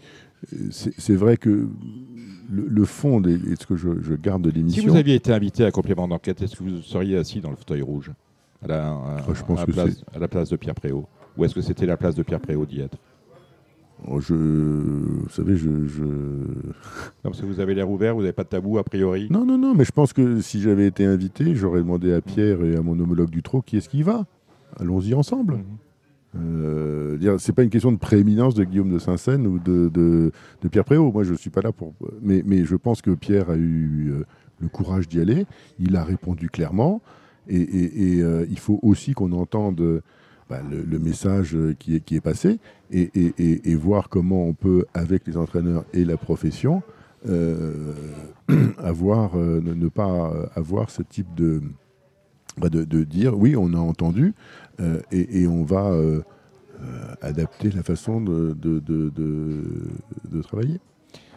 c'est 0.71 1.15
vrai 1.15 1.35
que 1.37 1.67
le, 2.49 2.67
le 2.69 2.85
fond 2.85 3.21
et 3.23 3.55
ce 3.59 3.65
que 3.65 3.75
je, 3.75 3.89
je 4.03 4.13
garde 4.13 4.43
de 4.43 4.51
Si 4.51 4.55
l'émission. 4.57 4.91
vous 4.91 4.95
aviez 4.97 5.15
été 5.15 5.33
invité 5.33 5.65
à 5.65 5.71
complément 5.71 6.07
d'enquête, 6.07 6.41
est-ce 6.43 6.55
que 6.55 6.63
vous 6.63 6.81
seriez 6.83 7.17
assis 7.17 7.41
dans 7.41 7.49
le 7.49 7.55
fauteuil 7.55 7.81
rouge 7.81 8.11
à 8.63 8.67
la, 8.67 8.89
à- 8.91 9.25
Oh, 9.27 9.33
je 9.33 9.43
pense 9.43 9.57
à 9.57 9.61
la 9.61 9.65
que 9.65 9.71
place, 9.71 10.03
à 10.13 10.19
la 10.19 10.27
place 10.27 10.49
de 10.49 10.55
Pierre 10.55 10.75
Préau? 10.75 11.05
Ou 11.37 11.43
est-ce 11.45 11.55
que 11.55 11.61
c'était 11.61 11.87
la 11.87 11.97
place 11.97 12.13
de 12.15 12.21
Pierre 12.23 12.39
Préau 12.39 12.65
d'y 12.67 12.81
être? 12.81 12.97
Oh, 14.07 14.21
je, 14.21 14.35
vous 14.35 15.29
savez, 15.29 15.57
je, 15.57 15.87
je- 15.87 16.03
Non, 16.03 17.23
parce 17.23 17.41
que 17.41 17.47
vous 17.47 17.59
avez 17.59 17.73
l'air 17.73 17.89
ouvert, 17.89 18.13
vous 18.13 18.21
n'avez 18.21 18.31
pas 18.33 18.43
de 18.43 18.49
tabou 18.49 18.77
a 18.77 18.83
priori. 18.83 19.27
Non, 19.31 19.43
non, 19.43 19.57
non, 19.57 19.73
mais 19.73 19.85
je 19.85 19.91
pense 19.91 20.13
que 20.13 20.39
si 20.39 20.61
j'avais 20.61 20.85
été 20.85 21.03
invité, 21.03 21.55
j'aurais 21.55 21.79
demandé 21.79 22.13
à 22.13 22.21
Pierre 22.21 22.63
et 22.63 22.75
à 22.75 22.81
mon 22.83 22.97
homologue 22.99 23.31
du 23.31 23.41
trot 23.41 23.63
qui 23.63 23.77
est-ce 23.77 23.89
qui 23.89 24.03
va. 24.03 24.25
Allons-y 24.75 25.13
ensemble. 25.13 25.55
Mhm. 25.55 25.63
Euh, 26.39 27.37
c'est 27.39 27.53
pas 27.53 27.63
une 27.63 27.69
question 27.69 27.91
de 27.91 27.97
prééminence 27.97 28.53
de 28.53 28.63
Guillaume 28.63 28.91
de 28.91 28.99
Saint-Seine 28.99 29.47
ou 29.47 29.57
de, 29.59 29.89
de- 29.89 30.31
de 30.61 30.67
Pierre 30.67 30.83
Préau. 30.83 31.11
Moi, 31.11 31.23
je 31.23 31.33
suis 31.33 31.49
pas 31.49 31.61
là 31.61 31.71
pour. 31.71 31.93
Mais, 32.21 32.43
mais 32.45 32.63
je 32.65 32.75
pense 32.75 33.01
que 33.01 33.11
Pierre 33.11 33.49
a 33.49 33.55
eu 33.55 34.11
euh, 34.11 34.23
le 34.59 34.67
courage 34.67 35.07
d'y 35.07 35.19
aller. 35.19 35.45
Il 35.79 35.95
a 35.95 36.03
répondu 36.03 36.49
clairement. 36.49 37.01
Et, 37.47 37.61
et- 37.61 38.17
et, 38.17 38.21
euh, 38.21 38.45
il 38.49 38.59
faut 38.59 38.77
aussi 38.83 39.13
qu'on 39.13 39.31
entende 39.31 40.01
bah, 40.49 40.59
le, 40.69 40.83
le 40.83 40.99
message 40.99 41.57
qui 41.79 41.95
est, 41.95 42.01
qui 42.01 42.15
est 42.17 42.21
passé 42.21 42.59
et, 42.91 43.09
et- 43.15 43.33
et- 43.39 43.71
et 43.71 43.75
voir 43.75 44.09
comment 44.09 44.45
on 44.45 44.53
peut, 44.53 44.85
avec 44.93 45.25
les 45.27 45.37
entraîneurs 45.37 45.85
et 45.93 46.05
la 46.05 46.17
profession, 46.17 46.83
avoir, 48.77 49.35
ne, 49.37 49.73
ne 49.73 49.87
pas 49.87 50.31
avoir 50.55 50.89
ce 50.89 51.01
type 51.01 51.33
de, 51.35 51.61
bah, 52.57 52.69
de, 52.69 52.83
de 52.83 53.03
dire 53.03 53.37
oui, 53.37 53.55
on 53.55 53.73
a 53.73 53.77
entendu 53.79 54.33
euh, 54.79 54.99
et, 55.11 55.41
et 55.41 55.47
on 55.47 55.63
va 55.63 55.87
euh, 55.87 56.21
euh, 56.81 57.13
adapter 57.21 57.71
la 57.71 57.83
façon 57.83 58.21
de, 58.21 58.55
de, 58.59 58.79
de- 58.79 60.41
travailler. 60.41 60.79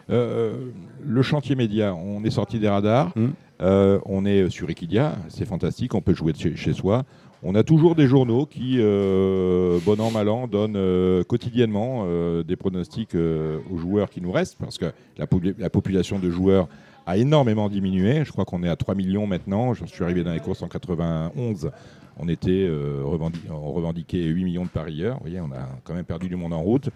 Le 0.09 1.21
chantier 1.21 1.55
média, 1.55 1.95
on 1.95 2.23
est 2.23 2.29
sorti 2.31 2.59
des 2.59 2.67
radars, 2.69 3.13
euh, 3.61 3.99
on 4.05 4.25
est 4.25 4.49
sur 4.49 4.69
Equidia, 4.69 5.15
c'est 5.29 5.45
fantastique, 5.45 5.95
on 5.95 6.01
peut 6.01 6.13
jouer 6.13 6.33
de 6.33 6.37
chez, 6.37 6.55
chez 6.55 6.73
soi. 6.73 7.03
On 7.43 7.55
a 7.55 7.63
toujours 7.63 7.95
des 7.95 8.05
journaux 8.05 8.45
qui, 8.45 8.75
euh, 8.79 9.79
bon 9.85 9.99
an, 9.99 10.11
mal 10.11 10.29
an, 10.29 10.47
donnent 10.47 10.75
euh, 10.75 11.23
quotidiennement 11.23 12.03
euh, 12.05 12.43
des 12.43 12.55
pronostics 12.55 13.15
aux 13.15 13.77
joueurs 13.77 14.09
qui 14.11 14.21
nous 14.21 14.31
restent, 14.31 14.57
parce 14.59 14.77
que 14.77 14.85
la 15.17 15.69
population 15.69 16.19
de 16.19 16.29
joueurs 16.29 16.67
a 17.05 17.17
énormément 17.17 17.69
diminué. 17.69 18.23
Je 18.25 18.31
crois 18.31 18.45
qu'on 18.45 18.63
est 18.63 18.69
à 18.69 18.75
3 18.75 18.95
millions 18.95 19.27
maintenant. 19.27 19.73
Je 19.73 19.85
suis 19.85 20.03
arrivé 20.03 20.23
dans 20.23 20.33
les 20.33 20.39
courses 20.39 20.61
en 20.61 20.67
91. 20.67 21.71
On, 22.17 22.27
était, 22.27 22.49
euh, 22.67 23.01
revendi- 23.05 23.39
on 23.49 23.71
revendiquait 23.71 24.23
8 24.23 24.43
millions 24.43 24.63
de 24.63 24.69
parieurs. 24.69 25.15
Vous 25.15 25.21
voyez, 25.21 25.39
on 25.39 25.51
a 25.51 25.67
quand 25.83 25.93
même 25.93 26.05
perdu 26.05 26.27
du 26.29 26.35
monde 26.35 26.53
en 26.53 26.61
route. 26.61 26.89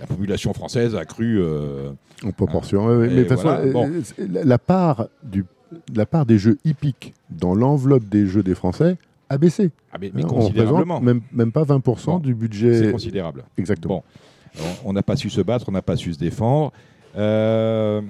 La 0.00 0.06
population 0.06 0.52
française 0.52 0.94
a 0.94 1.04
cru. 1.04 1.40
euh, 1.40 1.90
En 2.24 2.30
proportion. 2.32 2.86
Mais 2.98 3.08
de 3.08 3.24
toute 3.24 3.38
voilà, 3.40 3.58
façon, 3.60 3.72
bon. 3.72 3.88
euh, 3.88 4.00
c'est- 4.02 4.44
la, 4.44 4.58
part 4.58 5.06
du, 5.22 5.44
la 5.94 6.04
part 6.06 6.26
des 6.26 6.38
jeux 6.38 6.58
hippiques 6.64 7.14
dans 7.30 7.54
l'enveloppe 7.54 8.04
des 8.04 8.26
jeux 8.26 8.42
des 8.42 8.54
Français 8.54 8.96
a 9.30 9.38
baissé. 9.38 9.70
ah, 9.92 9.96
mais, 10.00 10.10
mais 10.14 10.22
Hein, 10.22 10.28
on 10.30 10.34
considérablement. 10.34 11.00
même, 11.00 11.20
même 11.32 11.50
pas 11.52 11.64
20% 11.64 12.12
Bon. 12.14 12.18
du 12.18 12.30
C'est 12.32 12.34
budget. 12.34 12.92
considérable. 12.92 13.44
Exactement. 13.56 14.04
Bon, 14.56 14.62
on- 14.84 14.90
on 14.90 14.92
n'a 14.92 15.02
pas 15.02 15.16
su 15.16 15.30
se 15.30 15.40
battre, 15.40 15.64
on 15.68 15.72
n'a 15.72 15.82
pas 15.82 15.96
su 15.96 16.12
se 16.12 16.18
défendre. 16.18 16.72
Euh, 17.16 18.02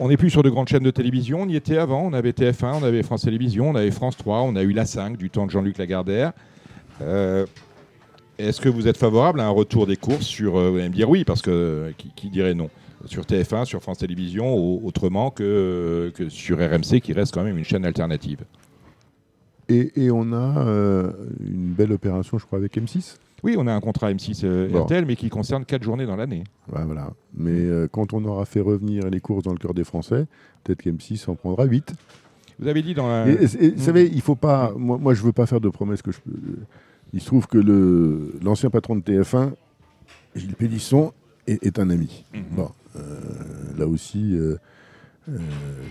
on 0.00 0.08
n'est 0.08 0.16
plus 0.16 0.30
sur 0.30 0.42
de 0.42 0.50
grandes 0.50 0.68
chaînes 0.68 0.82
de 0.82 0.90
télévision. 0.90 1.42
On 1.42 1.48
y 1.48 1.56
était 1.56 1.78
avant. 1.78 2.02
On 2.06 2.12
avait 2.12 2.32
TF1, 2.32 2.80
on 2.80 2.82
avait 2.82 3.02
France 3.02 3.22
Télévisions, 3.22 3.70
on 3.70 3.74
avait 3.74 3.90
France 3.90 4.16
3, 4.16 4.42
on 4.42 4.56
a 4.56 4.62
eu 4.62 4.72
la 4.72 4.86
5 4.86 5.16
du 5.16 5.30
temps 5.30 5.46
de 5.46 5.50
Jean-Luc 5.50 5.78
Lagardère. 5.78 6.32
Euh, 7.02 7.46
Est-ce 8.38 8.60
que 8.60 8.68
vous 8.68 8.88
êtes 8.88 8.96
favorable 8.96 9.40
à 9.40 9.46
un 9.46 9.50
retour 9.50 9.86
des 9.86 9.96
courses 9.96 10.26
sur. 10.26 10.56
euh, 10.58 10.70
vous 10.70 10.76
allez 10.78 10.88
me 10.88 10.94
dire 10.94 11.08
oui, 11.08 11.24
parce 11.24 11.42
que 11.42 11.50
euh, 11.50 11.90
qui, 12.16 12.30
dirait 12.30 12.54
non? 12.54 12.70
Sur 13.06 13.22
TF1, 13.24 13.64
sur 13.64 13.80
France 13.82 13.98
Télévisions, 13.98 14.52
au- 14.54 14.80
autrement 14.84 15.30
que, 15.30 16.12
sur 16.28 16.58
RMC, 16.58 17.00
qui 17.00 17.12
reste 17.14 17.32
quand 17.32 17.44
même 17.44 17.56
une 17.56 17.64
chaîne 17.64 17.84
alternative. 17.86 18.40
Et, 19.70 20.10
on 20.10 20.32
a 20.32 20.64
une 21.40 21.72
belle 21.72 21.92
opération, 21.92 22.38
je 22.38 22.44
crois, 22.44 22.58
avec 22.58 22.76
M6. 22.76 23.16
Oui, 23.42 23.54
on 23.58 23.66
a 23.66 23.72
un 23.72 23.80
contrat 23.80 24.12
M6 24.12 24.40
euh, 24.44 24.68
Bon. 24.68 24.84
RTL, 24.84 25.04
mais 25.06 25.16
qui 25.16 25.28
concerne 25.28 25.64
4 25.64 25.82
journées 25.82 26.06
dans 26.06 26.16
l'année. 26.16 26.44
Voilà. 26.68 27.10
Mais 27.34 27.50
euh, 27.52 27.88
quand 27.90 28.12
on 28.12 28.24
aura 28.24 28.44
fait 28.44 28.60
revenir 28.60 29.08
les 29.10 29.20
courses 29.20 29.44
dans 29.44 29.52
le 29.52 29.58
cœur 29.58 29.74
des 29.74 29.84
Français, 29.84 30.26
peut-être 30.64 30.82
qu'M6 30.82 31.28
en 31.30 31.34
prendra 31.34 31.64
8. 31.64 31.94
Vous 32.58 32.68
avez 32.68 32.82
dit 32.82 32.92
dans 32.94 33.08
la... 33.08 33.28
Et, 33.28 33.32
et- 33.32 33.64
et 33.66 33.70
vous 33.70 33.82
savez, 33.82 34.10
il 34.12 34.20
faut 34.20 34.34
pas. 34.36 34.72
Moi, 34.76 34.98
moi 34.98 35.14
je 35.14 35.22
veux 35.22 35.32
pas 35.32 35.46
faire 35.46 35.60
de 35.60 35.68
promesses 35.70 36.02
que 36.02 36.12
je 36.12 36.18
peux. 36.20 36.32
Il 37.12 37.20
se 37.20 37.26
trouve 37.26 37.46
que 37.46 37.58
le 37.58 38.34
l'ancien 38.42 38.68
patron 38.70 38.96
de 38.96 39.00
TF1, 39.00 39.52
Gilles 40.36 40.54
Pélisson, 40.54 41.12
est, 41.46 41.64
est 41.64 41.78
un 41.78 41.88
ami. 41.90 42.24
Mhm. 42.34 42.42
Bon, 42.52 42.68
euh, 42.96 43.00
là 43.78 43.86
aussi, 43.86 44.36
euh, 44.36 44.56
euh, 45.30 45.38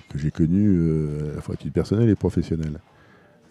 que 0.10 0.18
j'ai 0.20 0.32
connu 0.32 0.68
euh, 0.70 1.32
à 1.34 1.36
la 1.38 1.42
fois 1.42 1.56
à 1.56 1.58
titre 1.58 1.74
personnel 1.74 2.08
et 2.10 2.16
professionnel. 2.16 2.80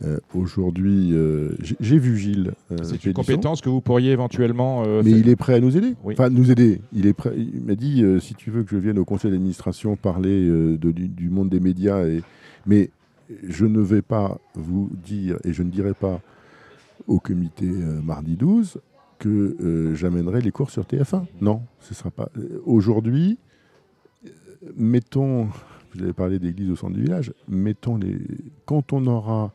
Euh, 0.04 0.18
Aujourd'hui, 0.34 1.10
euh, 1.12 1.50
j'ai 1.80 1.98
vu 1.98 2.16
Gilles. 2.16 2.52
euh, 2.70 2.76
C'est 2.84 3.04
une 3.04 3.12
compétence 3.12 3.60
que 3.60 3.68
vous 3.68 3.80
pourriez 3.80 4.12
éventuellement 4.12 4.84
euh, 4.86 5.02
Mais 5.04 5.10
il 5.10 5.28
est 5.28 5.34
prêt 5.36 5.54
à 5.54 5.60
nous 5.60 5.76
aider. 5.76 5.94
Oui. 6.04 6.14
Enfin, 6.14 6.30
nous 6.30 6.50
aider. 6.52 6.80
Il 6.92 7.06
est 7.06 7.12
prêt. 7.14 7.32
Il 7.36 7.62
m'a 7.64 7.74
dit 7.74 8.04
si 8.20 8.34
tu 8.34 8.50
veux 8.52 8.62
que 8.62 8.70
je 8.70 8.76
vienne 8.76 8.98
au 8.98 9.04
conseil 9.04 9.30
d'administration 9.32 9.96
parler 9.96 10.46
de- 10.46 10.76
du, 10.92 11.08
du 11.08 11.28
monde 11.30 11.48
des 11.50 11.58
médias, 11.60 12.04
et... 12.06 12.22
mais 12.66 12.90
je 13.46 13.66
ne 13.66 13.80
vais 13.80 14.02
pas 14.02 14.38
vous 14.54 14.88
dire 15.04 15.36
et 15.44 15.52
je 15.52 15.62
ne 15.64 15.70
dirai 15.70 15.94
pas 15.94 16.20
au 17.08 17.18
comité 17.18 17.66
mardi 18.04 18.36
12 18.36 18.78
que 19.18 19.94
j'amènerai 19.96 20.40
les 20.42 20.52
cours 20.52 20.70
sur 20.70 20.84
TF1. 20.84 21.24
Non, 21.40 21.62
ce 21.80 21.92
sera 21.92 22.10
pas. 22.12 22.28
Aujourd'hui, 22.64 23.36
mettons. 24.76 25.48
Vous 25.94 26.02
avez 26.04 26.12
parlé 26.12 26.38
d'église 26.38 26.70
au 26.70 26.76
centre 26.76 26.92
du 26.94 27.02
village. 27.02 27.32
Mettons 27.48 27.96
les. 27.96 28.18
Quand 28.66 28.92
on 28.92 29.06
aura 29.06 29.52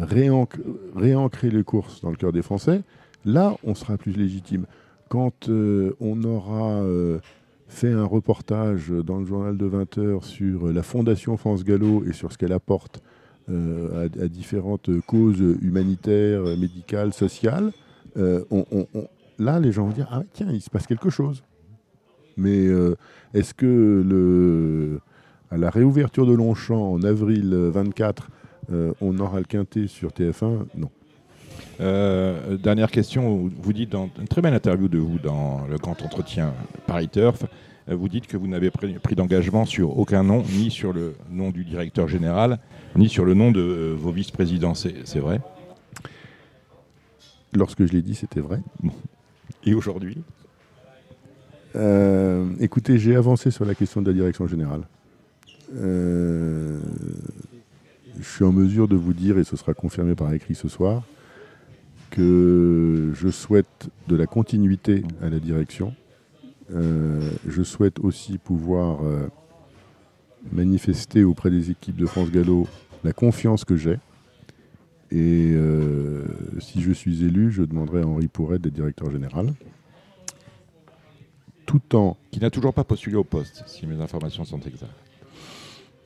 réanc- 0.00 0.60
réancré 0.94 1.50
les 1.50 1.64
courses 1.64 2.00
dans 2.00 2.10
le 2.10 2.16
cœur 2.16 2.32
des 2.32 2.42
Français, 2.42 2.82
là, 3.24 3.56
on 3.64 3.74
sera 3.74 3.96
plus 3.96 4.12
légitime. 4.12 4.66
Quand 5.08 5.48
euh, 5.48 5.94
on 6.00 6.22
aura 6.24 6.82
euh, 6.82 7.18
fait 7.68 7.92
un 7.92 8.04
reportage 8.04 8.90
dans 8.90 9.18
le 9.18 9.26
journal 9.26 9.56
de 9.56 9.66
20 9.66 9.98
heures 9.98 10.24
sur 10.24 10.68
la 10.72 10.82
Fondation 10.82 11.36
France 11.36 11.64
Gallo 11.64 12.04
et 12.04 12.12
sur 12.12 12.32
ce 12.32 12.38
qu'elle 12.38 12.52
apporte 12.52 13.02
euh, 13.50 14.08
à, 14.20 14.28
différentes 14.28 14.90
causes 15.06 15.40
humanitaires, 15.62 16.42
médicales, 16.58 17.12
sociales, 17.14 17.72
euh, 18.16 18.44
là, 19.38 19.60
les 19.60 19.72
gens 19.72 19.86
vont 19.86 19.92
dire 19.92 20.08
Ah, 20.10 20.22
tiens, 20.32 20.48
il 20.52 20.60
se 20.60 20.70
passe 20.70 20.86
quelque 20.86 21.10
chose. 21.10 21.42
Mais 22.36 22.66
euh, 22.66 22.94
est-ce 23.34 23.52
que 23.54 24.98
à 25.50 25.56
la 25.56 25.70
réouverture 25.70 26.26
de 26.26 26.34
Longchamp 26.34 26.92
en 26.92 27.02
avril 27.02 27.52
24, 27.54 28.28
euh, 28.30 28.37
on 28.70 29.18
aura 29.18 29.38
le 29.38 29.44
quintet 29.44 29.86
sur 29.86 30.10
TF1 30.10 30.66
Non. 30.76 30.90
Euh, 31.80 32.56
dernière 32.56 32.90
question, 32.90 33.50
vous 33.60 33.72
dites 33.72 33.90
dans 33.90 34.10
une 34.18 34.26
très 34.28 34.42
belle 34.42 34.54
interview 34.54 34.88
de 34.88 34.98
vous 34.98 35.18
dans 35.18 35.66
le 35.68 35.76
grand 35.78 36.02
entretien 36.02 36.52
Paris 36.86 37.08
Turf, 37.08 37.44
euh, 37.88 37.94
vous 37.94 38.08
dites 38.08 38.26
que 38.26 38.36
vous 38.36 38.48
n'avez 38.48 38.70
pris, 38.70 38.94
pris 38.94 39.14
d'engagement 39.14 39.64
sur 39.64 39.98
aucun 39.98 40.22
nom, 40.24 40.42
ni 40.54 40.70
sur 40.70 40.92
le 40.92 41.14
nom 41.30 41.50
du 41.50 41.64
directeur 41.64 42.08
général, 42.08 42.58
ni 42.96 43.08
sur 43.08 43.24
le 43.24 43.34
nom 43.34 43.50
de 43.52 43.60
euh, 43.60 43.94
vos 43.96 44.10
vice-présidents. 44.10 44.74
C'est 44.74 45.20
vrai? 45.20 45.40
Lorsque 47.54 47.86
je 47.86 47.92
l'ai 47.92 48.02
dit, 48.02 48.14
c'était 48.14 48.40
vrai. 48.40 48.60
Et 49.64 49.74
aujourd'hui? 49.74 50.18
Euh, 51.76 52.46
écoutez, 52.60 52.98
j'ai 52.98 53.14
avancé 53.14 53.50
sur 53.50 53.64
la 53.64 53.74
question 53.74 54.02
de 54.02 54.08
la 54.08 54.14
direction 54.14 54.46
générale. 54.46 54.82
Je 58.20 58.28
suis 58.28 58.44
en 58.44 58.52
mesure 58.52 58.88
de 58.88 58.96
vous 58.96 59.12
dire, 59.12 59.38
et 59.38 59.44
ce 59.44 59.56
sera 59.56 59.74
confirmé 59.74 60.14
par 60.14 60.32
écrit 60.32 60.54
ce 60.54 60.68
soir, 60.68 61.04
que 62.10 63.12
je 63.14 63.28
souhaite 63.28 63.90
de 64.08 64.16
la 64.16 64.26
continuité 64.26 65.02
à 65.22 65.28
la 65.28 65.38
direction. 65.38 65.94
Euh, 66.74 67.30
je 67.46 67.62
souhaite 67.62 67.98
aussi 68.00 68.38
pouvoir 68.38 69.04
euh, 69.04 69.28
manifester 70.52 71.22
auprès 71.24 71.50
des 71.50 71.70
équipes 71.70 71.96
de 71.96 72.06
France 72.06 72.30
Gallo 72.30 72.66
la 73.04 73.12
confiance 73.12 73.64
que 73.64 73.76
j'ai. 73.76 73.98
Et 75.10 75.52
euh, 75.54 76.26
si 76.60 76.82
je 76.82 76.92
suis 76.92 77.24
élu, 77.24 77.50
je 77.50 77.62
demanderai 77.62 78.02
à 78.02 78.06
Henri 78.06 78.28
Pourret 78.28 78.58
d'être 78.58 78.74
directeur 78.74 79.10
général. 79.10 79.54
Tout 81.66 81.94
en 81.94 82.16
Qui 82.30 82.40
n'a 82.40 82.50
toujours 82.50 82.74
pas 82.74 82.84
postulé 82.84 83.16
au 83.16 83.24
poste, 83.24 83.62
si 83.66 83.86
mes 83.86 84.00
informations 84.00 84.44
sont 84.44 84.60
exactes. 84.60 85.07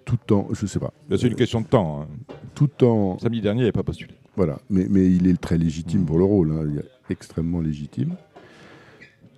Tout 0.04 0.32
en, 0.32 0.48
je 0.52 0.66
sais 0.66 0.78
pas, 0.78 0.92
C'est 1.10 1.28
une 1.28 1.34
question 1.34 1.60
de 1.60 1.66
temps. 1.66 2.02
hein. 2.02 2.34
tout 2.54 2.84
en, 2.84 3.18
Samedi 3.18 3.40
dernier, 3.40 3.60
il 3.60 3.62
n'avait 3.64 3.72
pas 3.72 3.82
postulé. 3.82 4.14
voilà, 4.36 4.58
mais, 4.70 4.86
mais 4.90 5.10
il 5.10 5.26
est 5.26 5.40
très 5.40 5.58
légitime 5.58 6.04
pour 6.04 6.18
le 6.18 6.24
rôle, 6.24 6.52
hein, 6.52 6.66
il 6.70 6.78
est 6.78 6.90
extrêmement 7.10 7.60
légitime, 7.60 8.16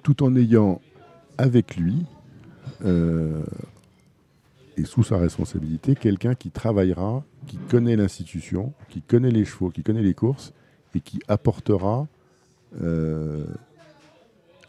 tout 0.02 0.22
en 0.22 0.34
ayant 0.36 0.80
avec 1.38 1.76
lui 1.76 2.04
euh, 2.84 3.42
et 4.76 4.84
sous 4.84 5.02
sa 5.02 5.18
responsabilité 5.18 5.94
quelqu'un 5.94 6.34
qui 6.34 6.50
travaillera, 6.50 7.24
qui 7.46 7.56
connaît 7.56 7.96
l'institution, 7.96 8.72
qui 8.88 9.02
connaît 9.02 9.30
les 9.30 9.44
chevaux, 9.44 9.70
qui 9.70 9.82
connaît 9.82 10.02
les 10.02 10.14
courses 10.14 10.52
et 10.94 11.00
qui 11.00 11.20
apportera 11.28 12.06
euh, 12.80 13.44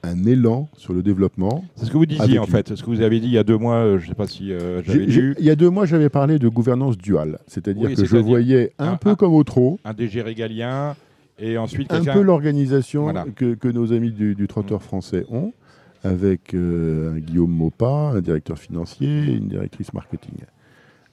un 0.06 0.26
élan 0.26 0.70
sur 0.78 0.94
le 0.94 1.02
développement. 1.04 1.64
C'est 1.76 1.86
ce 1.86 1.92
que 1.92 1.98
vous 1.98 2.06
disiez 2.06 2.40
en 2.40 2.46
fait, 2.46 2.76
ce 2.76 2.84
que 2.84 2.90
vous 2.90 3.02
avez 3.02 3.20
dit 3.20 3.28
il 3.28 3.34
y 3.34 3.38
a 3.38 3.44
deux 3.44 3.58
mois, 3.58 3.76
euh, 3.78 3.98
je 4.00 4.04
ne 4.06 4.10
sais 4.10 4.16
pas 4.16 4.28
si 4.28 4.52
euh, 4.54 4.82
j'avais 4.84 5.06
lu, 5.06 5.36
Il 5.40 5.46
y 5.46 5.50
a 5.50 5.56
deux 5.56 5.70
mois, 5.70 5.86
j'avais 5.86 6.10
parlé 6.10 6.40
de 6.40 6.48
gouvernance 6.48 6.98
duale, 6.98 7.40
c'est-à-dire 7.48 7.90
Oui, 7.90 7.96
que 7.96 8.06
je 8.06 8.18
voyais 8.18 8.72
un 8.80 8.94
un- 8.94 8.98
peu 8.98 9.10
un- 9.10 9.16
comme 9.16 9.34
au 9.34 9.44
trot. 9.44 9.80
un 9.84 9.94
DG 9.94 10.22
régalien, 10.22 10.96
et 11.40 11.58
ensuite 11.58 11.92
un 11.92 12.04
peu 12.04 12.22
l'organisation 12.22 13.04
Voilà. 13.04 13.26
que, 13.36 13.56
que 13.56 13.68
nos 13.68 13.92
amis 13.94 14.12
du, 14.12 14.36
du 14.36 14.48
trotteur 14.48 14.82
français 14.84 15.26
ont, 15.30 15.52
avec 16.04 16.54
euh, 16.54 17.16
un 17.16 17.20
Guillaume 17.20 17.52
Maupas, 17.52 18.12
un 18.16 18.22
directeur 18.22 18.58
financier 18.60 19.26
une 19.34 19.48
directrice 19.48 19.92
marketing. 19.94 20.36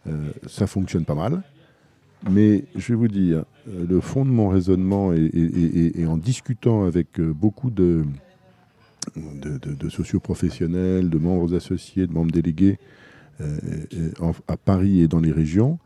Euh, 0.07 0.11
ça 0.47 0.67
fonctionne 0.67 1.05
pas 1.05 1.15
mal. 1.15 1.43
Mais 2.31 2.65
je 2.77 2.93
vais 2.93 2.95
vous 2.95 3.09
dire, 3.09 3.45
le 3.67 3.99
fond 4.01 4.25
de 4.25 4.31
mon 4.31 4.49
raisonnement, 4.49 5.13
et, 5.13 5.17
et- 5.25 5.41
et- 5.87 6.01
et 6.03 6.07
en 6.07 6.17
discutant 6.17 6.85
avec 6.85 7.21
beaucoup 7.21 7.71
de, 7.71 8.05
de, 9.17 9.59
de- 9.59 9.75
de 9.75 9.89
socioprofessionnels, 9.89 11.11
de 11.11 11.19
membres 11.19 11.55
associés, 11.55 12.07
de 12.07 12.13
membres 12.13 12.31
délégués 12.33 12.79
euh, 13.41 13.57
à 14.49 14.57
Paris 14.57 15.01
et 15.01 15.09
dans 15.09 15.21
les 15.21 15.33
régions, 15.33 15.79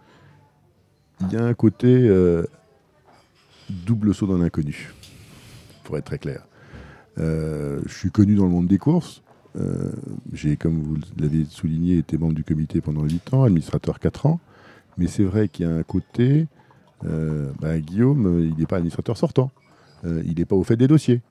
il 1.22 1.32
y 1.32 1.36
a 1.36 1.44
un 1.44 1.54
côté 1.54 1.86
euh, 1.88 2.44
double 3.86 4.14
saut 4.14 4.26
dans 4.26 4.36
l'inconnu, 4.38 4.92
pour 5.84 5.96
être 5.96 6.04
très 6.04 6.18
clair. 6.18 6.46
Euh, 7.18 7.80
je 7.86 7.94
suis 7.94 8.10
connu 8.10 8.34
dans 8.34 8.44
le 8.44 8.50
monde 8.50 8.66
des 8.66 8.78
courses. 8.78 9.22
J'ai, 10.34 10.58
comme 10.58 10.82
vous 10.82 10.96
l'avez 11.18 11.46
souligné, 11.46 11.96
été 11.96 12.18
membre 12.18 12.34
du 12.34 12.44
comité 12.44 12.82
pendant 12.82 13.04
8 13.04 13.32
ans, 13.32 13.44
administrateur 13.44 13.98
4 14.00 14.26
ans. 14.26 14.38
Mais 14.98 15.06
c'est 15.06 15.24
vrai 15.24 15.48
qu'il 15.48 15.64
y 15.66 15.68
a 15.70 15.72
un 15.74 15.82
côté, 15.82 16.46
bah, 17.02 17.78
Guillaume, 17.78 18.44
il 18.44 18.54
n'est 18.58 18.66
pas 18.66 18.76
administrateur 18.76 19.16
sortant. 19.16 19.50
Il 20.04 20.34
n'est 20.36 20.44
pas 20.44 20.56
au 20.56 20.62
fait 20.62 20.76
des 20.76 20.86
dossiers. 20.88 21.22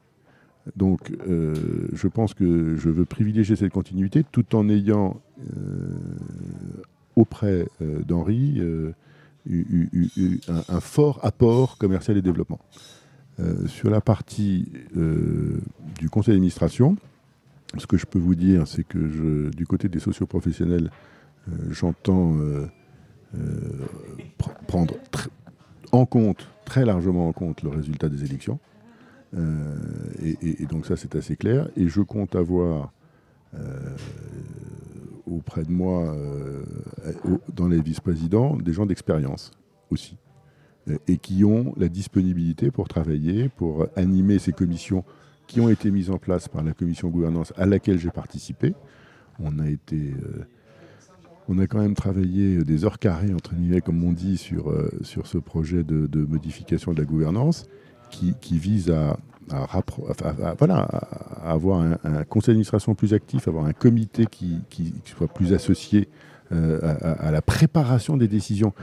Donc, 0.76 1.12
euh, 1.28 1.54
je 1.94 2.08
pense 2.08 2.34
que 2.34 2.76
je 2.76 2.90
veux 2.90 3.06
privilégier 3.06 3.56
cette 3.56 3.72
continuité 3.72 4.26
tout 4.32 4.56
en 4.56 4.70
ayant 4.70 5.22
auprès 7.16 7.68
d'Henri 7.80 8.62
un, 10.48 10.80
fort 10.80 11.20
apport 11.24 11.78
commercial 11.78 12.18
et 12.18 12.22
développement. 12.22 12.60
sur 13.68 13.90
la 13.90 14.02
partie 14.02 14.72
du 14.96 16.10
conseil 16.10 16.34
d'administration, 16.34 16.96
ce 17.78 17.86
que 17.86 17.98
je 17.98 18.06
peux 18.06 18.20
vous 18.20 18.36
dire, 18.36 18.68
c'est 18.68 18.84
que 18.84 19.08
je, 19.08 19.50
du 19.50 19.68
côté 19.68 19.88
des 19.88 20.00
socioprofessionnels, 20.00 20.90
j'entends 21.70 22.36
prendre 24.68 24.96
en 25.92 26.06
compte, 26.06 26.48
très 26.66 26.86
largement 26.86 27.28
en 27.28 27.34
compte, 27.34 27.64
le 27.64 27.70
résultat 27.70 28.10
des 28.10 28.24
élections. 28.24 28.60
Euh, 29.36 29.76
et, 30.22 30.66
donc 30.66 30.86
ça, 30.86 30.96
c'est 30.96 31.16
assez 31.16 31.36
clair. 31.36 31.70
Et 31.76 31.88
je 31.88 32.02
compte 32.02 32.36
avoir 32.36 32.94
euh, 33.54 33.96
auprès 35.26 35.64
de 35.64 35.72
moi, 35.72 36.04
euh, 36.04 36.64
dans 37.54 37.68
les 37.68 37.82
vice-présidents, 37.82 38.58
des 38.58 38.74
gens 38.74 38.86
d'expérience 38.86 39.52
aussi. 39.90 40.18
Et 41.08 41.18
qui 41.18 41.44
ont 41.44 41.74
la 41.78 41.90
disponibilité 41.90 42.70
pour 42.70 42.88
travailler, 42.88 43.50
pour 43.50 43.88
animer 43.96 44.38
ces 44.38 44.52
commissions 44.52 45.04
qui 45.48 45.60
ont 45.60 45.70
été 45.70 45.90
mises 45.90 46.12
en 46.12 46.18
place 46.18 46.48
par 46.48 46.64
la 46.64 46.74
commission 46.74 47.10
gouvernance 47.10 47.54
à 47.58 47.66
laquelle 47.66 47.98
j'ai 47.98 48.12
participé. 48.12 48.76
On 49.40 49.58
a 49.60 49.68
été 49.68 50.14
on 51.48 51.60
a 51.60 51.68
quand 51.68 51.80
même 51.80 51.94
travaillé 51.94 52.64
des 52.64 52.86
heures 52.86 52.98
carrées, 52.98 53.32
entre 53.34 53.54
guillemets, 53.54 53.82
comme 53.82 54.04
on 54.04 54.14
dit, 54.14 54.38
sur, 54.38 54.74
sur 55.02 55.28
ce 55.28 55.38
projet 55.38 55.84
de, 55.84 56.26
modification 56.26 56.94
de 56.94 57.00
la 57.00 57.06
gouvernance 57.06 57.68
qui, 58.10 58.58
vise 58.58 58.92
à, 58.92 59.18
avoir 61.44 61.82
un, 61.82 62.24
conseil 62.24 62.54
d'administration 62.54 62.96
plus 62.96 63.14
actif, 63.14 63.48
avoir 63.48 63.66
un 63.66 63.74
comité 63.74 64.26
qui, 64.30 64.62
soit 65.06 65.28
plus 65.28 65.54
associé 65.54 66.08
euh, 66.52 66.80
à, 67.02 67.32
la 67.32 67.42
préparation 67.42 68.18
des 68.18 68.28
décisions. 68.28 68.74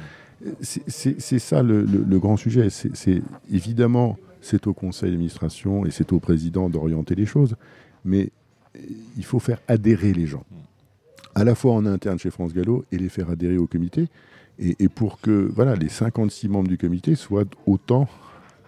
C'est 0.60 1.38
ça 1.38 1.62
le, 1.62 2.18
grand 2.18 2.36
sujet. 2.36 2.68
Évidemment, 3.50 4.16
c'est 4.40 4.66
au 4.66 4.74
conseil 4.74 5.10
d'administration 5.10 5.86
et 5.86 5.90
c'est 5.90 6.12
au 6.12 6.20
président 6.20 6.68
d'orienter 6.68 7.14
les 7.14 7.26
choses, 7.26 7.56
mais 8.04 8.30
il 9.16 9.24
faut 9.24 9.38
faire 9.38 9.60
adhérer 9.68 10.12
les 10.12 10.26
gens 10.26 10.44
à 11.34 11.44
la 11.44 11.54
fois 11.54 11.72
en 11.74 11.86
interne 11.86 12.18
chez 12.18 12.30
France 12.30 12.52
Gallo 12.52 12.84
et 12.92 12.98
les 12.98 13.08
faire 13.08 13.30
adhérer 13.30 13.58
au 13.58 13.66
comité. 13.66 14.08
Et, 14.58 14.88
pour 14.88 15.20
que 15.20 15.50
voilà, 15.52 15.74
les 15.74 15.88
56 15.88 16.48
membres 16.48 16.68
du 16.68 16.78
comité 16.78 17.14
soient 17.14 17.44
autant 17.66 18.06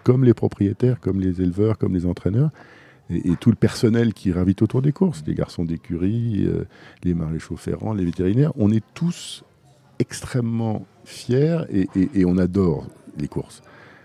comme 0.05 0.25
les 0.25 0.35
propriétaires, 0.35 1.01
comme 1.01 1.21
les 1.21 1.41
éleveurs, 1.41 1.79
comme 1.79 1.95
les 1.95 2.07
entraîneurs, 2.07 2.51
et, 3.11 3.37
tout 3.37 3.51
le 3.51 3.57
personnel 3.57 4.15
qui 4.15 4.33
ravite 4.33 4.63
autour 4.63 4.81
des 4.81 4.93
courses, 4.93 5.23
les 5.27 5.35
garçons 5.35 5.65
d'écurie, 5.65 6.45
euh, 6.47 6.65
les 7.03 7.15
maréchaux 7.15 7.57
ferrants, 7.57 7.93
les 7.93 8.05
vétérinaires, 8.05 8.53
on 8.57 8.71
est 8.71 8.85
tous 8.95 9.45
extrêmement 9.99 10.87
fiers 11.05 11.61
et, 11.71 12.25
on 12.25 12.39
adore 12.39 12.87
les 13.19 13.29
courses. 13.29 13.63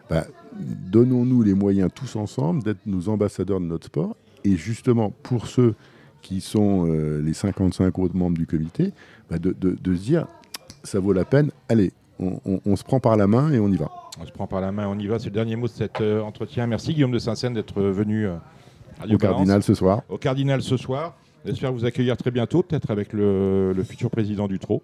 Bah, 0.09 0.25
donnons-nous 0.59 1.43
les 1.43 1.53
moyens 1.53 1.89
tous 1.93 2.15
ensemble 2.15 2.63
d'être 2.63 2.85
nos 2.85 3.09
ambassadeurs 3.09 3.59
de 3.59 3.65
notre 3.65 3.87
sport. 3.87 4.15
Et 4.43 4.55
justement, 4.55 5.11
pour 5.23 5.47
ceux 5.47 5.75
qui 6.21 6.41
sont 6.41 6.87
euh, 6.87 7.21
les 7.21 7.33
55 7.33 7.97
autres 7.99 8.15
membres 8.15 8.37
du 8.37 8.45
comité, 8.45 8.91
bah, 9.29 9.37
de, 9.39 9.53
se 9.85 10.01
dire 10.01 10.27
ça 10.83 10.99
vaut 10.99 11.13
la 11.13 11.25
peine, 11.25 11.51
allez, 11.69 11.93
on, 12.19 12.75
se 12.75 12.83
prend 12.83 12.99
par 12.99 13.15
la 13.15 13.27
main 13.27 13.51
et 13.51 13.59
on 13.59 13.69
y 13.69 13.77
va. 13.77 13.89
On 14.19 14.25
se 14.25 14.31
prend 14.31 14.47
par 14.47 14.61
la 14.61 14.71
main, 14.71 14.87
on 14.87 14.97
y 14.97 15.07
va. 15.07 15.19
C'est 15.19 15.25
le 15.29 15.33
dernier 15.33 15.55
mot 15.55 15.67
de 15.67 15.71
cet 15.71 16.01
euh, 16.01 16.21
entretien. 16.21 16.67
Merci 16.67 16.93
Guillaume 16.93 17.11
de 17.11 17.19
Saint-Seine 17.19 17.53
d'être 17.53 17.81
venu 17.81 18.27
euh, 18.27 18.35
au 19.09 19.17
Cardinal 19.17 19.63
ce 19.63 19.73
soir. 19.73 20.01
Au 20.09 20.17
Cardinal 20.17 20.61
ce 20.61 20.77
soir. 20.77 21.15
J'espère 21.45 21.71
vous 21.71 21.85
accueillir 21.85 22.17
très 22.17 22.31
bientôt, 22.31 22.63
peut-être 22.63 22.91
avec 22.91 23.13
le, 23.13 23.73
futur 23.87 24.09
président 24.09 24.47
du 24.47 24.59
TRO. 24.59 24.83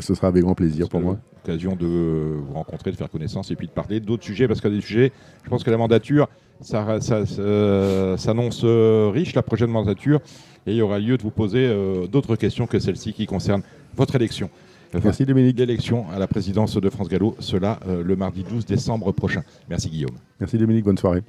Ce 0.00 0.14
sera 0.14 0.28
avec 0.28 0.42
grand 0.42 0.54
plaisir 0.54 0.88
pour 0.88 1.00
moi. 1.00 1.18
L'occasion 1.36 1.76
de 1.76 2.36
vous 2.46 2.54
rencontrer, 2.54 2.90
de 2.90 2.96
faire 2.96 3.10
connaissance 3.10 3.50
et 3.50 3.56
puis 3.56 3.66
de 3.66 3.72
parler 3.72 4.00
d'autres 4.00 4.24
sujets, 4.24 4.48
parce 4.48 4.60
qu'il 4.60 4.70
y 4.70 4.74
a 4.74 4.76
des 4.76 4.82
sujets, 4.82 5.12
je 5.44 5.48
pense 5.48 5.64
que 5.64 5.70
la 5.70 5.78
mandature, 5.78 6.28
ça, 6.60 7.00
s'annonce 7.00 8.62
euh, 8.64 9.10
riche 9.12 9.34
la 9.34 9.42
prochaine 9.42 9.70
mandature 9.70 10.20
et 10.66 10.72
il 10.72 10.76
y 10.76 10.82
aura 10.82 10.98
lieu 10.98 11.16
de 11.16 11.22
vous 11.22 11.30
poser 11.30 11.66
euh, 11.66 12.06
d'autres 12.06 12.36
questions 12.36 12.66
que 12.66 12.78
celles-ci 12.78 13.12
qui 13.12 13.26
concernent 13.26 13.62
votre 13.94 14.14
élection. 14.16 14.50
Merci 15.04 15.24
Dominique. 15.24 15.58
L'élection 15.58 16.06
à 16.10 16.18
la 16.18 16.26
présidence 16.26 16.76
de 16.76 16.90
France 16.90 17.08
Gallo, 17.08 17.36
cela 17.38 17.80
euh, 17.86 18.02
le 18.02 18.16
mardi 18.16 18.44
12 18.44 18.66
décembre 18.66 19.12
prochain. 19.12 19.42
Merci 19.68 19.88
Guillaume. 19.88 20.16
Merci 20.40 20.58
Dominique, 20.58 20.84
bonne 20.84 20.98
soirée. 20.98 21.22